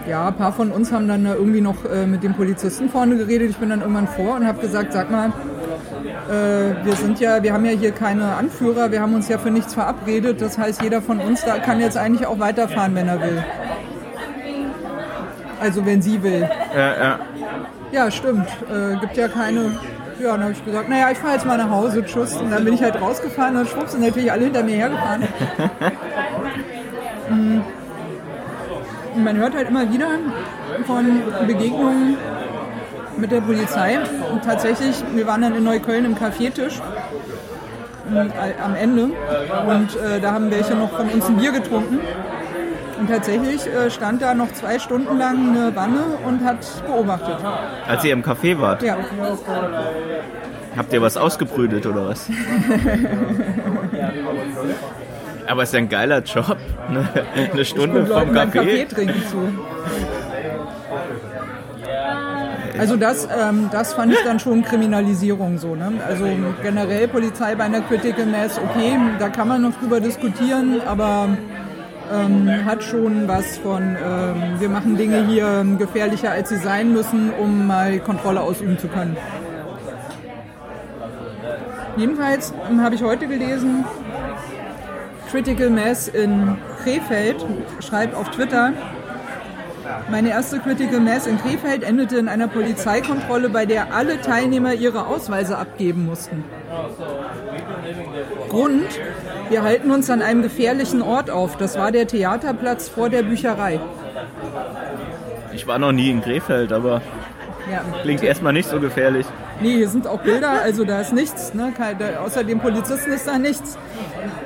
ja, 0.09 0.29
ein 0.29 0.35
paar 0.35 0.53
von 0.53 0.71
uns 0.71 0.93
haben 0.93 1.09
dann 1.09 1.25
irgendwie 1.25 1.61
noch 1.61 1.85
äh, 1.85 2.07
mit 2.07 2.23
dem 2.23 2.35
Polizisten 2.35 2.91
vorne 2.91 3.17
geredet. 3.17 3.51
Ich 3.51 3.57
bin 3.57 3.71
dann 3.71 3.81
irgendwann 3.81 4.09
vor 4.09 4.37
und 4.37 4.47
habe 4.47 4.61
gesagt, 4.61 4.93
sag 4.93 5.11
mal, 5.11 5.33
äh, 6.05 6.85
wir 6.85 6.97
sind 6.97 7.21
ja, 7.21 7.43
wir 7.43 7.53
haben 7.53 7.65
ja 7.65 7.73
hier 7.73 7.93
keine 7.93 8.35
Anführer, 8.37 8.91
wir 8.91 9.01
haben 9.01 9.15
uns 9.15 9.29
ja 9.29 9.39
für 9.39 9.51
nichts 9.51 9.75
verabredet. 9.75 10.41
Das 10.41 10.59
heißt, 10.59 10.83
jeder 10.83 11.01
von 11.01 11.21
uns 11.21 11.45
da 11.45 11.59
kann 11.59 11.81
jetzt 11.81 11.97
eigentlich 11.97 12.27
auch 12.27 12.39
weiterfahren, 12.39 12.95
wenn 12.95 13.09
er 13.09 13.21
will. 13.21 13.45
Also 15.61 15.87
wenn 15.87 16.03
sie 16.03 16.23
will. 16.23 16.49
Ja, 16.75 17.03
ja. 17.03 17.19
Ja, 17.93 18.11
stimmt. 18.11 18.49
Äh, 18.71 18.97
gibt 19.01 19.17
ja 19.17 19.29
keine. 19.29 19.79
Ja, 20.21 20.33
dann 20.33 20.43
habe 20.43 20.53
ich 20.53 20.65
gesagt, 20.65 20.89
naja, 20.89 21.11
ich 21.11 21.19
fahre 21.19 21.35
jetzt 21.35 21.47
mal 21.47 21.59
nach 21.59 21.71
Hause, 21.71 22.05
tschüss. 22.05 22.35
Und 22.35 22.51
dann 22.51 22.65
bin 22.65 22.75
ich 22.75 22.83
halt 22.83 23.01
rausgefahren 23.01 23.57
und 23.57 23.69
schwupps 23.69 23.93
sind 23.93 24.03
natürlich 24.03 24.31
alle 24.31 24.45
hinter 24.45 24.63
mir 24.63 24.77
hergefahren. 24.77 25.29
Mm. 27.27 27.63
Und 29.15 29.25
man 29.25 29.35
hört 29.39 29.55
halt 29.55 29.71
immer 29.71 29.91
wieder 29.91 30.09
von 30.87 31.23
Begegnungen 31.47 32.19
mit 33.17 33.31
der 33.31 33.41
Polizei. 33.41 33.99
Und 34.31 34.45
tatsächlich, 34.45 34.97
wir 35.15 35.27
waren 35.27 35.43
dann 35.43 35.55
in 35.55 35.65
Neukölln 35.65 36.05
im 36.05 36.15
Kaffeetisch 36.15 36.81
am 38.63 38.75
Ende 38.75 39.05
und 39.05 39.97
äh, 39.97 40.21
da 40.21 40.33
haben 40.33 40.51
welche 40.51 40.75
noch 40.75 40.91
von 40.91 41.09
uns 41.09 41.25
ein 41.27 41.37
Bier 41.37 41.53
getrunken. 41.53 42.01
Und 42.99 43.09
tatsächlich 43.09 43.67
äh, 43.67 43.91
stand 43.91 44.23
da 44.23 44.35
noch 44.35 44.53
zwei 44.53 44.79
Stunden 44.79 45.19
lang 45.19 45.57
eine 45.57 45.75
Wanne 45.75 46.19
und 46.25 46.45
hat 46.45 46.59
beobachtet. 46.87 47.39
Als 47.89 48.05
ihr 48.05 48.13
im 48.13 48.23
Café 48.23 48.59
wart? 48.61 48.83
Ja. 48.83 48.99
Habt 50.77 50.93
ihr 50.93 51.03
was 51.03 51.17
ausgebrütet 51.17 51.87
oder 51.87 52.09
was? 52.09 52.29
Aber 55.47 55.63
es 55.63 55.69
ist 55.69 55.75
ja 55.75 55.79
ein 55.79 55.89
geiler 55.89 56.23
Job. 56.23 56.57
Ne? 56.91 57.09
Eine 57.53 57.65
Stunde 57.65 58.07
vom 58.07 58.31
Café. 58.31 58.51
Kaffee 58.51 58.85
trinken 58.87 59.23
zu. 59.29 59.53
Also 62.79 62.97
das, 62.97 63.27
ähm, 63.27 63.69
das 63.71 63.95
fand 63.95 64.13
ich 64.13 64.19
dann 64.25 64.41
schon 64.41 64.63
Kriminalisierung 64.63 65.59
so. 65.59 65.77
Ne? 65.77 65.93
Also 66.07 66.27
generell 66.63 67.09
Polizei 67.09 67.55
bei 67.55 67.65
einer 67.65 67.81
Critical 67.83 68.27
Mass, 68.27 68.59
okay, 68.59 68.99
da 69.19 69.29
kann 69.29 69.49
man 69.49 69.63
noch 69.63 69.79
drüber 69.79 70.01
diskutieren, 70.01 70.81
aber 70.85 71.29
ähm, 72.13 72.65
hat 72.65 72.83
schon 72.83 73.29
was 73.29 73.59
von, 73.59 73.83
ähm, 73.83 74.61
wir 74.61 74.69
machen 74.69 74.97
Dinge 74.97 75.27
hier 75.27 75.65
gefährlicher, 75.79 76.33
als 76.33 76.49
sie 76.49 76.57
sein 76.57 76.93
müssen, 76.93 77.31
um 77.31 77.67
mal 77.67 77.99
Kontrolle 78.01 78.41
ausüben 78.41 78.79
zu 78.79 78.89
können. 78.89 79.17
Jedenfalls 81.97 82.53
ähm, 82.69 82.83
habe 82.83 82.97
ich 82.97 83.03
heute 83.03 83.29
gelesen, 83.29 83.85
Critical 85.31 85.71
Mass 85.71 86.09
in 86.09 86.57
Krefeld 86.83 87.37
schreibt 87.81 88.15
auf 88.15 88.31
Twitter, 88.31 88.73
meine 90.11 90.31
erste 90.31 90.59
Critical 90.61 91.01
Mass 91.01 91.27
in 91.27 91.39
Krefeld 91.39 91.83
endete 91.83 92.17
in 92.19 92.29
einer 92.29 92.49
Polizeikontrolle, 92.49 93.49
bei 93.49 93.67
der 93.67 93.95
alle 93.95 94.21
Teilnehmer 94.21 94.75
ihre 94.75 95.07
Ausweise 95.07 95.59
abgeben 95.59 96.07
mussten. 96.07 96.45
Grund, 98.49 98.87
wir 99.49 99.63
halten 99.63 99.91
uns 99.91 100.11
an 100.11 100.23
einem 100.23 100.43
gefährlichen 100.43 101.03
Ort 101.03 101.31
auf. 101.31 101.57
Das 101.57 101.79
war 101.79 101.93
der 101.93 102.07
Theaterplatz 102.07 102.89
vor 102.89 103.09
der 103.11 103.23
Bücherei. 103.23 103.81
Ich 105.53 105.67
war 105.67 105.79
noch 105.79 105.93
nie 105.93 106.11
in 106.11 106.21
Krefeld, 106.21 106.73
aber 106.73 107.01
Ja. 107.71 107.81
klingt 108.03 108.23
erstmal 108.23 108.53
nicht 108.53 108.69
so 108.69 108.81
gefährlich. 108.81 109.27
Nee, 109.61 109.77
hier 109.77 109.89
sind 109.89 110.07
auch 110.07 110.21
Bilder, 110.21 110.51
also 110.63 110.85
da 110.85 111.01
ist 111.01 111.13
nichts. 111.13 111.55
Ne? 111.55 111.73
Außer 112.25 112.43
dem 112.45 112.61
Polizisten 112.61 113.13
ist 113.13 113.27
da 113.27 113.39
nichts. 113.39 113.79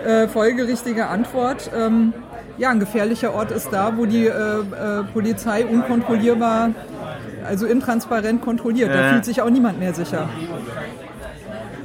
Äh, 0.04 0.28
folgerichtige 0.28 1.06
Antwort. 1.06 1.70
Ähm, 1.76 2.12
ja, 2.58 2.70
ein 2.70 2.80
gefährlicher 2.80 3.34
Ort 3.34 3.50
ist 3.50 3.72
da, 3.72 3.96
wo 3.96 4.04
die 4.06 4.26
äh, 4.26 4.30
äh, 4.30 5.04
Polizei 5.12 5.64
unkontrollierbar, 5.64 6.70
also 7.46 7.66
intransparent 7.66 8.42
kontrolliert. 8.42 8.94
Da 8.94 9.10
fühlt 9.10 9.24
sich 9.24 9.40
auch 9.40 9.50
niemand 9.50 9.78
mehr 9.78 9.94
sicher. 9.94 10.28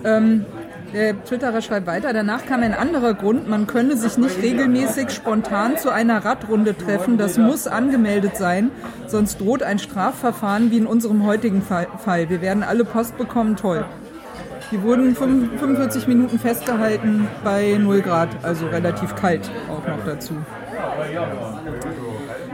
Ähm, 0.04 0.46
der 0.94 1.24
Twitterer 1.24 1.62
schreibt 1.62 1.88
weiter, 1.88 2.14
danach 2.14 2.46
kam 2.46 2.62
ein 2.62 2.76
anderer 2.76 3.16
Grund, 3.16 3.50
man 3.50 3.66
könne 3.66 3.98
sich 3.98 4.18
nicht 4.18 4.42
regelmäßig 4.44 5.10
spontan 5.10 5.78
zu 5.78 5.90
einer 5.90 6.24
Radrunde 6.24 6.78
treffen, 6.78 7.18
das 7.18 7.40
muss 7.40 7.66
angemeldet 7.66 8.38
sein, 8.38 8.70
sonst 9.08 9.42
droht 9.42 9.64
ein 9.64 9.80
Strafverfahren 9.80 10.70
wie 10.70 10.78
in 10.78 10.86
unserem 10.86 11.26
heutigen 11.26 11.64
Fall. 11.64 12.30
Wir 12.30 12.42
werden 12.42 12.62
alle 12.62 12.86
Post 12.86 13.18
bekommen, 13.18 13.56
toll. 13.56 13.86
Die 14.72 14.84
wurden 14.84 15.16
fünf- 15.16 15.60
45 15.60 16.08
Minuten 16.08 16.38
festgehalten 16.38 17.28
bei 17.44 17.78
0 17.80 18.02
Grad, 18.02 18.30
also 18.44 18.68
relativ 18.68 19.16
kalt 19.16 19.50
auch 19.70 19.88
noch 19.88 20.06
dazu. 20.06 20.34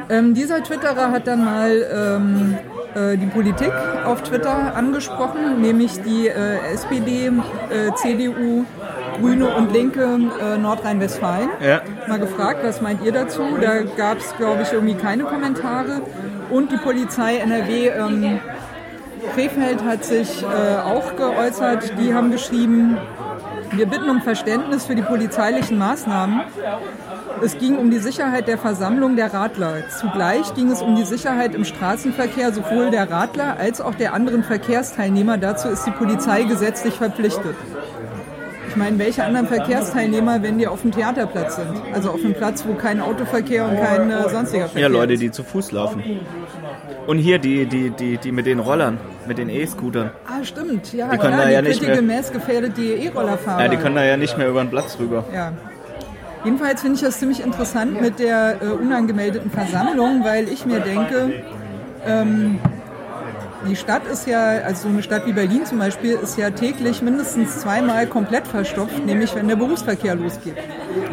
Ähm, 0.10 0.34
dieser 0.34 0.64
Twitterer 0.64 1.12
hat 1.12 1.28
dann 1.28 1.46
mal 1.46 1.86
ähm, 1.94 2.58
äh, 2.96 3.18
die 3.18 3.28
Politik 3.28 3.72
auf 4.06 4.24
Twitter 4.24 4.76
angesprochen, 4.76 5.62
nämlich 5.62 6.02
die 6.02 6.28
äh, 6.28 6.74
SPD, 6.74 7.28
äh, 7.28 7.32
CDU, 7.96 8.66
Grüne 9.20 9.48
und 9.56 9.72
Linke 9.72 10.04
äh, 10.42 10.58
Nordrhein-Westfalen. 10.58 11.50
Ja. 11.62 11.82
Mal 12.08 12.20
gefragt, 12.20 12.62
was 12.64 12.82
meint 12.82 13.04
ihr 13.04 13.12
dazu? 13.12 13.44
Da 13.62 13.82
gab 13.84 14.18
es, 14.18 14.36
glaube 14.38 14.64
ich, 14.64 14.74
irgendwie 14.74 14.96
keine 14.96 15.24
Kommentare. 15.24 16.02
Und 16.50 16.72
die 16.72 16.78
Polizei 16.78 17.38
NRW 17.38 17.90
ähm, 17.90 18.40
Krefeld 19.36 19.84
hat 19.84 20.04
sich 20.04 20.44
äh, 20.44 20.78
auch 20.78 21.16
geäußert. 21.16 21.94
Die 22.00 22.14
haben 22.14 22.32
geschrieben, 22.32 22.98
wir 23.72 23.86
bitten 23.86 24.10
um 24.10 24.22
Verständnis 24.22 24.86
für 24.86 24.96
die 24.96 25.02
polizeilichen 25.02 25.78
Maßnahmen. 25.78 26.42
Es 27.42 27.58
ging 27.58 27.78
um 27.78 27.90
die 27.90 28.00
Sicherheit 28.00 28.48
der 28.48 28.58
Versammlung 28.58 29.16
der 29.16 29.34
Radler. 29.34 29.84
Zugleich 30.00 30.54
ging 30.56 30.70
es 30.72 30.82
um 30.82 30.96
die 30.96 31.04
Sicherheit 31.06 31.56
im 31.56 31.64
Straßenverkehr 31.64 32.52
sowohl 32.54 32.92
der 32.92 33.10
Radler 33.10 33.58
als 33.58 33.80
auch 33.82 33.96
der 33.96 34.14
anderen 34.14 34.44
Verkehrsteilnehmer. 34.44 35.38
Dazu 35.38 35.70
ist 35.70 35.86
die 35.86 35.92
Polizei 35.92 36.44
gesetzlich 36.44 36.96
verpflichtet. 36.96 37.56
Ich 38.68 38.76
meine, 38.76 39.00
welche 39.00 39.24
anderen 39.24 39.48
Verkehrsteilnehmer, 39.48 40.44
wenn 40.44 40.60
die 40.60 40.68
auf 40.68 40.82
dem 40.82 40.92
Theaterplatz 40.92 41.56
sind? 41.56 41.70
Also 41.94 42.12
auf 42.12 42.24
einem 42.24 42.36
Platz, 42.36 42.66
wo 42.68 42.74
kein 42.76 43.02
Autoverkehr 43.02 43.66
und 43.66 43.78
kein 43.82 44.12
äh, 44.12 44.30
sonstiger 44.30 44.66
Verkehr 44.66 44.82
Ja, 44.84 44.88
Leute, 44.88 45.14
ist. 45.14 45.22
die 45.24 45.32
zu 45.32 45.44
Fuß 45.44 45.72
laufen. 45.72 46.04
Und 47.08 47.18
hier 47.18 47.40
die, 47.40 47.66
die, 47.66 47.90
die, 47.90 48.18
die 48.18 48.32
mit 48.32 48.46
den 48.46 48.60
Rollern, 48.60 49.00
mit 49.28 49.40
den 49.40 49.50
E-Scootern. 49.50 50.12
Ah, 50.28 50.44
stimmt. 50.44 50.94
Ja, 50.94 51.08
Die 51.10 51.18
können 51.18 51.34
klar, 51.34 51.46
da 51.46 51.50
ja 51.50 51.62
die 51.64 51.70
nicht 51.70 51.82
mehr- 51.82 52.02
Mass 52.04 52.32
gefährdet 52.32 52.78
die 52.78 52.92
E-Rollerfahrer. 52.92 53.64
Ja, 53.64 53.68
die 53.70 53.78
können 53.78 53.96
da 53.96 54.04
ja 54.04 54.18
nicht 54.18 54.38
mehr 54.38 54.50
über 54.50 54.62
den 54.62 54.70
Platz 54.70 54.98
rüber. 55.00 55.24
Ja. 55.34 55.52
Jedenfalls 56.44 56.82
finde 56.82 56.96
ich 56.96 57.02
das 57.02 57.20
ziemlich 57.20 57.44
interessant 57.44 58.00
mit 58.02 58.20
der 58.20 58.58
äh, 58.62 58.66
unangemeldeten 58.68 59.52
Versammlung, 59.52 60.24
weil 60.24 60.48
ich 60.48 60.66
mir 60.66 60.80
denke, 60.80 61.44
ähm, 62.06 62.60
die 63.68 63.76
Stadt 63.76 64.08
ist 64.08 64.26
ja, 64.26 64.40
also 64.66 64.84
so 64.84 64.88
eine 64.88 65.04
Stadt 65.04 65.26
wie 65.28 65.34
Berlin 65.34 65.66
zum 65.66 65.80
Beispiel, 65.80 66.12
ist 66.14 66.38
ja 66.38 66.50
täglich 66.50 67.02
mindestens 67.02 67.60
zweimal 67.60 68.08
komplett 68.08 68.48
verstopft, 68.48 69.06
nämlich 69.06 69.36
wenn 69.36 69.50
der 69.50 69.58
Berufsverkehr 69.58 70.16
losgeht. 70.16 70.56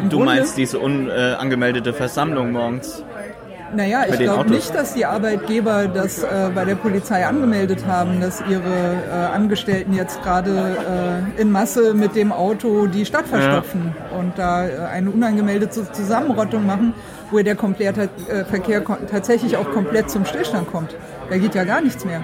Im 0.01 0.09
Du 0.09 0.17
Grunde- 0.17 0.25
meinst 0.35 0.57
diese 0.57 0.79
unangemeldete 0.79 1.91
Versammlung 1.93 2.53
morgens? 2.53 3.03
Naja, 3.75 4.05
ich 4.07 4.19
glaube 4.19 4.49
nicht, 4.49 4.73
dass 4.73 4.93
die 4.93 5.05
Arbeitgeber 5.05 5.87
das 5.87 6.23
äh, 6.23 6.49
bei 6.53 6.65
der 6.65 6.75
Polizei 6.75 7.25
angemeldet 7.25 7.85
haben, 7.85 8.21
dass 8.21 8.41
ihre 8.49 8.61
äh, 8.63 9.35
Angestellten 9.35 9.93
jetzt 9.93 10.21
gerade 10.23 10.77
äh, 11.37 11.41
in 11.41 11.51
Masse 11.51 11.93
mit 11.93 12.15
dem 12.15 12.31
Auto 12.31 12.87
die 12.87 13.05
Stadt 13.05 13.27
verstopfen 13.27 13.93
und 14.17 14.37
da 14.37 14.67
äh, 14.67 14.77
eine 14.91 15.11
unangemeldete 15.11 15.91
Zusammenrottung 15.91 16.65
machen, 16.65 16.93
wo 17.31 17.39
der 17.39 17.55
komplette 17.55 18.09
äh, 18.29 18.45
Verkehr 18.45 18.83
tatsächlich 19.09 19.57
auch 19.57 19.69
komplett 19.71 20.09
zum 20.09 20.25
Stillstand 20.25 20.71
kommt. 20.71 20.95
Da 21.29 21.37
geht 21.37 21.55
ja 21.55 21.63
gar 21.63 21.81
nichts 21.81 22.05
mehr. 22.05 22.23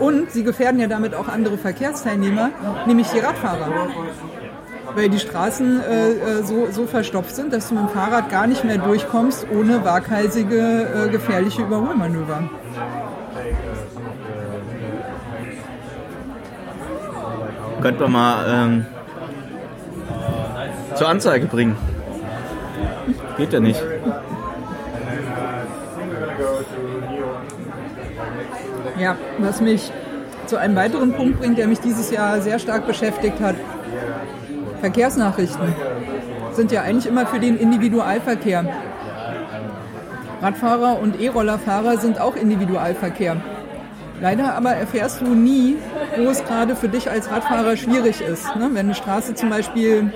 Und 0.00 0.32
sie 0.32 0.42
gefährden 0.42 0.80
ja 0.80 0.86
damit 0.86 1.14
auch 1.14 1.28
andere 1.28 1.58
Verkehrsteilnehmer, 1.58 2.50
nämlich 2.86 3.08
die 3.08 3.18
Radfahrer 3.18 3.88
weil 4.94 5.08
die 5.08 5.18
Straßen 5.18 5.80
äh, 5.80 6.10
äh, 6.10 6.42
so, 6.42 6.68
so 6.70 6.86
verstopft 6.86 7.34
sind, 7.34 7.52
dass 7.52 7.68
du 7.68 7.74
mit 7.74 7.84
dem 7.84 7.88
Fahrrad 7.90 8.30
gar 8.30 8.46
nicht 8.46 8.64
mehr 8.64 8.78
durchkommst 8.78 9.46
ohne 9.50 9.84
waghalsige, 9.84 11.06
äh, 11.06 11.08
gefährliche 11.10 11.62
Überholmanöver. 11.62 12.48
Könnte 17.80 18.02
man 18.02 18.12
mal 18.12 18.44
ähm, 18.48 18.86
zur 20.94 21.08
Anzeige 21.08 21.46
bringen. 21.46 21.76
Geht 23.36 23.52
ja 23.52 23.60
nicht. 23.60 23.82
Ja, 28.98 29.16
was 29.38 29.62
mich 29.62 29.90
zu 30.44 30.58
einem 30.58 30.76
weiteren 30.76 31.12
Punkt 31.14 31.38
bringt, 31.38 31.56
der 31.56 31.68
mich 31.68 31.80
dieses 31.80 32.10
Jahr 32.10 32.40
sehr 32.42 32.58
stark 32.58 32.86
beschäftigt 32.86 33.40
hat. 33.40 33.54
Verkehrsnachrichten 34.80 35.74
sind 36.52 36.72
ja 36.72 36.82
eigentlich 36.82 37.06
immer 37.06 37.26
für 37.26 37.38
den 37.38 37.56
Individualverkehr. 37.56 38.64
Radfahrer 40.42 40.98
und 41.00 41.20
E-Rollerfahrer 41.20 41.98
sind 41.98 42.20
auch 42.20 42.34
Individualverkehr. 42.34 43.36
Leider 44.20 44.54
aber 44.54 44.70
erfährst 44.70 45.20
du 45.20 45.34
nie, 45.34 45.76
wo 46.18 46.28
es 46.28 46.44
gerade 46.44 46.76
für 46.76 46.88
dich 46.88 47.10
als 47.10 47.30
Radfahrer 47.30 47.76
schwierig 47.76 48.20
ist. 48.20 48.54
Ne? 48.56 48.68
Wenn 48.72 48.86
eine 48.86 48.94
Straße 48.94 49.34
zum 49.34 49.48
Beispiel 49.50 50.12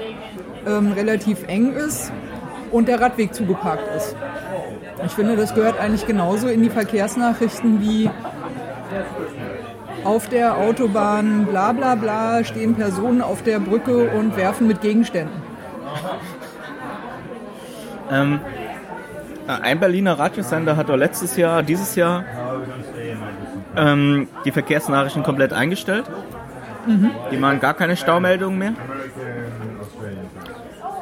ähm, 0.67 0.93
relativ 0.93 1.47
eng 1.47 1.73
ist 1.73 2.13
und 2.71 2.89
der 2.89 3.01
Radweg 3.01 3.35
zugeparkt 3.35 3.85
ist. 3.97 4.17
Ich 5.05 5.13
finde, 5.13 5.37
das 5.37 5.55
gehört 5.55 5.79
eigentlich 5.79 6.07
genauso 6.07 6.49
in 6.49 6.63
die 6.63 6.71
Verkehrsnachrichten 6.71 7.81
wie 7.81 8.11
auf 10.05 10.29
der 10.29 10.57
Autobahn, 10.59 11.47
bla 11.47 11.73
bla 11.73 11.95
bla, 11.95 12.45
stehen 12.45 12.75
Personen 12.75 13.21
auf 13.23 13.43
der 13.43 13.59
Brücke 13.59 14.11
und 14.11 14.37
werfen 14.37 14.67
mit 14.67 14.81
Gegenständen. 14.81 15.43
Ähm, 18.11 18.41
ein 19.47 19.81
Berliner 19.81 20.19
Radiosender 20.19 20.77
hat 20.77 20.89
doch 20.89 20.97
letztes 20.97 21.37
Jahr, 21.37 21.63
dieses 21.63 21.95
Jahr 21.97 22.25
ähm, 23.77 24.29
die 24.45 24.53
Verkehrsnachrichten 24.53 25.23
komplett 25.23 25.53
eingestellt. 25.53 26.05
Die 27.31 27.37
machen 27.39 27.61
gar 27.61 27.73
keine 27.75 27.97
Staumeldungen 27.97 28.59
mehr. 28.59 28.75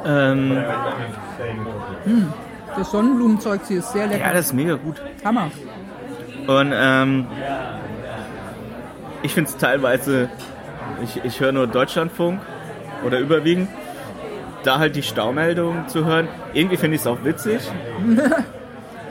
Ähm, 0.06 0.62
Das 2.76 2.90
Sonnenblumenzeug, 2.90 3.60
sie 3.64 3.74
ist 3.74 3.92
sehr 3.92 4.06
lecker. 4.06 4.24
ja, 4.26 4.32
das 4.32 4.46
ist 4.46 4.52
mega 4.54 4.74
gut. 4.76 5.02
Hammer. 5.24 5.50
Und 6.46 6.72
ähm, 6.74 7.26
ich 9.22 9.34
finde 9.34 9.50
es 9.50 9.56
teilweise, 9.56 10.28
ich, 11.02 11.24
ich 11.24 11.40
höre 11.40 11.52
nur 11.52 11.66
Deutschlandfunk 11.66 12.40
oder 13.04 13.18
überwiegend, 13.18 13.68
da 14.64 14.78
halt 14.78 14.96
die 14.96 15.02
Staumeldungen 15.02 15.88
zu 15.88 16.04
hören. 16.04 16.28
Irgendwie 16.52 16.76
finde 16.76 16.96
ich 16.96 17.02
es 17.02 17.06
auch 17.06 17.24
witzig. 17.24 17.60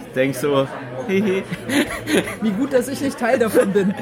Ich 0.07 0.15
denke 0.15 0.37
so, 0.37 0.67
hehe. 1.07 1.43
Wie 2.41 2.49
gut, 2.49 2.73
dass 2.73 2.89
ich 2.89 2.99
nicht 2.99 3.17
Teil 3.17 3.39
davon 3.39 3.71
bin. 3.71 3.93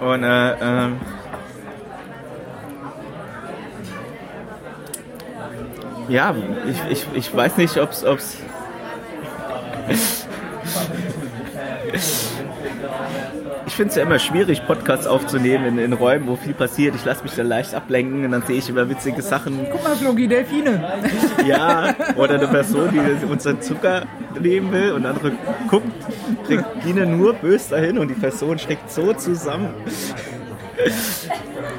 Und 0.00 0.24
äh, 0.24 0.52
ähm, 0.52 0.96
ja, 6.08 6.34
ich, 6.66 6.80
ich, 6.90 7.06
ich 7.12 7.36
weiß 7.36 7.58
nicht, 7.58 7.76
ob 7.76 7.90
es 7.90 8.38
finde 13.80 13.92
es 13.92 13.96
ja 13.96 14.02
immer 14.02 14.18
schwierig, 14.18 14.66
Podcasts 14.66 15.06
aufzunehmen 15.06 15.64
in, 15.64 15.78
in 15.78 15.94
Räumen, 15.94 16.28
wo 16.28 16.36
viel 16.36 16.52
passiert. 16.52 16.94
Ich 16.94 17.06
lasse 17.06 17.22
mich 17.22 17.32
da 17.32 17.42
leicht 17.42 17.74
ablenken 17.74 18.26
und 18.26 18.30
dann 18.30 18.42
sehe 18.42 18.58
ich 18.58 18.68
immer 18.68 18.86
witzige 18.90 19.22
Sachen. 19.22 19.66
Guck 19.72 19.82
mal, 19.82 19.96
Flogi, 19.96 20.28
Delfine. 20.28 20.84
Ja, 21.46 21.94
oder 22.16 22.34
eine 22.34 22.46
Person, 22.46 22.90
die 22.92 23.24
unseren 23.24 23.62
Zucker 23.62 24.02
nehmen 24.38 24.70
will 24.70 24.92
und 24.92 25.06
andere 25.06 25.32
guckt 25.70 25.86
Regine 26.46 27.06
nur 27.06 27.32
böse 27.32 27.70
dahin 27.70 27.96
und 27.96 28.08
die 28.08 28.14
Person 28.20 28.58
steckt 28.58 28.92
so 28.92 29.14
zusammen. 29.14 29.70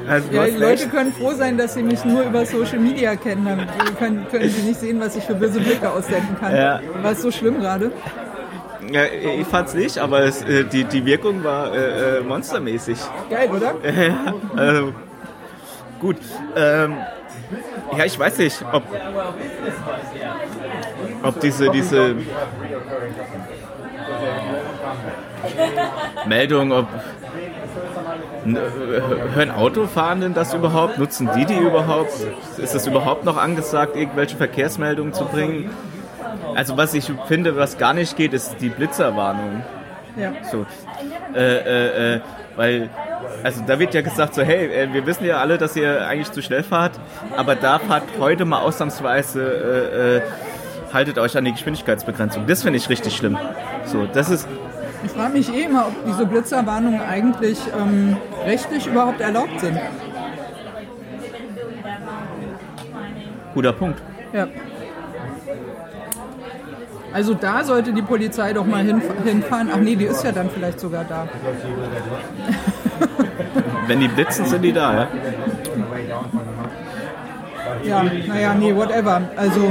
Also, 0.08 0.32
Ja, 0.32 0.46
die 0.46 0.56
Leute 0.56 0.88
können 0.88 1.12
froh 1.12 1.34
sein, 1.34 1.56
dass 1.56 1.74
sie 1.74 1.84
mich 1.84 2.04
nur 2.04 2.22
über 2.22 2.44
Social 2.44 2.80
Media 2.80 3.14
kennen. 3.14 3.44
Dann 3.44 3.68
können, 3.96 4.26
können 4.28 4.48
sie 4.48 4.62
nicht 4.62 4.80
sehen, 4.80 4.98
was 4.98 5.14
ich 5.14 5.22
für 5.22 5.36
böse 5.36 5.60
Blicke 5.60 5.88
aussenden 5.88 6.36
kann. 6.40 6.56
Ja. 6.56 6.80
War 7.00 7.12
es 7.12 7.22
so 7.22 7.30
schlimm 7.30 7.60
gerade? 7.60 7.92
Ja, 8.92 9.04
ich 9.06 9.46
fand's 9.46 9.72
nicht, 9.72 9.96
aber 9.98 10.20
es, 10.20 10.42
äh, 10.42 10.64
die, 10.64 10.84
die 10.84 11.06
Wirkung 11.06 11.42
war 11.42 11.72
äh, 11.72 12.18
äh, 12.18 12.20
monstermäßig. 12.20 12.98
Geil, 13.30 13.50
oder? 13.50 13.74
Ja, 13.82 14.34
also, 14.54 14.92
gut. 15.98 16.18
Ähm, 16.56 16.96
ja, 17.96 18.04
ich 18.04 18.18
weiß 18.18 18.38
nicht, 18.38 18.62
ob, 18.70 18.82
ob 21.22 21.40
diese, 21.40 21.70
diese 21.70 22.16
Meldung, 26.26 26.72
ob 26.72 26.86
äh, 28.44 29.34
hören 29.34 29.50
Autofahrenden 29.50 30.34
das 30.34 30.52
überhaupt? 30.52 30.98
Nutzen 30.98 31.30
die 31.36 31.46
die 31.46 31.56
überhaupt? 31.58 32.12
Ist 32.58 32.74
es 32.74 32.86
überhaupt 32.86 33.24
noch 33.24 33.36
angesagt, 33.36 33.96
irgendwelche 33.96 34.36
Verkehrsmeldungen 34.36 35.14
zu 35.14 35.24
bringen? 35.24 35.70
Also 36.54 36.76
was 36.76 36.94
ich 36.94 37.10
finde, 37.26 37.56
was 37.56 37.78
gar 37.78 37.94
nicht 37.94 38.16
geht, 38.16 38.32
ist 38.32 38.56
die 38.60 38.68
Blitzerwarnung. 38.68 39.62
Ja. 40.16 40.32
So. 40.50 40.66
Äh, 41.34 41.38
äh, 41.40 42.14
äh, 42.16 42.20
weil, 42.56 42.90
also 43.42 43.62
da 43.66 43.78
wird 43.78 43.94
ja 43.94 44.02
gesagt 44.02 44.34
so, 44.34 44.42
hey, 44.42 44.66
äh, 44.66 44.92
wir 44.92 45.06
wissen 45.06 45.24
ja 45.24 45.38
alle, 45.38 45.56
dass 45.56 45.74
ihr 45.74 46.06
eigentlich 46.06 46.30
zu 46.32 46.42
schnell 46.42 46.62
fahrt, 46.62 46.92
aber 47.36 47.54
da 47.54 47.78
fahrt 47.78 48.04
heute 48.18 48.44
mal 48.44 48.60
ausnahmsweise, 48.60 49.40
äh, 49.42 50.16
äh, 50.16 50.22
haltet 50.92 51.18
euch 51.18 51.36
an 51.36 51.44
die 51.46 51.52
Geschwindigkeitsbegrenzung. 51.52 52.46
Das 52.46 52.62
finde 52.62 52.76
ich 52.76 52.88
richtig 52.90 53.16
schlimm. 53.16 53.38
So, 53.86 54.06
das 54.12 54.28
ist, 54.28 54.46
Ich 55.04 55.12
frage 55.12 55.32
mich 55.32 55.52
eh 55.52 55.62
immer, 55.62 55.86
ob 55.86 56.04
diese 56.04 56.26
Blitzerwarnungen 56.26 57.00
eigentlich 57.00 57.58
ähm, 57.78 58.18
rechtlich 58.44 58.86
überhaupt 58.86 59.20
erlaubt 59.20 59.60
sind. 59.60 59.78
guter 63.54 63.72
Punkt. 63.72 64.00
Ja. 64.32 64.48
Also 67.12 67.34
da 67.34 67.64
sollte 67.64 67.92
die 67.92 68.02
Polizei 68.02 68.52
doch 68.52 68.66
mal 68.66 68.84
hinf 68.84 69.04
hinfahren. 69.24 69.70
Ach 69.72 69.78
nee, 69.78 69.96
die 69.96 70.04
ist 70.06 70.22
ja 70.24 70.32
dann 70.32 70.50
vielleicht 70.50 70.80
sogar 70.80 71.04
da. 71.04 71.28
Wenn 73.86 74.00
die 74.00 74.08
blitzen, 74.08 74.46
sind 74.46 74.62
die 74.62 74.72
da, 74.72 74.94
ja. 74.94 75.08
Ja, 77.84 78.02
naja, 78.26 78.54
nee, 78.54 78.74
whatever. 78.74 79.20
Also 79.36 79.70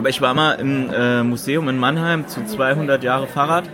Aber 0.00 0.08
ich 0.08 0.22
war 0.22 0.32
mal 0.32 0.52
im 0.52 0.88
äh, 0.90 1.22
Museum 1.22 1.68
in 1.68 1.76
Mannheim 1.76 2.26
zu 2.26 2.42
200 2.42 3.02
Jahre 3.02 3.26
Fahrrad 3.26 3.64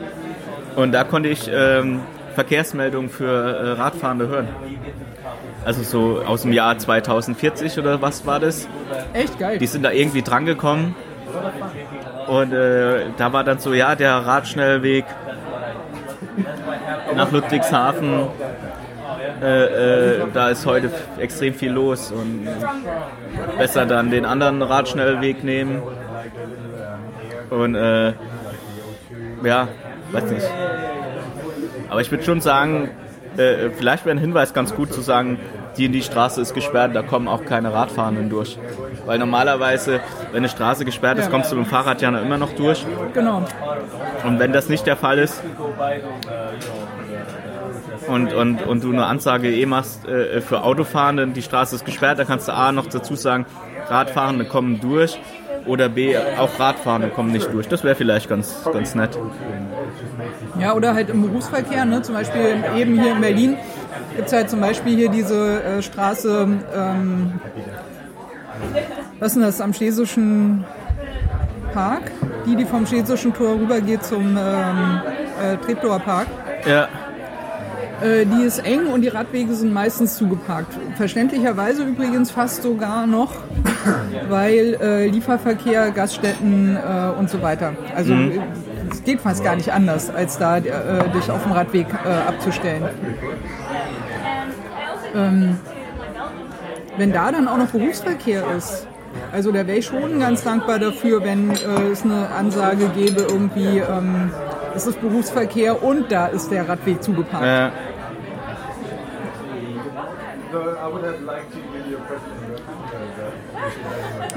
und 0.75 0.91
da 0.91 1.05
konnte 1.05 1.29
ich 1.29 1.49
ähm, 1.49 2.01
Verkehrsmeldungen 2.35 3.11
für 3.11 3.31
äh, 3.31 3.81
Radfahrende 3.81 4.27
hören. 4.27 4.49
Also 5.67 5.83
so 5.83 6.23
aus 6.25 6.43
dem 6.43 6.53
Jahr 6.53 6.79
2040 6.79 7.77
oder 7.81 8.01
was 8.01 8.25
war 8.25 8.39
das? 8.39 8.69
echt 9.13 9.37
geil. 9.37 9.59
Die 9.59 9.67
sind 9.67 9.83
da 9.83 9.91
irgendwie 9.91 10.23
drangekommen 10.23 10.95
und 12.29 12.53
äh, 12.53 13.07
da 13.17 13.33
war 13.33 13.43
dann 13.43 13.59
so, 13.59 13.75
ja, 13.75 13.97
der 13.97 14.15
Radschnellweg 14.15 15.05
nach 17.17 17.33
Ludwigshafen, 17.33 18.29
äh, 19.43 19.65
äh, 19.65 20.27
da 20.33 20.51
ist 20.51 20.67
heute 20.67 20.89
extrem 21.19 21.53
viel 21.53 21.73
los 21.73 22.13
und 22.13 22.47
besser 23.59 23.87
dann 23.87 24.11
den 24.11 24.25
anderen 24.25 24.63
Radschnellweg 24.63 25.43
nehmen. 25.43 25.83
Und 27.51 27.75
äh, 27.75 28.13
ja, 29.43 29.67
weiß 30.13 30.31
nicht. 30.31 30.47
Aber 31.91 32.01
ich 32.01 32.11
würde 32.13 32.23
schon 32.23 32.41
sagen, 32.41 32.91
äh, 33.39 33.71
vielleicht 33.71 34.05
wäre 34.05 34.17
ein 34.17 34.21
Hinweis 34.21 34.55
ganz 34.55 34.75
gut 34.75 34.93
zu 34.93 35.01
sagen, 35.01 35.39
die 35.77 35.87
in 35.87 35.93
die 35.93 36.03
Straße 36.03 36.41
ist 36.41 36.55
gesperrt, 36.55 36.95
da 36.95 37.03
kommen 37.03 37.29
auch 37.29 37.45
keine 37.45 37.73
Radfahrenden 37.73 38.31
durch. 38.31 38.59
Weil 39.05 39.19
normalerweise, 39.19 40.01
wenn 40.33 40.39
eine 40.39 40.49
Straße 40.49 40.85
gesperrt 40.85 41.19
ist, 41.19 41.31
kommst 41.31 41.53
du 41.53 41.57
mit 41.57 41.67
dem 41.67 41.69
Fahrrad 41.69 42.01
ja 42.03 42.11
noch 42.11 42.23
immer 42.23 42.39
noch 42.39 42.53
durch. 42.53 42.85
Genau. 43.13 43.43
Und 44.25 44.39
wenn 44.39 44.53
das 44.53 44.69
nicht 44.69 44.87
der 44.87 44.97
Fall 44.97 45.19
ist, 45.19 45.43
und, 48.09 48.33
und, 48.33 48.63
und 48.63 48.85
du 48.85 48.93
eine 48.93 49.07
Ansage 49.07 49.53
eh 49.53 49.67
machst 49.67 50.07
äh, 50.07 50.41
für 50.41 50.63
Autofahrende, 50.63 51.27
die 51.29 51.43
Straße 51.43 51.75
ist 51.75 51.85
gesperrt, 51.85 52.19
da 52.19 52.25
kannst 52.25 52.49
du 52.49 52.53
A 52.53 52.73
noch 52.73 52.87
dazu 52.87 53.17
sagen, 53.17 53.47
Radfahrende 53.89 54.45
kommen 54.45 54.81
durch 54.81 55.19
oder 55.67 55.89
B, 55.89 56.17
auch 56.17 56.59
Radfahrende 56.59 57.09
kommen 57.09 57.33
nicht 57.33 57.53
durch. 57.53 57.69
Das 57.69 57.85
wäre 57.85 57.95
vielleicht 57.95 58.29
ganz, 58.29 58.65
ganz 58.73 58.95
nett. 58.95 59.19
Ja, 60.61 60.75
oder 60.75 60.95
halt 60.95 61.11
im 61.11 61.23
Berufsverkehr, 61.23 61.85
ne? 61.85 62.03
zum 62.03 62.15
Beispiel 62.15 62.65
eben 62.77 63.01
hier 63.01 63.13
in 63.13 63.21
Berlin 63.21 63.57
gibt 64.17 64.29
es 64.29 64.33
halt 64.33 64.51
zum 64.51 64.61
Beispiel 64.61 64.97
hier 64.97 65.11
diese 65.11 65.63
äh, 65.63 65.83
Straße, 65.83 66.49
ähm, 66.75 67.33
was 69.21 69.29
ist 69.29 69.35
denn 69.35 69.43
das, 69.43 69.61
am 69.61 69.75
Schlesischen 69.75 70.65
Park, 71.73 72.11
die, 72.47 72.57
die 72.57 72.65
vom 72.65 72.87
Schlesischen 72.87 73.35
Tor 73.35 73.55
rübergeht 73.55 74.05
zum 74.05 74.37
ähm, 74.39 75.01
äh, 75.43 75.57
Treptower 75.59 75.99
Park. 75.99 76.27
Ja. 76.67 76.89
Äh, 78.03 78.25
die 78.27 78.45
ist 78.45 78.59
eng 78.61 78.87
und 78.87 79.03
die 79.03 79.09
Radwege 79.09 79.53
sind 79.55 79.73
meistens 79.73 80.17
zugeparkt. 80.17 80.73
Verständlicherweise 80.97 81.83
übrigens 81.83 82.31
fast 82.31 82.63
sogar 82.63 83.07
noch, 83.07 83.33
weil 84.29 84.79
äh, 84.81 85.09
Lieferverkehr, 85.09 85.91
Gaststätten 85.91 86.77
äh, 86.77 87.19
und 87.19 87.29
so 87.29 87.43
weiter. 87.43 87.75
Also 87.95 88.15
Mhm. 88.15 88.43
Es 89.07 89.13
geht 89.13 89.21
fast 89.21 89.45
gar 89.45 89.55
nicht 89.55 89.73
anders, 89.73 90.11
als 90.11 90.37
da 90.37 90.57
äh, 90.57 90.63
dich 91.15 91.31
auf 91.31 91.45
dem 91.45 91.53
Radweg 91.53 91.87
äh, 92.05 92.29
abzustellen. 92.29 92.89
Ähm, 95.15 95.59
wenn 96.97 97.13
da 97.13 97.31
dann 97.31 97.47
auch 97.47 97.57
noch 97.57 97.69
Berufsverkehr 97.69 98.43
ist, 98.57 98.89
also 99.33 99.53
da 99.53 99.65
wäre 99.65 99.79
ich 99.79 99.87
schon 99.87 100.19
ganz 100.19 100.43
dankbar 100.43 100.81
dafür, 100.81 101.23
wenn 101.23 101.51
äh, 101.51 101.93
es 101.93 102.03
eine 102.03 102.31
Ansage 102.37 102.89
gäbe, 102.97 103.21
irgendwie, 103.21 103.79
ähm, 103.79 104.33
es 104.75 104.89
ist 104.89 105.01
Berufsverkehr 105.01 105.85
und 105.85 106.11
da 106.11 106.27
ist 106.27 106.51
der 106.51 106.69
Radweg 106.69 107.01
zugeparkt. 107.01 107.47
Äh, 107.47 107.71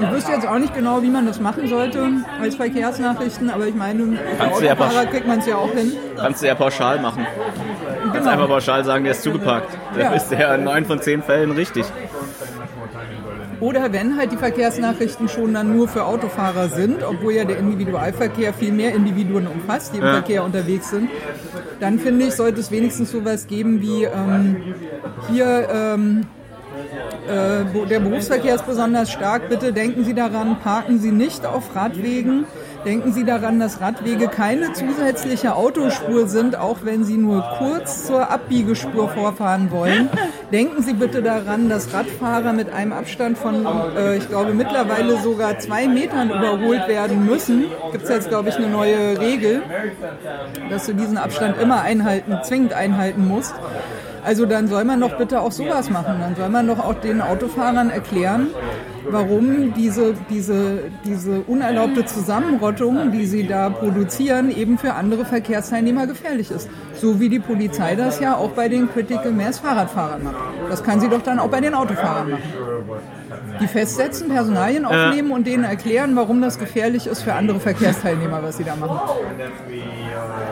Ich 0.00 0.10
wüsste 0.10 0.32
jetzt 0.32 0.46
auch 0.46 0.58
nicht 0.58 0.74
genau, 0.74 1.02
wie 1.02 1.10
man 1.10 1.26
das 1.26 1.40
machen 1.40 1.66
sollte 1.68 2.08
als 2.40 2.56
Verkehrsnachrichten, 2.56 3.50
aber 3.50 3.66
ich 3.66 3.74
meine, 3.74 4.18
Kannst 4.38 4.62
ja 4.62 4.72
Autofahrer 4.72 5.06
kriegt 5.06 5.26
man 5.26 5.38
es 5.40 5.46
ja 5.46 5.56
auch 5.56 5.72
hin. 5.72 5.92
kannst 6.16 6.42
du 6.42 6.46
ja 6.46 6.54
pauschal 6.54 7.00
machen. 7.00 7.26
Kannst 8.02 8.18
Genau. 8.18 8.30
einfach 8.30 8.48
pauschal 8.48 8.84
sagen, 8.84 9.04
der 9.04 9.12
ist 9.12 9.22
zugeparkt. 9.22 9.76
Dann 9.92 10.00
Ja. 10.02 10.12
ist 10.12 10.28
der 10.30 10.54
in 10.54 10.64
neun 10.64 10.84
von 10.86 11.00
zehn 11.02 11.22
Fällen 11.22 11.50
richtig. 11.52 11.84
Oder 13.60 13.92
wenn 13.92 14.16
halt 14.16 14.32
die 14.32 14.38
Verkehrsnachrichten 14.38 15.28
schon 15.28 15.52
dann 15.52 15.76
nur 15.76 15.86
für 15.86 16.04
Autofahrer 16.06 16.68
sind, 16.68 17.02
obwohl 17.02 17.34
ja 17.34 17.44
der 17.44 17.58
Individualverkehr 17.58 18.54
viel 18.54 18.72
mehr 18.72 18.94
Individuen 18.94 19.46
umfasst, 19.46 19.92
die 19.92 19.98
im 19.98 20.04
Ja. 20.04 20.12
Verkehr 20.14 20.44
unterwegs 20.44 20.88
sind, 20.88 21.10
dann 21.78 21.98
finde 21.98 22.24
ich, 22.26 22.34
sollte 22.34 22.60
es 22.60 22.70
wenigstens 22.70 23.10
sowas 23.12 23.46
geben 23.46 23.82
wie 23.82 24.04
ähm, 24.04 24.74
hier 25.30 25.68
ähm, 25.70 26.22
äh, 27.28 27.86
der 27.86 28.00
Berufsverkehr 28.00 28.54
ist 28.54 28.66
besonders 28.66 29.10
stark. 29.10 29.48
Bitte 29.48 29.72
denken 29.72 30.04
Sie 30.04 30.14
daran, 30.14 30.58
parken 30.60 30.98
Sie 30.98 31.12
nicht 31.12 31.46
auf 31.46 31.74
Radwegen. 31.74 32.46
Denken 32.84 33.12
Sie 33.12 33.24
daran, 33.24 33.60
dass 33.60 33.80
Radwege 33.82 34.28
keine 34.28 34.72
zusätzliche 34.72 35.54
Autospur 35.54 36.26
sind, 36.28 36.56
auch 36.56 36.78
wenn 36.82 37.04
Sie 37.04 37.18
nur 37.18 37.44
kurz 37.58 38.06
zur 38.06 38.30
Abbiegespur 38.30 39.10
vorfahren 39.10 39.70
wollen. 39.70 40.08
Denken 40.50 40.82
Sie 40.82 40.94
bitte 40.94 41.22
daran, 41.22 41.68
dass 41.68 41.92
Radfahrer 41.92 42.54
mit 42.54 42.72
einem 42.72 42.92
Abstand 42.92 43.36
von, 43.36 43.66
äh, 43.96 44.16
ich 44.16 44.28
glaube, 44.28 44.54
mittlerweile 44.54 45.18
sogar 45.18 45.58
zwei 45.58 45.88
Metern 45.88 46.30
überholt 46.30 46.88
werden 46.88 47.26
müssen. 47.26 47.66
Gibt 47.92 48.04
es 48.04 48.10
jetzt, 48.10 48.28
glaube 48.30 48.48
ich, 48.48 48.56
eine 48.56 48.68
neue 48.68 49.20
Regel, 49.20 49.62
dass 50.70 50.86
du 50.86 50.94
diesen 50.94 51.18
Abstand 51.18 51.60
immer 51.60 51.82
einhalten, 51.82 52.38
zwingend 52.44 52.72
einhalten 52.72 53.28
musst. 53.28 53.54
Also 54.24 54.46
dann 54.46 54.68
soll 54.68 54.84
man 54.84 55.00
doch 55.00 55.16
bitte 55.16 55.40
auch 55.40 55.52
sowas 55.52 55.90
machen. 55.90 56.16
Dann 56.20 56.36
soll 56.36 56.48
man 56.48 56.66
doch 56.66 56.78
auch 56.78 56.94
den 56.94 57.20
Autofahrern 57.20 57.90
erklären, 57.90 58.48
warum 59.08 59.72
diese, 59.74 60.14
diese, 60.28 60.84
diese 61.04 61.40
unerlaubte 61.40 62.04
Zusammenrottung, 62.04 63.12
die 63.12 63.26
sie 63.26 63.46
da 63.46 63.70
produzieren, 63.70 64.54
eben 64.54 64.78
für 64.78 64.94
andere 64.94 65.24
Verkehrsteilnehmer 65.24 66.06
gefährlich 66.06 66.50
ist. 66.50 66.68
So 66.94 67.20
wie 67.20 67.28
die 67.28 67.40
Polizei 67.40 67.94
das 67.96 68.20
ja 68.20 68.36
auch 68.36 68.50
bei 68.50 68.68
den 68.68 68.92
Critical 68.92 69.32
Mass 69.32 69.58
Fahrradfahrern 69.60 70.24
macht. 70.24 70.36
Das 70.68 70.84
kann 70.84 71.00
sie 71.00 71.08
doch 71.08 71.22
dann 71.22 71.38
auch 71.38 71.48
bei 71.48 71.60
den 71.60 71.74
Autofahrern 71.74 72.30
machen. 72.30 72.42
Die 73.60 73.66
festsetzen, 73.66 74.28
Personalien 74.28 74.84
aufnehmen 74.84 75.32
und 75.32 75.46
denen 75.46 75.64
erklären, 75.64 76.16
warum 76.16 76.40
das 76.40 76.58
gefährlich 76.58 77.06
ist 77.06 77.22
für 77.22 77.34
andere 77.34 77.60
Verkehrsteilnehmer, 77.60 78.42
was 78.42 78.56
sie 78.56 78.64
da 78.64 78.76
machen. 78.76 79.00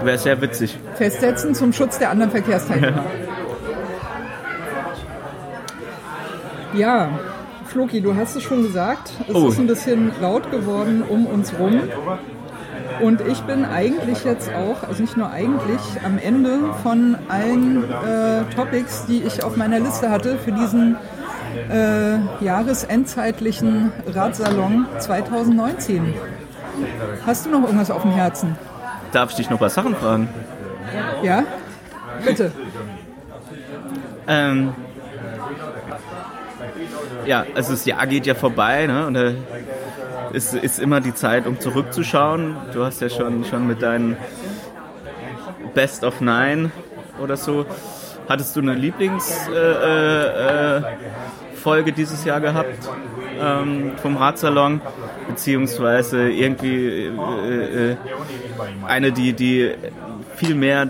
Wäre 0.02 0.18
sehr 0.18 0.40
witzig. 0.40 0.78
Festsetzen 0.94 1.54
zum 1.54 1.72
Schutz 1.72 1.98
der 1.98 2.10
anderen 2.10 2.30
Verkehrsteilnehmer. 2.30 3.04
Ja, 6.74 7.08
Floki, 7.66 8.00
du 8.00 8.14
hast 8.16 8.36
es 8.36 8.42
schon 8.42 8.62
gesagt, 8.62 9.12
es 9.28 9.34
Oh. 9.34 9.48
ist 9.48 9.58
ein 9.58 9.66
bisschen 9.66 10.12
laut 10.20 10.50
geworden 10.50 11.02
um 11.08 11.26
uns 11.26 11.52
rum. 11.58 11.80
Und 13.02 13.20
ich 13.20 13.40
bin 13.42 13.64
eigentlich 13.64 14.24
jetzt 14.24 14.50
auch, 14.52 14.82
also 14.88 15.02
nicht 15.02 15.16
nur 15.16 15.30
eigentlich, 15.30 15.80
am 16.04 16.18
Ende 16.18 16.58
von 16.82 17.16
allen 17.28 17.84
äh, 17.84 18.42
Topics, 18.56 19.06
die 19.06 19.22
ich 19.22 19.44
auf 19.44 19.56
meiner 19.56 19.78
Liste 19.78 20.10
hatte 20.10 20.36
für 20.38 20.50
diesen 20.52 20.96
äh, 21.70 22.18
jahresendzeitlichen 22.44 23.92
Radsalon 24.12 24.86
2019. 24.98 26.14
Hast 27.26 27.46
du 27.46 27.50
noch 27.50 27.62
irgendwas 27.62 27.90
auf 27.90 28.02
dem 28.02 28.12
Herzen? 28.12 28.56
Darf 29.12 29.30
ich 29.30 29.36
dich 29.36 29.50
noch 29.50 29.58
paar 29.58 29.70
Sachen 29.70 29.94
fragen? 29.94 30.28
Ja? 31.22 31.44
Bitte. 32.24 32.50
Ähm, 34.26 34.72
ja, 37.28 37.44
also 37.54 37.72
das 37.72 37.84
Jahr 37.84 38.06
geht 38.06 38.26
ja 38.26 38.34
vorbei, 38.34 38.86
ne? 38.86 39.06
Und 39.06 39.14
da 39.14 39.32
ist, 40.32 40.54
ist 40.54 40.78
immer 40.78 41.00
die 41.00 41.14
Zeit, 41.14 41.46
um 41.46 41.60
zurückzuschauen. 41.60 42.56
Du 42.72 42.84
hast 42.84 43.02
ja 43.02 43.10
schon, 43.10 43.44
schon 43.44 43.66
mit 43.66 43.82
deinen 43.82 44.16
Best 45.74 46.04
of 46.04 46.20
Nine 46.20 46.70
oder 47.22 47.36
so. 47.36 47.66
Hattest 48.28 48.56
du 48.56 48.60
eine 48.60 48.74
Lieblingsfolge 48.74 49.56
äh, 49.56 50.76
äh, 50.78 50.82
Folge 51.54 51.92
dieses 51.92 52.24
Jahr 52.24 52.40
gehabt 52.40 52.88
ähm, 53.40 53.92
vom 54.00 54.16
Radsalon? 54.16 54.80
Beziehungsweise 55.28 56.30
irgendwie 56.30 57.06
äh, 57.06 57.90
äh, 57.92 57.96
eine, 58.86 59.12
die, 59.12 59.34
die 59.34 59.74
viel 60.36 60.54
mehr 60.54 60.88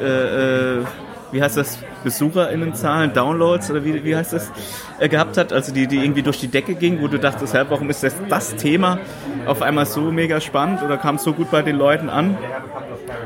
äh, 0.00 0.78
äh, 0.78 0.84
wie 1.32 1.42
heißt 1.42 1.56
das, 1.56 1.78
BesucherInnenzahlen, 2.04 3.12
Downloads 3.12 3.70
oder 3.70 3.84
wie, 3.84 4.04
wie 4.04 4.16
heißt 4.16 4.32
das, 4.32 4.50
äh, 4.98 5.08
gehabt 5.08 5.36
hat, 5.36 5.52
also 5.52 5.72
die, 5.72 5.86
die 5.86 5.98
irgendwie 5.98 6.22
durch 6.22 6.40
die 6.40 6.48
Decke 6.48 6.74
ging, 6.74 7.00
wo 7.00 7.08
du 7.08 7.18
dachtest, 7.18 7.54
hä, 7.54 7.64
warum 7.68 7.90
ist 7.90 8.02
das, 8.02 8.14
das 8.28 8.56
Thema 8.56 8.98
auf 9.46 9.62
einmal 9.62 9.86
so 9.86 10.00
mega 10.00 10.40
spannend 10.40 10.82
oder 10.82 10.96
kam 10.96 11.18
so 11.18 11.32
gut 11.32 11.50
bei 11.50 11.62
den 11.62 11.76
Leuten 11.76 12.08
an? 12.08 12.36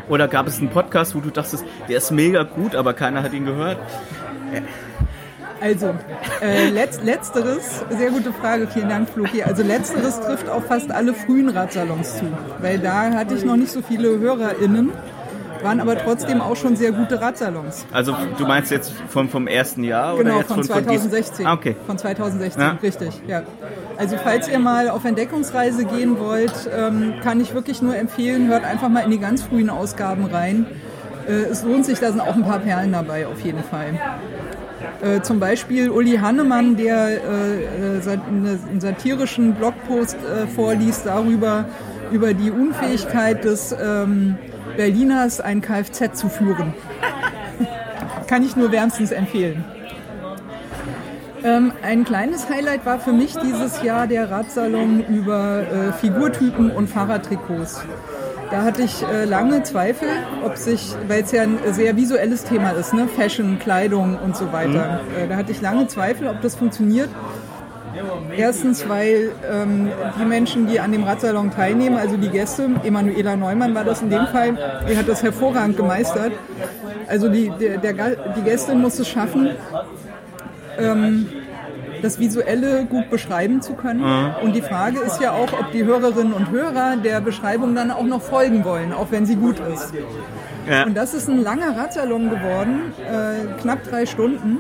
Oder 0.09 0.29
gab 0.29 0.47
es 0.47 0.59
einen 0.59 0.71
Podcast, 0.71 1.15
wo 1.15 1.21
du 1.21 1.31
dachtest, 1.31 1.65
der 1.89 1.99
ist 1.99 2.11
mega 2.11 2.43
gut, 2.43 2.75
aber 2.75 2.95
keiner 2.95 3.23
hat 3.23 3.33
ihn 3.33 3.47
gehört? 3.47 3.79
Also, 5.61 5.95
äh, 6.43 6.69
letz, 6.69 7.01
letzteres, 7.03 7.85
sehr 7.89 8.11
gute 8.11 8.33
Frage, 8.33 8.67
vielen 8.67 8.89
Dank, 8.91 9.09
Floki. 9.09 9.43
Also 9.43 9.63
letzteres 9.63 10.21
trifft 10.21 10.49
auf 10.49 10.67
fast 10.67 10.91
alle 10.91 11.15
frühen 11.15 11.49
Radsalons 11.49 12.19
zu, 12.19 12.27
weil 12.61 12.79
da 12.79 13.13
hatte 13.13 13.35
ich 13.35 13.45
noch 13.45 13.57
nicht 13.57 13.73
so 13.73 13.81
viele 13.81 14.19
HörerInnen, 14.19 14.93
waren 15.65 15.81
aber 15.81 15.97
trotzdem 15.99 16.41
auch 16.41 16.55
schon 16.55 16.77
sehr 16.77 16.93
gute 16.93 17.21
Radsalons. 17.21 17.87
Also 17.93 18.15
du 18.39 18.47
meinst 18.47 18.71
jetzt 18.71 18.93
vom, 19.09 19.29
vom 19.29 19.49
ersten 19.49 19.83
Jahr 19.83 20.15
oder 20.15 20.23
Genau, 20.25 20.39
jetzt 20.39 20.47
von 20.49 20.63
von, 20.63 20.65
von 20.67 20.79
dies- 20.87 21.01
2016. 21.03 21.47
Ah, 21.47 21.55
okay. 21.55 21.75
Von 21.87 21.99
2016, 21.99 22.63
Ja. 22.63 22.79
richtig, 22.83 23.21
ja. 23.27 23.43
Also 23.97 24.17
falls 24.23 24.49
ihr 24.49 24.59
mal 24.61 24.89
auf 24.91 25.05
Entdeckungsreise 25.05 25.85
gehen 25.85 26.19
wollt, 26.21 26.53
ähm, 26.77 27.15
kann 27.23 27.41
ich 27.41 27.55
wirklich 27.55 27.83
nur 27.83 27.97
empfehlen, 27.97 28.47
hört 28.49 28.65
einfach 28.65 28.89
mal 28.89 29.01
in 29.01 29.11
die 29.11 29.19
ganz 29.19 29.43
frühen 29.43 29.71
Ausgaben 29.71 30.27
rein. 30.27 30.67
Äh, 31.27 31.33
es 31.51 31.65
lohnt 31.65 31.87
sich, 31.87 31.99
da 31.99 32.11
sind 32.11 32.21
auch 32.21 32.35
ein 32.35 32.45
paar 32.45 32.59
Perlen 32.61 32.93
dabei, 32.93 33.27
auf 33.27 33.41
jeden 33.41 33.63
Fall. 33.65 33.99
Äh, 35.03 35.23
zum 35.23 35.41
Beispiel 35.41 35.91
Uli 35.91 36.17
Hannemann, 36.21 36.77
der 36.77 37.09
äh, 37.09 37.17
äh, 37.17 38.01
eine- 38.03 38.59
einen 38.71 38.81
satirischen 38.81 39.55
Blogpost 39.55 40.17
äh, 40.17 40.47
vorliest 40.47 41.07
darüber, 41.07 41.65
über 42.13 42.35
die 42.35 42.51
Unfähigkeit 42.51 43.45
des 43.45 43.75
ähm, 43.83 44.37
Berliners, 44.77 45.41
ein 45.41 45.61
Kfz 45.61 46.15
zu 46.15 46.29
führen. 46.29 46.75
Kann 48.27 48.43
ich 48.43 48.57
nur 48.57 48.73
wärmstens 48.73 49.13
empfehlen. 49.13 49.65
Ähm, 51.45 51.73
ein 51.83 52.05
kleines 52.05 52.49
Highlight 52.49 52.87
war 52.87 52.99
für 52.99 53.13
mich 53.13 53.37
dieses 53.37 53.83
Jahr 53.83 54.07
der 54.07 54.31
Radsalon 54.31 55.05
über 55.07 55.61
äh, 55.61 55.93
Figurtypen 55.93 56.71
und 56.71 56.89
Fahrradtrikots. 56.89 57.83
Da 58.51 58.63
hatte 58.63 58.83
ich 58.83 59.03
äh, 59.03 59.25
lange 59.25 59.63
Zweifel, 59.63 60.09
ob 60.43 60.57
sich, 60.57 60.95
weil 61.07 61.23
es 61.23 61.33
ja 61.33 61.43
ein 61.43 61.59
sehr 61.73 61.97
visuelles 61.97 62.45
Thema 62.45 62.71
ist, 62.71 62.95
ne? 62.95 63.09
Fashion, 63.09 63.59
Kleidung 63.59 64.19
und 64.19 64.37
so 64.37 64.53
weiter. 64.53 65.01
Äh, 65.19 65.29
da 65.29 65.37
hatte 65.37 65.53
ich 65.53 65.61
lange 65.61 65.87
Zweifel, 65.87 66.29
ob 66.29 66.41
das 66.41 66.55
funktioniert. 66.55 67.11
Erstens, 68.37 68.89
weil 68.89 69.33
ähm, 69.51 69.91
die 70.19 70.25
Menschen, 70.25 70.67
die 70.67 70.81
an 70.81 70.93
dem 70.93 71.05
Radsalon 71.05 71.51
teilnehmen, 71.51 71.97
also 71.97 72.17
die 72.17 72.29
Gäste, 72.29 72.69
Emanuela 72.83 73.37
Neumann 73.37 73.75
war 73.75 73.85
das 73.85 74.03
in 74.03 74.11
dem 74.11 74.27
Fall, 74.27 74.59
die 74.89 74.97
hat 74.97 75.09
das 75.09 75.23
hervorragend 75.23 75.77
gemeistert. 75.77 76.33
Also 77.09 77.29
die, 77.29 77.51
der, 77.61 77.79
der, 77.79 78.17
die 78.37 78.43
Gäste 78.43 78.75
muss 78.75 78.99
es 78.99 79.09
schaffen, 79.09 79.51
ähm, 80.79 81.29
das 82.03 82.19
Visuelle 82.19 82.85
gut 82.85 83.09
beschreiben 83.11 83.63
zu 83.63 83.73
können. 83.75 84.01
Mhm. 84.01 84.35
Und 84.43 84.55
die 84.55 84.63
Frage 84.63 85.01
ist 85.01 85.21
ja 85.21 85.33
auch, 85.33 85.53
ob 85.53 85.73
die 85.73 85.85
Hörerinnen 85.85 86.33
und 86.35 86.51
Hörer 86.51 86.97
der 86.97 87.21
Beschreibung 87.21 87.75
dann 87.75 87.91
auch 87.91 88.05
noch 88.05 88.21
folgen 88.21 88.65
wollen, 88.65 88.93
auch 88.93 89.11
wenn 89.11 89.25
sie 89.27 89.37
gut 89.37 89.57
ist. 89.73 89.95
Ja. 90.69 90.85
Und 90.85 90.95
das 90.95 91.15
ist 91.15 91.29
ein 91.29 91.43
langer 91.43 91.77
Radsalon 91.77 92.31
geworden, 92.31 92.93
äh, 92.99 93.61
knapp 93.61 93.85
drei 93.85 94.07
Stunden. 94.07 94.59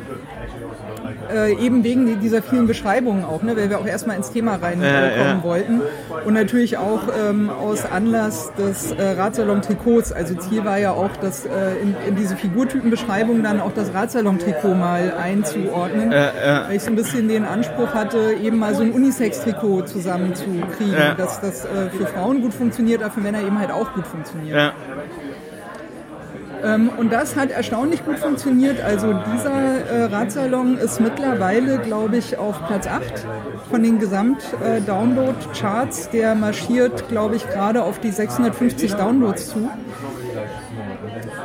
Äh, 1.32 1.52
eben 1.54 1.84
wegen 1.84 2.20
dieser 2.20 2.42
vielen 2.42 2.66
Beschreibungen 2.66 3.24
auch, 3.24 3.42
ne, 3.42 3.56
weil 3.56 3.70
wir 3.70 3.78
auch 3.78 3.86
erstmal 3.86 4.16
ins 4.16 4.30
Thema 4.30 4.56
reinkommen 4.56 4.84
äh, 4.84 5.18
ja. 5.18 5.42
wollten. 5.42 5.82
Und 6.24 6.34
natürlich 6.34 6.76
auch 6.76 7.02
ähm, 7.18 7.50
aus 7.50 7.84
Anlass 7.84 8.52
des 8.54 8.92
äh, 8.92 9.02
Radsalon-Trikots. 9.02 10.12
Also 10.12 10.34
Ziel 10.34 10.64
war 10.64 10.78
ja 10.78 10.92
auch, 10.92 11.16
dass 11.16 11.44
äh, 11.44 11.50
in, 11.82 11.94
in, 12.06 12.16
diese 12.16 12.36
Figurtypenbeschreibung 12.36 13.42
dann 13.42 13.60
auch 13.60 13.72
das 13.72 13.92
Radsalon-Trikot 13.94 14.74
mal 14.74 15.14
einzuordnen. 15.20 16.10
Weil 16.10 16.76
ich 16.76 16.82
so 16.82 16.90
ein 16.90 16.96
bisschen 16.96 17.28
den 17.28 17.44
Anspruch 17.44 17.94
hatte, 17.94 18.34
eben 18.42 18.58
mal 18.58 18.74
so 18.74 18.82
ein 18.82 18.92
Unisex-Trikot 18.92 19.82
zusammenzukriegen, 19.82 21.16
dass 21.16 21.40
das 21.40 21.64
äh, 21.64 21.90
für 21.96 22.06
Frauen 22.06 22.42
gut 22.42 22.54
funktioniert, 22.54 23.02
aber 23.02 23.12
für 23.12 23.20
Männer 23.20 23.40
eben 23.40 23.58
halt 23.58 23.70
auch 23.70 23.92
gut 23.94 24.06
funktioniert. 24.06 24.72
Ähm, 26.64 26.90
und 26.96 27.12
das 27.12 27.36
hat 27.36 27.50
erstaunlich 27.50 28.02
gut 28.04 28.18
funktioniert. 28.18 28.80
Also 28.80 29.12
dieser 29.32 29.86
äh, 29.86 30.04
Radsalon 30.04 30.78
ist 30.78 31.00
mittlerweile, 31.00 31.78
glaube 31.78 32.16
ich, 32.16 32.38
auf 32.38 32.66
Platz 32.66 32.86
8 32.86 33.26
von 33.70 33.82
den 33.82 33.98
Gesamt-Download-Charts. 33.98 36.08
Der 36.10 36.34
marschiert, 36.34 37.08
glaube 37.08 37.36
ich, 37.36 37.46
gerade 37.48 37.82
auf 37.82 38.00
die 38.00 38.10
650 38.10 38.94
Downloads 38.94 39.50
zu. 39.50 39.68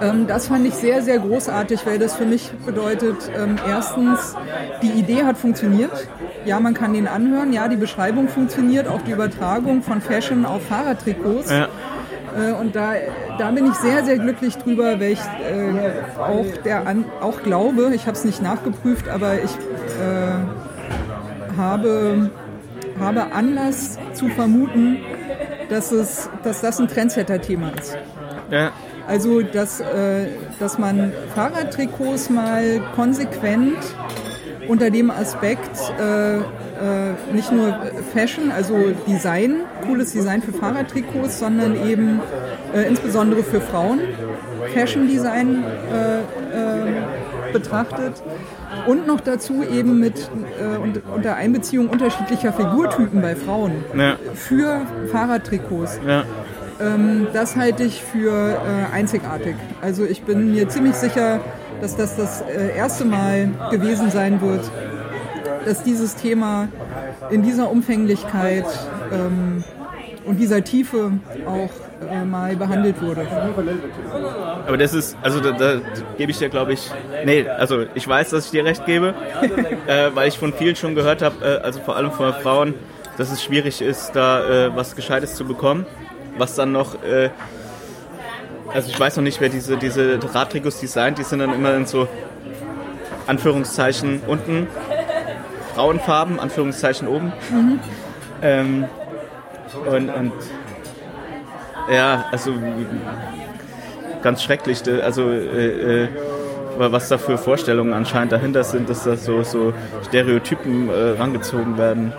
Ähm, 0.01 0.27
das 0.27 0.47
fand 0.47 0.65
ich 0.65 0.75
sehr, 0.75 1.01
sehr 1.01 1.19
großartig, 1.19 1.85
weil 1.85 1.99
das 1.99 2.15
für 2.15 2.25
mich 2.25 2.51
bedeutet, 2.65 3.29
ähm, 3.37 3.57
erstens, 3.67 4.37
die 4.81 4.91
Idee 4.91 5.25
hat 5.25 5.37
funktioniert. 5.37 6.07
Ja, 6.45 6.61
man 6.61 6.73
kann 6.73 6.93
den 6.93 7.09
anhören. 7.09 7.51
Ja, 7.51 7.67
die 7.67 7.75
Beschreibung 7.75 8.29
funktioniert. 8.29 8.87
Auch 8.87 9.01
die 9.01 9.11
Übertragung 9.11 9.83
von 9.83 9.99
Fashion 9.99 10.45
auf 10.45 10.65
Fahrradtrikots. 10.67 11.51
Ja 11.51 11.65
äh, 11.65 11.67
und 12.59 12.75
da, 12.75 12.93
da 13.37 13.51
bin 13.51 13.65
ich 13.65 13.73
sehr, 13.75 14.03
sehr 14.05 14.17
glücklich 14.17 14.57
drüber, 14.57 14.99
weil 14.99 15.13
ich 15.13 15.19
äh, 15.19 16.19
auch, 16.19 16.45
der 16.63 16.87
An 16.87 17.05
auch 17.21 17.43
glaube, 17.43 17.91
ich 17.93 18.07
habe 18.07 18.17
es 18.17 18.25
nicht 18.25 18.41
nachgeprüft, 18.41 19.09
aber 19.09 19.35
ich 19.35 19.51
äh, 19.51 21.57
habe, 21.57 22.31
habe 22.99 23.31
Anlass 23.31 23.97
zu 24.13 24.27
vermuten, 24.29 24.97
dass, 25.69 25.91
es, 25.91 26.29
dass 26.43 26.61
das 26.61 26.79
ein 26.79 26.87
Trendsetter-Thema 26.87 27.71
ist. 27.79 27.97
Ja. 28.51 28.71
Also, 29.07 29.41
dass, 29.41 29.79
äh, 29.79 30.27
dass 30.59 30.77
man 30.77 31.11
Fahrradtrikots 31.33 32.29
mal 32.29 32.81
konsequent 32.95 33.77
unter 34.69 34.91
dem 34.91 35.09
Aspekt 35.09 35.75
äh, 35.99 36.37
äh, 36.37 36.41
nicht 37.33 37.51
nur 37.51 37.77
Fashion, 38.13 38.51
also 38.51 38.75
Design, 39.07 39.61
cooles 39.85 40.13
Design 40.13 40.41
für 40.41 40.53
Fahrradtrikots, 40.53 41.39
sondern 41.39 41.75
eben 41.89 42.21
äh, 42.73 42.83
insbesondere 42.83 43.43
für 43.43 43.59
Frauen 43.59 43.99
Fashion 44.73 45.07
Design 45.07 45.63
äh, 45.91 46.19
äh 46.19 47.03
betrachtet. 47.51 48.21
Und 48.85 49.07
noch 49.07 49.21
dazu 49.21 49.63
eben 49.63 49.99
mit 49.99 50.29
äh, 50.59 50.77
unter 51.15 51.35
Einbeziehung 51.35 51.89
unterschiedlicher 51.89 52.53
Figurtypen 52.53 53.23
bei 53.23 53.35
Frauen 53.35 53.83
ja. 53.97 54.17
für 54.35 54.81
Fahrradtrikots. 55.11 55.99
Ja. 56.05 56.25
Ähm, 56.79 57.25
das 57.33 57.55
halte 57.55 57.83
ich 57.83 58.03
für 58.03 58.59
einzigartig. 58.93 59.55
Also 59.81 60.05
ich 60.05 60.21
bin 60.21 60.53
mir 60.53 60.69
ziemlich 60.69 60.93
sicher, 60.93 61.39
dass 61.81 61.95
das 61.95 62.15
das 62.15 62.41
erste 62.41 63.05
Mal 63.05 63.49
gewesen 63.71 64.11
sein 64.11 64.41
wird, 64.41 64.69
dass 65.65 65.83
dieses 65.83 66.15
Thema 66.15 66.67
in 67.29 67.43
dieser 67.43 67.69
Umfänglichkeit 67.69 68.65
ähm, 69.11 69.63
und 70.25 70.37
dieser 70.37 70.63
Tiefe 70.63 71.11
auch 71.45 71.69
äh, 72.09 72.23
mal 72.23 72.55
behandelt 72.55 73.01
wurde. 73.01 73.27
Aber 74.67 74.77
das 74.77 74.93
ist, 74.93 75.17
also 75.21 75.39
da, 75.39 75.51
da 75.51 75.81
gebe 76.17 76.31
ich 76.31 76.37
dir, 76.37 76.49
glaube 76.49 76.73
ich, 76.73 76.89
nee, 77.25 77.47
also 77.47 77.85
ich 77.95 78.07
weiß, 78.07 78.29
dass 78.29 78.45
ich 78.45 78.51
dir 78.51 78.65
recht 78.65 78.85
gebe, 78.85 79.13
äh, 79.87 80.09
weil 80.13 80.27
ich 80.27 80.37
von 80.37 80.53
vielen 80.53 80.75
schon 80.75 80.95
gehört 80.95 81.21
habe, 81.21 81.35
äh, 81.43 81.63
also 81.63 81.79
vor 81.79 81.95
allem 81.95 82.11
von 82.11 82.33
Frauen, 82.33 82.73
dass 83.17 83.31
es 83.31 83.43
schwierig 83.43 83.81
ist, 83.81 84.11
da 84.13 84.67
äh, 84.67 84.75
was 84.75 84.95
Gescheites 84.95 85.35
zu 85.35 85.45
bekommen, 85.45 85.85
was 86.37 86.55
dann 86.55 86.71
noch 86.71 87.03
äh, 87.03 87.29
also 88.73 88.89
ich 88.89 88.99
weiß 88.99 89.17
noch 89.17 89.23
nicht, 89.23 89.41
wer 89.41 89.49
diese, 89.49 89.77
diese 89.77 90.19
Radtrikots 90.33 90.79
designt, 90.79 91.17
die 91.17 91.23
sind 91.23 91.39
dann 91.39 91.53
immer 91.53 91.73
in 91.75 91.85
so 91.85 92.07
Anführungszeichen 93.27 94.21
unten 94.27 94.67
Frauenfarben, 95.75 96.39
Anführungszeichen 96.39 97.07
oben. 97.07 97.31
Mhm. 97.51 97.79
Ähm, 98.41 98.85
und, 99.85 100.09
und 100.09 100.33
ja, 101.91 102.25
also 102.31 102.53
ganz 104.21 104.43
schrecklich. 104.43 104.81
Also 105.03 105.29
äh, 105.29 106.03
äh, 106.03 106.07
was 106.77 107.09
da 107.09 107.17
für 107.17 107.37
Vorstellungen 107.37 107.93
anscheinend 107.93 108.31
dahinter 108.31 108.63
sind, 108.63 108.89
dass 108.89 109.03
da 109.03 109.15
so, 109.15 109.43
so 109.43 109.73
Stereotypen 110.07 110.89
äh, 110.89 111.19
rangezogen 111.19 111.77
werden. 111.77 112.13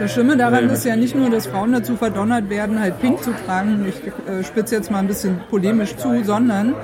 Das 0.00 0.14
Schlimme 0.14 0.34
daran 0.38 0.70
ist 0.70 0.86
ja 0.86 0.96
nicht 0.96 1.14
nur, 1.14 1.28
dass 1.28 1.46
Frauen 1.46 1.72
dazu 1.72 1.94
verdonnert 1.94 2.48
werden, 2.48 2.80
halt 2.80 2.98
pink 3.00 3.22
zu 3.22 3.32
tragen, 3.44 3.84
ich 3.86 3.96
äh, 4.26 4.42
spitze 4.42 4.74
jetzt 4.74 4.90
mal 4.90 5.00
ein 5.00 5.06
bisschen 5.06 5.40
polemisch 5.50 5.94
zu, 5.96 6.24
sondern 6.24 6.74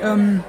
ähm, 0.00 0.44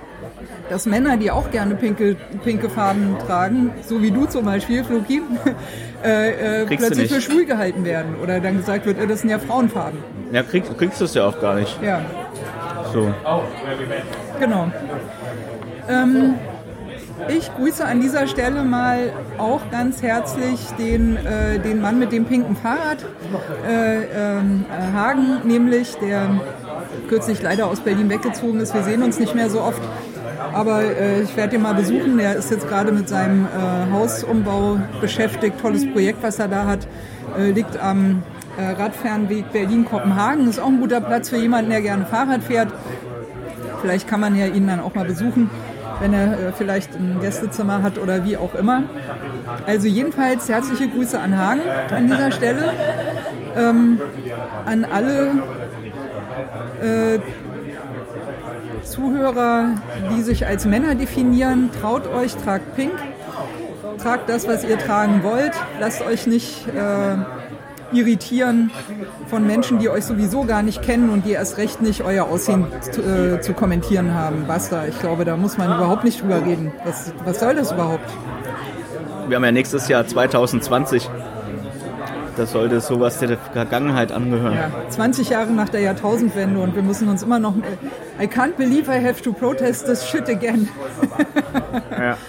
dass 0.69 0.85
Männer, 0.85 1.17
die 1.17 1.31
auch 1.31 1.49
gerne 1.49 1.73
pinke, 1.73 2.15
pinke 2.43 2.69
Farben 2.69 3.17
tragen, 3.25 3.71
so 3.81 4.01
wie 4.03 4.11
du 4.11 4.25
zum 4.25 4.45
Beispiel, 4.45 4.83
Floki, 4.83 5.23
äh, 6.03 6.61
äh, 6.61 6.65
plötzlich 6.67 7.11
für 7.11 7.19
schwul 7.19 7.45
gehalten 7.45 7.83
werden. 7.83 8.15
Oder 8.21 8.39
dann 8.39 8.57
gesagt 8.57 8.85
wird, 8.85 8.99
äh, 8.99 9.07
das 9.07 9.21
sind 9.21 9.31
ja 9.31 9.39
Frauenfarben. 9.39 9.97
Ja, 10.31 10.43
krieg, 10.43 10.65
kriegst 10.77 11.01
du 11.01 11.05
es 11.05 11.15
ja 11.15 11.27
auch 11.27 11.41
gar 11.41 11.55
nicht. 11.55 11.81
Ja. 11.81 12.01
So. 12.93 13.11
Genau. 14.39 14.71
Ähm, 15.89 16.35
ich 17.29 17.53
grüße 17.55 17.85
an 17.85 18.01
dieser 18.01 18.27
Stelle 18.27 18.63
mal 18.63 19.13
auch 19.37 19.61
ganz 19.71 20.01
herzlich 20.01 20.59
den, 20.77 21.17
äh, 21.17 21.59
den 21.59 21.81
Mann 21.81 21.99
mit 21.99 22.11
dem 22.11 22.25
pinken 22.25 22.55
Fahrrad, 22.55 23.05
äh, 23.67 24.03
ähm, 24.05 24.65
Hagen, 24.93 25.41
nämlich, 25.45 25.95
der 25.95 26.29
kürzlich 27.07 27.41
leider 27.41 27.67
aus 27.67 27.79
Berlin 27.79 28.09
weggezogen 28.09 28.59
ist. 28.59 28.73
Wir 28.73 28.83
sehen 28.83 29.03
uns 29.03 29.19
nicht 29.19 29.35
mehr 29.35 29.49
so 29.49 29.61
oft. 29.61 29.81
Aber 30.53 30.83
äh, 30.83 31.21
ich 31.21 31.35
werde 31.35 31.55
ihn 31.55 31.61
mal 31.61 31.73
besuchen. 31.73 32.19
Er 32.19 32.35
ist 32.35 32.51
jetzt 32.51 32.67
gerade 32.67 32.91
mit 32.91 33.09
seinem 33.09 33.45
äh, 33.45 33.91
Hausumbau 33.91 34.79
beschäftigt. 35.01 35.59
Tolles 35.61 35.89
Projekt, 35.91 36.21
was 36.21 36.39
er 36.39 36.47
da 36.47 36.65
hat. 36.65 36.87
Äh, 37.37 37.51
liegt 37.51 37.81
am 37.81 38.23
äh, 38.57 38.71
Radfernweg 38.79 39.51
Berlin-Kopenhagen. 39.51 40.47
Ist 40.47 40.59
auch 40.59 40.67
ein 40.67 40.79
guter 40.79 41.01
Platz 41.01 41.29
für 41.29 41.37
jemanden, 41.37 41.71
der 41.71 41.81
gerne 41.81 42.05
Fahrrad 42.05 42.43
fährt. 42.43 42.69
Vielleicht 43.81 44.07
kann 44.07 44.19
man 44.19 44.35
ja 44.35 44.45
ihn 44.45 44.67
dann 44.67 44.79
auch 44.79 44.93
mal 44.95 45.05
besuchen, 45.05 45.49
wenn 45.99 46.13
er 46.13 46.33
äh, 46.33 46.51
vielleicht 46.55 46.93
ein 46.95 47.19
Gästezimmer 47.21 47.81
hat 47.81 47.97
oder 47.97 48.25
wie 48.25 48.37
auch 48.37 48.55
immer. 48.55 48.83
Also 49.65 49.87
jedenfalls 49.87 50.49
herzliche 50.49 50.87
Grüße 50.87 51.19
an 51.19 51.37
Hagen 51.37 51.61
an 51.89 52.07
dieser 52.07 52.31
Stelle. 52.31 52.73
Ähm, 53.55 53.99
an 54.65 54.85
alle 54.85 55.31
äh, 56.81 57.19
Zuhörer, 58.83 59.75
die 60.11 60.21
sich 60.21 60.45
als 60.45 60.65
Männer 60.65 60.95
definieren, 60.95 61.69
traut 61.79 62.07
euch, 62.07 62.35
tragt 62.35 62.75
pink, 62.75 62.93
tragt 64.01 64.27
das, 64.29 64.47
was 64.47 64.63
ihr 64.63 64.77
tragen 64.77 65.23
wollt, 65.23 65.53
lasst 65.79 66.01
euch 66.01 66.27
nicht 66.27 66.67
äh, 66.67 67.15
irritieren 67.93 68.71
von 69.27 69.45
Menschen, 69.45 69.79
die 69.79 69.89
euch 69.89 70.05
sowieso 70.05 70.43
gar 70.43 70.63
nicht 70.63 70.81
kennen 70.81 71.09
und 71.09 71.25
die 71.25 71.31
erst 71.31 71.57
recht 71.57 71.81
nicht 71.81 72.01
euer 72.03 72.25
Aussehen 72.25 72.65
äh, 72.71 73.39
zu 73.41 73.53
kommentieren 73.53 74.13
haben. 74.13 74.45
Basta, 74.47 74.85
ich 74.87 74.99
glaube, 74.99 75.25
da 75.25 75.37
muss 75.37 75.57
man 75.57 75.67
überhaupt 75.67 76.03
nicht 76.03 76.21
drüber 76.21 76.45
reden. 76.45 76.71
Was, 76.83 77.13
was 77.25 77.39
soll 77.39 77.55
das 77.55 77.71
überhaupt? 77.71 78.09
Wir 79.27 79.37
haben 79.37 79.43
ja 79.45 79.51
nächstes 79.51 79.87
Jahr 79.87 80.05
2020 80.05 81.09
das 82.35 82.51
sollte 82.51 82.81
sowas 82.81 83.19
der 83.19 83.37
Vergangenheit 83.37 84.11
angehören. 84.11 84.55
Ja, 84.55 84.71
20 84.89 85.29
Jahre 85.29 85.51
nach 85.51 85.69
der 85.69 85.81
Jahrtausendwende 85.81 86.59
und 86.59 86.75
wir 86.75 86.81
müssen 86.81 87.07
uns 87.07 87.21
immer 87.23 87.39
noch. 87.39 87.53
I 88.19 88.25
can't 88.25 88.55
believe 88.57 88.91
I 88.91 89.03
have 89.03 89.21
to 89.21 89.33
protest 89.33 89.85
this 89.85 90.07
shit 90.07 90.27
again. 90.29 90.67
ja. 91.91 92.17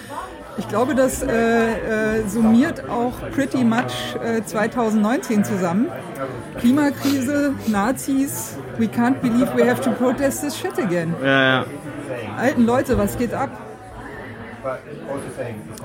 Ich 0.57 0.67
glaube, 0.69 0.95
das 0.95 1.21
äh, 1.21 2.19
äh, 2.19 2.27
summiert 2.27 2.89
auch 2.89 3.13
pretty 3.31 3.63
much 3.63 4.15
äh, 4.23 4.43
2019 4.43 5.43
zusammen. 5.43 5.87
Klimakrise, 6.59 7.53
Nazis, 7.67 8.57
we 8.77 8.85
can't 8.85 9.19
believe 9.21 9.51
we 9.55 9.69
have 9.69 9.81
to 9.81 9.91
protest 9.91 10.41
this 10.41 10.57
shit 10.57 10.77
again. 10.79 11.13
Ja, 11.21 11.43
ja. 11.43 11.65
Alten 12.37 12.65
Leute, 12.65 12.97
was 12.97 13.17
geht 13.17 13.33
ab? 13.33 13.49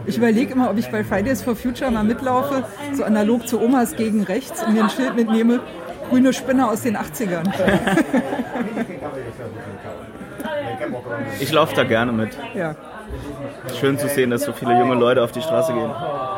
Ich 0.06 0.16
überlege 0.16 0.54
immer, 0.54 0.70
ob 0.70 0.78
ich 0.78 0.90
bei 0.90 1.04
Fridays 1.04 1.42
for 1.42 1.54
Future 1.54 1.90
mal 1.90 2.04
mitlaufe, 2.04 2.64
so 2.94 3.04
analog 3.04 3.46
zu 3.46 3.60
Omas 3.60 3.96
gegen 3.96 4.22
rechts 4.22 4.62
und 4.62 4.72
mir 4.72 4.84
ein 4.84 4.90
Schild 4.90 5.16
mitnehme, 5.16 5.60
grüne 6.08 6.32
Spinne 6.32 6.68
aus 6.68 6.82
den 6.82 6.96
80ern. 6.96 7.52
Ich 11.40 11.52
laufe 11.52 11.74
da 11.74 11.84
gerne 11.84 12.12
mit. 12.12 12.36
Ja. 12.54 12.74
Schön 13.78 13.98
zu 13.98 14.08
sehen, 14.08 14.30
dass 14.30 14.42
so 14.42 14.52
viele 14.52 14.78
junge 14.78 14.94
Leute 14.94 15.22
auf 15.22 15.32
die 15.32 15.42
Straße 15.42 15.72
gehen. 15.72 15.90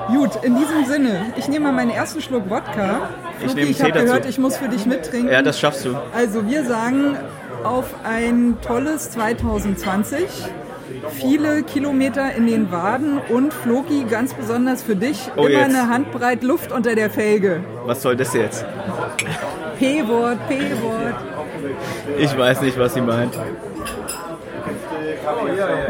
Gut, 0.09 0.31
in 0.43 0.57
diesem 0.57 0.85
Sinne, 0.85 1.27
ich 1.37 1.49
nehme 1.49 1.67
mal 1.67 1.73
meinen 1.73 1.91
ersten 1.91 2.21
Schluck 2.21 2.49
Wodka. 2.51 3.09
Ich 3.39 3.45
Fluki, 3.45 3.55
nehme 3.55 3.71
ich 3.71 3.83
habe 3.83 3.93
gehört, 3.93 4.27
ich 4.27 4.39
muss 4.39 4.57
für 4.57 4.69
dich 4.69 4.87
mittrinken. 4.87 5.31
Ja, 5.31 5.43
das 5.43 5.59
schaffst 5.61 5.85
du. 5.85 5.97
Also 6.15 6.47
wir 6.49 6.65
sagen 6.65 7.17
auf 7.65 7.95
ein 8.05 8.57
tolles 8.67 9.11
2020. 9.13 10.25
Viele 11.11 11.63
Kilometer 11.63 12.33
in 12.35 12.47
den 12.47 12.71
Waden 12.71 13.19
und 13.29 13.53
Floki, 13.55 14.05
ganz 14.09 14.35
besonders 14.35 14.83
für 14.83 14.95
dich, 14.97 15.31
Oh, 15.37 15.47
immer 15.47 15.61
jetzt. 15.61 15.65
eine 15.75 15.89
Handbreit 15.89 16.43
Luft 16.43 16.71
unter 16.71 16.95
der 16.95 17.09
Felge. 17.11 17.61
Was 17.87 18.03
soll 18.03 18.17
das 18.17 18.35
jetzt? 18.35 18.65
P-Wort, 19.79 20.39
P-Wort. 20.49 21.15
Ich 22.19 22.37
weiß 22.37 22.61
nicht, 22.63 22.79
was 22.79 22.95
sie 22.95 23.01
meint. 23.01 23.33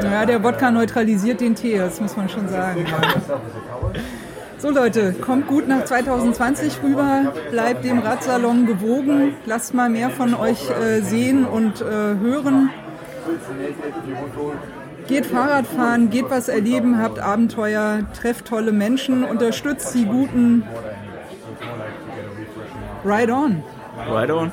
Ja, 0.02 0.26
der 0.26 0.42
Wodka 0.42 0.70
neutralisiert 0.70 1.40
den 1.40 1.54
Tee, 1.54 1.78
das 1.78 2.00
muss 2.00 2.16
man 2.16 2.28
schon 2.28 2.48
sagen. 2.48 2.84
So 4.58 4.70
Leute, 4.70 5.12
kommt 5.14 5.48
gut 5.48 5.66
nach 5.66 5.84
2020 5.84 6.82
rüber, 6.84 7.32
bleibt 7.50 7.84
dem 7.84 7.98
Radsalon 7.98 8.66
gewogen, 8.66 9.34
lasst 9.44 9.74
mal 9.74 9.88
mehr 9.88 10.10
von 10.10 10.34
euch 10.34 10.70
äh, 10.70 11.00
sehen 11.00 11.44
und 11.44 11.80
äh, 11.80 11.84
hören. 11.84 12.70
Geht 15.08 15.26
Fahrrad 15.26 15.66
fahren, 15.66 16.10
geht 16.10 16.30
was 16.30 16.48
erleben, 16.48 17.02
habt 17.02 17.18
Abenteuer, 17.18 18.02
trefft 18.14 18.46
tolle 18.46 18.70
Menschen, 18.70 19.24
unterstützt 19.24 19.94
die 19.94 20.04
Guten. 20.04 20.62
Ride 23.04 23.32
on! 23.32 23.64
Right 24.08 24.30
on. 24.30 24.52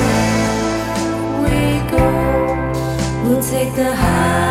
take 3.61 3.75
the 3.75 3.95
highs 3.95 4.50